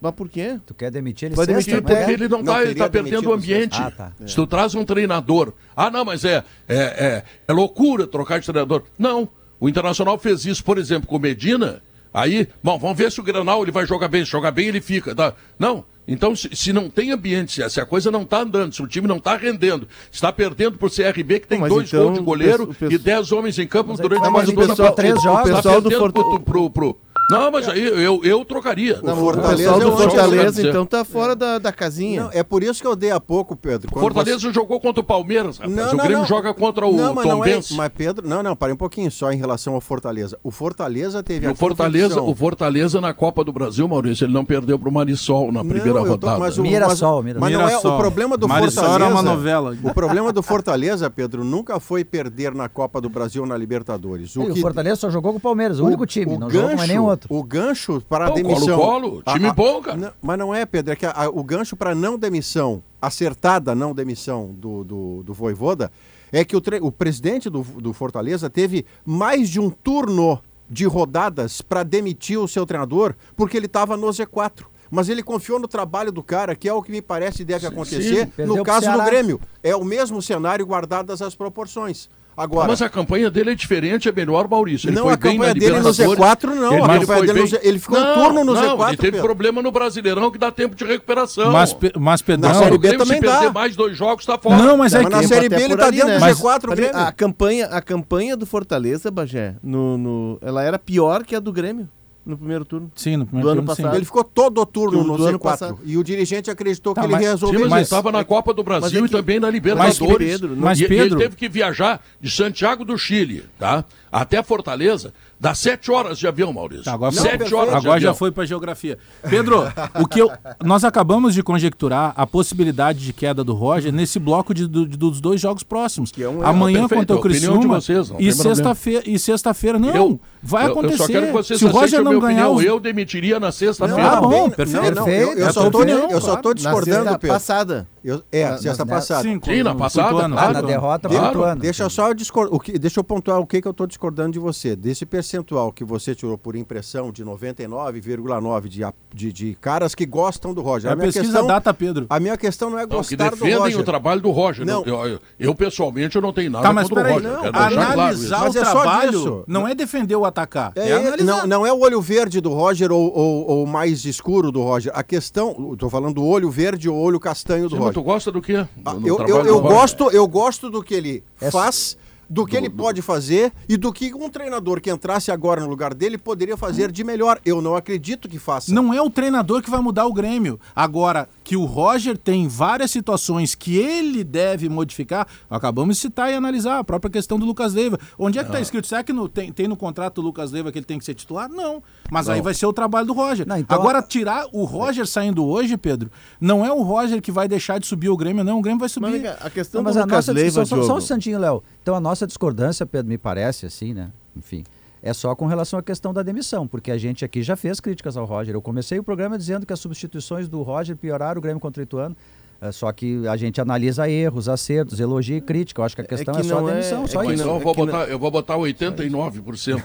Mas 0.00 0.12
por 0.12 0.28
quê? 0.28 0.58
Tu 0.66 0.74
quer 0.74 0.90
demitir 0.90 1.26
ele 1.28 1.34
Vai 1.36 1.46
demitir 1.46 1.80
Porque 1.80 1.92
é? 1.94 2.10
ele 2.12 2.28
não 2.28 2.42
Não 2.42 2.52
está 2.54 2.62
ele 2.62 2.74
tá 2.74 2.88
perdendo 2.88 3.30
o 3.30 3.32
ambiente. 3.32 3.80
Ah, 3.80 3.90
tá. 3.90 4.12
Se 4.26 4.34
tu 4.34 4.46
traz 4.46 4.74
um 4.74 4.84
treinador, 4.84 5.52
ah, 5.74 5.90
não, 5.90 6.04
mas 6.04 6.24
é, 6.24 6.44
é, 6.68 6.76
é, 6.76 7.22
é 7.48 7.52
loucura 7.52 8.06
trocar 8.06 8.38
de 8.40 8.46
treinador. 8.46 8.82
Não, 8.98 9.28
o 9.58 9.68
Internacional 9.68 10.18
fez 10.18 10.44
isso, 10.44 10.62
por 10.64 10.78
exemplo, 10.78 11.08
com 11.08 11.16
o 11.16 11.20
Medina. 11.20 11.82
Aí, 12.12 12.48
bom, 12.62 12.78
vamos 12.78 12.96
ver 12.96 13.10
se 13.12 13.20
o 13.20 13.22
Granal 13.22 13.62
ele 13.62 13.70
vai 13.72 13.86
jogar 13.86 14.08
bem. 14.08 14.24
Se 14.24 14.30
jogar 14.30 14.50
bem, 14.50 14.68
ele 14.68 14.80
fica. 14.80 15.14
Tá? 15.14 15.34
Não. 15.58 15.84
Então, 16.08 16.36
se, 16.36 16.48
se 16.54 16.72
não 16.72 16.88
tem 16.88 17.10
ambiente, 17.10 17.68
se 17.68 17.80
a- 17.80 17.84
coisa 17.84 18.10
não 18.12 18.22
está 18.22 18.40
andando, 18.40 18.72
se 18.72 18.80
o 18.80 18.86
time 18.86 19.08
não 19.08 19.16
está 19.16 19.36
rendendo, 19.36 19.88
está 20.10 20.32
perdendo 20.32 20.78
por 20.78 20.88
CRB, 20.88 21.40
que 21.40 21.48
tem 21.48 21.58
Mas 21.58 21.68
dois 21.68 21.88
então, 21.88 22.04
gols 22.04 22.18
de 22.18 22.24
goleiro 22.24 22.62
o 22.62 22.74
pesso- 22.74 22.92
e 22.92 22.96
dez 22.96 23.32
homens 23.32 23.58
em 23.58 23.66
campo 23.66 23.90
Mas 23.90 23.98
aí 24.00 24.02
durante 24.08 24.22
vai 24.22 24.30
quase 24.30 24.54
mais 24.54 24.68
pessoal- 24.68 24.88
partida. 24.94 25.08
três 25.08 25.22
jogos. 25.22 25.42
Tá 25.42 25.52
O 25.52 25.56
pessoal 25.56 25.80
do 25.80 25.88
perdendo 25.90 26.12
Forta- 26.12 26.20
pro, 26.22 26.40
pro, 26.40 26.70
pro- 26.70 26.96
Não, 27.28 27.50
mas 27.50 27.68
aí 27.68 27.82
eu, 27.84 28.20
eu 28.22 28.44
trocaria. 28.44 29.00
Não, 29.02 29.14
o 29.14 29.16
Fortaleza 29.16 29.70
é 29.70 29.78
quero 29.78 29.96
Fortaleza, 29.96 30.68
então, 30.68 30.86
tá 30.86 31.04
fora 31.04 31.34
da, 31.34 31.58
da 31.58 31.72
casinha. 31.72 32.24
Não, 32.24 32.30
é 32.32 32.42
por 32.42 32.62
isso 32.62 32.80
que 32.80 32.86
eu 32.86 32.94
dei 32.94 33.10
há 33.10 33.18
pouco, 33.18 33.56
Pedro. 33.56 33.90
O 33.94 33.98
Fortaleza 34.00 34.52
jogou 34.52 34.78
contra 34.80 35.00
o 35.00 35.04
Palmeiras, 35.04 35.58
rapaz. 35.58 35.74
Não, 35.76 35.84
o 35.84 35.96
não, 35.96 36.04
Grêmio 36.04 36.18
não. 36.18 36.24
joga 36.26 36.54
contra 36.54 36.86
o 36.86 36.92
não, 36.96 37.14
mas 37.14 37.24
Tom 37.24 37.30
não 37.30 37.44
é, 37.44 37.48
Benz. 37.54 37.70
mas 37.72 37.90
Pedro, 37.96 38.28
não, 38.28 38.42
não, 38.42 38.54
para 38.54 38.72
um 38.72 38.76
pouquinho 38.76 39.10
só 39.10 39.32
em 39.32 39.36
relação 39.36 39.74
ao 39.74 39.80
Fortaleza. 39.80 40.38
O 40.44 40.50
Fortaleza 40.52 41.22
teve 41.22 41.46
E 41.46 41.48
a 41.48 41.52
o 41.52 41.56
Fortaleza, 41.56 42.08
convicção- 42.14 42.28
o 42.30 42.34
Fortaleza 42.34 43.00
na 43.00 43.12
Copa 43.12 43.42
do 43.42 43.52
Brasil, 43.52 43.88
Maurício, 43.88 44.24
ele 44.24 44.32
não 44.32 44.44
perdeu 44.44 44.78
pro 44.78 44.92
Marisol 44.92 45.50
na 45.50 45.64
primeira 45.64 45.94
Não, 45.94 45.98
eu 45.98 46.04
tô- 46.04 46.10
rodada. 46.26 46.38
mas 46.38 46.58
o- 46.58 46.62
Mirassol, 46.62 47.22
Mirassol. 47.24 47.40
mas 47.50 47.52
não 47.58 47.68
é 47.68 47.76
o 47.76 47.98
problema 47.98 48.36
do 48.36 48.46
Marisol 48.46 48.84
Fortaleza. 48.84 49.04
era 49.04 49.12
uma 49.12 49.22
novela. 49.22 49.76
O 49.82 49.92
problema 49.92 50.32
do 50.32 50.42
Fortaleza, 50.42 51.10
Pedro, 51.10 51.42
nunca 51.44 51.80
foi 51.80 52.04
perder 52.04 52.54
na 52.54 52.68
Copa 52.68 53.00
do 53.00 53.08
Brasil 53.08 53.42
ou 53.42 53.48
na 53.48 53.56
Libertadores. 53.56 54.34
E 54.34 54.38
O 54.38 54.54
Fortaleza 54.56 54.96
só 54.96 55.10
jogou 55.10 55.32
com 55.32 55.38
o 55.38 55.40
Palmeiras, 55.40 55.80
o, 55.80 55.86
único 55.86 56.06
time, 56.06 56.38
não 56.38 56.48
jogou 56.48 56.70
com 56.76 56.82
nenhum 56.86 57.04
outro. 57.04 57.15
O 57.28 57.42
gancho 57.42 58.02
para 58.08 58.26
a 58.26 58.30
demissão. 58.30 58.78
Colo-Colo, 58.78 59.22
time 59.32 59.52
bom, 59.52 59.80
cara. 59.80 59.96
não, 59.96 60.12
mas 60.22 60.38
não 60.38 60.54
é, 60.54 60.64
Pedro, 60.66 60.92
é 60.92 60.96
que 60.96 61.06
a- 61.06 61.12
a- 61.12 61.28
o 61.28 61.42
gancho 61.42 61.76
para 61.76 61.94
não 61.94 62.18
demissão, 62.18 62.82
acertada 63.00 63.74
não 63.74 63.94
demissão 63.94 64.54
do, 64.58 64.84
do, 64.84 65.22
do 65.22 65.34
Voivoda, 65.34 65.90
é 66.32 66.44
que 66.44 66.56
o, 66.56 66.60
tre- 66.60 66.80
o 66.82 66.90
presidente 66.92 67.48
do, 67.48 67.62
do 67.62 67.92
Fortaleza 67.92 68.50
teve 68.50 68.84
mais 69.04 69.48
de 69.48 69.60
um 69.60 69.70
turno 69.70 70.40
de 70.68 70.84
rodadas 70.84 71.60
para 71.62 71.82
demitir 71.84 72.38
o 72.38 72.48
seu 72.48 72.66
treinador, 72.66 73.14
porque 73.36 73.56
ele 73.56 73.66
estava 73.66 73.96
no 73.96 74.08
Z4. 74.08 74.64
Mas 74.90 75.08
ele 75.08 75.22
confiou 75.22 75.58
no 75.58 75.66
trabalho 75.66 76.12
do 76.12 76.22
cara, 76.22 76.54
que 76.54 76.68
é 76.68 76.72
o 76.72 76.80
que 76.82 76.92
me 76.92 77.02
parece 77.02 77.44
deve 77.44 77.66
acontecer 77.66 78.28
Perdeu 78.28 78.46
no 78.56 78.62
pro 78.62 78.64
caso 78.64 78.86
do. 78.90 79.04
Grêmio. 79.04 79.40
É 79.62 79.74
o 79.74 79.84
mesmo 79.84 80.22
cenário 80.22 80.64
guardadas 80.64 81.20
as 81.22 81.34
proporções. 81.34 82.08
Agora, 82.36 82.68
Mas 82.68 82.82
a 82.82 82.88
campanha 82.90 83.30
dele 83.30 83.52
é 83.52 83.54
diferente, 83.54 84.08
é 84.10 84.12
melhor, 84.12 84.46
Maurício. 84.46 84.88
Ele 84.90 84.96
não, 84.96 85.04
foi 85.04 85.12
a 85.14 85.16
bem 85.16 85.38
na 85.38 85.46
campanha 85.46 85.54
dele 85.54 85.80
no 85.80 85.90
Libertadores. 85.90 86.18
Z4 86.20 86.44
não. 86.54 86.54
Ele, 86.54 86.64
a 86.64 86.68
ele 86.68 86.80
campanha 86.80 87.06
foi 87.06 87.20
dele 87.26 87.32
no 87.32 87.34
bem- 87.34 87.46
Z- 87.46 87.60
ele 87.62 87.78
ficou 87.78 87.98
um 87.98 88.02
Não, 88.02 88.14
turno 88.14 88.44
no 88.44 88.52
não, 88.54 88.76
Z4. 88.76 88.88
Ele 88.88 88.96
teve 88.98 89.10
Pedro. 89.12 89.26
problema 89.26 89.62
no 89.62 89.72
Brasileirão 89.72 90.30
que 90.30 90.36
dá 90.36 90.50
tempo 90.52 90.74
de 90.76 90.84
recuperação. 90.84 91.50
Mas, 91.50 91.74
mas 91.98 92.20
Pedrão, 92.20 92.50
Na 92.50 92.54
Não, 92.54 92.62
Série 92.64 92.74
o 92.76 92.78
B 92.78 92.88
Grêmio, 92.88 93.06
também 93.06 93.20
se 93.20 93.26
dá. 93.26 93.32
perder 93.38 93.52
mais 93.54 93.74
dois 93.74 93.96
jogos, 93.96 94.26
tá 94.26 94.36
fora. 94.36 94.56
Não, 94.58 94.76
mas 94.76 94.92
é 94.92 95.02
Mas 95.02 95.10
na 95.12 95.18
que 95.20 95.28
Série 95.28 95.46
até 95.46 95.56
B 95.56 95.62
ele 95.62 95.76
tá 95.78 95.86
ali, 95.86 95.96
dentro 95.96 96.08
né? 96.10 96.14
do 96.18 96.20
Mas- 96.20 96.38
G4 96.38 96.60
Mas 96.68 96.78
Grêmio. 96.78 96.96
a 96.98 97.12
campanha, 97.12 97.66
a 97.66 97.80
campanha 97.80 98.36
do 98.36 98.44
Fortaleza, 98.44 99.10
Bagé, 99.10 99.54
no, 99.62 99.96
no- 99.96 100.38
ela 100.42 100.62
era 100.62 100.78
pior 100.78 101.24
que 101.24 101.34
a 101.34 101.40
do 101.40 101.50
Grêmio 101.52 101.88
no 102.26 102.36
primeiro 102.36 102.64
turno. 102.64 102.90
sim, 102.96 103.16
no 103.16 103.24
primeiro 103.24 103.46
do 103.46 103.52
ano 103.52 103.60
turno, 103.62 103.74
sim. 103.76 103.82
passado. 103.82 103.96
Ele 103.96 104.04
ficou 104.04 104.24
todo 104.24 104.60
o 104.60 104.66
turno 104.66 104.98
Do- 104.98 105.04
no 105.06 105.16
do 105.16 105.26
ano 105.26 105.38
Z4. 105.38 105.42
passado. 105.42 105.78
E 105.84 105.96
o 105.96 106.02
dirigente 106.02 106.50
acreditou 106.50 106.92
Tá, 106.92 107.02
que 107.02 107.06
ele 107.06 107.12
mas- 107.14 107.22
ia 107.22 107.28
Sim, 107.28 107.34
resolver 107.34 107.58
mas, 107.60 107.68
mas- 107.68 107.76
ele 107.78 107.82
estava 107.84 108.10
na 108.12 108.24
Copa 108.24 108.52
do 108.52 108.62
Brasil 108.64 108.82
mas 108.82 108.94
é 108.94 108.98
e 108.98 109.02
que- 109.08 109.08
também 109.16 109.38
na 109.38 109.46
mas, 109.46 109.54
Libertadores. 109.54 110.28
Pedro, 110.32 110.56
Mas, 110.56 110.80
e, 110.80 110.84
e 110.84 110.88
Pedro- 110.88 111.04
ele 111.06 111.16
teve 111.16 111.36
que 111.36 111.48
viajar 111.48 112.02
de 112.20 112.30
Santiago 112.30 112.84
do 112.84 112.98
Chile, 112.98 113.44
tá? 113.58 113.84
Até 114.10 114.42
Fortaleza, 114.42 115.14
dá 115.38 115.54
sete 115.54 115.90
horas 115.90 116.18
de 116.18 116.26
avião, 116.26 116.52
Maurício. 116.52 116.84
Tá, 116.84 116.92
agora 116.94 117.12
sete 117.12 117.24
perfeito. 117.38 117.56
horas 117.56 117.70
de 117.70 117.76
Agora 117.86 118.00
já 118.00 118.14
foi 118.14 118.30
para 118.32 118.44
geografia. 118.46 118.98
Pedro, 119.28 119.64
o 120.00 120.06
que 120.06 120.20
eu, 120.20 120.30
nós 120.64 120.84
acabamos 120.84 121.34
de 121.34 121.42
conjecturar 121.42 122.12
a 122.16 122.26
possibilidade 122.26 123.00
de 123.00 123.12
queda 123.12 123.42
do 123.44 123.54
Roger 123.54 123.92
nesse 123.92 124.18
bloco 124.18 124.52
de- 124.54 124.66
do- 124.66 124.86
de- 124.86 124.96
dos 124.96 125.20
dois 125.20 125.40
jogos 125.40 125.62
próximos. 125.62 126.10
Que 126.12 126.22
é 126.22 126.28
um- 126.28 126.42
Amanhã 126.44 126.80
perfeito, 126.88 127.00
contra 127.00 127.16
o 127.16 127.20
Criciúma 127.20 127.80
vocês, 127.80 128.12
e 128.18 128.32
sexta-feira 128.32 129.02
e 129.06 129.18
sexta-feira 129.18 129.78
não, 129.78 129.94
Eu- 129.94 130.20
vai 130.42 130.66
eu- 130.66 130.70
acontecer. 130.72 130.94
Eu 130.94 130.98
só 130.98 131.06
quero 131.06 131.26
que 131.26 131.32
vocês 131.32 131.58
Se 131.58 131.64
o 131.64 131.68
Roger 131.70 132.02
não 132.02 132.18
ganhar 132.18 132.48
os... 132.50 132.62
Eu 132.64 132.80
demitiria 132.80 133.38
na 133.40 133.52
sexta-feira. 133.52 134.10
tá 134.10 134.20
bom, 134.20 134.48
perfeito. 134.50 134.94
Não, 134.94 135.06
não, 135.06 135.08
eu, 135.08 135.32
eu 135.34 135.52
só 135.52 135.60
a 135.60 135.64
tô, 135.64 135.70
tua 135.70 135.80
opinião, 135.82 136.10
eu 136.10 136.20
só 136.20 136.36
tô 136.36 136.42
claro. 136.42 136.48
Na 136.48 136.54
discordando, 136.54 137.02
sexta 137.04 137.18
Pedro. 137.18 137.34
passada. 137.34 137.88
Eu, 138.06 138.22
é, 138.30 138.44
Na- 138.50 138.58
sexta 138.58 138.84
nas- 138.84 138.94
passada. 138.94 139.22
Sim, 139.22 139.40
Sim, 139.44 139.64
na 139.64 139.74
passada, 139.74 140.08
Ituano. 140.10 140.34
claro. 140.36 140.50
Ah, 140.50 140.52
na 140.52 140.66
derrota 140.68 141.08
Claro. 141.08 141.26
Ituano. 141.30 141.60
Deixa 141.60 141.88
só 141.90 142.06
eu 142.08 142.14
discor- 142.14 142.48
o 142.52 142.60
que, 142.60 142.78
deixa 142.78 143.00
eu 143.00 143.04
pontuar 143.04 143.40
o 143.40 143.46
que, 143.46 143.60
que 143.60 143.66
eu 143.66 143.72
estou 143.72 143.84
discordando 143.84 144.30
de 144.30 144.38
você. 144.38 144.76
Desse 144.76 145.04
percentual 145.04 145.72
que 145.72 145.82
você 145.84 146.14
tirou 146.14 146.38
por 146.38 146.54
impressão 146.54 147.10
de 147.10 147.24
99,9 147.24 148.68
de, 148.68 148.84
a- 148.84 148.92
de, 149.12 149.32
de 149.32 149.54
caras 149.60 149.94
que 149.94 150.06
gostam 150.06 150.54
do 150.54 150.62
Roger. 150.62 150.90
É 150.90 150.92
A 150.92 150.96
minha, 150.96 151.06
pesquisa 151.06 151.26
questão, 151.32 151.46
data, 151.46 151.74
Pedro. 151.74 152.06
a 152.08 152.20
minha 152.20 152.36
questão 152.36 152.70
não 152.70 152.78
é 152.78 152.82
Não, 152.82 152.88
que 152.88 152.94
gostar 152.96 153.30
do 153.30 153.36
defendem 153.36 153.58
Roger. 153.58 153.80
o 153.80 153.84
trabalho 153.84 154.20
do 154.20 154.30
Roger. 154.30 154.64
Não. 154.64 154.84
Eu, 154.84 155.04
eu- 155.06 155.20
eu, 155.38 155.54
pessoalmente, 155.54 156.14
eu 156.16 156.22
não 156.22 156.32
tenho 156.32 156.50
nada 156.50 156.64
Tá, 156.64 156.72
mas 156.72 156.88
contra 156.88 157.02
o 157.02 157.06
peraí, 157.06 157.22
Roger. 157.24 157.32
não, 157.44 157.52
claro 157.52 157.74
isso. 157.74 157.80
analisar 157.92 158.40
Mas 158.40 158.54
o 158.54 158.58
é 158.58 158.60
trabalho 158.62 159.44
não 159.48 159.66
é 159.68 159.74
defender 159.74 160.16
o 160.16 160.24
atacar, 160.24 160.72
é, 160.76 160.88
É, 160.90 160.92
analisar. 160.96 161.24
não, 161.24 161.46
não 161.46 161.66
é 161.66 161.72
o 161.72 161.80
olho 161.80 162.00
verde 162.00 162.40
do 162.40 162.50
Roger 162.52 162.92
ou, 162.92 163.12
ou, 163.16 163.46
ou 163.50 163.66
mais 163.66 164.04
escuro 164.04 164.52
do 164.52 164.62
Roger. 164.62 164.92
A 164.94 165.02
questão, 165.02 165.70
estou 165.72 165.90
falando 165.90 166.14
do 166.14 166.24
olho 166.24 166.50
verde 166.50 166.88
ou 166.88 166.96
olho 166.96 167.18
castanho 167.18 167.68
do 167.68 167.76
Sim, 167.76 167.82
mas 167.82 167.95
tu 167.96 168.02
gosta 168.02 168.30
do 168.30 168.42
quê? 168.42 168.56
Ah, 168.84 168.92
Do- 168.92 169.00
do 169.00 169.08
eu, 169.08 169.18
eu, 169.26 169.42
do 169.42 169.48
eu 169.48 169.60
gosto, 169.62 170.10
eu 170.10 170.28
gosto 170.28 170.68
do 170.68 170.82
que 170.82 170.92
ele 170.92 171.24
É 171.40 171.50
faz, 171.50 171.96
do 172.28 172.44
que 172.44 172.54
ele 172.54 172.68
pode 172.68 173.00
fazer 173.00 173.50
e 173.66 173.74
do 173.78 173.90
que 173.90 174.12
um 174.12 174.28
treinador 174.28 174.82
que 174.82 174.90
entrasse 174.90 175.30
agora 175.32 175.62
no 175.62 175.68
lugar 175.68 175.94
dele 175.94 176.18
poderia 176.18 176.58
fazer 176.58 176.92
de 176.92 177.02
melhor. 177.02 177.40
Eu 177.42 177.62
não 177.62 177.74
acredito 177.74 178.28
que 178.28 178.38
faça. 178.38 178.70
Não 178.74 178.92
é 178.92 179.00
o 179.00 179.08
treinador 179.08 179.62
que 179.62 179.70
vai 179.70 179.80
mudar 179.80 180.04
o 180.06 180.12
Grêmio. 180.12 180.60
Agora, 180.74 181.26
que 181.46 181.56
o 181.56 181.64
Roger 181.64 182.18
tem 182.18 182.48
várias 182.48 182.90
situações 182.90 183.54
que 183.54 183.76
ele 183.76 184.24
deve 184.24 184.68
modificar, 184.68 185.28
acabamos 185.48 185.94
de 185.94 186.02
citar 186.02 186.28
e 186.28 186.34
analisar 186.34 186.80
a 186.80 186.82
própria 186.82 187.08
questão 187.08 187.38
do 187.38 187.46
Lucas 187.46 187.72
Leiva. 187.72 187.96
Onde 188.18 188.36
é 188.36 188.42
que 188.42 188.48
está 188.48 188.60
escrito? 188.60 188.88
Será 188.88 189.04
que 189.04 189.12
no- 189.12 189.28
tem, 189.28 189.52
tem 189.52 189.68
no 189.68 189.76
contrato 189.76 190.16
do 190.16 190.22
Lucas 190.22 190.50
Leiva 190.50 190.72
que 190.72 190.78
ele 190.80 190.84
tem 190.84 190.98
que 190.98 191.04
ser 191.04 191.14
titular? 191.14 191.48
Não. 191.48 191.80
Mas 192.10 192.28
aí 192.28 192.40
vai 192.40 192.52
ser 192.52 192.66
o 192.66 192.72
trabalho 192.72 193.06
do 193.06 193.12
Roger. 193.12 193.46
Não, 193.46 193.56
então- 193.56 193.78
Agora, 193.78 194.02
tirar 194.02 194.44
o 194.52 194.64
Roger 194.64 195.06
saindo 195.06 195.46
hoje, 195.46 195.76
Pedro, 195.76 196.10
não 196.40 196.66
é 196.66 196.72
o 196.72 196.82
Roger 196.82 197.22
que 197.22 197.30
vai 197.30 197.46
deixar 197.46 197.78
de 197.78 197.86
subir 197.86 198.08
o 198.08 198.16
Grêmio, 198.16 198.42
não. 198.42 198.58
O 198.58 198.60
Grêmio 198.60 198.80
vai 198.80 198.86
Mas 198.86 198.92
subir. 198.92 199.22
cá, 199.22 199.38
a 199.40 199.48
questão 199.48 199.78
Não, 199.78 199.84
mas 199.84 199.94
do 199.94 200.00
a 200.00 200.02
Lucas 200.02 200.16
nossa 200.26 200.32
Leiva, 200.32 200.48
discussão, 200.62 200.66
só, 200.66 200.74
só 200.74 200.80
um 200.82 200.84
Diogo, 200.86 200.98
instantinho, 201.04 201.38
Léo. 201.38 201.62
Então 201.80 201.94
a 201.94 202.00
nossa 202.00 202.26
discordância, 202.26 202.84
Pedro, 202.84 203.08
me 203.08 203.18
parece 203.18 203.66
assim, 203.66 203.94
né? 203.94 204.10
Enfim, 204.36 204.64
é 205.06 205.14
só 205.14 205.36
com 205.36 205.46
relação 205.46 205.78
à 205.78 205.82
questão 205.82 206.12
da 206.12 206.20
demissão, 206.20 206.66
porque 206.66 206.90
a 206.90 206.98
gente 206.98 207.24
aqui 207.24 207.40
já 207.40 207.54
fez 207.54 207.78
críticas 207.78 208.16
ao 208.16 208.24
Roger. 208.24 208.54
Eu 208.56 208.60
comecei 208.60 208.98
o 208.98 209.04
programa 209.04 209.38
dizendo 209.38 209.64
que 209.64 209.72
as 209.72 209.78
substituições 209.78 210.48
do 210.48 210.62
Roger 210.62 210.96
pioraram 210.96 211.38
o 211.38 211.40
Grêmio 211.40 211.60
contra 211.60 211.80
o 211.80 211.84
Ituano. 211.84 212.16
é, 212.60 212.72
só 212.72 212.90
que 212.90 213.24
a 213.28 213.36
gente 213.36 213.60
analisa 213.60 214.10
erros, 214.10 214.48
acertos, 214.48 214.98
elogia 214.98 215.36
e 215.36 215.40
crítica. 215.40 215.80
Eu 215.80 215.84
acho 215.84 215.94
que 215.94 216.02
a 216.02 216.04
questão 216.04 216.34
é, 216.34 216.38
que 216.40 216.44
só 216.44 216.60
não 216.60 216.66
a 216.66 216.70
é- 216.70 216.72
demissão, 216.72 217.04
é 217.04 217.06
só 217.06 217.22
isso. 217.22 217.32
então 217.34 217.54
eu 217.54 217.60
é 217.60 217.62
vou, 217.62 217.76
não- 217.76 217.86
botar, 217.86 218.04
eu 218.08 218.18
vou 218.18 218.30
botar 218.32 218.56
89%. 218.56 219.76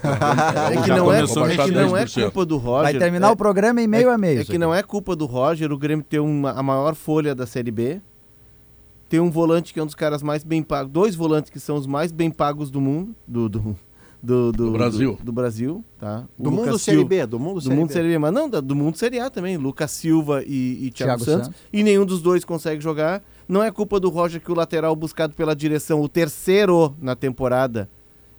É 0.71 0.81
que 0.81 0.87
Já 0.87 0.97
não 0.97 1.13
é, 1.13 1.21
é 1.21 1.27
que 1.65 1.71
não 1.71 1.95
é 1.97 2.03
10%. 2.05 2.23
culpa 2.23 2.45
do 2.45 2.57
Roger. 2.57 2.83
Vai 2.93 2.97
terminar 2.97 3.27
é, 3.27 3.31
o 3.31 3.35
programa 3.35 3.79
em 3.79 3.87
meio 3.87 4.09
é, 4.09 4.13
a 4.13 4.17
meio. 4.17 4.41
É 4.41 4.43
que 4.43 4.57
não 4.57 4.73
é 4.73 4.81
culpa 4.81 5.15
do 5.15 5.27
Roger 5.27 5.71
o 5.71 5.77
Grêmio 5.77 6.03
ter 6.03 6.19
uma, 6.19 6.51
a 6.51 6.63
maior 6.63 6.95
folha 6.95 7.35
da 7.35 7.45
Série 7.45 7.69
B. 7.69 8.01
Tem 9.07 9.19
um 9.19 9.29
volante 9.29 9.71
que 9.71 9.79
é 9.79 9.83
um 9.83 9.85
dos 9.85 9.93
caras 9.93 10.23
mais 10.23 10.43
bem 10.43 10.63
pagos. 10.63 10.91
Dois 10.91 11.13
volantes 11.13 11.51
que 11.51 11.59
são 11.59 11.75
os 11.75 11.85
mais 11.85 12.11
bem 12.11 12.31
pagos 12.31 12.71
do 12.71 12.81
mundo. 12.81 13.13
Do, 13.27 13.47
do, 13.47 13.77
do, 14.21 14.51
Do 14.51 14.71
Brasil. 14.71 15.17
Do, 15.19 15.25
do 15.25 15.31
Brasil, 15.31 15.83
tá? 15.99 16.25
O 16.37 16.43
Do 16.43 16.51
mundo 16.51 16.65
Lucas 16.65 16.81
Série 16.81 16.97
Silva- 16.97 17.09
B, 17.09 17.25
do 17.25 17.39
mundo 17.39 17.55
Do 17.55 17.61
Série 17.61 17.75
mundo 17.75 17.87
B. 17.87 17.93
Série 17.93 18.07
B, 18.09 18.17
mas 18.19 18.33
não, 18.33 18.49
da- 18.49 18.59
do 18.61 18.75
mundo 18.75 18.97
Série 18.97 19.19
A 19.19 19.29
também. 19.29 19.57
Lucas 19.57 19.91
Silva 19.91 20.43
e, 20.45 20.85
e 20.87 20.91
Thiago, 20.91 21.23
Thiago 21.23 21.23
Santos. 21.23 21.45
Santos. 21.47 21.61
E 21.73 21.81
nenhum 21.83 22.05
dos 22.05 22.21
dois 22.21 22.45
consegue 22.45 22.81
jogar. 22.81 23.23
Não 23.47 23.63
é 23.63 23.71
culpa 23.71 23.99
do 23.99 24.09
Roger 24.09 24.39
que 24.39 24.51
o 24.51 24.55
lateral 24.55 24.95
buscado 24.95 25.33
pela 25.35 25.55
direção, 25.55 26.01
o 26.01 26.07
terceiro 26.07 26.95
na 27.01 27.15
temporada, 27.15 27.89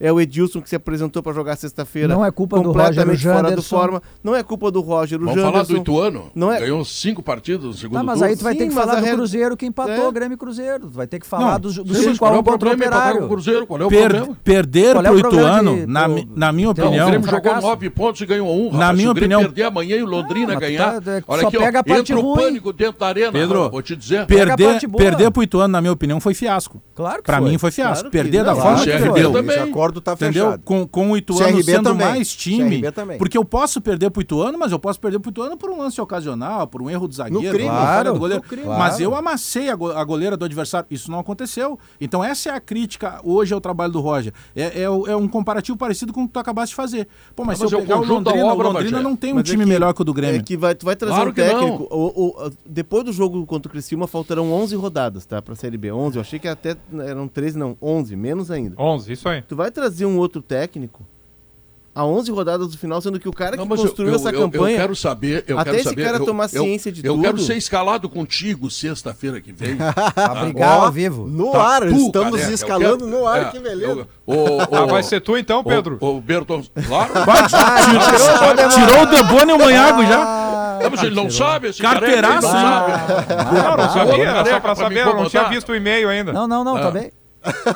é 0.02 0.12
o 0.12 0.20
Edilson 0.20 0.60
que 0.60 0.68
se 0.68 0.76
apresentou 0.76 1.22
para 1.22 1.32
jogar 1.32 1.56
sexta-feira. 1.56 2.08
Não 2.08 2.24
é 2.24 2.30
culpa 2.30 2.58
do 2.60 2.72
Roger, 2.72 2.90
o 2.90 2.94
fora 2.94 3.06
do 3.14 3.16
Janderson. 3.16 3.76
forma. 3.76 4.02
Não 4.22 4.34
é 4.34 4.42
culpa 4.42 4.70
do 4.70 4.80
Roger, 4.80 5.18
o 5.20 5.24
Vamos 5.24 5.40
falar 5.40 5.62
do 5.62 5.68
Janderson. 5.68 5.82
Ituano. 5.82 6.30
Não 6.34 6.52
é- 6.52 6.60
Ganhou 6.60 6.84
cinco 6.84 7.22
partidas 7.22 7.64
no 7.64 7.72
segundo 7.72 7.98
Tá, 7.98 8.02
mas 8.02 8.18
turno. 8.18 8.30
aí 8.30 8.36
tu 8.36 8.42
vai 8.44 8.54
ter 8.54 8.64
Sim, 8.64 8.68
que 8.70 8.74
mas 8.74 8.84
falar 8.84 8.98
do 9.00 9.04
real- 9.04 9.16
Cruzeiro 9.16 9.56
que 9.56 9.64
empatou 9.66 9.94
É. 9.94 10.08
o 10.08 10.12
Grêmio 10.12 10.34
e 10.34 10.38
Cruzeiro. 10.38 10.80
Tu 10.80 10.88
vai 10.90 11.06
ter 11.06 11.20
que 11.20 11.26
falar 11.26 11.52
Não, 11.52 11.60
dos, 11.60 11.76
dos 11.76 11.86
Sim, 11.86 11.92
mas 11.92 12.02
5 12.04 12.18
qual 12.18 12.32
é 12.32 12.36
1 12.36 12.38
o 12.40 12.42
contra 12.42 12.56
o 12.56 12.58
problema? 12.58 12.84
Empatar 12.84 13.00
com 13.02 13.08
Operário. 13.08 13.26
o 13.26 13.28
Cruzeiro? 13.30 13.66
Qual 13.66 13.80
é 13.80 13.84
o 13.84 13.88
Per- 13.88 14.08
problema? 14.10 14.38
perder 14.42 14.92
Qual 14.94 15.04
é 15.04 15.08
pro 15.08 15.14
o 15.14 15.18
Ituano, 15.18 15.76
de- 15.76 15.86
na, 15.86 16.08
do- 16.08 16.28
na 16.34 16.52
minha 16.52 16.70
Então, 16.70 16.84
opinião. 16.86 17.06
o 17.06 17.10
Grêmio 17.10 17.28
fracasso. 17.28 17.54
jogou 17.56 17.70
nove 17.70 17.90
pontos 17.90 18.20
e 18.20 18.26
ganhou 18.26 18.48
um. 18.48 18.72
Na 18.76 18.92
minha 18.92 19.06
Se 19.06 19.10
o 19.10 19.14
Grêmio 19.14 19.38
opinião- 19.38 19.40
perder 19.42 19.62
amanhã 19.64 19.96
e 19.96 20.02
o 20.02 20.06
Londrina 20.06 20.54
ganhar. 20.58 21.00
tá- 21.00 21.12
é, 21.12 21.22
olha 21.28 21.42
só 21.42 21.48
aqui, 21.48 21.56
ó, 21.56 21.60
pega 21.60 21.78
a 21.78 21.84
parte 21.84 22.12
entra 22.12 22.18
o 22.18 22.20
ruim. 22.32 22.42
pânico 22.42 22.72
dentro 22.72 22.98
da 22.98 23.06
arena. 23.06 23.32
Pedro, 23.32 23.70
vou 23.70 23.82
te 23.82 23.94
dizer. 23.94 24.26
Perder, 24.26 25.30
pro 25.30 25.42
Ituano, 25.42 25.72
na 25.72 25.80
minha 25.80 25.92
opinião, 25.92 26.20
foi 26.20 26.34
fiasco. 26.34 26.82
Claro 26.94 27.18
que 27.18 27.22
Pra 27.24 27.40
mim 27.40 27.56
foi 27.58 27.70
fiasco. 27.70 28.04
Que 28.06 28.10
Perder 28.10 28.44
da 28.44 28.54
forma 28.54 28.78
que 28.78 28.90
CRB 28.90 29.22
acordo 29.92 30.00
tá 30.00 30.12
Entendeu? 30.12 30.44
fechado. 30.46 30.62
Com, 30.64 30.86
com 30.86 31.10
o 31.12 31.16
Ituano 31.16 31.46
CRB 31.58 31.62
sendo 31.62 31.84
também. 31.90 32.06
mais 32.08 32.34
time. 32.34 32.76
CRB 32.80 32.92
também. 32.92 33.18
Porque 33.18 33.36
eu 33.36 33.44
posso 33.44 33.80
perder 33.80 34.10
pro 34.10 34.22
Ituano, 34.22 34.58
mas 34.58 34.72
eu 34.72 34.78
posso 34.78 34.98
perder 35.00 35.18
pro 35.18 35.30
Ituano 35.30 35.56
por 35.56 35.70
um 35.70 35.78
lance 35.78 36.00
ocasional, 36.00 36.66
por 36.66 36.80
um 36.82 36.88
erro 36.90 37.06
do 37.08 37.14
zagueiro, 37.14 37.54
crime. 37.54 37.68
uma 37.68 37.78
falha 37.78 37.86
Claro, 37.92 38.12
do 38.14 38.18
goleiro. 38.18 38.42
no 38.42 38.48
crime. 38.48 38.66
Mas 38.66 39.00
eu 39.00 39.14
amassei 39.14 39.68
a, 39.70 39.76
go- 39.76 39.92
a 39.92 40.04
goleira 40.04 40.36
do 40.36 40.44
adversário. 40.44 40.86
Isso 40.90 41.10
não 41.10 41.18
aconteceu. 41.18 41.78
Então 42.00 42.22
essa 42.24 42.48
é 42.50 42.52
a 42.52 42.60
crítica 42.60 43.20
hoje 43.24 43.52
ao 43.54 43.60
trabalho 43.60 43.92
do 43.92 44.00
Roger. 44.00 44.32
É, 44.56 44.82
é 44.82 44.90
o- 44.90 45.06
é 45.06 45.16
um 45.16 45.28
comparativo 45.28 45.76
parecido 45.76 46.12
com 46.12 46.22
o 46.24 46.26
que 46.26 46.32
tu 46.32 46.38
acabaste 46.40 46.72
de 46.72 46.76
fazer. 46.76 47.06
Pô, 47.36 47.44
mas 47.44 47.60
Ah, 47.60 47.64
mas 47.64 47.70
se 47.70 47.74
eu 47.76 47.78
é 47.78 47.82
o 47.82 47.86
pegar 47.86 48.00
o 48.00 48.04
Londrina, 48.04 48.44
o 48.44 48.48
obra, 48.48 48.68
Londrina 48.68 48.90
Bagé. 48.98 49.02
não 49.02 49.16
tem 49.16 49.32
um 49.32 49.36
Mas 49.36 49.44
é 49.44 49.50
time 49.50 49.64
que- 49.64 49.68
melhor 49.70 49.92
que 49.94 50.00
o 50.02 50.04
do 50.04 50.14
Grêmio. 50.14 50.40
É 50.40 50.42
que 50.42 50.56
vai, 50.56 50.74
tu 50.74 50.86
vai 50.86 50.96
trazer 50.96 51.14
Claro 51.14 51.30
um 51.30 51.34
técnico. 51.34 51.88
O, 51.90 52.46
o- 52.46 52.50
depois 52.66 53.04
do 53.04 53.12
jogo 53.12 53.44
contra 53.46 53.68
o 53.68 53.72
Criciúma, 53.72 54.06
faltarão 54.06 54.52
11 54.52 54.74
rodadas, 54.76 55.26
tá? 55.26 55.40
Pra 55.42 55.54
Série 55.54 55.76
B. 55.76 55.92
11. 55.92 56.16
Eu 56.16 56.20
achei 56.22 56.38
que 56.38 56.48
até 56.48 56.76
eram 57.06 57.28
13, 57.28 57.58
não. 57.58 57.76
11, 57.80 58.16
menos 58.16 58.50
ainda. 58.50 58.74
11, 58.78 59.12
isso 59.12 59.28
aí. 59.28 59.42
Tu 59.42 59.54
vai 59.56 59.70
trazer 59.70 59.81
um 60.06 60.18
outro 60.18 60.40
técnico 60.42 61.02
a 61.94 62.06
11 62.06 62.30
rodadas 62.32 62.68
do 62.70 62.78
final, 62.78 63.02
sendo 63.02 63.20
que 63.20 63.28
o 63.28 63.32
cara 63.34 63.54
Não, 63.54 63.64
que 63.64 63.68
mas 63.68 63.78
eu- 63.80 63.84
construiu 63.86 64.12
eu, 64.12 64.16
essa 64.16 64.30
eu- 64.30 64.40
campanha. 64.50 64.76
Eu 64.76 64.80
quero 64.80 64.96
saber. 64.96 65.44
Eu 65.46 65.58
Até 65.58 65.72
quero 65.72 65.76
esse 65.82 65.90
saber, 65.90 66.04
cara 66.06 66.16
eu- 66.16 66.24
tomar 66.24 66.44
eu- 66.44 66.48
ciência 66.62 66.90
de 66.90 67.06
Eu 67.06 67.20
quero 67.20 67.36
tudo. 67.36 67.46
ser 67.46 67.54
escalado 67.56 68.08
contigo 68.08 68.70
sexta-feira 68.70 69.42
que 69.42 69.52
vem. 69.52 69.76
Pra 69.76 70.34
brigar 70.36 70.78
Ó, 70.78 70.84
ao 70.86 70.90
vivo. 70.90 71.26
No 71.26 71.52
Tá, 71.52 71.62
ar, 71.62 71.80
tu, 71.82 71.88
estamos 72.06 72.30
careca, 72.36 72.54
escalando 72.54 73.04
quero- 73.04 73.10
no 73.10 73.26
ar, 73.26 73.40
é, 73.42 73.44
que 73.50 73.58
beleza. 73.58 73.92
eu- 73.92 74.06
o- 74.24 74.34
o- 74.56 74.60
Ah, 74.72 74.86
vai 74.86 75.02
ser 75.02 75.20
tu 75.20 75.36
então, 75.36 75.60
o- 75.60 75.64
Pedro? 75.64 75.98
O, 76.00 76.18
Berton. 76.18 76.62
Claro. 76.86 77.12
Tirou 78.70 79.02
o 79.02 79.06
Debone 79.06 79.50
e 79.50 79.54
o 79.54 79.58
Manhago 79.58 80.02
já. 80.06 80.78
Não, 80.82 80.90
mas 80.90 81.02
ele 81.02 81.14
não 81.14 81.30
sabe. 81.30 81.68
Esse 81.68 81.80
Carteiraço, 81.82 82.48
não. 82.48 82.88
Não, 83.76 83.90
sabia, 83.92 84.44
só 84.46 84.60
pra 84.60 84.74
saber, 84.74 85.06
eu 85.06 85.14
não 85.14 85.28
tinha 85.28 85.44
visto 85.44 85.70
o 85.70 85.76
e-mail 85.76 86.08
ainda. 86.08 86.32
Não, 86.32 86.48
não, 86.48 86.64
não, 86.64 86.76
Ah. 86.76 86.80
tá 86.80 86.90
bem. 86.90 87.12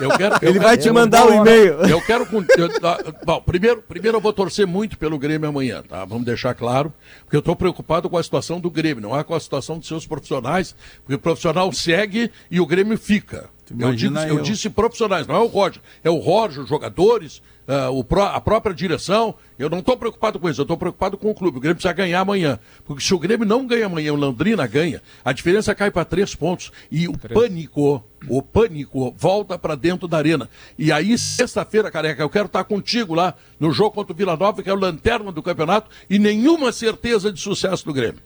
Eu 0.00 0.10
quero, 0.16 0.34
eu 0.42 0.50
Ele 0.50 0.58
vai 0.58 0.76
quero- 0.76 0.82
te 0.82 0.90
mandar 0.92 1.26
o 1.26 1.30
eu- 1.30 1.40
e-mail. 1.40 1.72
Eu 1.88 2.00
quero. 2.02 2.26
eu- 2.56 2.70
ah, 2.82 2.98
bom, 3.24 3.40
primeiro, 3.40 3.82
primeiro 3.82 4.16
eu 4.18 4.20
vou 4.20 4.32
torcer 4.32 4.66
muito 4.66 4.96
pelo 4.98 5.18
Grêmio 5.18 5.48
amanhã, 5.48 5.82
tá? 5.82 6.04
Vamos 6.04 6.24
deixar 6.24 6.54
claro, 6.54 6.92
porque 7.24 7.36
eu 7.36 7.40
estou 7.40 7.56
preocupado 7.56 8.08
com 8.08 8.16
a 8.16 8.22
situação 8.22 8.60
do 8.60 8.70
Grêmio, 8.70 9.02
não 9.02 9.18
é 9.18 9.24
com 9.24 9.34
a 9.34 9.40
situação 9.40 9.78
dos 9.78 9.88
seus 9.88 10.06
profissionais, 10.06 10.74
porque 11.00 11.14
o 11.14 11.18
profissional 11.18 11.72
segue 11.72 12.30
e 12.50 12.60
o 12.60 12.66
Grêmio 12.66 12.96
fica. 12.98 13.48
Eu, 13.78 13.92
digo, 13.94 14.18
eu 14.18 14.36
eu. 14.36 14.42
disse 14.42 14.68
profissionais, 14.70 15.26
não 15.26 15.34
é 15.34 15.40
o 15.40 15.46
Roger. 15.46 15.80
É 16.04 16.10
o 16.10 16.16
Roger, 16.18 16.62
os 16.62 16.68
jogadores, 16.68 17.42
ah, 17.66 17.90
o 17.90 18.04
pró- 18.04 18.26
a 18.26 18.40
própria 18.40 18.74
direção. 18.74 19.34
Eu 19.58 19.68
não 19.68 19.78
estou 19.80 19.96
preocupado 19.96 20.38
com 20.38 20.48
isso, 20.48 20.60
eu 20.60 20.64
estou 20.64 20.76
preocupado 20.76 21.16
com 21.18 21.30
o 21.30 21.34
clube. 21.34 21.58
O 21.58 21.60
Grêmio 21.60 21.74
precisa 21.76 21.92
ganhar 21.92 22.20
amanhã. 22.20 22.58
Porque 22.84 23.02
se 23.02 23.12
o 23.14 23.18
Grêmio 23.18 23.46
não 23.46 23.66
ganha 23.66 23.86
amanhã, 23.86 24.12
o 24.12 24.16
Londrina 24.16 24.66
ganha, 24.66 25.02
a 25.24 25.32
diferença 25.32 25.74
cai 25.74 25.90
para 25.90 26.04
três 26.04 26.34
pontos. 26.34 26.70
E 26.92 27.08
o 27.08 27.12
pânico, 27.18 28.04
o 28.28 28.40
pânico 28.42 29.12
volta 29.16 29.58
para 29.58 29.74
dentro 29.74 30.06
da 30.06 30.18
arena. 30.18 30.48
E 30.78 30.92
aí, 30.92 31.18
sexta-feira, 31.18 31.90
careca, 31.90 32.22
eu 32.22 32.30
quero 32.30 32.46
estar 32.46 32.62
contigo 32.64 33.14
lá 33.14 33.34
no 33.58 33.72
jogo 33.72 33.92
contra 33.92 34.12
o 34.12 34.16
Vila 34.16 34.36
Nova, 34.36 34.62
que 34.62 34.70
é 34.70 34.72
o 34.72 34.76
lanterna 34.76 35.32
do 35.32 35.42
campeonato, 35.42 35.90
e 36.08 36.18
nenhuma 36.18 36.70
certeza 36.70 37.32
de 37.32 37.40
sucesso 37.40 37.84
do 37.84 37.92
Grêmio. 37.92 38.20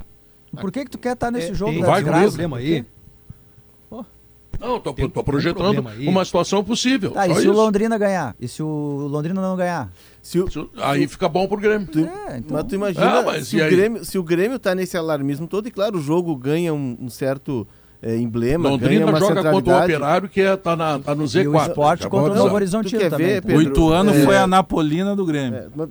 Por 0.61 0.72
que 0.72 0.84
que 0.84 0.91
tu 0.91 0.99
quer 0.99 1.12
estar 1.12 1.30
nesse 1.30 1.55
jogo 1.55 1.72
Tem 1.72 1.80
da 1.80 1.86
vai 1.86 2.03
desgraça? 2.03 2.26
problema 2.28 2.57
aí. 2.59 2.84
Não, 4.61 4.77
estou 4.77 4.93
Tem- 4.93 5.09
tem 5.09 5.25
projetando 5.25 5.85
uma 6.07 6.25
situação 6.25 6.63
possível. 6.63 7.13
Tá, 7.13 7.27
e 7.27 7.31
se 7.35 7.39
o 7.39 7.41
isso. 7.41 7.53
Londrina 7.53 7.97
ganhar? 7.97 8.37
E 8.39 8.47
se 8.47 8.63
o 8.63 9.09
Londrina 9.11 9.41
não 9.41 9.57
ganhar? 9.57 9.91
Se 10.23 10.39
o- 10.39 10.47
Isso- 10.47 10.69
Aí 10.77 11.09
fica 11.09 11.29
bom 11.29 11.49
pro 11.49 11.57
Grêmio. 11.57 11.89
É, 12.29 12.37
então... 12.39 12.57
Mas 12.57 12.65
tu 12.67 12.75
imagina 12.75 13.21
Ah, 13.21 13.23
mas 13.23 13.49
se, 13.49 13.57
o? 13.57 13.71
Grêmio, 13.71 14.05
se 14.05 14.19
o 14.19 14.23
Grêmio 14.23 14.59
tá 14.59 14.75
nesse 14.75 14.97
alarmismo 14.97 15.47
todo, 15.47 15.67
e 15.67 15.71
claro, 15.71 15.97
o 15.99 16.01
jogo 16.03 16.37
ganha 16.37 16.75
um, 16.75 16.97
um 17.01 17.09
certo 17.09 17.67
é, 18.03 18.17
emblema, 18.17 18.65
ganha 18.65 18.73
Londrina 18.73 19.07
uma 19.07 19.19
joga 19.19 19.51
contra 19.51 19.75
o. 19.75 19.83
Operário, 19.85 20.29
que 20.29 20.41
é, 20.43 20.57
tá, 20.57 20.77
na, 20.77 20.99
tá 20.99 21.15
no 21.15 21.25
Z4. 21.25 21.43
E 21.45 21.49
o 21.49 21.57
esporte 21.63 22.09
contra 22.09 22.33
o. 22.33 22.35
Novo 22.35 22.55
Horizontino 22.55 22.99
Tu 22.99 23.03
quer 23.03 23.11
também. 23.11 23.27
ver, 23.27 23.41
tá? 23.43 23.47
Pedro? 23.49 23.59
O 23.59 23.63
Ituano 23.63 24.11
É. 24.11 24.25
foi 24.25 24.37
a 24.37 24.47
Napolina 24.47 25.17
do 25.17 25.25
Grêmio. 25.25 25.59
É, 25.59 25.69
mas 25.75 25.89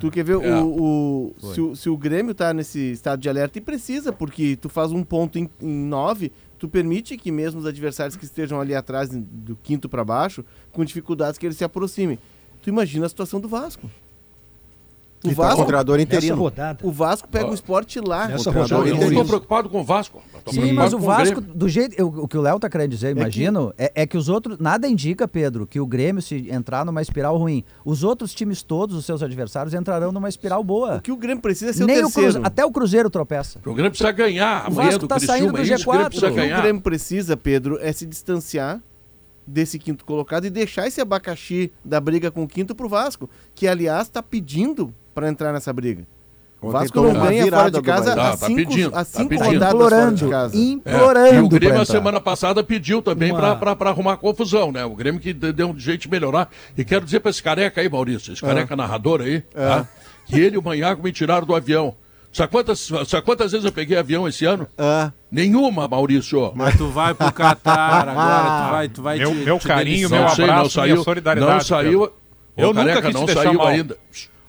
Tu 0.00 0.10
quer 0.10 0.24
ver 0.24 0.40
É. 0.42 0.54
o, 0.60 0.64
o- 0.66 1.34
se, 1.52 1.60
o, 1.60 1.76
se 1.76 1.90
o 1.90 1.96
Grêmio 1.96 2.34
tá 2.34 2.54
nesse 2.54 2.92
estado 2.92 3.20
de 3.20 3.28
alerta 3.28 3.58
e 3.58 3.60
precisa, 3.60 4.12
porque 4.12 4.56
tu 4.56 4.68
faz 4.70 4.90
um 4.92 5.02
ponto 5.04 5.38
em, 5.38 5.46
em 5.60 5.84
nove, 5.86 6.32
tu 6.64 6.68
permite 6.68 7.16
que 7.18 7.30
mesmo 7.30 7.60
os 7.60 7.66
adversários 7.66 8.16
que 8.16 8.24
estejam 8.24 8.58
ali 8.58 8.74
atrás 8.74 9.10
do 9.12 9.54
quinto 9.56 9.86
para 9.86 10.02
baixo, 10.02 10.42
com 10.72 10.82
dificuldades 10.82 11.36
que 11.38 11.44
eles 11.44 11.58
se 11.58 11.64
aproximem. 11.64 12.18
Tu 12.62 12.70
imagina 12.70 13.04
a 13.04 13.08
situação 13.08 13.38
do 13.38 13.46
Vasco. 13.48 13.90
O 15.22 15.28
E 15.30 15.34
tá 15.34 15.42
Vasco, 15.42 15.60
Nessa 15.66 16.02
interino. 16.02 16.36
rodada. 16.36 16.78
o 16.86 16.90
Vasco 16.90 17.28
pega 17.28 17.46
Ó. 17.46 17.50
o 17.50 17.54
esporte 17.54 18.00
lá. 18.00 18.28
Nessa 18.28 18.48
O 18.48 18.52
Eu 18.52 18.78
rodada, 18.78 18.94
interino. 18.96 19.12
estou 19.12 19.24
preocupado 19.26 19.68
com 19.68 19.80
o 19.80 19.84
Vasco. 19.84 20.22
Tô 20.44 20.52
Sim, 20.52 20.72
mas 20.72 20.92
o 20.92 20.98
Vasco, 20.98 21.40
do 21.40 21.68
jeito. 21.68 21.94
eu- 21.98 22.08
o 22.08 22.28
que 22.28 22.36
o 22.36 22.40
Léo 22.42 22.58
tá 22.60 22.68
querendo 22.68 22.90
dizer, 22.90 23.16
imagino, 23.16 23.72
é, 23.78 23.90
é 24.02 24.06
que 24.06 24.16
os 24.16 24.28
outros. 24.28 24.58
Nada 24.58 24.86
indica, 24.86 25.26
Pedro, 25.26 25.66
que 25.66 25.80
o 25.80 25.86
Grêmio, 25.86 26.20
se 26.20 26.50
entrar 26.50 26.84
numa 26.84 27.00
espiral 27.00 27.36
ruim, 27.36 27.64
os 27.84 28.04
outros 28.04 28.34
times 28.34 28.62
todos, 28.62 28.94
os 28.96 29.04
seus 29.06 29.22
adversários, 29.22 29.72
entrarão 29.74 30.12
numa 30.12 30.28
espiral 30.28 30.62
boa. 30.62 30.96
O 30.96 31.00
que 31.02 31.10
o 31.10 31.16
Grêmio 31.16 31.40
precisa 31.40 31.70
é 31.70 31.72
ser 31.72 31.86
Nem 31.86 32.04
o 32.04 32.08
o 32.08 32.12
terceiro. 32.12 32.40
Até 32.46 32.64
o 32.64 32.70
Cruzeiro 32.70 33.08
tropeça. 33.08 33.58
O 33.64 33.72
Grêmio 33.72 33.90
precisa 33.90 34.12
ganhar. 34.12 34.68
O 34.70 34.74
Vasco 34.74 35.06
tá 35.08 35.18
saindo 35.18 35.50
do 35.52 35.58
é 35.58 35.62
isso, 35.62 35.72
o 35.88 35.92
Grêmio 35.92 36.10
G4. 36.10 36.16
O 36.16 36.34
que 36.34 36.52
o. 36.54 36.62
Grêmio 36.62 36.82
precisa, 36.82 37.36
Pedro, 37.36 37.78
é 37.80 37.90
se 37.92 38.04
distanciar 38.06 38.80
desse 39.46 39.78
quinto 39.78 40.04
colocado 40.04 40.44
e 40.46 40.50
deixar 40.50 40.86
esse 40.86 41.00
abacaxi 41.00 41.72
da 41.84 42.00
briga 42.00 42.30
com 42.30 42.42
o 42.42 42.48
quinto 42.48 42.74
pro 42.74 42.88
Vasco, 42.88 43.28
que 43.54 43.66
aliás 43.68 44.02
está 44.08 44.22
pedindo 44.22 44.94
para 45.14 45.28
entrar 45.28 45.52
nessa 45.52 45.72
briga. 45.72 46.06
O 46.64 46.70
Vasco 46.70 47.00
não 47.00 47.12
ganha 47.12 47.46
fora 47.46 47.70
de 47.70 47.82
casa 47.82 48.12
há 48.12 48.16
Tá, 48.16 48.30
tá 48.36 48.46
cinco, 48.46 48.56
pedindo, 48.56 48.88
há 48.88 48.90
tá 48.98 49.04
cinco 49.04 49.28
pedindo. 49.28 49.46
rodadas 49.52 49.72
fora 49.80 49.96
de 50.12 50.24
Implorando. 50.24 50.30
casa. 50.30 50.56
É, 50.56 50.58
Implorando. 50.60 51.34
e 51.34 51.38
o 51.40 51.48
Grêmio, 51.48 51.80
a 51.80 51.84
semana 51.84 52.20
passada, 52.20 52.64
pediu 52.64 53.02
também 53.02 53.32
Uma- 53.32 53.56
pra 53.56 53.74
para 53.76 53.90
arrumar 53.90 54.16
confusão, 54.16 54.72
né? 54.72 54.84
O 54.84 54.94
Grêmio 54.94 55.20
que 55.20 55.32
de- 55.32 55.52
deu 55.52 55.68
um 55.70 55.78
jeito 55.78 56.02
de 56.02 56.08
melhorar. 56.10 56.48
E 56.76 56.84
quero 56.84 57.04
dizer 57.04 57.20
pra 57.20 57.30
esse 57.30 57.42
careca 57.42 57.80
aí, 57.80 57.88
Maurício, 57.88 58.32
esse 58.32 58.40
careca 58.42 58.74
narrador 58.74 59.20
aí, 59.20 59.40
tá? 59.40 59.86
que 60.26 60.40
ele 60.40 60.54
e 60.56 60.58
o 60.58 60.62
Manhago 60.62 61.02
me 61.02 61.12
tiraram 61.12 61.46
do 61.46 61.54
avião. 61.54 61.94
Sabe 62.32 62.50
quantas, 62.50 62.90
sabe 63.06 63.22
quantas 63.24 63.52
vezes 63.52 63.64
eu 63.64 63.70
peguei 63.70 63.96
avião 63.96 64.26
esse 64.26 64.44
ano? 64.44 64.66
Ah, 64.76 65.12
Nenhuma, 65.30 65.86
Maurício. 65.86 66.50
Mas 66.56 66.76
tu 66.76 66.88
vai 66.88 67.14
pro 67.14 67.30
Catar 67.32 68.08
agora, 68.08 68.66
tu 68.66 68.70
vai, 68.72 68.88
tu 68.88 69.02
vai 69.02 69.18
Meu- 69.18 69.30
te- 69.30 69.36
meu 69.44 69.58
te 69.58 69.68
carinho, 69.68 70.10
meu 70.10 70.20
não 70.22 70.28
sei, 70.30 70.46
não 70.46 70.54
abraço, 70.54 70.80
minha 70.80 70.94
saiu. 70.94 71.04
solidariedade, 71.04 71.54
Não 71.54 71.60
saiu. 71.60 72.02
Ô, 72.04 72.10
Eu 72.56 72.66
nunca 72.68 72.80
careca, 72.86 73.02
quis 73.02 73.14
não 73.14 73.24
deixar 73.26 73.42
saiu 73.44 73.54
mal. 73.58 73.66
ainda. 73.68 73.96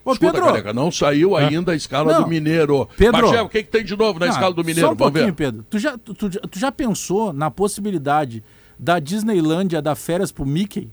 Ô, 0.05 0.13
Escuta, 0.13 0.31
Pedro. 0.33 0.47
careca, 0.47 0.71
não 0.71 0.91
saiu 0.91 1.35
ainda 1.35 1.71
a 1.71 1.75
escala 1.75 2.13
Não. 2.13 2.23
do 2.23 2.29
Mineiro. 2.29 2.87
Pedro. 2.95 3.43
O 3.43 3.49
que, 3.49 3.63
que 3.63 3.69
tem 3.71 3.83
de 3.83 3.97
novo 3.97 4.19
na 4.19 4.27
Ah, 4.27 4.29
escala 4.29 4.53
do 4.53 4.63
Mineiro? 4.63 4.81
Só 4.89 4.93
um 4.93 4.95
Vamos 4.95 5.11
pouquinho, 5.13 5.25
ver. 5.33 5.33
Pedro. 5.33 5.65
Tu 5.67 5.79
já, 5.79 5.97
tu, 5.97 6.13
tu 6.13 6.31
já- 6.31 6.39
tu 6.41 6.59
já 6.59 6.71
pensou 6.71 7.33
na 7.33 7.49
possibilidade 7.49 8.43
da 8.77 8.99
Disneylândia 8.99 9.81
dar 9.81 9.95
férias 9.95 10.31
pro 10.31 10.45
Mickey? 10.45 10.91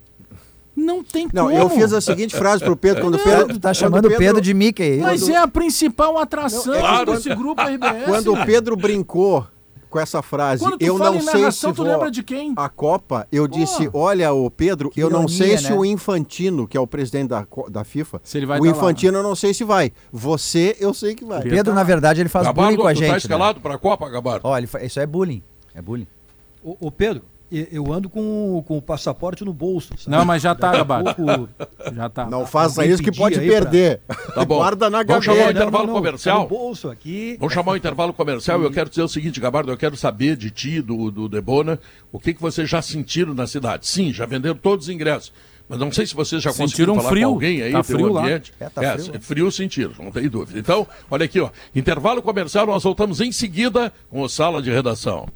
Não 0.75 1.05
tem 1.05 1.29
não, 1.35 1.49
como. 1.49 1.59
eu 1.59 1.69
fiz 1.69 1.93
a 1.93 2.01
seguinte 2.01 2.35
frase 2.35 2.65
pro 2.65 2.75
Pedro 2.75 3.03
quando 3.03 3.17
o 3.17 3.19
Pedro. 3.19 3.49
Tu 3.49 3.61
tá 3.61 3.69
quando 3.69 3.75
chamando 3.75 4.07
o 4.09 4.17
Pedro, 4.17 4.41
de 4.41 4.55
Mickey. 4.55 4.97
Mas 5.03 5.29
é 5.29 5.37
a 5.37 5.47
principal 5.47 6.17
atração 6.17 6.73
Não, 6.73 6.75
é 6.75 6.81
claro. 6.81 7.13
desse 7.13 7.35
grupo 7.35 7.61
RBS. 7.61 8.05
Quando 8.07 8.33
o 8.33 8.47
Pedro 8.47 8.75
brincou 8.75 9.47
com 9.93 10.01
essa 10.01 10.23
frase, 10.23 10.65
Quando 10.65 10.79
tu 10.79 10.85
eu 10.85 10.97
fala 10.99 11.11
não 11.11 11.17
em 11.19 11.21
sei 11.21 11.41
narração, 11.41 11.71
se 11.71 11.77
tu 11.77 11.83
vou 11.85 11.93
lembra 11.93 12.11
de 12.11 12.23
quem? 12.23 12.55
a 12.57 12.69
Copa, 12.69 13.29
eu 13.31 13.47
disse, 13.47 13.89
olha, 13.93 14.33
o 14.33 14.51
Pedro, 14.51 14.91
eu 14.97 15.09
não 15.11 15.21
ironia, 15.21 15.37
sei 15.37 15.59
se 15.59 15.71
né? 15.71 15.75
o 15.77 15.85
Infantino, 15.85 16.67
que 16.67 16.77
é 16.77 16.81
o 16.81 16.87
presidente 16.87 17.29
da, 17.29 17.47
da 17.69 17.85
FIFA, 17.85 18.21
Se 18.25 18.39
ele 18.39 18.47
vai 18.47 18.59
o 18.59 18.63
tá 18.65 18.71
lá. 18.71 18.77
Infantino 18.77 19.19
eu 19.19 19.23
não 19.23 19.37
sei 19.37 19.53
se 19.55 19.63
vai. 19.63 19.93
Você, 20.11 20.77
eu 20.81 20.93
sei 20.95 21.15
que 21.15 21.25
vai. 21.25 21.43
Pedro, 21.43 21.75
na 21.75 21.85
verdade, 21.85 22.21
ele 22.21 22.29
faz 22.29 22.47
bullying 22.49 22.77
Gabardo, 22.77 22.83
com 22.83 22.89
a 22.89 22.93
tu 22.95 22.99
gente. 22.99 23.07
tá 23.09 23.13
né? 23.13 23.19
escalado 23.19 23.61
pra 23.61 23.79
Copa, 23.79 24.09
Gabardo? 24.09 24.41
Ó, 24.49 24.57
ele 24.59 24.67
fa- 24.67 24.83
isso 24.83 24.99
é 24.99 25.07
bullying. 25.07 25.43
É 25.75 25.83
bullying. 25.83 26.07
Ô, 26.65 26.77
ô, 26.81 26.91
Pedro, 26.91 27.23
eu 27.71 27.93
ando 27.93 28.09
com, 28.09 28.63
com 28.67 28.79
o 28.79 28.83
passaporte 28.83 29.45
no 29.45 29.53
bolso. 29.53 29.95
sabe? 29.99 30.17
Não, 30.17 30.25
mas 30.25 30.43
já 30.43 30.55
tá, 30.55 30.73
Gabardo. 30.73 31.15
pouco- 31.15 31.49
Já 31.95 32.09
tá. 32.09 32.27
Não 32.27 32.47
faça 32.47 32.85
isso 32.87 33.03
que 33.03 33.13
pode 33.13 33.39
aí 33.39 33.47
pra- 33.51 33.61
perder. 33.61 34.01
Tá 34.35 34.45
bom. 34.45 34.57
Guarda 34.57 34.89
na 34.89 35.03
Vamos 35.03 35.25
chamar 35.25 35.35
o 35.37 35.39
gaveta. 35.41 35.59
intervalo 35.61 35.87
tá 35.89 35.93
comercial? 35.93 36.43
no 36.43 36.49
bolso 36.49 36.89
aqui. 36.89 37.37
Vamos 37.39 37.53
chamar 37.55 37.73
o 37.73 37.77
intervalo 37.77 38.13
comercial 38.13 38.61
e 38.61 38.65
eu 38.65 38.71
quero 38.71 38.89
dizer 38.91 39.03
o 39.03 39.09
seguinte, 39.09 39.41
Gabardo, 39.41 39.71
eu 39.71 39.77
quero 39.77 39.97
saber 39.97 40.37
de 40.37 40.51
ti, 40.51 40.81
do, 40.81 41.11
do 41.11 41.29
Debona, 41.29 41.79
o 42.11 42.19
que, 42.19 42.33
que 42.35 42.41
vocês 42.41 42.69
já 42.69 42.81
sentiram 42.81 43.35
na 43.35 43.47
cidade. 43.47 43.87
Sim, 43.87 44.13
já 44.13 44.25
venderam 44.27 44.57
todos 44.57 44.87
os 44.87 44.95
ingressos. 44.95 45.33
Mas 45.69 45.79
não 45.79 45.91
sei 45.93 46.05
se 46.05 46.15
vocês 46.15 46.43
já 46.43 46.51
Sentiram 46.51 46.67
conseguiram 46.69 46.95
falar 46.97 47.09
frio. 47.11 47.29
com 47.29 47.35
alguém 47.35 47.63
aí 47.63 47.73
Tá 47.73 47.79
do 47.79 47.85
frio 47.85 48.13
lá. 48.13 48.21
ambiente. 48.23 48.53
É, 48.61 48.69
tá 48.69 48.81
frio 48.95 49.13
lá. 49.15 49.21
frio 49.21 49.53
sentiram, 49.53 49.93
não 49.99 50.11
tem 50.11 50.29
dúvida. 50.29 50.59
Então, 50.59 50.87
olha 51.11 51.25
aqui, 51.25 51.41
ó. 51.41 51.51
Intervalo 51.75 52.21
comercial, 52.21 52.67
nós 52.67 52.83
voltamos 52.83 53.21
em 53.21 53.31
seguida 53.33 53.93
com 54.11 54.21
o 54.21 54.29
Sala 54.29 54.61
de 54.61 54.71
Redação. 54.71 55.27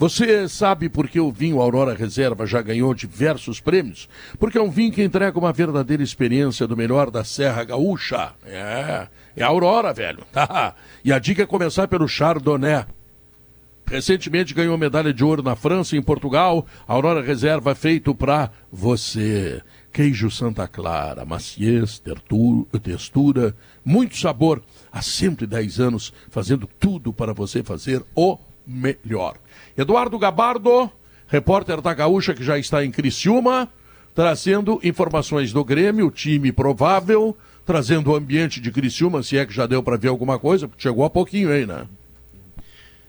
Você 0.00 0.48
sabe 0.48 0.88
por 0.88 1.06
que 1.10 1.20
o 1.20 1.30
vinho 1.30 1.60
Aurora 1.60 1.92
Reserva 1.92 2.46
já 2.46 2.62
ganhou 2.62 2.94
diversos 2.94 3.60
prêmios? 3.60 4.08
Porque 4.38 4.56
é 4.56 4.62
um 4.62 4.70
vinho 4.70 4.90
que 4.90 5.04
entrega 5.04 5.38
uma 5.38 5.52
verdadeira 5.52 6.02
experiência 6.02 6.66
do 6.66 6.74
melhor 6.74 7.10
da 7.10 7.22
Serra 7.22 7.64
Gaúcha. 7.64 8.32
É, 8.46 9.08
é 9.36 9.42
a 9.42 9.48
Aurora, 9.48 9.92
velho. 9.92 10.24
Tá? 10.32 10.74
E 11.04 11.12
a 11.12 11.18
dica 11.18 11.42
é 11.42 11.46
começar 11.46 11.86
pelo 11.86 12.08
Chardonnay. 12.08 12.86
Recentemente 13.86 14.54
ganhou 14.54 14.78
medalha 14.78 15.12
de 15.12 15.22
ouro 15.22 15.42
na 15.42 15.54
França 15.54 15.94
e 15.94 15.98
em 15.98 16.02
Portugal. 16.02 16.64
Aurora 16.88 17.20
Reserva 17.20 17.74
feito 17.74 18.14
para 18.14 18.50
você. 18.72 19.60
Queijo 19.92 20.30
Santa 20.30 20.66
Clara, 20.66 21.26
maciez, 21.26 22.02
textura, 22.82 23.54
muito 23.84 24.16
sabor. 24.16 24.62
Há 24.90 25.02
110 25.02 25.78
anos 25.78 26.10
fazendo 26.30 26.66
tudo 26.66 27.12
para 27.12 27.34
você 27.34 27.62
fazer 27.62 28.02
o 28.14 28.38
melhor. 28.66 29.36
Eduardo 29.76 30.18
Gabardo, 30.18 30.90
repórter 31.26 31.80
da 31.80 31.94
Gaúcha 31.94 32.34
que 32.34 32.42
já 32.42 32.58
está 32.58 32.84
em 32.84 32.90
Criciúma, 32.90 33.68
trazendo 34.14 34.80
informações 34.82 35.52
do 35.52 35.64
Grêmio, 35.64 36.10
time 36.10 36.52
provável, 36.52 37.36
trazendo 37.64 38.10
o 38.10 38.16
ambiente 38.16 38.60
de 38.60 38.70
Criciúma, 38.70 39.22
se 39.22 39.38
é 39.38 39.46
que 39.46 39.54
já 39.54 39.66
deu 39.66 39.82
para 39.82 39.96
ver 39.96 40.08
alguma 40.08 40.38
coisa, 40.38 40.66
porque 40.66 40.82
chegou 40.82 41.04
há 41.04 41.10
pouquinho 41.10 41.50
aí, 41.52 41.64
né? 41.64 41.86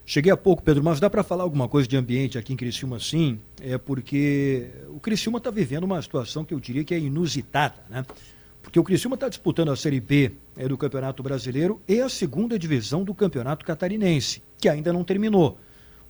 Cheguei 0.06 0.32
há 0.32 0.38
pouco, 0.38 0.62
Pedro, 0.62 0.84
mas 0.84 1.00
dá 1.00 1.10
para 1.10 1.24
falar 1.24 1.44
alguma 1.44 1.68
coisa 1.68 1.88
de 1.88 1.96
ambiente 1.96 2.38
aqui 2.38 2.54
em 2.54 2.56
Criciúma, 2.58 3.00
sim, 3.00 3.40
é 3.62 3.78
porque 3.78 4.68
o 4.90 5.00
Criciúma 5.00 5.38
está 5.38 5.50
vivendo 5.50 5.84
uma 5.84 6.02
situação 6.02 6.44
que 6.44 6.54
eu 6.54 6.60
diria 6.60 6.84
que 6.84 6.94
é 6.94 7.00
inusitada, 7.00 7.76
né? 7.90 8.06
Porque 8.62 8.80
o 8.80 8.84
Criciúma 8.84 9.16
está 9.16 9.28
disputando 9.28 9.72
a 9.72 9.76
Série 9.76 10.00
B 10.00 10.34
é, 10.56 10.68
do 10.68 10.78
Campeonato 10.78 11.24
Brasileiro 11.24 11.82
e 11.88 12.00
a 12.00 12.08
segunda 12.08 12.60
divisão 12.60 13.04
do 13.04 13.14
Campeonato 13.14 13.66
Catarinense, 13.66 14.44
que 14.60 14.70
ainda 14.70 14.94
não 14.94 15.04
terminou. 15.04 15.58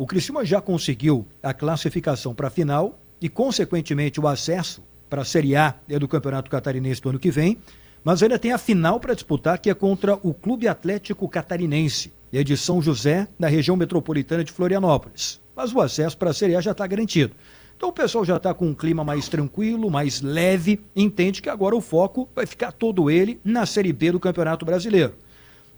O 0.01 0.07
Criciúma 0.07 0.43
já 0.43 0.59
conseguiu 0.59 1.27
a 1.43 1.53
classificação 1.53 2.33
para 2.33 2.47
a 2.47 2.49
final 2.49 2.99
e, 3.21 3.29
consequentemente, 3.29 4.19
o 4.19 4.27
acesso 4.27 4.83
para 5.07 5.21
a 5.21 5.23
Série 5.23 5.55
A 5.55 5.75
do 5.87 6.07
Campeonato 6.07 6.49
Catarinense 6.49 6.99
do 6.99 7.09
ano 7.09 7.19
que 7.19 7.29
vem, 7.29 7.59
mas 8.03 8.23
ainda 8.23 8.39
tem 8.39 8.51
a 8.51 8.57
final 8.57 8.99
para 8.99 9.13
disputar, 9.13 9.59
que 9.59 9.69
é 9.69 9.75
contra 9.75 10.15
o 10.23 10.33
Clube 10.33 10.67
Atlético 10.67 11.29
Catarinense, 11.29 12.11
é 12.33 12.43
de 12.43 12.57
São 12.57 12.81
José, 12.81 13.27
na 13.37 13.47
região 13.47 13.77
metropolitana 13.77 14.43
de 14.43 14.51
Florianópolis. 14.51 15.39
Mas 15.55 15.71
o 15.71 15.79
acesso 15.79 16.17
para 16.17 16.31
a 16.31 16.33
Série 16.33 16.55
A 16.55 16.61
já 16.61 16.71
está 16.71 16.87
garantido. 16.87 17.35
Então 17.77 17.89
o 17.89 17.93
pessoal 17.93 18.25
já 18.25 18.37
está 18.37 18.55
com 18.55 18.69
um 18.69 18.73
clima 18.73 19.03
mais 19.03 19.29
tranquilo, 19.29 19.87
mais 19.91 20.19
leve, 20.19 20.81
entende 20.95 21.43
que 21.43 21.49
agora 21.49 21.75
o 21.75 21.81
foco 21.81 22.27
vai 22.35 22.47
ficar 22.47 22.71
todo 22.71 23.11
ele 23.11 23.39
na 23.43 23.67
Série 23.67 23.93
B 23.93 24.13
do 24.13 24.19
Campeonato 24.19 24.65
Brasileiro. 24.65 25.13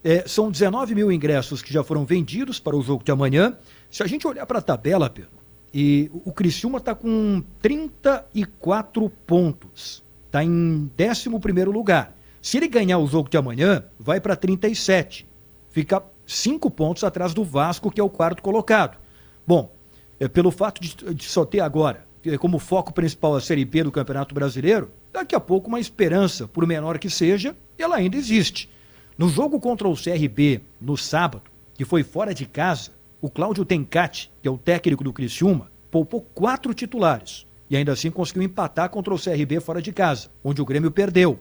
É, 0.04 0.28
são 0.28 0.52
19 0.52 0.94
mil 0.94 1.10
ingressos 1.12 1.62
que 1.62 1.72
já 1.72 1.82
foram 1.82 2.06
vendidos 2.06 2.60
para 2.60 2.76
o 2.76 2.82
jogo 2.82 3.04
de 3.04 3.12
amanhã. 3.12 3.58
Se 3.94 4.02
a 4.02 4.08
gente 4.08 4.26
olhar 4.26 4.44
para 4.48 4.58
a 4.58 4.62
tabela, 4.62 5.08
Pedro, 5.08 5.30
e 5.72 6.10
o 6.26 6.34
Criciúma 6.34 6.80
está 6.80 6.96
com 6.96 7.44
34 7.62 9.08
pontos. 9.08 10.04
Está 10.26 10.44
em 10.44 10.90
11 11.00 11.30
lugar. 11.68 12.18
Se 12.42 12.58
ele 12.58 12.68
ganhar 12.68 12.98
o 12.98 13.06
jogo 13.06 13.30
de 13.30 13.38
amanhã, 13.38 13.84
vai 14.00 14.20
para 14.20 14.36
37. 14.36 15.28
Fica 15.70 16.02
cinco 16.26 16.72
pontos 16.72 17.04
atrás 17.04 17.36
do 17.36 17.44
Vasco, 17.44 17.92
que 17.92 18.02
é 18.02 18.04
o 18.04 18.10
quarto 18.10 18.42
colocado. 18.42 18.98
Bom, 19.46 19.72
é, 20.20 20.28
pelo 20.28 20.50
fato 20.50 20.82
de, 20.82 20.96
de 21.14 21.26
só 21.26 21.46
ter 21.46 21.60
agora 21.60 22.08
é, 22.26 22.36
como 22.36 22.58
foco 22.58 22.92
principal 22.92 23.36
a 23.36 23.42
Série 23.42 23.64
B 23.64 23.84
do 23.84 23.92
Campeonato 23.92 24.34
Brasileiro, 24.34 24.90
daqui 25.12 25.36
a 25.36 25.40
pouco 25.40 25.68
uma 25.68 25.80
esperança, 25.80 26.48
por 26.48 26.66
menor 26.66 26.98
que 26.98 27.12
seja, 27.12 27.56
ela 27.78 27.98
ainda 27.98 28.18
existe. 28.18 28.68
No 29.16 29.30
jogo 29.30 29.60
contra 29.60 29.88
o 29.88 29.94
CRB, 29.96 30.62
no 30.82 30.98
sábado, 30.98 31.44
que 31.76 31.86
foi 31.86 32.02
fora 32.02 32.34
de 32.34 32.48
casa, 32.48 32.90
o 33.24 33.30
Cláudio 33.30 33.64
Tencati, 33.64 34.30
que 34.42 34.50
é 34.50 34.52
o 34.52 34.58
técnico 34.58 35.02
do 35.02 35.14
Criciúma, 35.14 35.72
poupou 35.90 36.20
quatro 36.20 36.74
titulares 36.74 37.48
e 37.70 37.78
ainda 37.78 37.94
assim 37.94 38.12
conseguiu 38.12 38.44
empatar 38.44 38.90
contra 38.90 39.14
o 39.14 39.18
CRB 39.18 39.62
fora 39.62 39.82
de 39.82 39.94
casa, 39.94 40.28
onde 40.44 40.62
o 40.62 40.66
Grêmio 40.66 40.92
perdeu. 40.92 41.40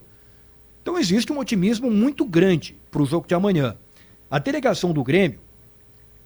Então 0.80 0.96
existe 0.96 1.32
um 1.32 1.40
otimismo 1.40 1.90
muito 1.90 2.24
grande 2.24 2.78
para 2.88 3.02
o 3.02 3.04
jogo 3.04 3.26
de 3.26 3.34
amanhã. 3.34 3.74
A 4.30 4.38
delegação 4.38 4.92
do 4.92 5.02
Grêmio 5.02 5.40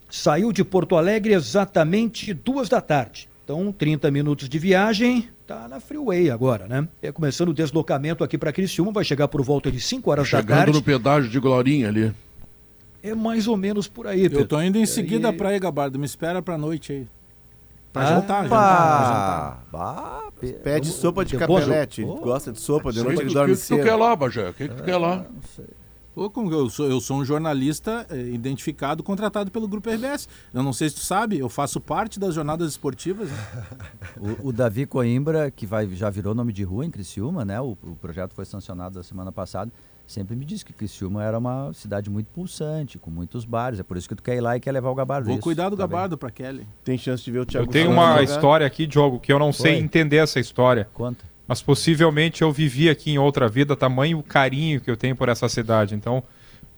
saiu 0.07 0.51
de 0.51 0.63
Porto 0.63 0.95
Alegre 0.95 1.33
exatamente 1.33 2.35
duas 2.35 2.69
da 2.69 2.79
tarde. 2.79 3.27
Então, 3.43 3.71
30 3.71 4.11
minutos 4.11 4.47
de 4.47 4.59
viagem, 4.59 5.27
tá 5.47 5.67
na 5.67 5.79
freeway 5.79 6.29
agora, 6.29 6.67
né? 6.67 6.87
É, 7.01 7.11
começando 7.11 7.49
o 7.49 7.53
deslocamento 7.53 8.23
aqui 8.23 8.37
para 8.37 8.53
Criciúma, 8.53 8.91
vai 8.91 9.03
chegar 9.03 9.27
por 9.27 9.41
volta 9.41 9.71
de 9.71 9.81
5 9.81 10.11
horas 10.11 10.29
da 10.29 10.37
Chegando 10.37 10.57
tarde. 10.57 10.73
no 10.73 10.83
pedágio 10.83 11.31
de 11.31 11.39
Glorinha 11.39 11.87
ali. 11.87 12.13
É 13.09 13.15
mais 13.15 13.47
ou 13.47 13.57
menos 13.57 13.87
por 13.87 14.07
aí, 14.07 14.23
Eu 14.25 14.29
Pedro. 14.29 14.47
tô 14.47 14.61
indo 14.61 14.77
em 14.77 14.85
seguida 14.85 15.31
pra 15.33 15.49
aí, 15.49 15.59
Gabardo. 15.59 15.97
Me 15.99 16.05
espera 16.05 16.41
pra 16.41 16.57
noite 16.57 16.91
aí. 16.93 17.07
Pra 17.93 18.01
Ah, 18.03 18.05
jantar, 18.05 18.43
jantar, 18.43 19.03
jantar. 19.03 19.67
Bah, 19.71 20.23
Pede 20.63 20.87
sopa 20.89 21.25
de 21.25 21.37
capelete. 21.37 22.01
Ele 22.01 22.11
Oh. 22.11 22.17
gosta 22.17 22.51
de 22.51 22.59
sopa, 22.59 22.91
de 22.91 22.99
O 22.99 23.03
noite 23.05 23.19
ele 23.21 23.27
que, 23.29 23.33
dorme 23.33 23.55
que 23.55 23.61
tu 23.61 23.75
quer 23.77 23.83
cedo. 23.85 23.97
lá, 23.97 24.15
Bajé? 24.15 24.49
O 24.49 24.53
que, 24.53 24.67
que 24.67 24.75
tu 24.75 24.83
quer 24.83 24.97
lá? 24.97 25.25
Pô, 26.13 26.29
como 26.31 26.49
que 26.49 26.55
eu 26.55 26.67
sou, 26.69 26.87
eu 26.89 26.99
sou 26.99 27.17
um 27.17 27.25
jornalista 27.25 28.05
eh, 28.09 28.17
identificado, 28.33 29.03
contratado 29.03 29.51
pelo 29.51 29.67
Grupo 29.67 29.87
RBS. 29.89 30.27
Eu 30.51 30.63
não 30.63 30.73
sei 30.73 30.89
se 30.89 30.95
tu 30.95 31.01
sabe, 31.01 31.37
eu 31.37 31.47
faço 31.47 31.79
parte 31.79 32.19
das 32.19 32.33
jornadas 32.33 32.71
esportivas. 32.71 33.29
né? 33.29 33.37
O, 34.41 34.47
o 34.49 34.51
Davi 34.51 34.85
Coimbra, 34.87 35.49
que 35.51 35.65
vai, 35.67 35.87
já 35.89 36.09
virou 36.09 36.33
nome 36.33 36.51
de 36.51 36.63
rua 36.63 36.83
em 36.85 36.89
Criciúma, 36.89 37.45
né? 37.45 37.61
O, 37.61 37.77
o 37.83 37.95
projeto 38.01 38.33
foi 38.33 38.45
sancionado 38.45 38.99
a 38.99 39.03
semana 39.03 39.31
passada. 39.31 39.71
Sempre 40.07 40.37
me 40.37 40.45
disse 40.45 40.63
que 40.63 40.71
Criciúma 40.71 41.21
era 41.21 41.37
uma 41.37 41.73
cidade 41.73 42.09
muito 42.09 42.27
pulsante, 42.27 42.97
com 42.97 43.11
muitos 43.11 43.43
bares. 43.43 43.77
É 43.77 43.83
por 43.83 43.97
isso 43.97 44.07
que 44.07 44.15
tu 44.15 44.23
quer 44.23 44.37
ir 44.37 44.41
lá 44.41 44.55
e 44.55 44.59
quer 44.61 44.71
levar 44.71 44.89
o 44.89 44.95
Gabardo. 44.95 45.25
Vou 45.25 45.35
Isso, 45.35 45.43
cuidar 45.43 45.67
do 45.67 45.75
tá. 45.75 45.83
Gabardo 45.83 46.17
pra 46.17 46.31
Kelly. 46.31 46.65
Tem 46.81 46.97
chance 46.97 47.21
de 47.25 47.29
ver 47.29 47.39
o 47.39 47.45
Thiago 47.45 47.67
Eu 47.67 47.71
tenho 47.71 47.91
uma 47.91 48.11
jogar. 48.11 48.23
história 48.23 48.65
aqui, 48.65 48.87
Diogo, 48.87 49.19
que 49.19 49.33
eu 49.33 49.37
não 49.37 49.51
sei 49.51 49.73
Oi. 49.75 49.79
entender 49.81 50.15
essa 50.17 50.39
história. 50.39 50.87
Conta. 50.93 51.25
Mas 51.45 51.61
possivelmente 51.61 52.41
eu 52.41 52.51
vivi 52.53 52.89
aqui 52.89 53.11
em 53.11 53.17
outra 53.17 53.49
vida, 53.49 53.75
tamanho 53.75 54.17
o 54.19 54.23
carinho 54.23 54.79
que 54.79 54.89
eu 54.89 54.95
tenho 54.95 55.15
por 55.15 55.27
essa 55.27 55.49
cidade. 55.49 55.93
Então 55.93 56.23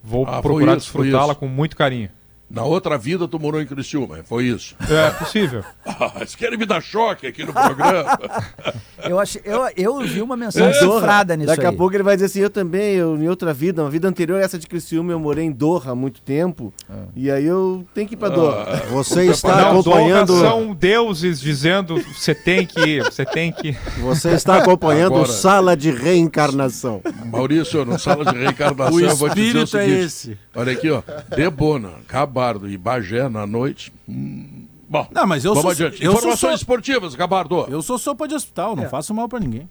vou 0.02 0.24
Ah, 0.26 0.34
foi 0.34 0.42
procurar 0.42 0.66
foi 0.72 0.76
desfrutá-la 0.78 1.34
com 1.34 1.46
muito 1.46 1.76
carinho. 1.76 2.10
Na 2.50 2.64
outra 2.64 2.98
vida 2.98 3.28
tu 3.28 3.38
morou 3.38 3.60
em 3.62 3.66
Criciúma, 3.66 4.18
foi 4.24 4.44
isso. 4.46 4.74
É 4.88 5.10
possível. 5.10 5.62
Ah, 6.02 6.12
Eles 6.16 6.34
querem 6.34 6.58
me 6.58 6.64
dar 6.64 6.80
choque 6.80 7.26
aqui 7.26 7.44
no 7.44 7.52
programa. 7.52 8.18
Eu, 9.02 9.18
achei, 9.18 9.40
eu, 9.46 9.66
eu 9.78 10.00
vi 10.00 10.20
uma 10.20 10.36
mensagem 10.36 10.78
Doha. 10.78 10.98
cifrada 11.00 11.34
nisso 11.34 11.46
Daqui 11.46 11.64
a 11.64 11.70
aí. 11.70 11.76
pouco 11.76 11.94
ele 11.96 12.02
vai 12.02 12.16
dizer 12.16 12.26
assim, 12.26 12.40
eu 12.40 12.50
também, 12.50 12.96
eu, 12.96 13.16
em 13.16 13.28
outra 13.30 13.50
vida, 13.54 13.82
uma 13.82 13.88
vida 13.90 14.06
anterior 14.06 14.38
a 14.38 14.44
essa 14.44 14.58
de 14.58 14.66
Criciúma, 14.66 15.10
eu 15.10 15.18
morei 15.18 15.46
em 15.46 15.50
Doha 15.50 15.92
há 15.92 15.94
muito 15.94 16.20
tempo, 16.20 16.70
e 17.16 17.30
aí 17.30 17.46
eu 17.46 17.86
tenho 17.94 18.06
que 18.06 18.12
ir 18.12 18.18
pra 18.18 18.28
Doha. 18.28 18.82
Você 18.90 19.24
Não, 19.24 19.32
está 19.32 19.56
Não, 19.56 19.70
acompanhando. 19.80 20.26
Doha 20.26 20.50
são 20.50 20.74
deuses 20.74 21.40
dizendo 21.40 21.98
você 22.14 22.34
tem 22.34 22.66
que 22.66 22.78
ir, 22.78 23.02
você 23.04 23.24
tem 23.24 23.50
que. 23.50 23.72
Você 24.02 24.32
está 24.32 24.58
acompanhando 24.58 25.14
Agora- 25.14 25.28
Sala 25.32 25.74
de 25.74 25.90
Reencarnação. 25.90 27.00
Maurício, 27.24 27.82
no 27.86 27.98
sala 27.98 28.22
de 28.30 28.38
reencarnação, 28.38 28.94
O 28.96 29.00
eu 29.00 29.16
vou 29.16 29.30
te 29.30 29.36
dizer 29.36 29.58
o 29.58 29.62
espírito 29.64 29.76
é 29.78 29.82
seguinte. 29.86 30.04
esse. 30.04 30.38
Olha 30.54 30.72
aqui, 30.72 30.90
ó. 30.90 31.02
Debona, 31.34 31.92
Cabardo 32.40 32.68
e 32.70 32.78
Bagé 32.78 33.28
na 33.28 33.46
noite. 33.46 33.92
Hum, 34.08 34.64
bom, 34.88 35.06
Não, 35.12 35.26
mas 35.26 35.44
eu 35.44 35.50
vamos 35.54 35.62
sou- 35.62 35.70
adiante. 35.86 36.02
eu 36.02 36.12
sou 36.12 36.18
Informações 36.20 36.50
só- 36.52 36.54
esportivas, 36.56 37.14
Cabardo. 37.14 37.66
Eu 37.68 37.82
sou 37.82 37.98
sopa 37.98 38.26
de 38.26 38.34
hospital, 38.34 38.74
não 38.74 38.84
É. 38.84 38.88
faço 38.88 39.12
mal 39.14 39.28
pra 39.28 39.38
ninguém. 39.38 39.68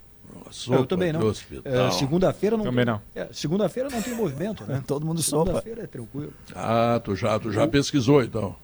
Sopa 0.51 0.79
eu 0.79 0.85
também 0.85 1.11
não. 1.13 1.21
É. 1.63 1.91
Segunda-feira 1.91 2.57
não 2.57 2.63
Também 2.65 2.85
tem, 2.85 2.93
não. 2.93 3.01
é, 3.15 3.27
Segunda-feira 3.31 3.87
não 3.89 4.01
tem 4.01 4.15
movimento, 4.15 4.63
né? 4.65 4.81
Todo 4.87 5.05
mundo 5.05 5.21
sopa. 5.21 5.45
Segunda-feira 5.45 5.83
é 5.83 5.87
tranquilo. 5.87 6.33
Ah, 6.55 6.99
tu 7.03 7.15
já, 7.15 7.37
tu 7.39 7.51
já 7.51 7.67
pesquisou, 7.67 8.23
então. 8.23 8.55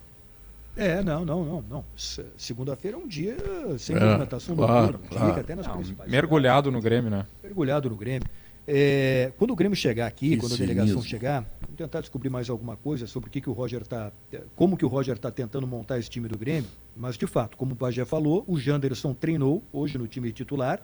É, 0.77 1.02
não, 1.03 1.23
não, 1.23 1.44
não, 1.45 1.64
não. 1.69 1.86
Se- 1.95 2.26
Segunda-feira 2.38 2.98
é 2.98 2.99
um 2.99 3.07
dia 3.07 3.38
sem 3.77 3.95
É, 3.95 3.99
movimentação 3.99 4.56
claro. 4.56 4.99
Um 5.03 5.07
claro. 5.15 5.40
até 5.40 5.56
nas 5.56 5.68
principais 5.68 6.10
Mergulhado 6.11 6.72
no 6.72 6.82
Grêmio, 6.82 7.10
né? 7.10 7.26
mergulhado 7.44 7.90
no 7.90 7.95
Grêmio. 7.95 8.27
É, 8.67 9.31
quando 9.37 9.51
o 9.51 9.55
Grêmio 9.55 9.75
chegar 9.75 10.07
aqui, 10.07 10.31
Que 10.31 10.37
quando 10.37 10.53
a 10.53 10.57
delegação 10.57 10.87
cinismo. 10.87 11.09
chegar, 11.09 11.41
vamos 11.61 11.77
tentar 11.77 12.01
descobrir 12.01 12.29
mais 12.29 12.49
alguma 12.49 12.75
coisa 12.75 13.05
sobre 13.05 13.29
o 13.29 13.31
que, 13.31 13.39
que 13.41 13.49
o 13.49 13.53
Roger 13.53 13.81
está. 13.81 14.11
Como 14.55 14.75
que 14.75 14.83
o 14.85 14.87
Roger 14.87 15.15
está 15.15 15.29
tentando 15.29 15.67
montar 15.67 15.99
esse 15.99 16.09
time 16.09 16.27
do 16.27 16.37
Grêmio. 16.37 16.69
Mas, 16.95 17.15
de 17.17 17.27
fato, 17.27 17.57
como 17.57 17.73
o 17.73 17.75
Pajé 17.75 18.05
falou, 18.05 18.43
o 18.47 18.57
Janderson 18.57 19.13
treinou 19.13 19.63
hoje 19.71 19.97
no 19.97 20.07
time 20.07 20.31
titular. 20.31 20.81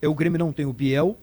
É, 0.00 0.08
o 0.08 0.14
Grêmio 0.14 0.38
não 0.38 0.52
tem 0.52 0.64
o 0.64 0.72
Biel. 0.72 1.16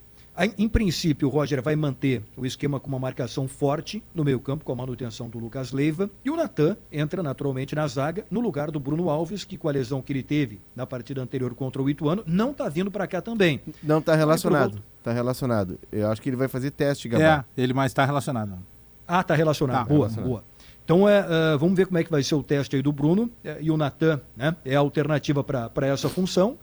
Em 0.55 0.69
princípio, 0.69 1.27
o 1.27 1.31
Roger 1.31 1.64
vai 1.64 1.76
manter 1.76 2.22
o 2.35 2.45
esquema 2.45 2.80
com 2.80 2.88
uma 2.88 2.99
marcação 2.99 3.47
forte 3.47 4.03
no 4.14 4.23
meio-campo, 4.23 4.64
com 4.64 4.72
a 4.72 4.76
manutenção 4.76 5.27
do 5.27 5.39
Lucas 5.39 5.72
Leiva. 5.72 6.11
E 6.23 6.30
o 6.30 6.35
Natan 6.35 6.77
entra 6.91 7.23
naturalmente 7.23 7.73
na 7.73 7.88
zaga, 7.88 8.23
no 8.30 8.39
lugar 8.39 8.69
do 8.69 8.80
Bruno 8.80 9.09
Alves, 9.09 9.43
que 9.43 9.57
com 9.57 9.68
a 9.68 9.72
lesão 9.72 9.99
que 9.99 10.14
ele 10.14 10.22
teve 10.22 10.61
na 10.76 10.85
partida 10.85 11.22
anterior 11.23 11.55
contra 11.55 11.81
o 11.81 11.89
Ituano, 11.89 12.23
não 12.27 12.51
está 12.51 12.69
vindo 12.69 12.91
para 12.91 13.07
cá 13.07 13.19
também. 13.19 13.59
Não, 13.81 13.99
tá 13.99 14.15
relacionado. 14.15 14.84
Tá 15.01 15.11
relacionado. 15.11 15.80
Eu 15.91 16.07
acho 16.11 16.22
que 16.22 16.30
ele 16.30 16.38
vai 16.38 16.47
fazer 16.47 16.69
teste, 16.69 17.09
Gabar. 17.09 17.45
É, 17.57 17.61
ele 17.64 17.73
mais 17.73 17.91
tá 17.91 18.05
relacionado. 18.05 18.59
Ah, 19.07 19.23
tá 19.23 19.34
relacionado. 19.34 19.77
Tá, 19.77 19.85
boa, 19.85 20.01
relacionado. 20.01 20.30
boa. 20.30 20.43
Então, 20.85 21.09
é, 21.09 21.18
é, 21.18 21.57
vamos 21.57 21.76
ver 21.76 21.88
como 21.88 21.97
é 21.97 22.03
que 22.03 22.11
vai 22.11 22.22
ser 22.22 22.35
o 22.35 22.43
teste 22.43 22.76
aí 22.76 22.81
do 22.81 22.91
Bruno. 22.91 23.30
é, 23.43 23.57
e 23.59 23.72
o 23.72 23.76
Natan 23.76 24.22
né, 24.35 24.55
é 24.64 24.76
a 24.76 24.80
alternativa 24.80 25.43
para 25.43 25.88
essa 25.88 26.07
função. 26.07 26.57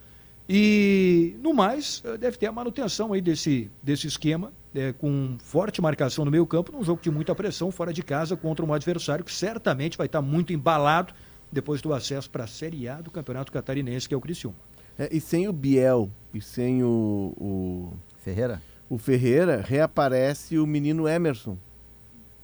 E, 0.48 1.36
no 1.40 1.54
mais, 1.54 2.02
é, 2.04 2.18
deve 2.18 2.36
ter 2.36 2.46
a 2.46 2.52
manutenção 2.52 3.12
aí 3.12 3.20
desse, 3.20 3.70
desse 3.82 4.06
esquema, 4.06 4.52
é, 4.74 4.92
com 4.92 5.36
forte 5.38 5.80
marcação 5.80 6.24
no 6.24 6.30
meio 6.30 6.46
campo, 6.46 6.72
num 6.72 6.82
jogo 6.82 7.00
de 7.00 7.10
muita 7.10 7.34
pressão, 7.34 7.70
fora 7.70 7.92
de 7.92 8.02
casa, 8.02 8.36
contra 8.36 8.64
um 8.64 8.72
adversário 8.72 9.24
que 9.24 9.32
certamente 9.32 9.96
vai 9.96 10.06
estar 10.06 10.20
muito 10.20 10.52
embalado 10.52 11.14
depois 11.50 11.80
do 11.80 11.94
acesso 11.94 12.28
para 12.28 12.44
a 12.44 12.46
Série 12.46 12.88
A 12.88 13.00
do 13.00 13.10
Campeonato 13.10 13.50
Catarinense, 13.52 14.08
que 14.08 14.14
é 14.14 14.16
o 14.16 14.20
Criciúma. 14.20 14.56
É, 14.98 15.08
e 15.10 15.20
sem 15.20 15.48
o 15.48 15.52
Biel 15.52 16.10
e 16.32 16.40
sem 16.40 16.82
o, 16.82 17.32
o, 17.36 17.92
Ferreira? 18.20 18.60
o 18.88 18.98
Ferreira, 18.98 19.64
reaparece 19.66 20.58
o 20.58 20.66
menino 20.66 21.08
Emerson, 21.08 21.56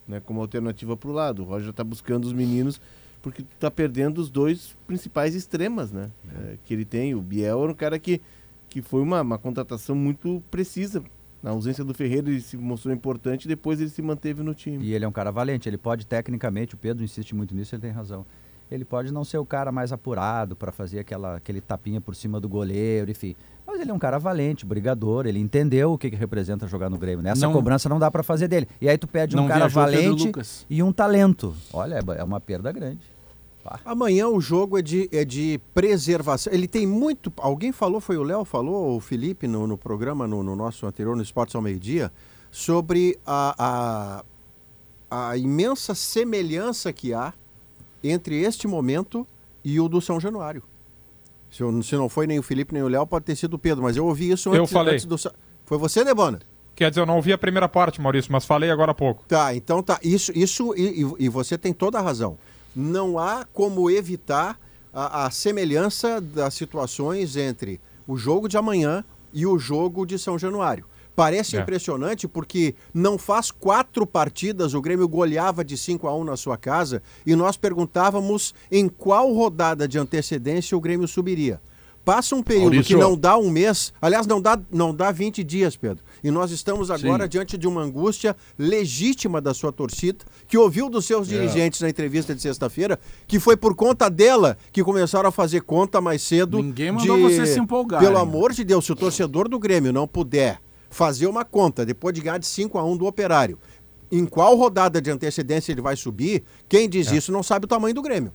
né, 0.06 0.20
como 0.20 0.40
alternativa 0.40 0.96
para 0.96 1.10
o 1.10 1.12
lado. 1.12 1.42
O 1.42 1.44
Roger 1.44 1.70
está 1.70 1.84
buscando 1.84 2.24
os 2.24 2.32
meninos 2.32 2.80
porque 3.22 3.42
está 3.42 3.70
perdendo 3.70 4.18
os 4.18 4.30
dois 4.30 4.76
principais 4.86 5.34
extremas, 5.34 5.92
né? 5.92 6.10
é, 6.34 6.56
que 6.64 6.72
ele 6.72 6.84
tem. 6.84 7.14
O 7.14 7.20
Biel 7.20 7.62
era 7.62 7.72
um 7.72 7.74
cara 7.74 7.98
que, 7.98 8.20
que 8.68 8.82
foi 8.82 9.02
uma, 9.02 9.20
uma 9.20 9.38
contratação 9.38 9.94
muito 9.94 10.42
precisa. 10.50 11.02
Na 11.42 11.50
ausência 11.50 11.82
do 11.82 11.94
Ferreira, 11.94 12.28
ele 12.28 12.40
se 12.40 12.56
mostrou 12.56 12.92
importante 12.94 13.44
e 13.46 13.48
depois 13.48 13.80
ele 13.80 13.88
se 13.88 14.02
manteve 14.02 14.42
no 14.42 14.54
time. 14.54 14.84
E 14.84 14.92
ele 14.92 15.06
é 15.06 15.08
um 15.08 15.12
cara 15.12 15.30
valente. 15.30 15.68
Ele 15.68 15.78
pode, 15.78 16.06
tecnicamente, 16.06 16.74
o 16.74 16.78
Pedro 16.78 17.02
insiste 17.02 17.34
muito 17.34 17.54
nisso, 17.54 17.74
ele 17.74 17.80
tem 17.82 17.90
razão. 17.90 18.26
Ele 18.70 18.84
pode 18.84 19.12
não 19.12 19.24
ser 19.24 19.38
o 19.38 19.44
cara 19.44 19.72
mais 19.72 19.92
apurado 19.92 20.54
para 20.54 20.70
fazer 20.70 21.00
aquela, 21.00 21.36
aquele 21.36 21.60
tapinha 21.60 22.00
por 22.00 22.14
cima 22.14 22.38
do 22.38 22.48
goleiro, 22.48 23.10
enfim. 23.10 23.34
Mas 23.66 23.80
ele 23.80 23.90
é 23.90 23.94
um 23.94 23.98
cara 23.98 24.18
valente, 24.18 24.64
brigador, 24.66 25.26
ele 25.26 25.38
entendeu 25.38 25.92
o 25.92 25.98
que, 25.98 26.10
que 26.10 26.16
representa 26.16 26.66
jogar 26.66 26.88
no 26.90 26.98
Grêmio. 26.98 27.22
Nessa 27.22 27.46
Não- 27.46 27.52
cobrança 27.52 27.88
não 27.88 27.98
dá 27.98 28.10
para 28.10 28.22
fazer 28.22 28.48
dele. 28.48 28.68
E 28.80 28.88
aí 28.88 28.96
tu 28.98 29.06
pede 29.08 29.36
um 29.36 29.46
cara 29.48 29.68
valente 29.68 30.26
Lucas. 30.26 30.66
e 30.68 30.82
um 30.82 30.92
talento. 30.92 31.54
Olha, 31.72 32.00
é 32.16 32.24
uma 32.24 32.40
perda 32.40 32.70
grande. 32.72 33.00
Amanhã 33.84 34.26
o 34.26 34.40
jogo 34.40 34.78
é 34.78 34.82
de, 34.82 35.08
é 35.12 35.24
de 35.24 35.60
preservação. 35.74 36.52
Ele 36.52 36.66
tem 36.66 36.86
muito. 36.86 37.32
Alguém 37.36 37.72
falou, 37.72 38.00
foi 38.00 38.16
o 38.16 38.22
Léo 38.22 38.44
falou, 38.44 38.74
ou 38.74 38.96
o 38.96 39.00
Felipe, 39.00 39.46
no, 39.46 39.66
no 39.66 39.76
programa, 39.76 40.26
no, 40.26 40.42
no 40.42 40.56
nosso 40.56 40.86
anterior, 40.86 41.14
no 41.14 41.22
Esportes 41.22 41.54
ao 41.54 41.60
Meio-Dia, 41.62 42.10
sobre 42.50 43.18
a, 43.26 44.22
a, 45.10 45.28
a 45.30 45.36
imensa 45.36 45.94
semelhança 45.94 46.92
que 46.92 47.12
há 47.12 47.34
entre 48.02 48.40
este 48.40 48.66
momento 48.66 49.26
e 49.64 49.78
o 49.80 49.88
do 49.88 50.00
São 50.00 50.18
Januário. 50.20 50.62
Se, 51.50 51.62
eu- 51.62 51.82
se 51.82 51.96
não 51.96 52.08
foi 52.08 52.26
nem 52.26 52.38
o 52.38 52.42
Felipe 52.42 52.72
nem 52.72 52.82
o 52.82 52.88
Léo, 52.88 53.06
pode 53.06 53.24
ter 53.24 53.36
sido 53.36 53.54
o 53.54 53.58
Pedro, 53.58 53.82
mas 53.82 53.96
eu 53.96 54.06
ouvi 54.06 54.30
isso 54.30 54.54
Eu 54.54 54.62
antes, 54.62 54.72
falei. 54.72 54.94
antes 54.94 55.04
do. 55.06 55.16
Foi 55.64 55.78
você, 55.78 56.04
Debona? 56.04 56.40
Quer 56.76 56.90
dizer, 56.90 57.00
eu 57.02 57.06
não 57.06 57.16
ouvi 57.16 57.32
a 57.32 57.38
primeira 57.38 57.68
parte, 57.68 58.00
Maurício, 58.00 58.32
mas 58.32 58.44
falei 58.44 58.70
agora 58.70 58.92
há 58.92 58.94
pouco. 58.94 59.24
Tá, 59.28 59.54
então 59.54 59.82
tá. 59.82 59.98
Isso, 60.02 60.32
isso 60.34 60.74
e, 60.76 61.02
e- 61.02 61.14
e 61.24 61.28
você 61.28 61.58
tem 61.58 61.72
toda 61.72 61.98
a 61.98 62.02
razão. 62.02 62.38
Não 62.74 63.18
há 63.18 63.44
como 63.52 63.90
evitar 63.90 64.58
a, 64.94 65.26
a 65.26 65.30
semelhança 65.30 66.20
das 66.20 66.54
situações 66.54 67.36
entre 67.36 67.80
o 68.06 68.16
jogo 68.16 68.48
de 68.48 68.56
amanhã 68.56 69.04
e 69.32 69.44
o 69.46 69.58
jogo 69.58 70.06
de 70.06 70.18
São 70.18 70.38
Januário. 70.38 70.86
Parece 71.20 71.54
É. 71.54 71.60
impressionante 71.60 72.26
porque 72.26 72.74
não 72.94 73.18
faz 73.18 73.50
quatro 73.50 74.06
partidas 74.06 74.72
o 74.72 74.80
Grêmio 74.80 75.06
goleava 75.06 75.62
de 75.62 75.76
5 75.76 76.08
a 76.08 76.16
1 76.16 76.24
na 76.24 76.34
sua 76.34 76.56
casa 76.56 77.02
e 77.26 77.36
nós 77.36 77.58
perguntávamos 77.58 78.54
em 78.72 78.88
qual 78.88 79.30
rodada 79.34 79.86
de 79.86 79.98
antecedência 79.98 80.74
o 80.74 80.80
Grêmio 80.80 81.06
subiria. 81.06 81.60
Passa 82.02 82.34
um 82.34 82.42
período 82.42 82.62
Maurício. 82.72 82.96
que 82.96 83.00
não 83.00 83.14
dá 83.14 83.36
um 83.36 83.50
mês, 83.50 83.92
aliás, 84.00 84.26
não 84.26 84.40
dá, 84.40 84.58
não 84.72 84.94
dá 84.94 85.10
20 85.12 85.44
dias, 85.44 85.76
Pedro. 85.76 86.02
E 86.24 86.30
nós 86.30 86.50
estamos 86.50 86.90
agora 86.90 87.24
Sim. 87.24 87.28
diante 87.28 87.58
de 87.58 87.68
uma 87.68 87.82
angústia 87.82 88.34
legítima 88.74 89.42
da 89.42 89.52
sua 89.52 89.70
torcida, 89.70 90.24
que 90.48 90.56
ouviu 90.56 90.88
dos 90.88 91.04
seus 91.04 91.28
É. 91.30 91.32
dirigentes 91.36 91.82
na 91.82 91.90
entrevista 91.90 92.34
de 92.34 92.40
sexta-feira, 92.40 92.98
que 93.26 93.38
foi 93.38 93.58
por 93.58 93.74
conta 93.74 94.08
dela 94.08 94.56
que 94.72 94.82
começaram 94.82 95.28
a 95.28 95.32
fazer 95.32 95.60
conta 95.60 96.00
mais 96.00 96.22
cedo. 96.22 96.62
Ninguém 96.62 96.90
mandou 96.92 97.16
de- 97.18 97.22
você 97.22 97.44
se 97.44 97.60
empolgar, 97.60 98.00
Pelo 98.00 98.16
hein? 98.16 98.22
amor 98.22 98.54
de 98.54 98.64
Deus, 98.64 98.86
se 98.86 98.92
o 98.92 98.96
torcedor 98.96 99.46
do 99.50 99.58
Grêmio 99.58 99.92
não 99.92 100.08
puder 100.08 100.58
fazer 100.90 101.26
uma 101.26 101.44
conta 101.44 101.86
depois 101.86 102.14
de 102.14 102.20
ganhar 102.20 102.38
de 102.38 102.46
5 102.46 102.76
a 102.76 102.84
1 102.84 102.96
do 102.96 103.06
Operário, 103.06 103.58
em 104.10 104.26
qual 104.26 104.56
rodada 104.56 105.00
de 105.00 105.10
antecedência 105.10 105.72
ele 105.72 105.80
vai 105.80 105.96
subir, 105.96 106.42
quem 106.68 106.88
diz 106.88 107.10
isso 107.12 107.32
não 107.32 107.42
sabe 107.42 107.64
o 107.64 107.68
tamanho 107.68 107.94
do 107.94 108.02
Grêmio. 108.02 108.32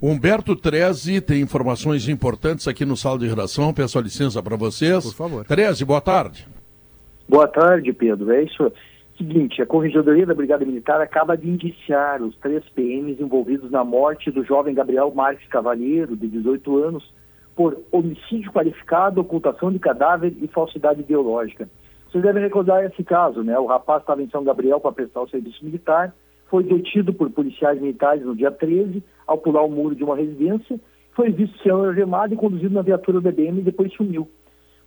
Humberto 0.00 0.54
Treze 0.54 1.22
tem 1.22 1.40
informações 1.40 2.06
importantes 2.06 2.68
aqui 2.68 2.84
no 2.84 2.96
sala 2.96 3.18
de 3.18 3.26
redação. 3.26 3.72
Peço 3.72 3.98
a 3.98 4.02
licença 4.02 4.42
para 4.42 4.54
vocês. 4.54 5.04
Por 5.04 5.14
favor. 5.14 5.44
Treze, 5.46 5.84
boa 5.86 6.02
tarde. 6.02 6.46
Boa 7.26 7.48
tarde, 7.48 7.92
Pedro. 7.94 8.30
É 8.30 8.42
isso. 8.42 8.70
Seguinte, 9.16 9.62
a 9.62 9.66
Corregedoria 9.66 10.26
da 10.26 10.34
Brigada 10.34 10.66
Militar 10.66 11.00
acaba 11.00 11.36
de 11.36 11.48
indiciar 11.48 12.22
os 12.22 12.36
três 12.36 12.62
PMs 12.74 13.20
envolvidos 13.20 13.70
na 13.70 13.82
morte 13.82 14.30
do 14.30 14.44
jovem 14.44 14.74
Gabriel 14.74 15.10
Marques 15.14 15.48
Cavalheiro, 15.48 16.14
de 16.14 16.28
18 16.28 16.76
anos, 16.84 17.14
por 17.54 17.78
homicídio 17.90 18.52
qualificado, 18.52 19.22
ocultação 19.22 19.72
de 19.72 19.78
cadáver 19.78 20.34
e 20.42 20.46
falsidade 20.48 21.00
ideológica. 21.00 21.66
Vocês 22.16 22.24
devem 22.24 22.42
recordar 22.42 22.82
esse 22.82 23.04
caso, 23.04 23.42
né? 23.42 23.58
O 23.58 23.66
rapaz 23.66 24.00
estava 24.00 24.22
em 24.22 24.30
São 24.30 24.42
Gabriel 24.42 24.80
para 24.80 24.90
prestar 24.90 25.20
o 25.20 25.28
serviço 25.28 25.62
militar, 25.62 26.14
foi 26.46 26.62
detido 26.62 27.12
por 27.12 27.28
policiais 27.28 27.78
militares 27.78 28.24
no 28.24 28.34
dia 28.34 28.50
13, 28.50 29.04
ao 29.26 29.36
pular 29.36 29.62
o 29.62 29.70
muro 29.70 29.94
de 29.94 30.02
uma 30.02 30.16
residência, 30.16 30.80
foi 31.12 31.28
visto 31.30 31.58
ser 31.58 31.72
algemado 31.72 32.32
e 32.32 32.36
conduzido 32.38 32.72
na 32.72 32.80
viatura 32.80 33.20
da 33.20 33.30
BM 33.30 33.58
e 33.58 33.64
depois 33.64 33.92
sumiu. 33.92 34.26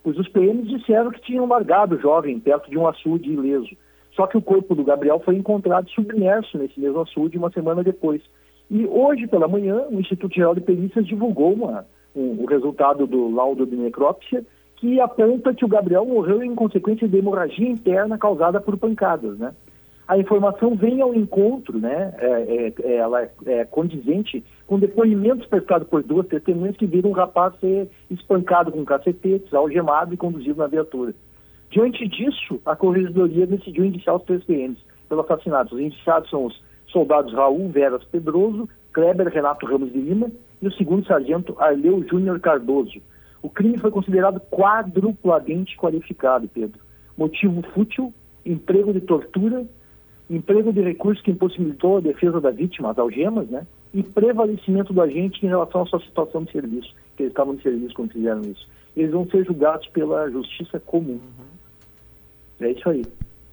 Pois 0.02 0.18
os 0.18 0.26
PMs 0.26 0.66
disseram 0.66 1.12
que 1.12 1.20
tinham 1.20 1.46
largado 1.46 1.94
o 1.94 2.00
jovem 2.00 2.40
perto 2.40 2.68
de 2.68 2.76
um 2.76 2.88
açude 2.88 3.30
ileso. 3.30 3.76
Só 4.16 4.26
que 4.26 4.36
o 4.36 4.42
corpo 4.42 4.74
do 4.74 4.82
Gabriel 4.82 5.20
foi 5.20 5.36
encontrado 5.36 5.88
submerso 5.90 6.58
nesse 6.58 6.80
mesmo 6.80 7.00
açude 7.00 7.38
uma 7.38 7.52
semana 7.52 7.84
depois. 7.84 8.20
E 8.68 8.84
hoje, 8.86 9.28
pela 9.28 9.46
manhã, 9.46 9.84
o 9.88 10.00
Instituto 10.00 10.34
Geral 10.34 10.56
de 10.56 10.62
Perícias 10.62 11.06
divulgou 11.06 11.52
uma, 11.52 11.86
um, 12.12 12.42
o 12.42 12.46
resultado 12.46 13.06
do 13.06 13.32
laudo 13.32 13.64
de 13.64 13.76
necrópsia, 13.76 14.44
que 14.80 14.98
aponta 14.98 15.52
que 15.52 15.64
o 15.64 15.68
Gabriel 15.68 16.06
morreu 16.06 16.42
em 16.42 16.54
consequência 16.54 17.06
de 17.06 17.18
hemorragia 17.18 17.68
interna 17.68 18.16
causada 18.16 18.58
por 18.60 18.78
pancadas, 18.78 19.38
né? 19.38 19.52
A 20.08 20.18
informação 20.18 20.74
vem 20.74 21.02
ao 21.02 21.14
encontro, 21.14 21.78
né? 21.78 22.14
É, 22.18 22.26
é, 22.26 22.72
é, 22.82 22.96
ela 22.96 23.28
é, 23.46 23.64
condizente 23.66 24.42
com 24.66 24.78
depoimentos 24.78 25.46
prestados 25.46 25.86
por 25.86 26.02
duas 26.02 26.26
testemunhas 26.26 26.76
que 26.78 26.86
viram 26.86 27.10
o 27.10 27.12
rapaz 27.12 27.54
ser 27.60 27.88
espancado 28.10 28.72
com 28.72 28.84
cacetetes, 28.84 29.52
algemado 29.52 30.14
e 30.14 30.16
conduzido 30.16 30.58
na 30.58 30.66
viatura. 30.66 31.14
Diante 31.70 32.08
disso, 32.08 32.58
a 32.64 32.74
Corregedoria 32.74 33.46
decidiu 33.46 33.84
indiciar 33.84 34.16
os 34.16 34.24
três 34.24 34.42
PMs 34.42 34.78
pelo 35.08 35.20
assassinato. 35.20 35.74
Os 35.74 35.80
indiciados 35.80 36.30
são 36.30 36.46
os 36.46 36.60
soldados 36.88 37.34
Raul 37.34 37.68
Veras 37.68 38.02
Pedroso, 38.04 38.66
Kleber 38.92 39.28
Renato 39.28 39.66
Ramos 39.66 39.92
de 39.92 40.00
Lima 40.00 40.30
e 40.60 40.66
o 40.66 40.72
segundo 40.72 41.06
sargento 41.06 41.54
Arleu 41.58 42.02
Júnior 42.08 42.40
Cardoso. 42.40 43.00
O 43.42 43.48
crime 43.48 43.78
foi 43.78 43.90
considerado 43.90 44.40
quadruplamente 44.40 45.76
qualificado, 45.76 46.48
Pedro. 46.48 46.80
Motivo 47.16 47.62
fútil, 47.74 48.12
emprego 48.44 48.92
de 48.92 49.00
tortura, 49.00 49.66
emprego 50.28 50.72
de 50.72 50.80
recurso 50.80 51.22
que 51.22 51.30
impossibilitou 51.30 51.98
a 51.98 52.00
defesa 52.00 52.40
da 52.40 52.50
vítima, 52.50 52.90
as 52.90 52.98
algemas, 52.98 53.48
né? 53.48 53.66
E 53.92 54.02
prevalecimento 54.02 54.92
do 54.92 55.02
agente 55.02 55.44
em 55.44 55.48
relação 55.48 55.82
à 55.82 55.86
sua 55.86 56.00
situação 56.00 56.44
de 56.44 56.52
serviço, 56.52 56.94
que 57.16 57.24
eles 57.24 57.32
estavam 57.32 57.56
de 57.56 57.62
serviço 57.62 57.94
quando 57.94 58.12
fizeram 58.12 58.42
isso. 58.42 58.68
Eles 58.96 59.10
vão 59.10 59.28
ser 59.28 59.44
julgados 59.44 59.86
pela 59.88 60.30
justiça 60.30 60.78
comum. 60.78 61.18
É 62.60 62.70
isso 62.70 62.88
aí. 62.88 63.04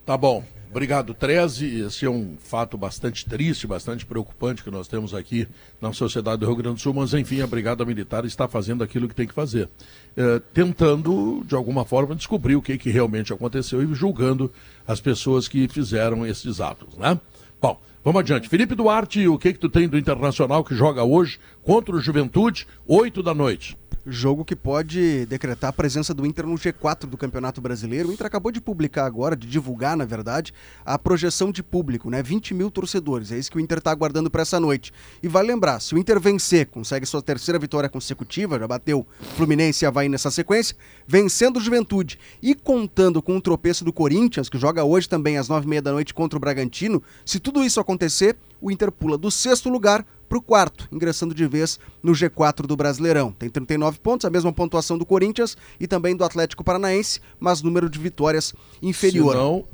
Tá 0.05 0.17
bom. 0.17 0.43
Obrigado, 0.77 1.15
13. 1.15 1.85
Esse 1.87 2.05
é 2.05 2.09
um 2.09 2.37
fato 2.37 2.77
bastante 2.77 3.25
triste, 3.25 3.65
bastante 3.65 4.05
preocupante 4.05 4.63
que 4.63 4.69
nós 4.69 4.87
temos 4.87 5.11
aqui 5.11 5.47
na 5.81 5.91
sociedade 5.91 6.41
do 6.41 6.45
Rio 6.45 6.55
Grande 6.55 6.75
do 6.75 6.81
Sul, 6.81 6.93
mas 6.93 7.15
enfim, 7.15 7.41
a 7.41 7.47
Brigada 7.47 7.83
Militar 7.83 8.25
está 8.25 8.47
fazendo 8.47 8.83
aquilo 8.83 9.09
que 9.09 9.15
tem 9.15 9.25
que 9.25 9.33
fazer. 9.33 9.67
Eh, 10.15 10.39
tentando, 10.53 11.43
de 11.47 11.55
alguma 11.55 11.83
forma, 11.83 12.13
descobrir 12.13 12.55
o 12.55 12.61
que, 12.61 12.77
que 12.77 12.91
realmente 12.91 13.33
aconteceu 13.33 13.81
e 13.81 13.91
julgando 13.95 14.51
as 14.87 15.01
pessoas 15.01 15.47
que 15.47 15.67
fizeram 15.67 16.23
esses 16.23 16.61
atos, 16.61 16.95
né? 16.95 17.19
Bom, 17.59 17.81
vamos 18.03 18.19
adiante. 18.19 18.47
Felipe 18.47 18.75
Duarte, 18.75 19.27
o 19.27 19.39
que, 19.39 19.53
que 19.53 19.59
tu 19.59 19.69
tem 19.69 19.89
do 19.89 19.97
Internacional 19.97 20.63
que 20.63 20.75
joga 20.75 21.03
hoje 21.03 21.39
contra 21.67 21.93
o 21.93 21.99
Juventude, 21.99 22.65
8 22.87 23.21
da 23.21 23.33
noite? 23.33 23.77
Jogo 24.05 24.45
que 24.45 24.55
pode 24.55 25.25
decretar 25.25 25.69
a 25.69 25.73
presença 25.73 26.13
do 26.13 26.25
Inter 26.25 26.47
no 26.47 26.55
G4 26.55 27.07
do 27.07 27.17
Campeonato 27.17 27.59
Brasileiro. 27.59 28.07
O 28.07 28.13
Inter 28.13 28.25
acabou 28.25 28.53
de 28.53 28.61
publicar 28.61 29.05
agora, 29.05 29.35
de 29.35 29.45
divulgar, 29.45 29.97
na 29.97 30.05
verdade, 30.05 30.53
a 30.85 30.97
projeção 30.97 31.51
de 31.51 31.61
público, 31.61 32.09
né? 32.09 32.23
20 32.23 32.53
mil 32.53 32.71
torcedores. 32.71 33.33
É 33.33 33.37
isso 33.37 33.51
que 33.51 33.57
o 33.57 33.59
Inter 33.59 33.79
está 33.79 33.91
aguardando 33.91 34.31
para 34.31 34.43
essa 34.43 34.61
noite. 34.61 34.93
E 35.21 35.27
vai 35.27 35.43
lembrar, 35.43 35.81
se 35.81 35.93
o 35.93 35.97
Inter 35.97 36.21
vencer, 36.21 36.67
consegue 36.67 37.05
sua 37.05 37.21
terceira 37.21 37.59
vitória 37.59 37.89
consecutiva, 37.89 38.57
já 38.57 38.65
bateu 38.65 39.05
Fluminense 39.35 39.83
e 39.83 39.85
Havaí 39.85 40.07
nessa 40.07 40.31
sequência, 40.31 40.73
vencendo 41.05 41.57
o 41.57 41.61
Juventude 41.61 42.17
e 42.41 42.55
contando 42.55 43.21
com 43.21 43.35
o 43.35 43.41
tropeço 43.41 43.83
do 43.83 43.91
Corinthians, 43.91 44.47
que 44.47 44.57
joga 44.57 44.85
hoje 44.85 45.09
também 45.09 45.37
às 45.37 45.49
nove 45.49 45.65
e 45.65 45.69
meia 45.69 45.81
da 45.81 45.91
noite 45.91 46.13
contra 46.13 46.37
o 46.37 46.39
Bragantino, 46.39 47.03
se 47.25 47.41
tudo 47.41 47.61
isso 47.61 47.77
acontecer, 47.77 48.37
o 48.61 48.71
Inter 48.71 48.89
pula 48.89 49.17
do 49.17 49.29
sexto 49.29 49.69
lugar 49.69 50.05
para 50.27 50.37
o 50.37 50.41
quarto, 50.41 50.87
ingressando 50.91 51.33
de 51.33 51.47
vez 51.47 51.79
no 52.03 52.11
G4 52.11 52.65
do 52.67 52.75
Brasileirão. 52.75 53.31
Tem 53.31 53.49
39 53.49 53.99
pontos, 53.99 54.25
a 54.25 54.29
mesma 54.29 54.51
pontuação 54.51 54.97
do 54.97 55.05
Corinthians 55.05 55.55
e 55.79 55.87
também 55.87 56.15
do 56.15 56.23
Atlético 56.23 56.63
Paranaense, 56.63 57.19
mas 57.39 57.61
número 57.61 57.89
de 57.89 57.97
vitórias 57.99 58.53
inferior. 58.81 59.31
Se 59.33 59.37
não, 59.37 59.65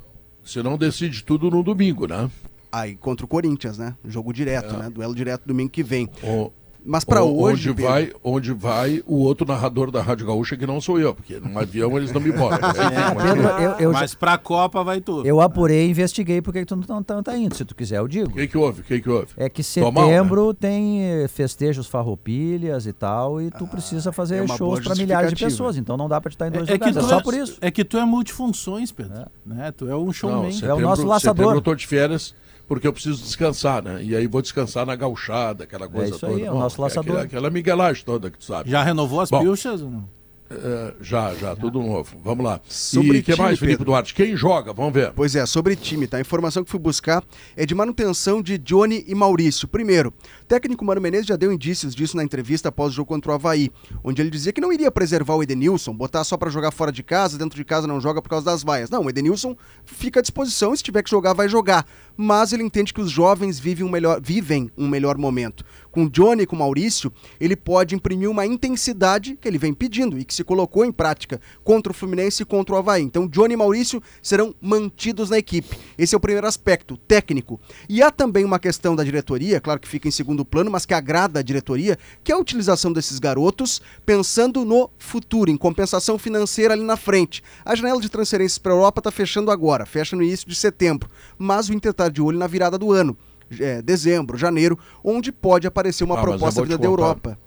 se 0.44 0.64
não 0.64 0.78
decide 0.78 1.24
tudo 1.24 1.50
no 1.50 1.64
domingo, 1.64 2.06
né? 2.08 2.30
Aí 2.72 2.96
contra 2.96 3.26
o 3.26 3.30
Corinthians, 3.30 3.78
né? 3.78 3.96
Jogo 4.06 4.34
direto, 4.34 4.74
É. 4.76 4.78
né? 4.78 4.90
Duelo 4.90 5.14
direto 5.16 5.46
domingo 5.46 5.70
que 5.70 5.84
vem. 5.84 6.10
O- 6.24 6.52
Mas 6.86 7.04
para 7.06 7.24
hoje, 7.24 7.70
onde 7.70 7.78
Pedro, 7.78 7.92
vai, 7.92 8.12
onde 8.24 8.52
vai 8.54 9.04
o 9.08 9.16
outro 9.20 9.48
narrador 9.48 9.90
da 9.90 10.02
Rádio 10.02 10.28
Gaúcha 10.28 10.58
que 10.58 10.68
não 10.68 10.82
sou 10.82 11.00
eu, 11.00 11.16
porque 11.16 11.40
num 11.40 11.58
avião 11.58 11.96
eles 11.98 12.12
não 12.12 12.20
me 12.20 12.32
botam. 12.32 12.60
Pedro, 13.24 13.48
eu, 13.62 13.72
eu, 13.80 13.94
já- 13.94 14.00
Mas 14.00 14.14
pra 14.14 14.38
Copa 14.38 14.84
vai 14.84 15.00
tudo. 15.00 15.26
eu 15.26 15.40
apurei 15.40 15.88
e 15.88 15.92
investiguei 15.92 16.42
porque 16.42 16.60
que 16.60 16.66
tu 16.66 16.76
não 16.76 17.02
tá, 17.02 17.24
tá 17.24 17.38
indo. 17.38 17.56
Se 17.56 17.64
tu 17.64 17.74
quiser, 17.74 18.00
eu 18.00 18.08
digo. 18.08 18.30
O 18.30 18.34
que, 18.34 18.48
que 18.48 18.58
houve? 18.58 18.82
O 18.82 18.84
que, 18.84 19.00
que 19.00 19.10
houve? 19.10 19.28
É 19.38 19.48
que 19.50 19.64
Tô 19.64 19.92
mal, 19.92 20.06
né? 20.08 20.14
setembro 20.14 20.54
tem 20.54 21.04
eh, 21.04 21.28
festejos 21.28 21.88
farroupilhas 21.88 22.86
e 22.86 22.94
tal, 22.94 23.42
e 23.42 23.50
tu 23.52 23.66
precisa 23.66 24.12
fazer 24.12 24.44
é 24.44 24.48
shows 24.48 24.82
para 24.82 24.96
milhares 24.96 25.32
de 25.34 25.42
pessoas, 25.44 25.78
então 25.78 25.96
não 25.96 26.10
dá 26.10 26.20
para 26.20 26.30
te 26.32 26.34
estar 26.34 26.48
em 26.48 26.52
dois 26.52 26.68
É, 26.68 26.74
é 26.74 26.78
que 26.78 26.86
lugares, 26.86 26.96
tu 26.98 27.06
é 27.06 27.10
só 27.10 27.20
é, 27.20 27.24
por 27.24 27.34
isso. 27.34 27.58
é 27.62 27.72
que 27.72 27.86
tu 27.86 27.98
é 27.98 28.06
multifunções, 28.06 28.92
Pedro. 28.92 29.26
Né? 29.46 29.72
Tu 29.72 29.90
é 29.90 29.96
um 29.96 30.06
Não, 30.06 30.14
showman. 30.14 30.52
É 30.62 30.74
o 30.74 30.80
nosso 30.82 31.06
laçador. 31.06 31.38
setembro 31.46 31.58
eu 31.58 31.62
tô 31.62 31.76
de 31.76 31.88
férias 31.88 32.36
porque 32.68 32.88
eu 32.88 32.94
preciso 32.94 33.22
descansar, 33.22 33.84
né? 33.84 34.04
E 34.04 34.16
aí 34.16 34.28
vou 34.28 34.42
descansar 34.42 34.86
na 34.86 34.96
gauchada, 34.96 35.64
aquela 35.64 35.88
coisa 35.88 36.16
isso 36.16 36.26
aí, 36.26 36.34
toda. 36.34 36.46
é 36.46 36.52
o 36.52 36.60
nosso 36.60 36.82
laçador. 36.82 37.12
Aquela, 37.12 37.26
aquela 37.26 37.50
miguelagem 37.50 38.04
toda 38.04 38.30
que 38.32 38.38
tu 38.38 38.46
sabe. 38.46 38.70
Já 38.70 38.84
renovou 38.84 39.22
as 39.22 39.30
Bom. 39.30 39.42
pilchas? 39.42 39.82
ou 39.82 39.90
não? 39.90 40.24
É, 40.50 40.94
já, 41.02 41.34
já, 41.36 41.56
tudo 41.56 41.82
novo. 41.82 42.16
Vamos 42.24 42.46
lá. 42.46 42.60
Sobre 42.68 43.18
e 43.18 43.22
o 43.22 43.24
que 43.24 43.32
time, 43.32 43.38
mais, 43.44 43.60
Felipe 43.60 43.78
Pedro? 43.78 43.86
Duarte? 43.86 44.14
Quem 44.14 44.36
joga? 44.36 44.74
Vamos 44.74 44.94
ver. 44.94 45.12
Pois 45.14 45.36
é, 45.36 45.46
sobre 45.46 45.76
time, 45.76 46.06
tá? 46.06 46.18
A 46.18 46.22
informação 46.22 46.64
que 46.64 46.70
fui 46.70 46.80
buscar 46.80 47.24
é 47.56 47.66
de 47.66 47.74
manutenção 47.74 48.42
de 48.42 48.58
Johnny 48.58 49.04
e 49.08 49.16
Maurício. 49.16 49.68
Primeiro, 49.68 50.10
o 50.10 50.46
técnico 50.46 50.86
Mano 50.86 51.02
Menezes 51.02 51.26
já 51.26 51.36
deu 51.36 51.52
indícios 51.52 51.96
disso 51.96 52.16
na 52.16 52.24
entrevista 52.24 52.70
após 52.70 52.92
o 52.92 52.96
jogo 52.96 53.08
contra 53.08 53.32
o 53.32 53.36
Havaí, 53.36 53.72
onde 54.04 54.22
ele 54.22 54.30
dizia 54.30 54.54
que 54.54 54.62
não 54.62 54.72
iria 54.72 54.92
preservar 54.92 55.36
o 55.36 55.44
Edenilson, 55.44 55.94
botar 55.94 56.24
só 56.24 56.38
pra 56.38 56.50
jogar 56.50 56.72
fora 56.72 56.92
de 56.92 57.02
casa, 57.02 57.38
dentro 57.38 57.56
de 57.56 57.66
casa 57.66 57.88
não 57.88 58.00
joga 58.00 58.22
por 58.22 58.30
causa 58.30 58.46
das 58.46 58.64
vaias. 58.64 58.90
Não, 58.90 59.04
o 59.04 59.10
Edenilson 59.10 59.56
fica 59.86 60.20
à 60.20 60.22
disposição, 60.22 60.74
e 60.74 60.78
se 60.78 60.84
tiver 60.84 61.02
que 61.04 61.10
jogar, 61.10 61.34
vai 61.34 61.48
jogar. 61.50 61.86
Mas 62.16 62.54
ele 62.54 62.64
entende 62.64 62.94
que 62.94 63.02
os 63.02 63.10
jovens 63.10 63.60
vivem 63.60 63.86
um 63.86 63.90
melhor, 63.90 64.22
vivem 64.22 64.72
um 64.78 64.88
melhor 64.88 65.18
momento. 65.18 65.66
Com 65.92 66.08
Johnny 66.10 66.44
e 66.44 66.46
com 66.48 66.56
Maurício, 66.56 67.14
ele 67.40 67.56
pode 67.56 67.94
imprimir 67.94 68.30
uma 68.30 68.46
intensidade 68.46 69.38
que 69.40 69.48
ele 69.48 69.60
vem 69.60 69.74
pedindo 69.74 70.18
e 70.18 70.26
que 70.26 70.34
se 70.34 70.44
colocou 70.44 70.84
em 70.84 70.92
prática 70.92 71.40
contra 71.64 71.92
o 71.92 71.96
Fluminense 71.96 72.42
e 72.42 72.46
contra 72.46 72.74
o 72.74 72.78
Havaí. 72.78 73.04
Então, 73.04 73.28
Johnny 73.28 73.54
e 73.54 73.58
Maurício 73.58 74.02
serão 74.22 74.56
mantidos 74.60 75.30
na 75.30 75.38
equipe. 75.38 75.78
Esse 75.98 76.16
é 76.16 76.18
o 76.18 76.20
primeiro 76.20 76.48
aspecto, 76.48 76.98
técnico. 76.98 77.60
E 77.88 78.02
há 78.02 78.10
também 78.10 78.44
uma 78.44 78.58
questão 78.58 78.96
da 78.96 79.04
diretoria, 79.04 79.62
claro 79.62 79.80
que 79.80 79.88
fica 79.88 80.08
em 80.08 80.12
segundo 80.12 80.44
plano, 80.44 80.72
mas 80.72 80.86
que 80.86 80.96
agrada 80.96 81.40
a 81.40 81.44
diretoria, 81.44 81.98
que 82.24 82.32
é 82.32 82.36
a 82.36 82.40
utilização 82.40 82.92
desses 82.92 83.20
garotos 83.20 83.82
pensando 84.04 84.66
no 84.66 84.90
futuro, 84.98 85.52
em 85.52 85.58
compensação 85.58 86.18
financeira 86.18 86.74
ali 86.74 86.84
na 86.84 86.98
frente. 86.98 87.44
A 87.64 87.76
janela 87.76 88.02
de 88.02 88.10
transferências 88.10 88.58
para 88.58 88.72
a 88.72 88.76
Europa 88.76 89.00
está 89.00 89.12
fechando 89.12 89.52
agora, 89.52 89.86
fecha 89.86 90.16
no 90.16 90.24
início 90.24 90.50
de 90.50 90.56
setembro, 90.56 91.10
mas 91.38 91.70
o 91.70 91.74
Inter 91.74 91.92
está 91.92 92.03
de 92.10 92.22
olho 92.22 92.38
na 92.38 92.48
virada 92.48 92.78
do 92.78 92.92
ano. 92.92 93.18
é, 93.60 93.82
dezembro, 93.84 94.36
janeiro, 94.36 94.80
onde 95.04 95.32
pode 95.32 95.68
aparecer 95.68 96.04
uma 96.04 96.16
Ah, 96.16 96.18
mas 96.18 96.26
proposta 96.26 96.62
vinda 96.64 96.78
da. 96.78 96.86
Europa. 96.86 97.38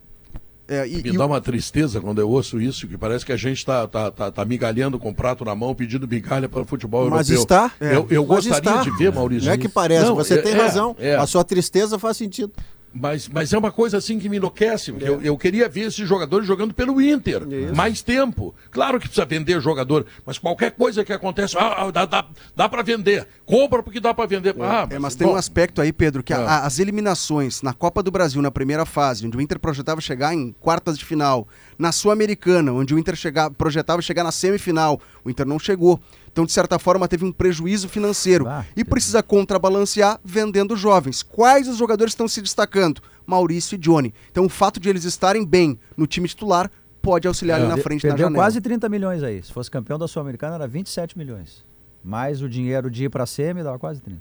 É, 0.68 0.86
e- 0.86 1.02
Me 1.02 1.10
e 1.10 1.16
dá 1.16 1.26
uma 1.26 1.40
tristeza 1.40 2.00
quando 2.00 2.20
eu 2.20 2.28
ouço 2.28 2.60
isso, 2.60 2.86
que 2.88 2.96
parece 2.98 3.24
que 3.24 3.32
a 3.32 3.36
gente 3.36 3.58
está 3.58 3.86
tá, 3.88 4.10
tá, 4.10 4.30
tá 4.30 4.44
migalhando 4.44 4.98
com 4.98 5.10
o 5.10 5.14
prato 5.14 5.44
na 5.44 5.54
mão, 5.54 5.74
pedindo 5.74 6.06
migalha 6.06 6.48
para 6.48 6.60
o 6.62 6.64
futebol 6.64 7.08
Mas 7.10 7.28
europeu. 7.30 7.42
está. 7.42 7.72
Eu, 7.80 8.06
eu 8.10 8.26
Mas 8.26 8.46
gostaria 8.46 8.58
está. 8.70 8.82
de 8.82 8.90
ver, 8.96 9.12
Maurício. 9.12 9.46
Não 9.46 9.52
é 9.52 9.58
que 9.58 9.68
parece, 9.68 10.04
Não, 10.06 10.14
você 10.16 10.34
é- 10.34 10.42
tem 10.42 10.52
é, 10.54 10.56
razão. 10.56 10.94
é. 10.98 11.14
A 11.16 11.26
sua 11.26 11.42
tristeza 11.44 11.98
faz 11.98 12.16
sentido. 12.16 12.52
Mas, 12.98 13.28
mas 13.28 13.52
é 13.52 13.58
uma 13.58 13.70
coisa 13.70 13.98
assim 13.98 14.18
que 14.18 14.28
me 14.28 14.36
enlouquece. 14.38 14.92
porque 14.92 15.08
Eu, 15.08 15.20
eu 15.22 15.36
queria 15.36 15.68
ver 15.68 15.82
esses 15.82 16.08
jogadores 16.08 16.46
jogando 16.46 16.72
pelo 16.72 17.00
Inter. 17.00 17.42
Mais 17.74 18.00
tempo. 18.02 18.54
Claro 18.70 18.98
que 18.98 19.06
precisa 19.06 19.26
vender 19.26 19.60
jogador, 19.60 20.06
mas 20.24 20.38
qualquer 20.38 20.70
coisa 20.72 21.04
que 21.04 21.12
acontece, 21.12 21.56
ah, 21.58 21.84
ah, 21.86 21.90
dá, 21.90 22.06
dá, 22.06 22.26
dá 22.54 22.68
para 22.68 22.82
vender. 22.82 23.26
Compra 23.44 23.82
porque 23.82 24.00
dá 24.00 24.14
para 24.14 24.26
vender. 24.26 24.54
Ah, 24.60 24.86
É, 24.90 24.98
mas 24.98 25.14
tem 25.14 25.26
bom, 25.26 25.34
um 25.34 25.36
aspecto 25.36 25.80
aí, 25.80 25.92
Pedro, 25.92 26.22
que 26.22 26.32
a- 26.32 26.38
É. 26.40 26.46
a- 26.46 26.58
as 26.66 26.78
eliminações 26.78 27.62
na 27.62 27.72
Copa 27.74 28.02
do 28.02 28.10
Brasil, 28.10 28.40
na 28.40 28.50
primeira 28.50 28.84
fase, 28.86 29.26
onde 29.26 29.36
o 29.36 29.40
Inter 29.40 29.58
projetava 29.58 30.00
chegar 30.00 30.34
em 30.34 30.52
quartas 30.60 30.96
de 30.98 31.04
final, 31.04 31.46
na 31.78 31.92
Sul-Americana, 31.92 32.72
onde 32.72 32.94
o 32.94 32.98
Inter 32.98 33.14
chega- 33.16 33.50
projetava 33.50 34.00
chegar 34.02 34.24
na 34.24 34.32
semifinal, 34.32 35.00
o 35.24 35.30
Inter 35.30 35.46
não 35.46 35.58
chegou. 35.58 36.00
Então, 36.36 36.44
de 36.44 36.52
certa 36.52 36.78
forma, 36.78 37.08
teve 37.08 37.24
um 37.24 37.32
prejuízo 37.32 37.88
financeiro. 37.88 38.46
Ah, 38.46 38.62
e 38.76 38.84
precisa 38.84 39.22
contrabalancear 39.22 40.20
vendendo 40.22 40.76
jovens. 40.76 41.22
Quais 41.22 41.66
os 41.66 41.78
jogadores 41.78 42.12
estão 42.12 42.28
se 42.28 42.42
destacando? 42.42 43.00
Maurício 43.24 43.74
e 43.74 43.78
Johnny. 43.78 44.12
Então, 44.30 44.44
o 44.44 44.48
fato 44.50 44.78
de 44.78 44.86
eles 44.86 45.04
estarem 45.04 45.46
bem 45.46 45.78
no 45.96 46.06
time 46.06 46.28
titular 46.28 46.70
pode 47.00 47.26
auxiliar 47.26 47.58
ali 47.58 47.70
na 47.70 47.78
frente 47.78 48.02
da 48.02 48.10
Perdeu 48.10 48.26
janela. 48.26 48.44
quase 48.44 48.60
30 48.60 48.86
milhões 48.86 49.22
aí. 49.22 49.42
Se 49.42 49.50
fosse 49.50 49.70
campeão 49.70 49.98
da 49.98 50.06
Sul-Americana, 50.06 50.56
era 50.56 50.68
27 50.68 51.16
milhões. 51.16 51.64
Mais 52.04 52.42
o 52.42 52.50
dinheiro 52.50 52.90
de 52.90 53.04
ir 53.04 53.08
para 53.08 53.24
a 53.24 53.26
SEMI, 53.26 53.62
dava 53.62 53.78
quase 53.78 54.02
30. 54.02 54.20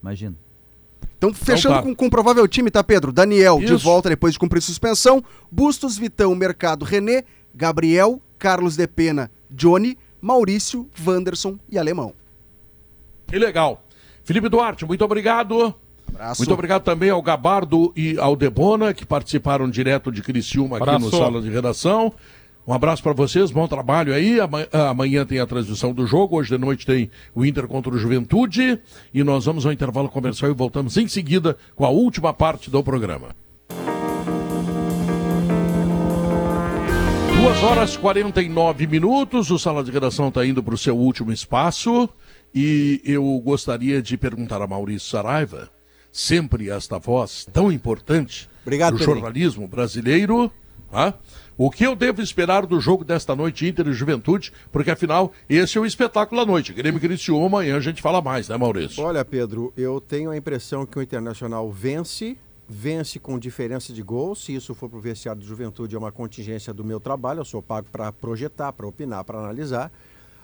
Imagina. 0.00 0.36
Então, 1.18 1.34
fechando 1.34 1.74
tá. 1.74 1.82
com, 1.82 1.92
com 1.96 2.06
o 2.06 2.10
provável 2.10 2.46
time, 2.46 2.70
tá, 2.70 2.84
Pedro? 2.84 3.10
Daniel 3.10 3.58
de 3.58 3.74
Isso. 3.74 3.78
volta 3.78 4.08
depois 4.08 4.34
de 4.34 4.38
cumprir 4.38 4.62
suspensão. 4.62 5.20
Bustos, 5.50 5.98
Vitão, 5.98 6.32
Mercado, 6.32 6.84
René, 6.84 7.24
Gabriel, 7.52 8.22
Carlos 8.38 8.76
de 8.76 8.86
Pena, 8.86 9.28
Johnny, 9.50 9.98
Maurício, 10.20 10.88
Wanderson 11.06 11.58
e 11.70 11.78
Alemão. 11.78 12.12
Que 13.26 13.38
legal. 13.38 13.82
Felipe 14.24 14.48
Duarte, 14.48 14.84
muito 14.84 15.04
obrigado. 15.04 15.74
Abraço. 16.08 16.40
Muito 16.42 16.52
obrigado 16.54 16.82
também 16.82 17.10
ao 17.10 17.22
Gabardo 17.22 17.92
e 17.96 18.18
ao 18.18 18.34
Debona, 18.34 18.92
que 18.92 19.06
participaram 19.06 19.70
direto 19.70 20.10
de 20.10 20.22
Criciúma 20.22 20.76
aqui 20.76 20.82
Abraço. 20.88 21.04
no 21.06 21.10
Sala 21.10 21.40
de 21.40 21.48
Redação. 21.50 22.12
Um 22.66 22.74
abraço 22.74 23.02
para 23.02 23.12
vocês, 23.12 23.50
bom 23.50 23.66
trabalho 23.66 24.12
aí. 24.12 24.38
Ama- 24.38 24.68
Amanhã 24.90 25.24
tem 25.24 25.38
a 25.40 25.46
transmissão 25.46 25.92
do 25.92 26.06
jogo, 26.06 26.36
hoje 26.36 26.50
de 26.50 26.58
noite 26.58 26.84
tem 26.84 27.10
o 27.34 27.44
Inter 27.44 27.66
contra 27.66 27.92
o 27.92 27.98
Juventude. 27.98 28.78
E 29.14 29.24
nós 29.24 29.44
vamos 29.46 29.64
ao 29.64 29.72
intervalo 29.72 30.08
comercial 30.08 30.50
e 30.50 30.54
voltamos 30.54 30.96
em 30.96 31.08
seguida 31.08 31.56
com 31.74 31.84
a 31.84 31.88
última 31.90 32.32
parte 32.34 32.70
do 32.70 32.82
programa. 32.82 33.28
Duas 37.40 37.62
horas 37.62 37.94
e 37.94 37.98
49 37.98 38.86
minutos, 38.86 39.50
o 39.50 39.58
Sala 39.58 39.82
de 39.82 39.90
Redação 39.90 40.28
está 40.28 40.44
indo 40.44 40.62
para 40.62 40.74
o 40.74 40.78
seu 40.78 40.94
último 40.94 41.32
espaço 41.32 42.06
e 42.54 43.00
eu 43.02 43.24
gostaria 43.42 44.02
de 44.02 44.18
perguntar 44.18 44.60
a 44.60 44.66
Maurício 44.66 45.08
Saraiva, 45.08 45.70
sempre 46.12 46.68
esta 46.68 46.98
voz 46.98 47.48
tão 47.50 47.72
importante 47.72 48.46
Obrigado, 48.60 48.92
do 48.92 48.98
Pedrinho. 48.98 49.20
jornalismo 49.20 49.66
brasileiro, 49.66 50.52
tá? 50.92 51.14
o 51.56 51.70
que 51.70 51.86
eu 51.86 51.96
devo 51.96 52.20
esperar 52.20 52.66
do 52.66 52.78
jogo 52.78 53.04
desta 53.04 53.34
noite 53.34 53.66
Inter 53.66 53.88
e 53.88 53.94
Juventude, 53.94 54.52
porque 54.70 54.90
afinal 54.90 55.32
esse 55.48 55.78
é 55.78 55.80
o 55.80 55.86
espetáculo 55.86 56.42
da 56.42 56.46
noite, 56.46 56.74
Grêmio 56.74 57.00
Criciúma, 57.00 57.46
amanhã 57.46 57.78
a 57.78 57.80
gente 57.80 58.02
fala 58.02 58.20
mais, 58.20 58.50
né 58.50 58.58
Maurício? 58.58 59.02
Olha, 59.02 59.24
Pedro, 59.24 59.72
eu 59.78 59.98
tenho 59.98 60.30
a 60.30 60.36
impressão 60.36 60.84
que 60.84 60.98
o 60.98 61.02
Internacional 61.02 61.72
vence, 61.72 62.36
vence 62.70 63.18
com 63.18 63.36
diferença 63.36 63.92
de 63.92 64.00
gols. 64.00 64.44
Se 64.44 64.54
isso 64.54 64.74
for 64.74 64.88
para 64.88 64.98
o 64.98 65.00
vestiário 65.00 65.42
de 65.42 65.46
juventude, 65.46 65.96
é 65.96 65.98
uma 65.98 66.12
contingência 66.12 66.72
do 66.72 66.84
meu 66.84 67.00
trabalho. 67.00 67.40
Eu 67.40 67.44
sou 67.44 67.60
pago 67.60 67.88
para 67.90 68.12
projetar, 68.12 68.72
para 68.72 68.86
opinar, 68.86 69.24
para 69.24 69.40
analisar. 69.40 69.90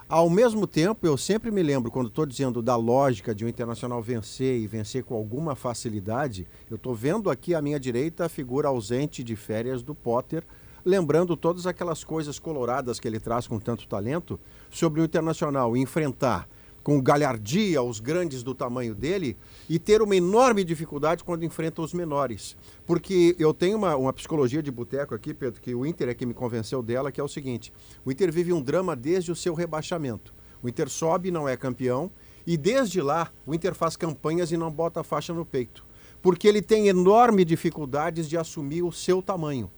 Ao 0.09 0.29
mesmo 0.29 0.67
tempo, 0.67 1.07
eu 1.07 1.17
sempre 1.17 1.53
me 1.53 1.63
lembro, 1.63 1.91
quando 1.91 2.09
estou 2.09 2.27
dizendo 2.27 2.61
da 2.61 2.75
lógica 2.77 3.35
de 3.35 3.45
um 3.45 3.49
Internacional 3.49 4.03
vencer 4.03 4.61
e 4.61 4.67
vencer 4.67 5.05
com 5.05 5.15
alguma 5.15 5.55
facilidade, 5.55 6.47
eu 6.69 6.77
estou 6.77 6.95
vendo 6.95 7.31
aqui 7.31 7.55
à 7.55 7.63
minha 7.63 7.79
direita 7.79 8.25
a 8.25 8.29
figura 8.29 8.69
ausente 8.69 9.23
de 9.23 9.35
férias 9.35 9.83
do 9.83 9.95
Potter, 9.95 10.45
lembrando 10.85 11.37
todas 11.37 11.67
aquelas 11.67 12.05
coisas 12.05 12.39
coloradas 12.39 13.01
que 13.01 13.09
ele 13.09 13.19
traz 13.19 13.49
com 13.49 13.59
tanto 13.59 13.87
talento 13.89 14.39
sobre 14.71 15.01
o 15.01 15.05
Internacional 15.05 15.77
enfrentar 15.77 16.49
com 16.87 17.03
galhardia 17.03 17.83
os 17.83 17.99
grandes 17.99 18.45
do 18.45 18.55
tamanho 18.55 18.95
dele 18.95 19.37
e 19.69 19.77
ter 19.77 20.01
uma 20.01 20.15
enorme 20.15 20.63
dificuldade 20.63 21.25
quando 21.25 21.45
enfrenta 21.45 21.83
os 21.83 21.93
menores. 21.93 22.57
Porque 22.87 23.35
eu 23.41 23.53
tenho 23.53 23.77
uma, 23.77 23.97
uma 23.97 24.13
psicologia 24.13 24.63
de 24.63 24.71
boteco 24.71 25.13
aqui, 25.13 25.35
Pedro, 25.35 25.61
que 25.61 25.75
o 25.75 25.85
Inter 25.85 26.11
é 26.11 26.15
que 26.15 26.25
me 26.25 26.33
convenceu 26.33 26.85
dela, 26.85 27.11
que 27.11 27.21
é 27.21 27.25
o 27.25 27.29
seguinte: 27.29 27.73
o 28.05 28.13
Inter 28.13 28.31
vive 28.31 28.53
um 28.53 28.63
drama 28.63 28.95
desde 28.95 29.33
o 29.33 29.35
seu 29.35 29.53
rebaixamento. 29.53 30.33
O 30.63 30.69
Inter 30.69 30.89
sobe, 30.89 31.33
não 31.33 31.49
é 31.49 31.57
campeão, 31.57 32.09
e 32.47 32.57
desde 32.57 33.03
lá 33.03 33.33
o 33.45 33.53
Inter 33.53 33.75
faz 33.75 33.97
campanhas 33.97 34.53
e 34.53 34.57
não 34.57 34.71
bota 34.71 35.01
a 35.01 35.05
faixa 35.05 35.35
no 35.35 35.45
peito. 35.45 35.85
Porque 36.23 36.47
ele 36.47 36.63
tem 36.63 36.87
enorme 36.87 37.45
dificuldades 37.45 38.29
de 38.29 38.39
assumir 38.39 38.85
o 38.85 38.93
seu 38.93 39.21
tamanho. 39.21 39.69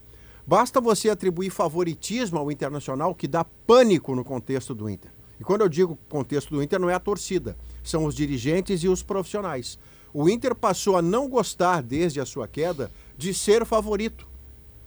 Basta 0.45 0.79
você 0.79 1.09
atribuir 1.09 1.49
favoritismo 1.49 2.37
ao 2.37 2.51
Internacional 2.51 3.15
que 3.15 3.27
dá 3.27 3.43
pânico 3.43 4.13
no 4.13 4.23
contexto 4.23 4.75
do 4.75 4.87
Inter. 4.87 5.17
E 5.39 5.43
quando 5.43 5.61
eu 5.61 5.69
digo 5.69 5.97
contexto 6.09 6.49
do 6.49 6.61
Inter, 6.61 6.79
não 6.79 6.89
é 6.89 6.93
a 6.93 6.99
torcida, 6.99 7.57
são 7.83 8.05
os 8.05 8.13
dirigentes 8.13 8.83
e 8.83 8.87
os 8.87 9.01
profissionais. 9.01 9.79
O 10.13 10.27
Inter 10.27 10.53
passou 10.53 10.97
a 10.97 11.01
não 11.01 11.29
gostar, 11.29 11.81
desde 11.81 12.19
a 12.19 12.25
sua 12.25 12.47
queda, 12.47 12.91
de 13.17 13.33
ser 13.33 13.65
favorito, 13.65 14.27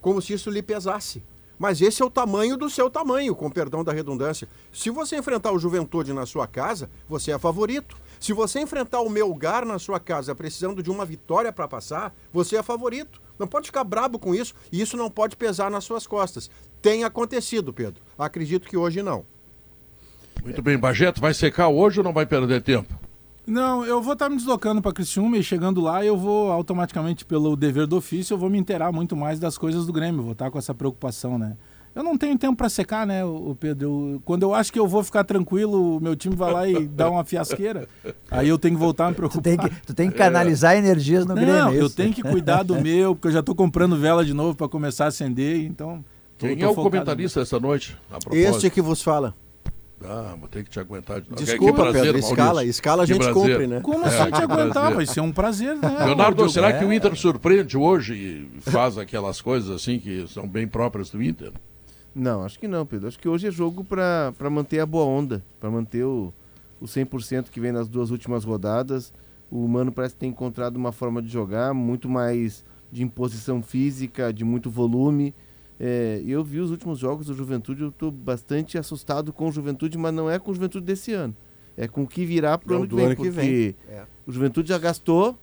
como 0.00 0.20
se 0.20 0.32
isso 0.32 0.50
lhe 0.50 0.62
pesasse. 0.62 1.22
Mas 1.58 1.80
esse 1.80 2.02
é 2.02 2.04
o 2.04 2.10
tamanho 2.10 2.56
do 2.56 2.68
seu 2.68 2.90
tamanho, 2.90 3.36
com 3.36 3.48
perdão 3.48 3.84
da 3.84 3.92
redundância. 3.92 4.48
Se 4.72 4.90
você 4.90 5.16
enfrentar 5.16 5.52
o 5.52 5.58
Juventude 5.60 6.12
na 6.12 6.26
sua 6.26 6.46
casa, 6.46 6.90
você 7.08 7.30
é 7.30 7.38
favorito. 7.38 7.96
Se 8.18 8.32
você 8.32 8.60
enfrentar 8.60 9.00
o 9.00 9.08
Melgar 9.08 9.64
na 9.64 9.78
sua 9.78 10.00
casa 10.00 10.34
precisando 10.34 10.82
de 10.82 10.90
uma 10.90 11.04
vitória 11.04 11.52
para 11.52 11.68
passar, 11.68 12.12
você 12.32 12.56
é 12.56 12.62
favorito. 12.64 13.22
Não 13.38 13.46
pode 13.46 13.66
ficar 13.66 13.84
brabo 13.84 14.18
com 14.18 14.34
isso 14.34 14.54
e 14.72 14.80
isso 14.80 14.96
não 14.96 15.08
pode 15.08 15.36
pesar 15.36 15.70
nas 15.70 15.84
suas 15.84 16.04
costas. 16.04 16.50
Tem 16.80 17.04
acontecido, 17.04 17.72
Pedro. 17.72 18.02
Acredito 18.18 18.68
que 18.68 18.76
hoje 18.76 19.00
não. 19.00 19.24
Muito 20.44 20.62
bem, 20.62 20.76
Bajeto, 20.78 21.20
vai 21.20 21.32
secar 21.34 21.68
hoje 21.68 22.00
ou 22.00 22.04
não 22.04 22.12
vai 22.12 22.26
perder 22.26 22.62
tempo? 22.62 22.92
Não, 23.46 23.84
eu 23.84 24.00
vou 24.00 24.12
estar 24.12 24.28
me 24.28 24.36
deslocando 24.36 24.80
para 24.80 24.92
Criciúma 24.92 25.36
e 25.36 25.42
chegando 25.42 25.80
lá 25.80 26.04
eu 26.04 26.16
vou 26.16 26.50
automaticamente, 26.52 27.24
pelo 27.24 27.56
dever 27.56 27.86
do 27.86 27.96
ofício, 27.96 28.34
eu 28.34 28.38
vou 28.38 28.48
me 28.48 28.58
inteirar 28.58 28.92
muito 28.92 29.16
mais 29.16 29.38
das 29.40 29.58
coisas 29.58 29.84
do 29.86 29.92
Grêmio, 29.92 30.22
vou 30.22 30.32
estar 30.32 30.50
com 30.50 30.58
essa 30.58 30.72
preocupação, 30.74 31.38
né? 31.38 31.56
Eu 31.94 32.02
não 32.02 32.16
tenho 32.16 32.38
tempo 32.38 32.56
para 32.56 32.68
secar, 32.70 33.06
né, 33.06 33.22
o 33.24 33.54
Pedro? 33.58 33.86
Eu- 34.14 34.22
quando 34.24 34.44
eu 34.44 34.54
acho 34.54 34.72
que 34.72 34.78
eu 34.78 34.86
vou 34.86 35.04
ficar 35.04 35.24
tranquilo, 35.24 35.98
o 35.98 36.00
meu 36.00 36.16
time 36.16 36.34
vai 36.34 36.52
lá 36.52 36.66
e 36.68 36.86
dá 36.88 37.10
uma 37.10 37.22
fiasqueira. 37.24 37.86
Aí 38.30 38.48
eu 38.48 38.58
tenho 38.58 38.74
que 38.76 38.80
voltar 38.80 39.06
a 39.06 39.08
me 39.10 39.14
Tu 39.14 39.16
preocupar. 39.18 39.42
tem 39.42 39.58
que, 39.58 39.68
tu 39.86 39.92
tem 39.92 40.10
que 40.10 40.16
canalizar 40.16 40.74
energias 40.76 41.26
no 41.26 41.34
Grêmio. 41.34 41.52
Não, 41.52 41.68
é 41.72 41.76
eu 41.78 41.86
isso? 41.86 41.96
tenho 41.96 42.14
que 42.14 42.22
cuidar 42.22 42.62
do 42.62 42.80
meu, 42.80 43.14
porque 43.14 43.28
eu 43.28 43.32
já 43.32 43.40
estou 43.40 43.54
comprando 43.54 43.96
vela 43.98 44.24
de 44.24 44.32
novo 44.32 44.56
para 44.56 44.68
começar 44.68 45.04
a 45.04 45.08
acender, 45.08 45.64
então. 45.66 46.02
tô- 46.38 46.46
Quem 46.46 46.56
tô 46.56 46.64
é 46.64 46.68
o 46.68 46.74
comentarista 46.74 47.40
essa 47.42 47.60
noite? 47.60 47.94
Este 48.30 48.70
que 48.70 48.80
vos 48.80 49.02
fala. 49.02 49.34
Ah, 50.04 50.34
vou 50.38 50.48
ter 50.48 50.64
que 50.64 50.70
te 50.70 50.80
aguentar 50.80 51.20
de 51.20 51.30
novo. 51.30 51.42
Desculpa, 51.42 51.72
Que 51.84 51.90
prazer, 51.90 52.02
Pedro, 52.12 52.18
escala, 52.18 52.64
escala 52.64 53.02
a 53.02 53.06
gente 53.06 53.32
cumpre, 53.32 53.66
né? 53.66 53.80
Como 53.80 54.04
É, 54.04 54.08
assim 54.08 54.30
te 54.30 54.32
que 54.32 54.42
aguentar? 54.42 54.94
Vai 54.94 55.06
ser 55.06 55.20
um 55.20 55.32
prazer, 55.32 55.76
né? 55.76 56.04
Leonardo, 56.04 56.48
será 56.48 56.70
É. 56.70 56.78
que 56.78 56.84
o 56.84 56.92
Inter 56.92 57.14
surpreende 57.16 57.76
hoje 57.76 58.14
e 58.14 58.60
faz 58.70 58.98
aquelas 58.98 59.40
coisas 59.40 59.70
assim 59.70 59.98
que 59.98 60.26
são 60.28 60.46
bem 60.48 60.66
próprias 60.66 61.10
do 61.10 61.22
Inter? 61.22 61.52
Não, 62.14 62.44
acho 62.44 62.58
que 62.58 62.68
não, 62.68 62.84
Pedro. 62.84 63.08
Acho 63.08 63.18
que 63.18 63.28
hoje 63.28 63.46
é 63.48 63.50
jogo 63.50 63.82
para 63.84 64.32
manter 64.50 64.80
a 64.80 64.86
boa 64.86 65.04
onda, 65.04 65.42
para 65.58 65.70
manter 65.70 66.04
o, 66.04 66.32
o 66.80 66.84
100% 66.84 67.46
que 67.50 67.58
vem 67.60 67.72
nas 67.72 67.88
duas 67.88 68.10
últimas 68.10 68.44
rodadas. 68.44 69.12
O 69.50 69.66
Mano 69.68 69.90
parece 69.92 70.14
ter 70.16 70.26
encontrado 70.26 70.76
uma 70.76 70.92
forma 70.92 71.22
de 71.22 71.28
jogar 71.28 71.72
muito 71.72 72.08
mais 72.08 72.64
de 72.90 73.02
imposição 73.02 73.62
física, 73.62 74.32
de 74.32 74.44
muito 74.44 74.68
volume. 74.70 75.34
É, 75.80 76.22
eu 76.24 76.44
vi 76.44 76.60
os 76.60 76.70
últimos 76.70 76.98
jogos 76.98 77.26
do 77.26 77.34
Juventude, 77.34 77.82
eu 77.82 77.88
estou 77.88 78.10
bastante 78.10 78.78
assustado 78.78 79.32
com 79.32 79.48
o 79.48 79.52
Juventude, 79.52 79.98
mas 79.98 80.14
não 80.14 80.30
é 80.30 80.38
com 80.38 80.50
o 80.50 80.54
Juventude 80.54 80.86
desse 80.86 81.12
ano. 81.12 81.34
É 81.76 81.88
com 81.88 82.02
o 82.02 82.06
que 82.06 82.24
virá 82.24 82.56
para 82.58 82.72
o 82.72 82.76
ano 82.76 82.82
que 82.84 82.88
do 82.90 82.96
vem, 82.96 83.06
ano 83.06 83.16
porque 83.16 83.30
vem. 83.30 83.74
É. 83.88 84.04
o 84.26 84.30
Juventude 84.32 84.68
já 84.68 84.78
gastou 84.78 85.36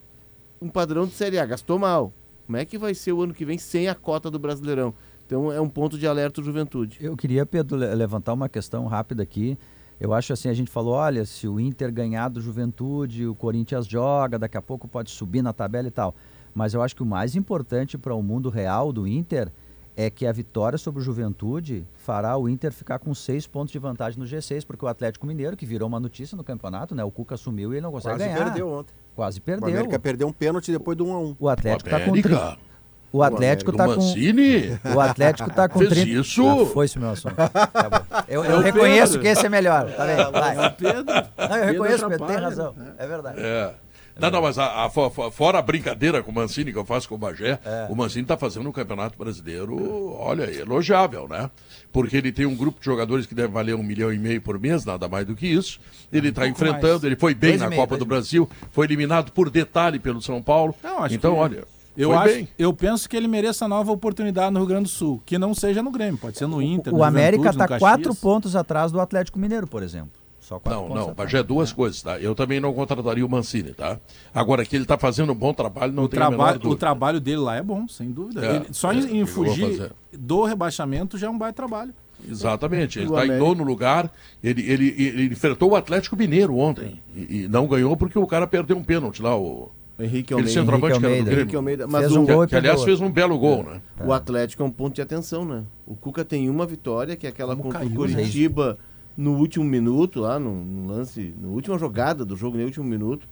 um 0.62 0.68
padrão 0.68 1.06
de 1.06 1.12
Série 1.12 1.38
A, 1.38 1.44
gastou 1.44 1.78
mal. 1.78 2.12
Como 2.46 2.56
é 2.56 2.64
que 2.64 2.78
vai 2.78 2.94
ser 2.94 3.12
o 3.12 3.22
ano 3.22 3.34
que 3.34 3.44
vem 3.44 3.58
sem 3.58 3.88
a 3.88 3.94
cota 3.94 4.30
do 4.30 4.38
Brasileirão? 4.38 4.94
Então 5.26 5.52
é 5.52 5.60
um 5.60 5.68
ponto 5.68 5.98
de 5.98 6.06
alerta 6.06 6.40
o 6.40 6.44
Juventude. 6.44 6.98
Eu 7.00 7.16
queria, 7.16 7.44
Pedro, 7.46 7.76
le- 7.76 7.94
levantar 7.94 8.32
uma 8.32 8.48
questão 8.48 8.86
rápida 8.86 9.22
aqui. 9.22 9.56
Eu 10.00 10.14
acho 10.14 10.32
assim, 10.32 10.48
a 10.48 10.54
gente 10.54 10.70
falou, 10.70 10.94
olha, 10.94 11.24
se 11.26 11.46
o 11.46 11.60
Inter 11.60 11.92
ganhar 11.92 12.28
do 12.28 12.40
Juventude, 12.40 13.26
o 13.26 13.34
Corinthians 13.34 13.86
joga, 13.86 14.38
daqui 14.38 14.56
a 14.56 14.62
pouco 14.62 14.88
pode 14.88 15.10
subir 15.10 15.42
na 15.42 15.52
tabela 15.52 15.88
e 15.88 15.90
tal. 15.90 16.14
Mas 16.54 16.74
eu 16.74 16.82
acho 16.82 16.96
que 16.96 17.02
o 17.02 17.06
mais 17.06 17.36
importante 17.36 17.98
para 17.98 18.14
o 18.14 18.22
mundo 18.22 18.48
real 18.48 18.92
do 18.92 19.06
Inter 19.06 19.52
é 19.96 20.08
que 20.08 20.26
a 20.26 20.32
vitória 20.32 20.78
sobre 20.78 21.00
o 21.00 21.04
Juventude 21.04 21.86
fará 21.94 22.36
o 22.36 22.48
Inter 22.48 22.72
ficar 22.72 22.98
com 22.98 23.14
seis 23.14 23.46
pontos 23.46 23.70
de 23.72 23.78
vantagem 23.78 24.18
no 24.18 24.24
G6, 24.24 24.64
porque 24.66 24.84
o 24.84 24.88
Atlético 24.88 25.26
Mineiro, 25.26 25.56
que 25.56 25.66
virou 25.66 25.88
uma 25.88 26.00
notícia 26.00 26.36
no 26.36 26.44
campeonato, 26.44 26.94
né? 26.94 27.04
O 27.04 27.10
Cuca 27.10 27.36
sumiu 27.36 27.72
e 27.72 27.76
ele 27.76 27.82
não 27.82 27.90
consegue 27.92 28.16
Quase 28.16 28.30
ganhar. 28.32 28.44
perdeu 28.44 28.68
ontem. 28.68 28.94
Quase 29.14 29.38
O 29.38 29.42
perdeu. 29.42 29.68
América 29.68 29.98
perdeu 29.98 30.28
um 30.28 30.32
pênalti 30.32 30.70
depois 30.72 30.96
do 30.96 31.04
1 31.06 31.12
a 31.12 31.18
1 31.20 31.36
O 31.38 31.48
Atlético 31.48 31.88
está 31.88 32.00
com 32.00 32.10
América? 32.10 32.28
30. 32.28 32.58
O 33.12 33.24
Atlético 33.24 33.72
tá 33.72 33.84
com 33.86 33.96
Mancini? 33.96 34.78
o 34.94 35.00
Atlético 35.00 35.50
tá 35.52 35.68
com 35.68 35.80
Fez 35.80 35.90
30. 35.90 36.20
isso? 36.20 36.48
Ah, 36.48 36.66
foi 36.66 36.84
esse 36.86 36.96
meu 36.96 37.10
assunto. 37.10 37.34
Tá. 37.34 38.24
Eu, 38.28 38.44
eu 38.44 38.52
É 38.52 38.56
o 38.56 38.60
reconheço 38.60 39.12
Pedro. 39.14 39.20
que 39.22 39.28
esse 39.28 39.44
é 39.46 39.48
melhor. 39.48 39.90
Tá 39.92 40.06
bem? 40.06 40.30
Vai. 40.30 40.56
É 40.56 40.66
o 40.68 40.72
Pedro. 40.72 41.04
Não, 41.04 41.56
eu 41.56 41.64
reconheço, 41.66 42.08
Pedro, 42.08 42.26
tem 42.26 42.36
razão. 42.36 42.74
É 42.96 43.06
verdade. 43.08 43.40
É. 43.40 43.74
Não, 44.20 44.30
não, 44.30 44.42
mas 44.42 44.58
a, 44.58 44.84
a- 44.84 44.90
fo- 44.90 45.10
fo- 45.10 45.30
fora 45.30 45.58
a 45.58 45.62
brincadeira 45.62 46.22
com 46.22 46.30
o 46.30 46.34
Mancini 46.34 46.72
que 46.72 46.78
eu 46.78 46.84
faço 46.84 47.08
com 47.08 47.14
o 47.14 47.18
Bagé, 47.18 47.58
É. 47.64 47.86
o 47.90 47.94
Mancini 47.96 48.22
está 48.22 48.36
fazendo 48.36 48.68
um 48.68 48.72
campeonato 48.72 49.16
brasileiro, 49.18 50.14
olha, 50.18 50.44
elogiável, 50.44 51.26
né? 51.28 51.50
Porque 51.92 52.16
ele 52.16 52.30
tem 52.32 52.46
um 52.46 52.54
grupo 52.54 52.78
de 52.78 52.84
jogadores 52.86 53.26
que 53.26 53.34
deve 53.34 53.48
valer 53.52 53.74
um 53.74 53.82
milhão 53.82 54.12
e 54.12 54.18
meio 54.18 54.40
por 54.40 54.58
mês, 54.58 54.84
nada 54.84 55.08
mais 55.08 55.26
do 55.26 55.34
que 55.34 55.46
isso. 55.46 55.80
Ele 56.12 56.28
está 56.28 56.42
pouco 56.42 56.56
enfrentando, 56.56 56.92
mais. 56.92 57.04
ele 57.04 57.16
foi 57.16 57.34
bem 57.34 57.50
Dois 57.52 57.60
na 57.62 57.68
meio, 57.68 57.80
Copa 57.80 57.96
do 57.96 58.06
meio. 58.06 58.08
Brasil, 58.08 58.48
foi 58.70 58.86
eliminado 58.86 59.32
por 59.32 59.50
detalhe 59.50 59.98
pelo 59.98 60.20
São 60.22 60.40
Paulo. 60.42 60.74
Não, 60.82 61.02
acho 61.02 61.14
então, 61.14 61.32
que- 61.34 61.38
olha, 61.40 61.64
Eu, 61.96 62.16
acho, 62.16 62.34
bem. 62.34 62.48
eu 62.58 62.72
penso 62.72 63.08
que 63.08 63.16
ele 63.16 63.26
mereça 63.26 63.66
nova 63.66 63.90
oportunidade 63.90 64.52
no 64.52 64.60
Rio 64.60 64.68
Grande 64.68 64.84
do 64.84 64.88
Sul, 64.88 65.20
que 65.26 65.36
não 65.36 65.52
seja 65.52 65.82
no 65.82 65.90
Grêmio, 65.90 66.16
pode 66.18 66.38
ser 66.38 66.46
no 66.46 66.62
Inter, 66.62 66.94
O 66.94 66.98
no 66.98 67.02
América 67.04 67.50
está 67.50 67.66
quatro 67.78 68.14
pontos 68.14 68.54
atrás 68.54 68.92
do 68.92 69.00
Atlético 69.00 69.38
Mineiro, 69.38 69.66
por 69.66 69.82
exemplo. 69.82 70.10
Só 70.50 70.58
quatro 70.58 70.80
Não, 70.80 70.88
pontos 70.88 70.96
não, 71.04 71.10
atrás. 71.12 71.30
Bagé, 71.30 71.42
duas 71.44 71.72
coisas, 71.72 72.02
tá? 72.02 72.18
Eu 72.18 72.34
também 72.34 72.58
não 72.58 72.74
contrataria 72.74 73.24
o 73.24 73.28
Mancini, 73.28 73.72
tá? 73.72 74.00
Agora 74.34 74.64
que 74.64 74.74
ele 74.74 74.82
está 74.82 74.98
fazendo 74.98 75.30
um 75.30 75.34
bom 75.34 75.54
trabalho, 75.54 75.92
não 75.92 76.02
O 76.04 76.08
tem 76.08 76.18
trabalho, 76.18 76.60
o 76.68 76.74
trabalho 76.74 77.20
dele 77.20 77.36
lá 77.36 77.54
é 77.54 77.62
bom, 77.62 77.86
sem 77.86 78.10
dúvida. 78.10 78.44
É, 78.44 78.56
Ele- 78.56 78.66
só 78.72 78.92
é, 78.92 78.96
em, 78.96 79.06
que 79.06 79.24
vou 79.32 79.46
fugir 79.46 79.92
do 80.12 80.42
rebaixamento 80.42 81.16
já 81.16 81.28
é 81.28 81.30
um 81.30 81.38
baita 81.38 81.54
trabalho. 81.54 81.94
Exatamente, 82.28 82.98
ele 82.98 83.06
está 83.06 83.24
em 83.24 83.38
nono 83.38 83.62
lugar. 83.62 84.10
Ele, 84.42 84.60
ele, 84.68 84.88
ele 84.98 85.24
enfrentou 85.32 85.70
o 85.70 85.76
Atlético 85.76 86.16
Mineiro 86.16 86.56
ontem 86.58 87.00
e, 87.14 87.42
e 87.44 87.48
não 87.48 87.68
ganhou 87.68 87.96
porque 87.96 88.18
o 88.18 88.26
cara 88.26 88.44
perdeu 88.44 88.76
um 88.76 88.82
pênalti 88.82 89.22
lá, 89.22 89.38
o, 89.38 89.70
Henrique 90.00 90.32
Almeida. 90.34 90.52
centroavante 90.52 90.94
que 90.94 91.00
do 91.00 91.06
Almeida. 91.06 91.32
Henrique 91.32 91.56
Almeida. 91.56 91.86
Mas 91.86 92.00
Fez 92.00 92.16
um 92.16 92.26
gol 92.26 92.44
e 92.44 92.48
Que, 92.48 92.56
aliás, 92.56 92.80
perdeu 92.80 92.96
fez 92.96 93.08
um 93.08 93.12
belo 93.12 93.38
gol, 93.38 93.62
né? 93.62 93.80
o 94.04 94.12
Atlético 94.12 94.64
é 94.64 94.66
um 94.66 94.70
ponto 94.70 94.94
de 94.96 95.02
atenção, 95.02 95.44
né? 95.44 95.62
O 95.86 95.94
Cuca 95.94 96.24
tem 96.24 96.50
uma 96.50 96.66
vitória, 96.66 97.14
que 97.14 97.26
é 97.26 97.30
aquela 97.30 97.54
Como 97.54 97.70
contra 97.70 97.86
o 97.86 97.88
caiu, 97.88 98.16
né? 98.16 98.22
No 99.16 99.36
último 99.36 99.64
minuto, 99.64 100.20
lá 100.20 100.38
no, 100.38 100.54
no 100.64 100.88
lance, 100.88 101.34
na 101.40 101.48
última 101.48 101.78
jogada 101.78 102.24
do 102.24 102.36
jogo, 102.36 102.56
no 102.56 102.64
último 102.64 102.84
minuto. 102.86 103.26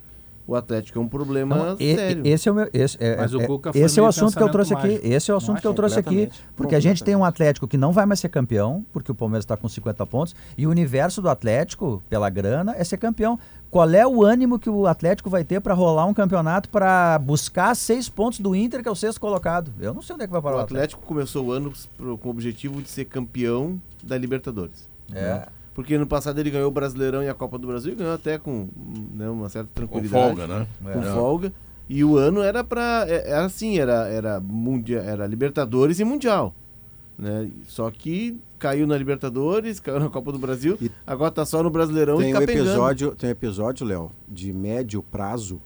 O 0.47 0.55
Atlético 0.55 0.99
é 0.99 1.03
um 1.03 1.09
problema 1.09 1.55
Não, 1.57 1.77
sério. 1.77 2.27
e- 2.27 2.31
esse 2.31 2.49
é 2.49 2.53
o 2.53 2.55
meu, 2.55 2.71
esse 2.73 2.97
é, 2.99 3.19
Mas 3.19 3.35
o 3.35 3.41
é- 3.43 3.47
Cuca 3.47 3.71
foi 3.71 3.83
esse 3.83 4.01
é 4.01 4.03
o 4.03 4.07
assunto 4.07 4.35
que 4.35 4.43
eu 4.43 4.49
trouxe 4.51 4.73
aqui. 4.73 4.87
mágico. 4.89 5.07
Esse 5.07 5.31
é 5.31 5.35
o 5.35 5.37
assunto 5.37 5.61
que 5.61 5.67
eu 5.67 5.75
trouxe 5.75 5.99
aqui, 5.99 6.31
porque 6.57 6.75
a 6.75 6.81
gente 6.81 7.05
tem 7.05 7.15
um 7.15 7.23
Atlético 7.23 7.69
que 7.69 7.77
não 7.77 7.93
vai 7.93 8.07
mais 8.07 8.19
ser 8.19 8.31
campeão, 8.31 8.83
porque 8.91 9.13
o 9.13 9.15
Palmeiras 9.15 9.45
está 9.45 9.59
com 9.59 9.69
50 9.69 10.07
pontos, 10.07 10.35
e 10.57 10.67
o 10.67 10.71
universo 10.71 11.21
do 11.21 11.29
Atlético, 11.29 12.03
pela 12.09 12.31
grana, 12.31 12.75
é 12.79 12.83
ser 12.83 12.97
campeão. 12.97 13.39
Qual 13.71 13.91
é 13.91 14.07
o 14.07 14.25
ânimo 14.25 14.59
que 14.59 14.71
o 14.71 14.87
Atlético 14.87 15.29
vai 15.29 15.45
ter 15.45 15.61
para 15.61 15.75
rolar 15.75 16.07
um 16.07 16.15
campeonato 16.15 16.71
para 16.71 17.19
buscar 17.19 17.75
seis 17.77 18.09
pontos 18.09 18.41
do 18.41 18.57
Inter, 18.57 18.81
que 18.83 18.89
é 18.89 18.91
o 18.91 18.95
sexto 18.97 19.21
colocado? 19.21 19.71
Eu 19.79 19.93
não 19.93 20.01
sei 20.01 20.15
onde 20.15 20.25
é 20.25 20.27
que 20.27 20.33
vai 20.33 20.41
parar 20.41 20.57
O 20.57 20.59
o 20.61 20.63
Atlético. 20.63 20.97
Atlético 20.97 21.03
começou 21.03 21.45
o 21.45 21.53
ano 21.53 21.71
com 21.99 22.27
o 22.29 22.31
objetivo 22.31 22.81
de 22.81 22.89
ser 22.89 23.05
campeão 23.05 23.79
da 24.03 24.17
Libertadores. 24.17 24.89
É. 25.13 25.47
Porque 25.79 25.95
ano 25.95 26.09
passado 26.09 26.41
ele 26.41 26.51
ganhou 26.51 26.67
o 26.67 26.73
Brasileirão 26.73 27.23
e 27.23 27.29
a 27.29 27.35
Copa 27.35 27.57
do 27.57 27.69
Brasil 27.69 27.93
e 27.93 27.95
ganhou 27.95 28.13
até 28.13 28.37
com 28.37 28.67
né, 29.15 29.29
uma 29.31 29.49
certa 29.49 29.69
Com 29.69 29.75
tranquilidade. 29.77 30.27
folga, 30.37 30.47
né? 30.49 30.67
Com 30.83 30.91
É. 30.91 31.03
folga. 31.15 31.53
E 31.89 32.03
o 32.03 32.17
ano 32.17 32.43
era 32.43 32.65
pra. 32.65 33.05
é- 33.07 33.31
Era 33.31 33.45
assim, 33.45 33.79
era, 33.79 34.09
era, 34.09 34.41
mundia, 34.41 34.99
era 34.99 35.25
Libertadores 35.25 36.01
e 36.01 36.05
Mundial. 36.05 36.53
Né? 37.17 37.49
Só 37.69 37.89
que 37.93 38.41
caiu 38.59 38.89
na 38.89 38.99
Libertadores, 38.99 39.79
caiu 39.79 40.01
na 40.01 40.09
Copa 40.11 40.33
do 40.33 40.39
Brasil, 40.41 40.77
E 40.83 40.91
agora 41.07 41.31
tá 41.31 41.47
só 41.47 41.63
no 41.63 41.71
Brasileirão 41.71 42.19
Tem 42.19 42.31
e 42.31 42.35
um 42.35 42.41
capengando. 42.41 42.71
episódio, 42.71 43.15
tem 43.15 43.29
um 43.29 43.33
episódio, 43.33 43.87
Léo, 43.87 44.11
de 44.29 44.53
médio 44.53 45.01
prazo 45.01 45.61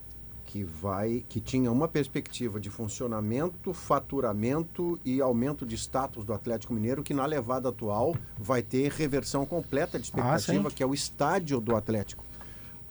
que 0.53 0.63
vai, 0.63 1.25
que 1.31 1.41
tinha 1.41 1.73
uma 1.73 1.89
perspectiva 1.89 2.61
de 2.61 2.69
funcionamento, 2.69 3.73
faturamento 3.73 5.01
e 5.03 5.19
aumento 5.19 5.65
de 5.65 5.75
status 5.77 6.27
do 6.27 6.35
Atlético 6.35 6.75
Mineiro, 6.75 7.03
que 7.03 7.15
na 7.15 7.25
levada 7.25 7.71
atual 7.71 8.15
vai 8.39 8.61
ter 8.63 8.93
reversão 8.93 9.47
completa 9.47 9.99
de 9.99 10.05
expectativa, 10.05 10.71
que 10.71 10.83
é 10.83 10.87
o 10.87 10.93
estádio 10.93 11.59
do 11.59 11.75
Atlético. 11.75 12.23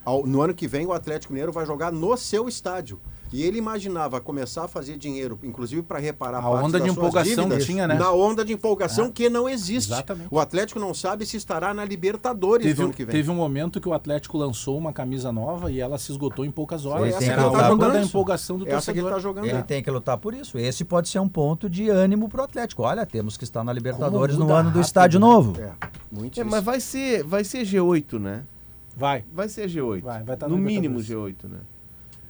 Ao- 0.04 0.26
no 0.26 0.42
ano 0.42 0.56
que 0.56 0.68
vem 0.68 0.88
o 0.88 0.92
Atlético 0.92 1.34
Mineiro 1.34 1.52
vai 1.52 1.64
jogar 1.64 1.92
no 1.92 2.18
seu 2.18 2.50
estádio. 2.50 3.00
E 3.34 3.44
ele 3.44 3.58
imaginava 3.58 4.20
começar 4.20 4.66
a 4.66 4.68
fazer 4.68 4.98
dinheiro, 4.98 5.40
inclusive 5.42 5.82
para 5.82 6.00
reparar 6.00 6.40
A 6.40 6.42
parte 6.42 6.66
onda 6.66 6.80
das 6.80 6.82
de 6.82 6.88
suas 6.94 6.98
empolgação 6.98 7.44
dívidas, 7.46 7.58
que 7.66 7.72
tinha, 7.72 7.88
né? 7.88 7.96
Na 7.96 8.12
onda 8.12 8.44
de 8.44 8.52
empolgação 8.52 9.10
que 9.10 9.30
não 9.30 9.48
existe. 9.48 9.92
Exatamente. 9.92 10.28
O 10.30 10.38
Atlético 10.40 10.80
não 10.80 10.94
sabe 10.94 11.26
se 11.26 11.38
estará 11.38 11.74
na 11.74 11.86
Libertadores 11.86 12.66
Teve, 12.68 12.80
no 12.80 12.82
um- 12.82 12.86
ano 12.88 12.94
que 12.94 13.06
vem. 13.06 13.12
teve 13.16 13.32
um 13.32 13.36
momento 13.36 13.80
que 13.80 13.88
o 13.88 13.94
Atlético 13.94 14.38
lançou 14.38 14.78
uma 14.78 14.92
camisa 14.92 15.32
nova 15.32 15.72
e 15.72 15.80
ela 15.80 15.98
se 15.98 16.12
esgotou 16.12 16.44
em 16.44 16.52
poucas 16.52 16.86
horas. 16.86 17.08
Ele 17.08 17.18
tem 17.18 17.30
Era 17.30 17.38
que 17.38 17.44
a 17.44 17.48
lutar 17.52 17.72
onda 17.72 17.86
por 17.86 17.94
da 17.94 18.00
isso. 18.00 18.10
empolgação 18.10 18.58
do 18.58 18.68
Essa 18.68 18.92
que 18.92 19.00
ele 19.00 19.08
torcedor. 19.08 19.18
está 19.18 19.20
jogando. 19.42 19.46
Ele 19.46 19.64
tem 19.64 19.82
que 19.82 19.90
lutar 19.92 20.18
por 20.18 20.34
isso. 20.34 20.58
Esse 20.58 20.84
pode 20.84 21.08
ser 21.08 21.20
um 21.20 21.30
ponto 21.30 21.70
de 21.70 21.90
ânimo 21.90 22.28
pro 22.28 22.44
Atlético. 22.44 22.84
Olha, 22.84 23.06
temos 23.06 23.38
que 23.38 23.44
estar 23.46 23.64
na 23.64 23.72
Libertadores 23.72 24.36
no 24.38 24.46
ano 24.52 24.64
do 24.64 24.66
rápido, 24.66 24.82
estádio 24.82 25.20
né? 25.22 25.26
novo. 25.26 25.62
É, 25.62 25.72
muito 26.12 26.40
É, 26.40 26.44
mas 26.44 26.64
vai 26.64 26.80
ser, 26.82 27.24
vai 27.24 27.44
ser 27.46 27.64
G8, 27.66 28.20
né? 28.20 28.44
Vai. 28.96 29.24
Vai 29.34 29.48
ser 29.48 29.70
G8. 29.70 30.02
Vai, 30.02 30.22
vai 30.24 30.36
tá 30.36 30.50
no 30.50 30.58
mínimo 30.58 31.00
Libertadores. 31.00 31.36
G8, 31.40 31.50
né? 31.50 31.58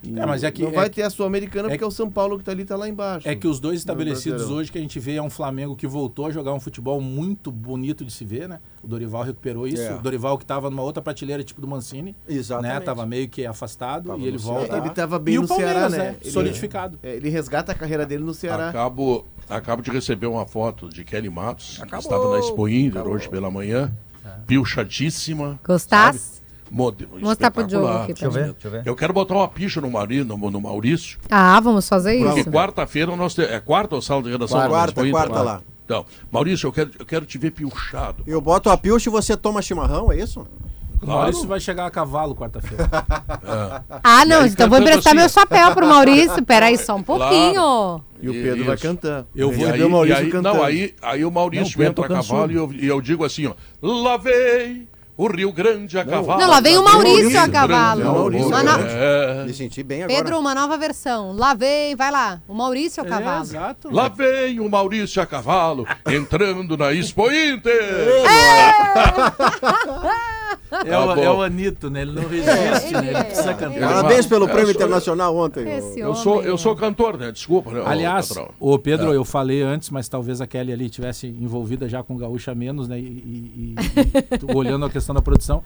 É, 0.04 0.26
mas 0.26 0.42
é 0.42 0.50
que- 0.50 0.62
não 0.62 0.70
é 0.70 0.72
vai 0.72 0.90
que- 0.90 0.96
ter 0.96 1.02
a 1.02 1.10
Sul-Americana 1.10 1.68
é 1.68 1.70
porque 1.70 1.78
que- 1.78 1.84
é 1.84 1.86
o 1.86 1.90
São 1.90 2.10
Paulo 2.10 2.36
que 2.38 2.44
tá 2.44 2.50
ali, 2.50 2.64
tá 2.64 2.76
lá 2.76 2.88
embaixo. 2.88 3.28
É 3.28 3.36
que 3.36 3.46
os 3.46 3.60
dois 3.60 3.78
estabelecidos 3.78 4.50
hoje 4.50 4.70
que 4.72 4.78
a 4.78 4.80
gente 4.80 4.98
vê 4.98 5.14
é 5.14 5.22
um 5.22 5.30
Flamengo 5.30 5.76
que 5.76 5.86
voltou 5.86 6.26
a 6.26 6.30
jogar 6.30 6.52
um 6.52 6.58
futebol 6.60 7.00
muito 7.00 7.52
bonito 7.52 8.04
de 8.04 8.12
se 8.12 8.24
ver, 8.24 8.48
né? 8.48 8.58
O 8.82 8.88
Dorival 8.88 9.22
recuperou 9.22 9.66
isso. 9.66 9.80
É. 9.82 9.94
O 9.94 10.00
Dorival 10.00 10.36
que 10.36 10.44
estava 10.44 10.68
numa 10.68 10.82
outra 10.82 11.00
prateleira, 11.00 11.44
tipo 11.44 11.60
do 11.60 11.68
Mancini, 11.68 12.16
Exatamente. 12.28 12.72
né? 12.74 12.80
Tava 12.80 13.06
meio 13.06 13.28
que 13.28 13.46
afastado 13.46 14.08
Tava 14.08 14.18
e 14.20 14.26
ele 14.26 14.38
volta. 14.38 14.66
Ceará. 14.66 14.84
Ele 14.84 14.90
tava 14.94 15.18
bem 15.20 15.34
e 15.34 15.38
no 15.38 15.44
o 15.44 15.48
Palmeiras, 15.48 15.74
Ceará, 15.74 15.88
né? 15.90 16.10
né? 16.12 16.16
Ele- 16.20 16.30
Solidificado. 16.30 16.98
É, 17.02 17.14
ele 17.14 17.28
resgata 17.28 17.70
a 17.70 17.74
carreira 17.74 18.04
dele 18.04 18.24
no 18.24 18.34
Ceará. 18.34 18.70
Acabo, 18.70 19.24
acabo 19.48 19.82
de 19.82 19.90
receber 19.92 20.26
uma 20.26 20.44
foto 20.46 20.88
de 20.88 21.04
Kelly 21.04 21.30
Matos, 21.30 21.76
que 21.76 21.82
Acabou. 21.84 21.98
estava 22.00 22.30
na 22.32 22.38
Expo 22.40 22.68
Inter 22.68 23.06
hoje 23.06 23.28
pela 23.28 23.50
manhã, 23.50 23.92
pilchadíssima. 24.46 25.58
Gostasse? 25.64 26.18
sabe? 26.18 26.41
Modelo 26.74 27.20
Mostrar 27.20 27.50
pro 27.50 27.64
Diogo 27.64 27.86
aqui 27.86 28.14
Deixa 28.14 28.24
eu 28.24 28.30
pra 28.32 28.40
ver, 28.42 28.52
deixa 28.54 28.66
eu 28.68 28.70
ver. 28.70 28.82
Eu 28.86 28.96
quero 28.96 29.12
botar 29.12 29.34
uma 29.34 29.46
picha 29.46 29.78
no, 29.78 29.90
Mari, 29.90 30.24
no, 30.24 30.38
no 30.38 30.60
Maurício, 30.60 31.18
Ah, 31.30 31.60
vamos 31.60 31.86
fazer 31.86 32.18
porque 32.24 32.40
isso? 32.40 32.50
quarta-feira 32.50 33.14
nós 33.14 33.34
temos. 33.34 33.50
É 33.52 33.60
quarta 33.60 33.94
ou 33.94 34.00
sala 34.00 34.22
de 34.22 34.30
redação? 34.30 34.58
Quarta, 34.68 35.00
Inter? 35.02 35.12
quarta 35.12 35.42
lá. 35.42 35.60
Então, 35.84 36.06
Maurício, 36.30 36.66
eu 36.68 36.72
quero, 36.72 36.90
eu 36.98 37.04
quero 37.04 37.26
te 37.26 37.36
ver 37.36 37.50
pilchado. 37.50 38.22
Eu 38.26 38.40
boto 38.40 38.70
a 38.70 38.76
pilcha 38.78 39.10
e 39.10 39.12
você 39.12 39.36
toma 39.36 39.60
chimarrão, 39.60 40.10
é 40.10 40.16
isso? 40.16 40.46
O 41.02 41.06
Maurício 41.06 41.46
vai 41.48 41.58
chegar 41.60 41.84
a 41.84 41.90
cavalo 41.90 42.34
quarta-feira. 42.34 42.88
Ah, 44.04 44.24
não, 44.24 44.40
aí, 44.42 44.48
então 44.50 44.68
vou 44.68 44.78
emprestar 44.78 45.12
assim, 45.12 45.20
meu 45.20 45.28
chapéu 45.28 45.74
pro 45.74 45.86
Maurício. 45.86 46.42
Peraí, 46.44 46.78
só 46.78 46.94
um 46.96 47.02
Claro. 47.02 47.20
pouquinho. 47.22 48.00
E 48.22 48.28
o 48.28 48.32
Pedro 48.32 48.64
vai 48.64 48.74
Isso. 48.76 48.82
cantar. 48.86 49.26
Eu 49.34 49.50
vou- 49.52 49.66
aí, 49.66 49.78
ver 49.78 49.84
o 49.84 49.90
Maurício 49.90 50.22
e 50.22 50.24
aí- 50.24 50.30
cantando. 50.30 50.56
Não, 50.56 50.64
aí, 50.64 50.94
aí 51.02 51.24
o 51.24 51.30
Maurício 51.30 51.76
Não, 51.78 51.84
o 51.84 51.88
entra 51.90 52.04
a 52.04 52.08
Pedro 52.08 52.22
cavalo 52.22 52.52
e 52.52 52.54
eu, 52.54 52.72
e 52.72 52.86
eu 52.86 53.00
digo 53.00 53.24
assim, 53.24 53.46
ó. 53.46 53.54
Lavei 53.82 54.88
o 55.22 55.36
Rio 55.36 55.52
Grande 55.52 55.98
a 55.98 56.04
cavalo. 56.04 56.40
Não, 56.40 56.48
lá 56.50 56.60
vem 56.60 56.76
o 56.78 56.84
Maurício 56.84 57.40
a 57.40 57.48
cavalo. 57.48 58.00
Grande, 58.00 58.16
Maurício, 58.18 58.46
Uma 58.48 58.62
no- 58.62 58.86
é. 58.86 59.44
Me 59.44 59.54
senti 59.54 59.82
bem 59.82 60.02
agora. 60.02 60.18
Pedro, 60.18 60.38
uma 60.38 60.54
nova 60.54 60.76
versão. 60.76 61.32
Lá 61.36 61.54
vem, 61.54 61.94
vai 61.96 62.10
lá. 62.10 62.40
O 62.48 62.54
Maurício 62.54 63.00
é 63.00 63.04
o 63.04 63.06
É, 63.06 63.08
cavalo. 63.10 63.42
exato. 63.44 63.88
Lá 63.94 64.08
vem 64.08 64.60
o 64.60 64.68
Maurício 64.68 65.20
a 65.22 65.26
cavalo, 65.26 65.86
entrando 66.06 66.76
na 66.76 66.92
Expo 66.92 67.30
Inter. 67.30 67.72
É, 68.26 68.72
o, 70.78 71.06
Tá 71.08 71.14
bom. 71.14 71.22
é 71.22 71.30
o 71.30 71.42
Anito, 71.42 71.90
né? 71.90 72.02
Ele 72.02 72.12
não 72.12 72.22
resiste, 72.28 72.92
né? 72.92 73.08
Ele 73.10 73.24
precisa 73.24 73.54
cantar. 73.54 73.80
Parabéns 73.80 74.26
pelo 74.26 74.46
É, 74.48 74.52
prêmio 74.52 74.70
internacional 74.70 75.36
ontem. 75.36 75.66
Eu 75.96 76.14
sou, 76.14 76.42
eu 76.42 76.56
sou 76.56 76.74
cantor, 76.74 77.18
né? 77.18 77.30
Desculpa, 77.32 77.70
né, 77.70 77.80
ô, 77.80 77.86
Aliás, 77.86 78.32
o 78.58 78.78
Pedro, 78.78 79.12
eu 79.12 79.24
falei 79.24 79.62
antes, 79.62 79.90
mas 79.90 80.08
talvez 80.08 80.40
a 80.40 80.46
Kelly 80.46 80.72
ali 80.72 80.88
tivesse 80.90 81.26
envolvida 81.26 81.88
já 81.88 82.02
com 82.02 82.14
o 82.14 82.18
Gaúcha 82.18 82.54
menos, 82.54 82.88
né? 82.88 82.98
E, 82.98 83.02
e- 83.02 83.74
e- 83.76 84.54
olhando 84.56 84.84
a 84.86 84.90
questão 84.90 85.14
da 85.14 85.22
produção. 85.22 85.62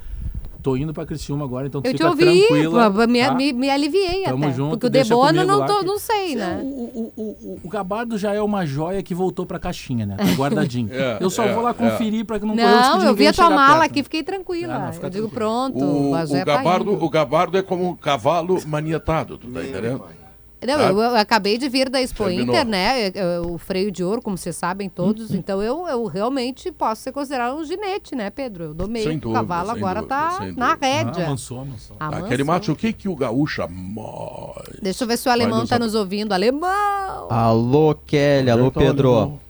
Tô 0.66 0.76
indo 0.76 0.92
pra 0.92 1.06
Criciúma 1.06 1.44
agora, 1.44 1.68
então 1.68 1.80
tu 1.80 1.86
Eu 1.86 1.92
te 1.92 1.98
fica 1.98 2.08
ouvi, 2.08 2.24
tranquila. 2.24 3.06
me, 3.06 3.20
tá? 3.22 3.34
me, 3.36 3.52
me 3.52 3.70
aliviei 3.70 4.24
Tamo 4.24 4.46
até. 4.46 4.52
junto, 4.52 4.70
porque 4.70 4.86
o 4.88 4.90
Debono 4.90 5.28
comigo 5.28 5.44
não, 5.46 5.64
tô, 5.64 5.78
que- 5.78 5.84
não 5.84 5.96
sei, 5.96 6.34
né? 6.34 6.60
o, 6.60 6.66
o, 6.66 7.12
o, 7.22 7.60
o 7.62 7.68
Gabardo 7.68 8.18
já 8.18 8.34
é 8.34 8.42
uma 8.42 8.66
joia 8.66 9.00
que 9.00 9.14
voltou 9.14 9.46
pra 9.46 9.60
caixinha, 9.60 10.04
né? 10.04 10.16
Tá 10.16 10.24
guardadinho. 10.34 10.88
É, 10.92 11.18
eu 11.20 11.30
só 11.30 11.44
é, 11.44 11.52
vou 11.54 11.62
lá 11.62 11.70
é. 11.70 11.72
conferir 11.72 12.24
pra 12.24 12.40
que 12.40 12.44
não 12.44 12.56
corra 12.56 12.96
Não, 12.98 13.04
eu 13.04 13.14
vi 13.14 13.28
a 13.28 13.32
tua 13.32 13.48
mala 13.48 13.78
perto. 13.78 13.90
aqui, 13.92 14.02
fiquei 14.02 14.24
tranquila. 14.24 14.74
Ah, 14.74 14.86
não, 14.86 14.92
fica 14.92 15.06
eu 15.06 15.10
digo, 15.10 15.28
tranquilo. 15.28 15.70
pronto, 15.70 15.84
O, 15.84 16.10
o 16.10 16.28
tá 16.44 16.44
gabardo, 16.44 16.92
indo. 16.92 17.04
o 17.04 17.08
gabardo 17.10 17.58
é 17.58 17.62
como 17.62 17.88
um 17.88 17.94
cavalo 17.94 18.58
manietado, 18.66 19.38
tu 19.38 19.46
tá 19.46 19.62
entendendo? 19.62 20.02
Não, 20.66 20.80
eu, 20.80 20.98
eu 20.98 21.16
acabei 21.16 21.56
de 21.58 21.68
vir 21.68 21.88
da 21.88 22.00
Expo 22.00 22.24
Terminou. 22.24 22.54
Inter, 22.54 22.66
né? 22.66 23.12
O 23.44 23.56
freio 23.58 23.90
de 23.90 24.02
ouro, 24.04 24.20
como 24.20 24.36
vocês 24.36 24.56
sabem 24.56 24.88
todos. 24.88 25.30
Então 25.32 25.62
eu, 25.62 25.86
eu 25.86 26.04
realmente 26.06 26.70
posso 26.72 27.02
ser 27.02 27.12
considerado 27.12 27.56
um 27.56 27.64
ginete, 27.64 28.14
né, 28.14 28.30
Pedro? 28.30 28.64
Eu 28.64 28.74
domei 28.74 29.02
Sem 29.02 29.16
o 29.16 29.20
dúvida, 29.20 29.40
cavalo, 29.40 29.68
sem 29.68 29.76
agora 29.76 30.00
dúvida, 30.00 30.16
tá 30.16 30.46
na. 30.56 30.72
Ah, 30.72 30.78
rédea. 30.80 31.24
avançou, 31.26 31.60
avançou. 31.60 31.96
Amansou. 31.98 32.24
Aquele 32.26 32.44
Matos, 32.44 32.68
o 32.68 32.76
que 32.76 32.92
que 32.92 33.08
o 33.08 33.14
gaúcho 33.16 33.62
mais... 33.68 34.78
Deixa 34.82 35.04
eu 35.04 35.08
ver 35.08 35.16
se 35.16 35.28
o 35.28 35.32
alemão 35.32 35.60
nos 35.60 35.70
tá 35.70 35.78
nos 35.78 35.94
ouvindo. 35.94 36.32
Alemão! 36.32 37.28
Alô, 37.30 37.94
Kelly, 38.06 38.50
alô, 38.50 38.70
Pedro. 38.70 39.14
alemão. 39.14 39.40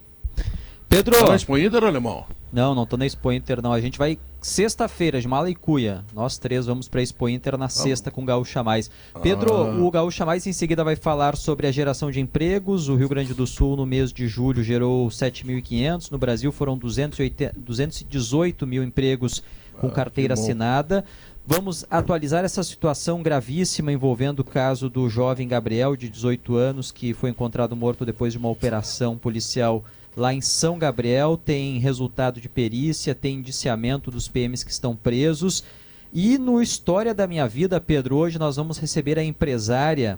Pedro! 0.87 1.17
Tá 1.19 1.27
na 1.27 1.35
Expo 1.35 1.57
Inter, 1.57 1.83
alemão? 1.83 2.25
Não, 2.51 2.73
não 2.73 2.85
tô 2.85 2.95
na 2.95 3.05
Expo 3.05 3.31
Inter, 3.31 3.61
não. 3.61 3.73
A 3.73 3.81
gente 3.81 3.97
vai 3.97 4.17
sexta-feira 4.47 5.19
de 5.19 5.27
Mala 5.27 5.49
e 5.49 5.55
Cuia. 5.55 6.05
Nós 6.13 6.37
três 6.37 6.65
vamos 6.65 6.87
pra 6.87 7.01
Expo 7.01 7.27
Inter 7.27 7.57
na 7.57 7.67
sexta 7.67 8.09
com 8.09 8.23
o 8.23 8.25
Gaúcha 8.25 8.63
Mais. 8.63 8.89
Pedro, 9.21 9.53
Ah. 9.53 9.75
o 9.75 9.91
Gaúcha 9.91 10.25
Mais 10.25 10.47
em 10.47 10.53
seguida 10.53 10.85
vai 10.85 10.95
falar 10.95 11.35
sobre 11.35 11.67
a 11.67 11.71
geração 11.71 12.09
de 12.09 12.21
empregos. 12.21 12.87
O 12.87 12.95
Rio 12.95 13.09
Grande 13.09 13.33
do 13.33 13.45
Sul, 13.45 13.75
no 13.75 13.85
mês 13.85 14.13
de 14.13 14.25
julho, 14.25 14.63
gerou 14.63 15.09
7.500. 15.11 16.09
No 16.09 16.17
Brasil, 16.17 16.49
foram 16.53 16.77
280, 16.77 17.53
218 17.57 18.65
mil 18.65 18.83
empregos 18.85 19.43
com 19.81 19.87
Ah, 19.87 19.91
carteira 19.91 20.33
assinada. 20.33 21.03
Vamos 21.45 21.85
atualizar 21.91 22.45
essa 22.45 22.63
situação 22.63 23.21
gravíssima 23.21 23.91
envolvendo 23.91 24.39
o 24.39 24.45
caso 24.45 24.89
do 24.89 25.09
jovem 25.09 25.45
Gabriel, 25.47 25.95
de 25.97 26.07
18 26.09 26.55
anos, 26.55 26.89
que 26.89 27.13
foi 27.13 27.31
encontrado 27.31 27.75
morto 27.75 28.05
depois 28.05 28.31
de 28.31 28.39
uma 28.39 28.49
operação 28.49 29.17
policial 29.17 29.83
lá 30.17 30.33
em 30.33 30.41
São 30.41 30.77
Gabriel. 30.79 31.37
Tem 31.37 31.77
resultado 31.77 32.41
de 32.41 32.49
perícia, 32.49 33.15
tem 33.15 33.35
indiciamento 33.35 34.09
dos 34.11 34.27
PMs 34.27 34.65
que 34.65 34.71
estão 34.71 34.95
presos. 34.95 35.63
E 36.11 36.37
no 36.37 36.61
História 36.61 37.13
da 37.13 37.27
Minha 37.27 37.47
Vida, 37.47 37.79
Pedro, 37.79 38.17
hoje 38.17 38.39
nós 38.39 38.55
vamos 38.55 38.79
receber 38.79 39.19
a 39.19 39.23
empresária. 39.23 40.17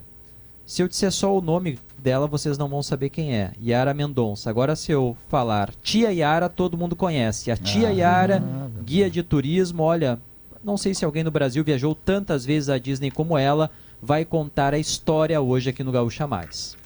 Se 0.64 0.82
eu 0.82 0.88
disser 0.88 1.10
só 1.10 1.36
o 1.36 1.42
nome 1.42 1.78
dela, 1.98 2.26
vocês 2.26 2.56
não 2.56 2.68
vão 2.68 2.82
saber 2.82 3.10
quem 3.10 3.34
é. 3.36 3.52
Yara 3.62 3.92
Mendonça. 3.92 4.48
Agora, 4.48 4.74
se 4.76 4.92
eu 4.92 5.16
falar 5.28 5.72
Tia 5.82 6.12
Yara, 6.12 6.48
todo 6.48 6.78
mundo 6.78 6.96
conhece. 6.96 7.50
A 7.50 7.56
Tia 7.56 7.88
Ah, 7.88 7.92
Yara, 7.92 8.42
guia 8.84 9.10
de 9.10 9.22
turismo, 9.22 9.82
olha, 9.82 10.18
não 10.62 10.76
sei 10.76 10.94
se 10.94 11.04
alguém 11.04 11.24
no 11.24 11.30
Brasil 11.30 11.64
viajou 11.64 11.94
tantas 11.94 12.44
vezes 12.44 12.68
à 12.68 12.78
Disney 12.78 13.10
como 13.10 13.36
ela, 13.36 13.68
vai 14.00 14.24
contar 14.24 14.72
a 14.72 14.78
história 14.78 15.40
hoje 15.40 15.70
aqui 15.70 15.82
no 15.82 15.90
Gaúcha 15.92 16.26
Mais. 16.26 16.76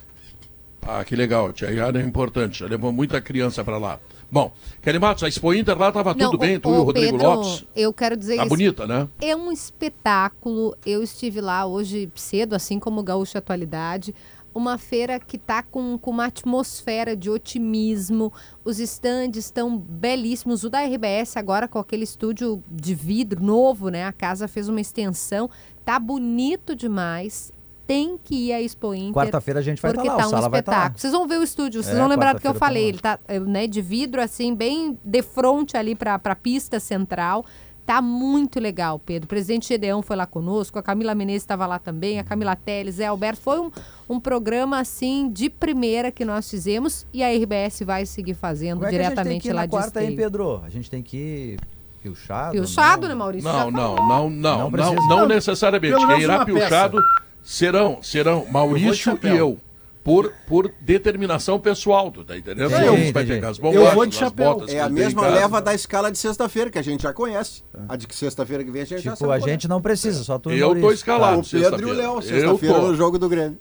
Ah, 0.87 1.05
que 1.05 1.17
legal. 1.17 1.53
Tia 1.53 1.71
Yara 1.71 2.01
é 2.01 2.05
importante. 2.05 2.61
Já 2.61 2.67
levou 2.67 2.93
muita 2.93 3.21
criança 3.21 3.65
pra 3.65 3.79
lá. 3.79 3.99
Bom, 4.31 4.53
Kelly 4.83 4.99
Matos, 4.99 5.23
a 5.23 5.29
Expo 5.29 5.55
Inter 5.55 5.79
lá 5.79 5.89
estava 5.89 6.15
tudo 6.15 6.37
bem, 6.37 6.57
o- 6.57 6.61
tu 6.61 6.69
e 6.69 6.73
o 6.73 6.77
o 6.77 6.83
Rodrigo 6.83 7.13
Pedro, 7.19 7.27
Lopes. 7.33 7.65
Eu 7.75 7.93
quero 7.93 8.17
dizer 8.17 8.37
Tá 8.37 8.43
isso. 8.43 8.49
bonita, 8.49 8.87
né? 8.87 9.09
É 9.21 9.35
um 9.37 9.51
espetáculo. 9.53 10.77
Eu 10.85 11.03
estive 11.03 11.41
lá 11.41 11.65
hoje 11.67 12.11
cedo, 12.15 12.55
assim 12.55 12.79
como 12.79 13.01
o 13.01 13.03
Gaúcho 13.05 13.39
Atualidade. 13.39 14.15
Uma 14.55 14.79
feira 14.79 15.19
que 15.19 15.37
está 15.37 15.63
com, 15.65 15.99
com 15.99 16.11
uma 16.13 16.27
atmosfera 16.27 17.17
de 17.17 17.29
otimismo. 17.29 18.33
Os 18.65 18.79
estandes 18.79 19.47
estão 19.47 19.77
belíssimos. 19.77 20.63
O 20.65 20.71
da 20.71 20.81
RBS 20.85 21.37
agora 21.37 21.67
com 21.67 21.79
aquele 21.79 22.05
estúdio 22.05 22.63
de 22.71 22.95
vidro 22.95 23.43
novo, 23.43 23.89
né? 23.89 24.05
A 24.05 24.13
casa 24.13 24.47
fez 24.47 24.69
uma 24.69 24.81
extensão. 24.81 25.51
Tá 25.85 25.99
bonito 25.99 26.75
demais. 26.77 27.53
Tem 27.87 28.19
que 28.23 28.35
ir 28.35 28.53
à 28.53 28.63
Expo 28.63 28.95
Inter. 28.95 29.13
Quarta-feira 29.13 29.61
a 29.61 29.63
gente 29.63 29.81
vai 29.81 29.93
Porque 29.93 30.09
tá 30.09 30.15
lá, 30.15 30.19
tá 30.19 30.25
o 30.25 30.29
um 30.29 30.31
Sala 30.31 30.49
vai 30.49 30.63
tá 30.63 30.73
espetáculo. 30.73 31.01
Vocês 31.01 31.13
vão 31.13 31.29
ver 31.29 31.39
o 31.39 31.43
estúdio, 31.43 31.83
vocês 31.83 31.97
É, 31.97 31.99
vão 31.99 32.09
lembrar 32.09 32.35
do 32.35 32.41
que 32.41 32.49
eu 32.49 32.55
falei. 32.55 32.89
Ele 32.89 32.99
tá 32.99 33.19
é, 33.29 33.39
né, 33.39 33.67
de 33.67 33.83
vidro, 33.83 34.23
assim, 34.23 34.55
bem 34.55 34.99
de 35.05 35.23
frente 35.23 35.77
ali 35.77 35.95
para 35.95 36.15
a 36.15 36.35
pista 36.37 36.81
central. 36.81 37.45
Tá 37.85 38.01
muito 38.01 38.59
legal, 38.59 38.99
Pedro. 38.99 39.27
O 39.27 39.29
presidente 39.29 39.69
Gedeão 39.69 40.01
foi 40.01 40.17
lá 40.17 40.25
conosco, 40.25 40.79
a 40.79 40.83
Camila 40.83 41.15
Menezes 41.15 41.43
estava 41.43 41.67
lá 41.67 41.79
também, 41.79 42.19
a 42.19 42.25
Camila 42.25 42.57
Teles, 42.57 42.95
Zé 42.95 43.05
Alberto. 43.05 43.43
Foi 43.43 43.61
um, 43.61 43.71
um 44.09 44.19
programa, 44.19 44.79
assim, 44.79 45.29
de 45.31 45.51
primeira 45.51 46.11
que 46.11 46.25
nós 46.25 46.49
fizemos 46.49 47.07
e 47.13 47.23
a 47.23 47.29
RBS 47.31 47.83
vai 47.85 48.07
seguir 48.07 48.33
fazendo 48.33 48.79
Como 48.79 48.87
é 48.87 48.89
que 48.89 48.97
a 48.97 48.99
gente 48.99 49.09
tem 49.09 49.15
diretamente 49.15 49.43
que 49.43 49.49
ir 49.49 49.53
lá 49.53 49.61
na 49.61 49.67
de 49.67 49.71
quarta, 49.71 50.03
hein. 50.03 50.17
Pedro? 50.17 50.63
A 50.65 50.71
gente 50.71 50.91
tem 50.91 51.03
que 51.03 51.17
ir 51.19 51.61
piochado. 52.03 52.53
Piochado, 52.53 53.07
né, 53.07 53.15
Maurício? 53.15 53.53
Não, 53.53 53.71
não, 53.71 53.97
não, 53.97 54.31
não, 54.31 54.31
Não 54.31 54.71
não, 54.71 54.95
não, 54.95 55.29
necessariamente. 55.29 55.95
Quem 56.07 56.21
irá 56.23 56.37
uma 56.37 56.47
piochado 56.47 56.99
serão, 57.45 58.03
serão 58.03 58.47
Maurício 58.51 58.93
e 58.93 58.97
chapéu. 58.97 59.37
eu. 59.37 59.59
Por, 60.03 60.31
por 60.47 60.71
determinação 60.83 61.59
pessoal, 61.59 62.11
tu 62.11 62.23
tá 62.23 62.37
entendendo? 62.37 62.67
Entendi, 62.71 62.85
eu 62.87 62.93
vai 62.93 63.07
entendi. 63.09 63.29
pegar 63.33 63.49
as 63.49 63.59
Eu 63.59 63.91
vou 63.95 64.05
de 64.05 64.15
chapéu. 64.15 64.53
botas 64.55 64.75
É 64.75 64.81
a 64.81 64.89
mesma 64.91 65.23
casa. 65.23 65.35
leva 65.35 65.63
da 65.63 65.75
escala 65.75 66.13
de 66.13 66.19
sexta-feira, 66.19 66.69
que 66.69 66.79
a 66.79 66.83
gente 66.83 67.03
já 67.05 67.13
conhece. 67.15 67.63
A 67.89 67.97
de 67.97 68.07
que 68.07 68.15
sexta-feira 68.15 68.63
que 68.63 68.71
vem 68.71 68.83
a 68.83 68.85
gente 68.85 69.01
já 69.03 69.13
Tipo, 69.13 69.25
sabe. 69.31 69.33
a 69.33 69.37
é. 69.39 69.51
gente 69.53 69.67
não 69.67 69.81
precisa, 69.81 70.23
só 70.23 70.39
tu 70.39 70.51
e 70.51 70.59
Eu 70.59 70.69
tô 70.69 70.75
Maurício. 70.75 70.93
escalado. 70.95 71.41
O 71.41 71.43
Pedro 71.43 71.57
e 71.57 71.61
o 71.61 71.63
sexta-feira. 71.71 71.95
Léo, 72.03 72.15
Eu 72.17 72.23
sexta-feira 72.23 72.75
tô. 72.81 72.89
no 72.89 72.95
jogo 72.95 73.19
do 73.19 73.29
Grêmio. 73.31 73.59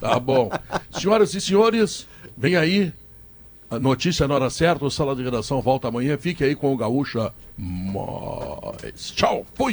Tá 0.00 0.18
bom. 0.18 0.50
Senhoras 0.90 1.32
e 1.34 1.40
senhores, 1.40 2.08
vem 2.36 2.56
aí. 2.56 2.92
A 3.70 3.78
notícia 3.78 4.26
na 4.26 4.34
hora 4.34 4.50
certa, 4.50 4.84
o 4.84 4.90
Sala 4.90 5.14
de 5.14 5.22
Redação 5.22 5.62
volta 5.62 5.86
amanhã. 5.86 6.18
Fique 6.18 6.42
aí 6.42 6.56
com 6.56 6.74
o 6.74 6.76
Gaúcha. 6.76 7.32
Mais. 7.56 9.12
Tchau, 9.12 9.46
fui! 9.54 9.70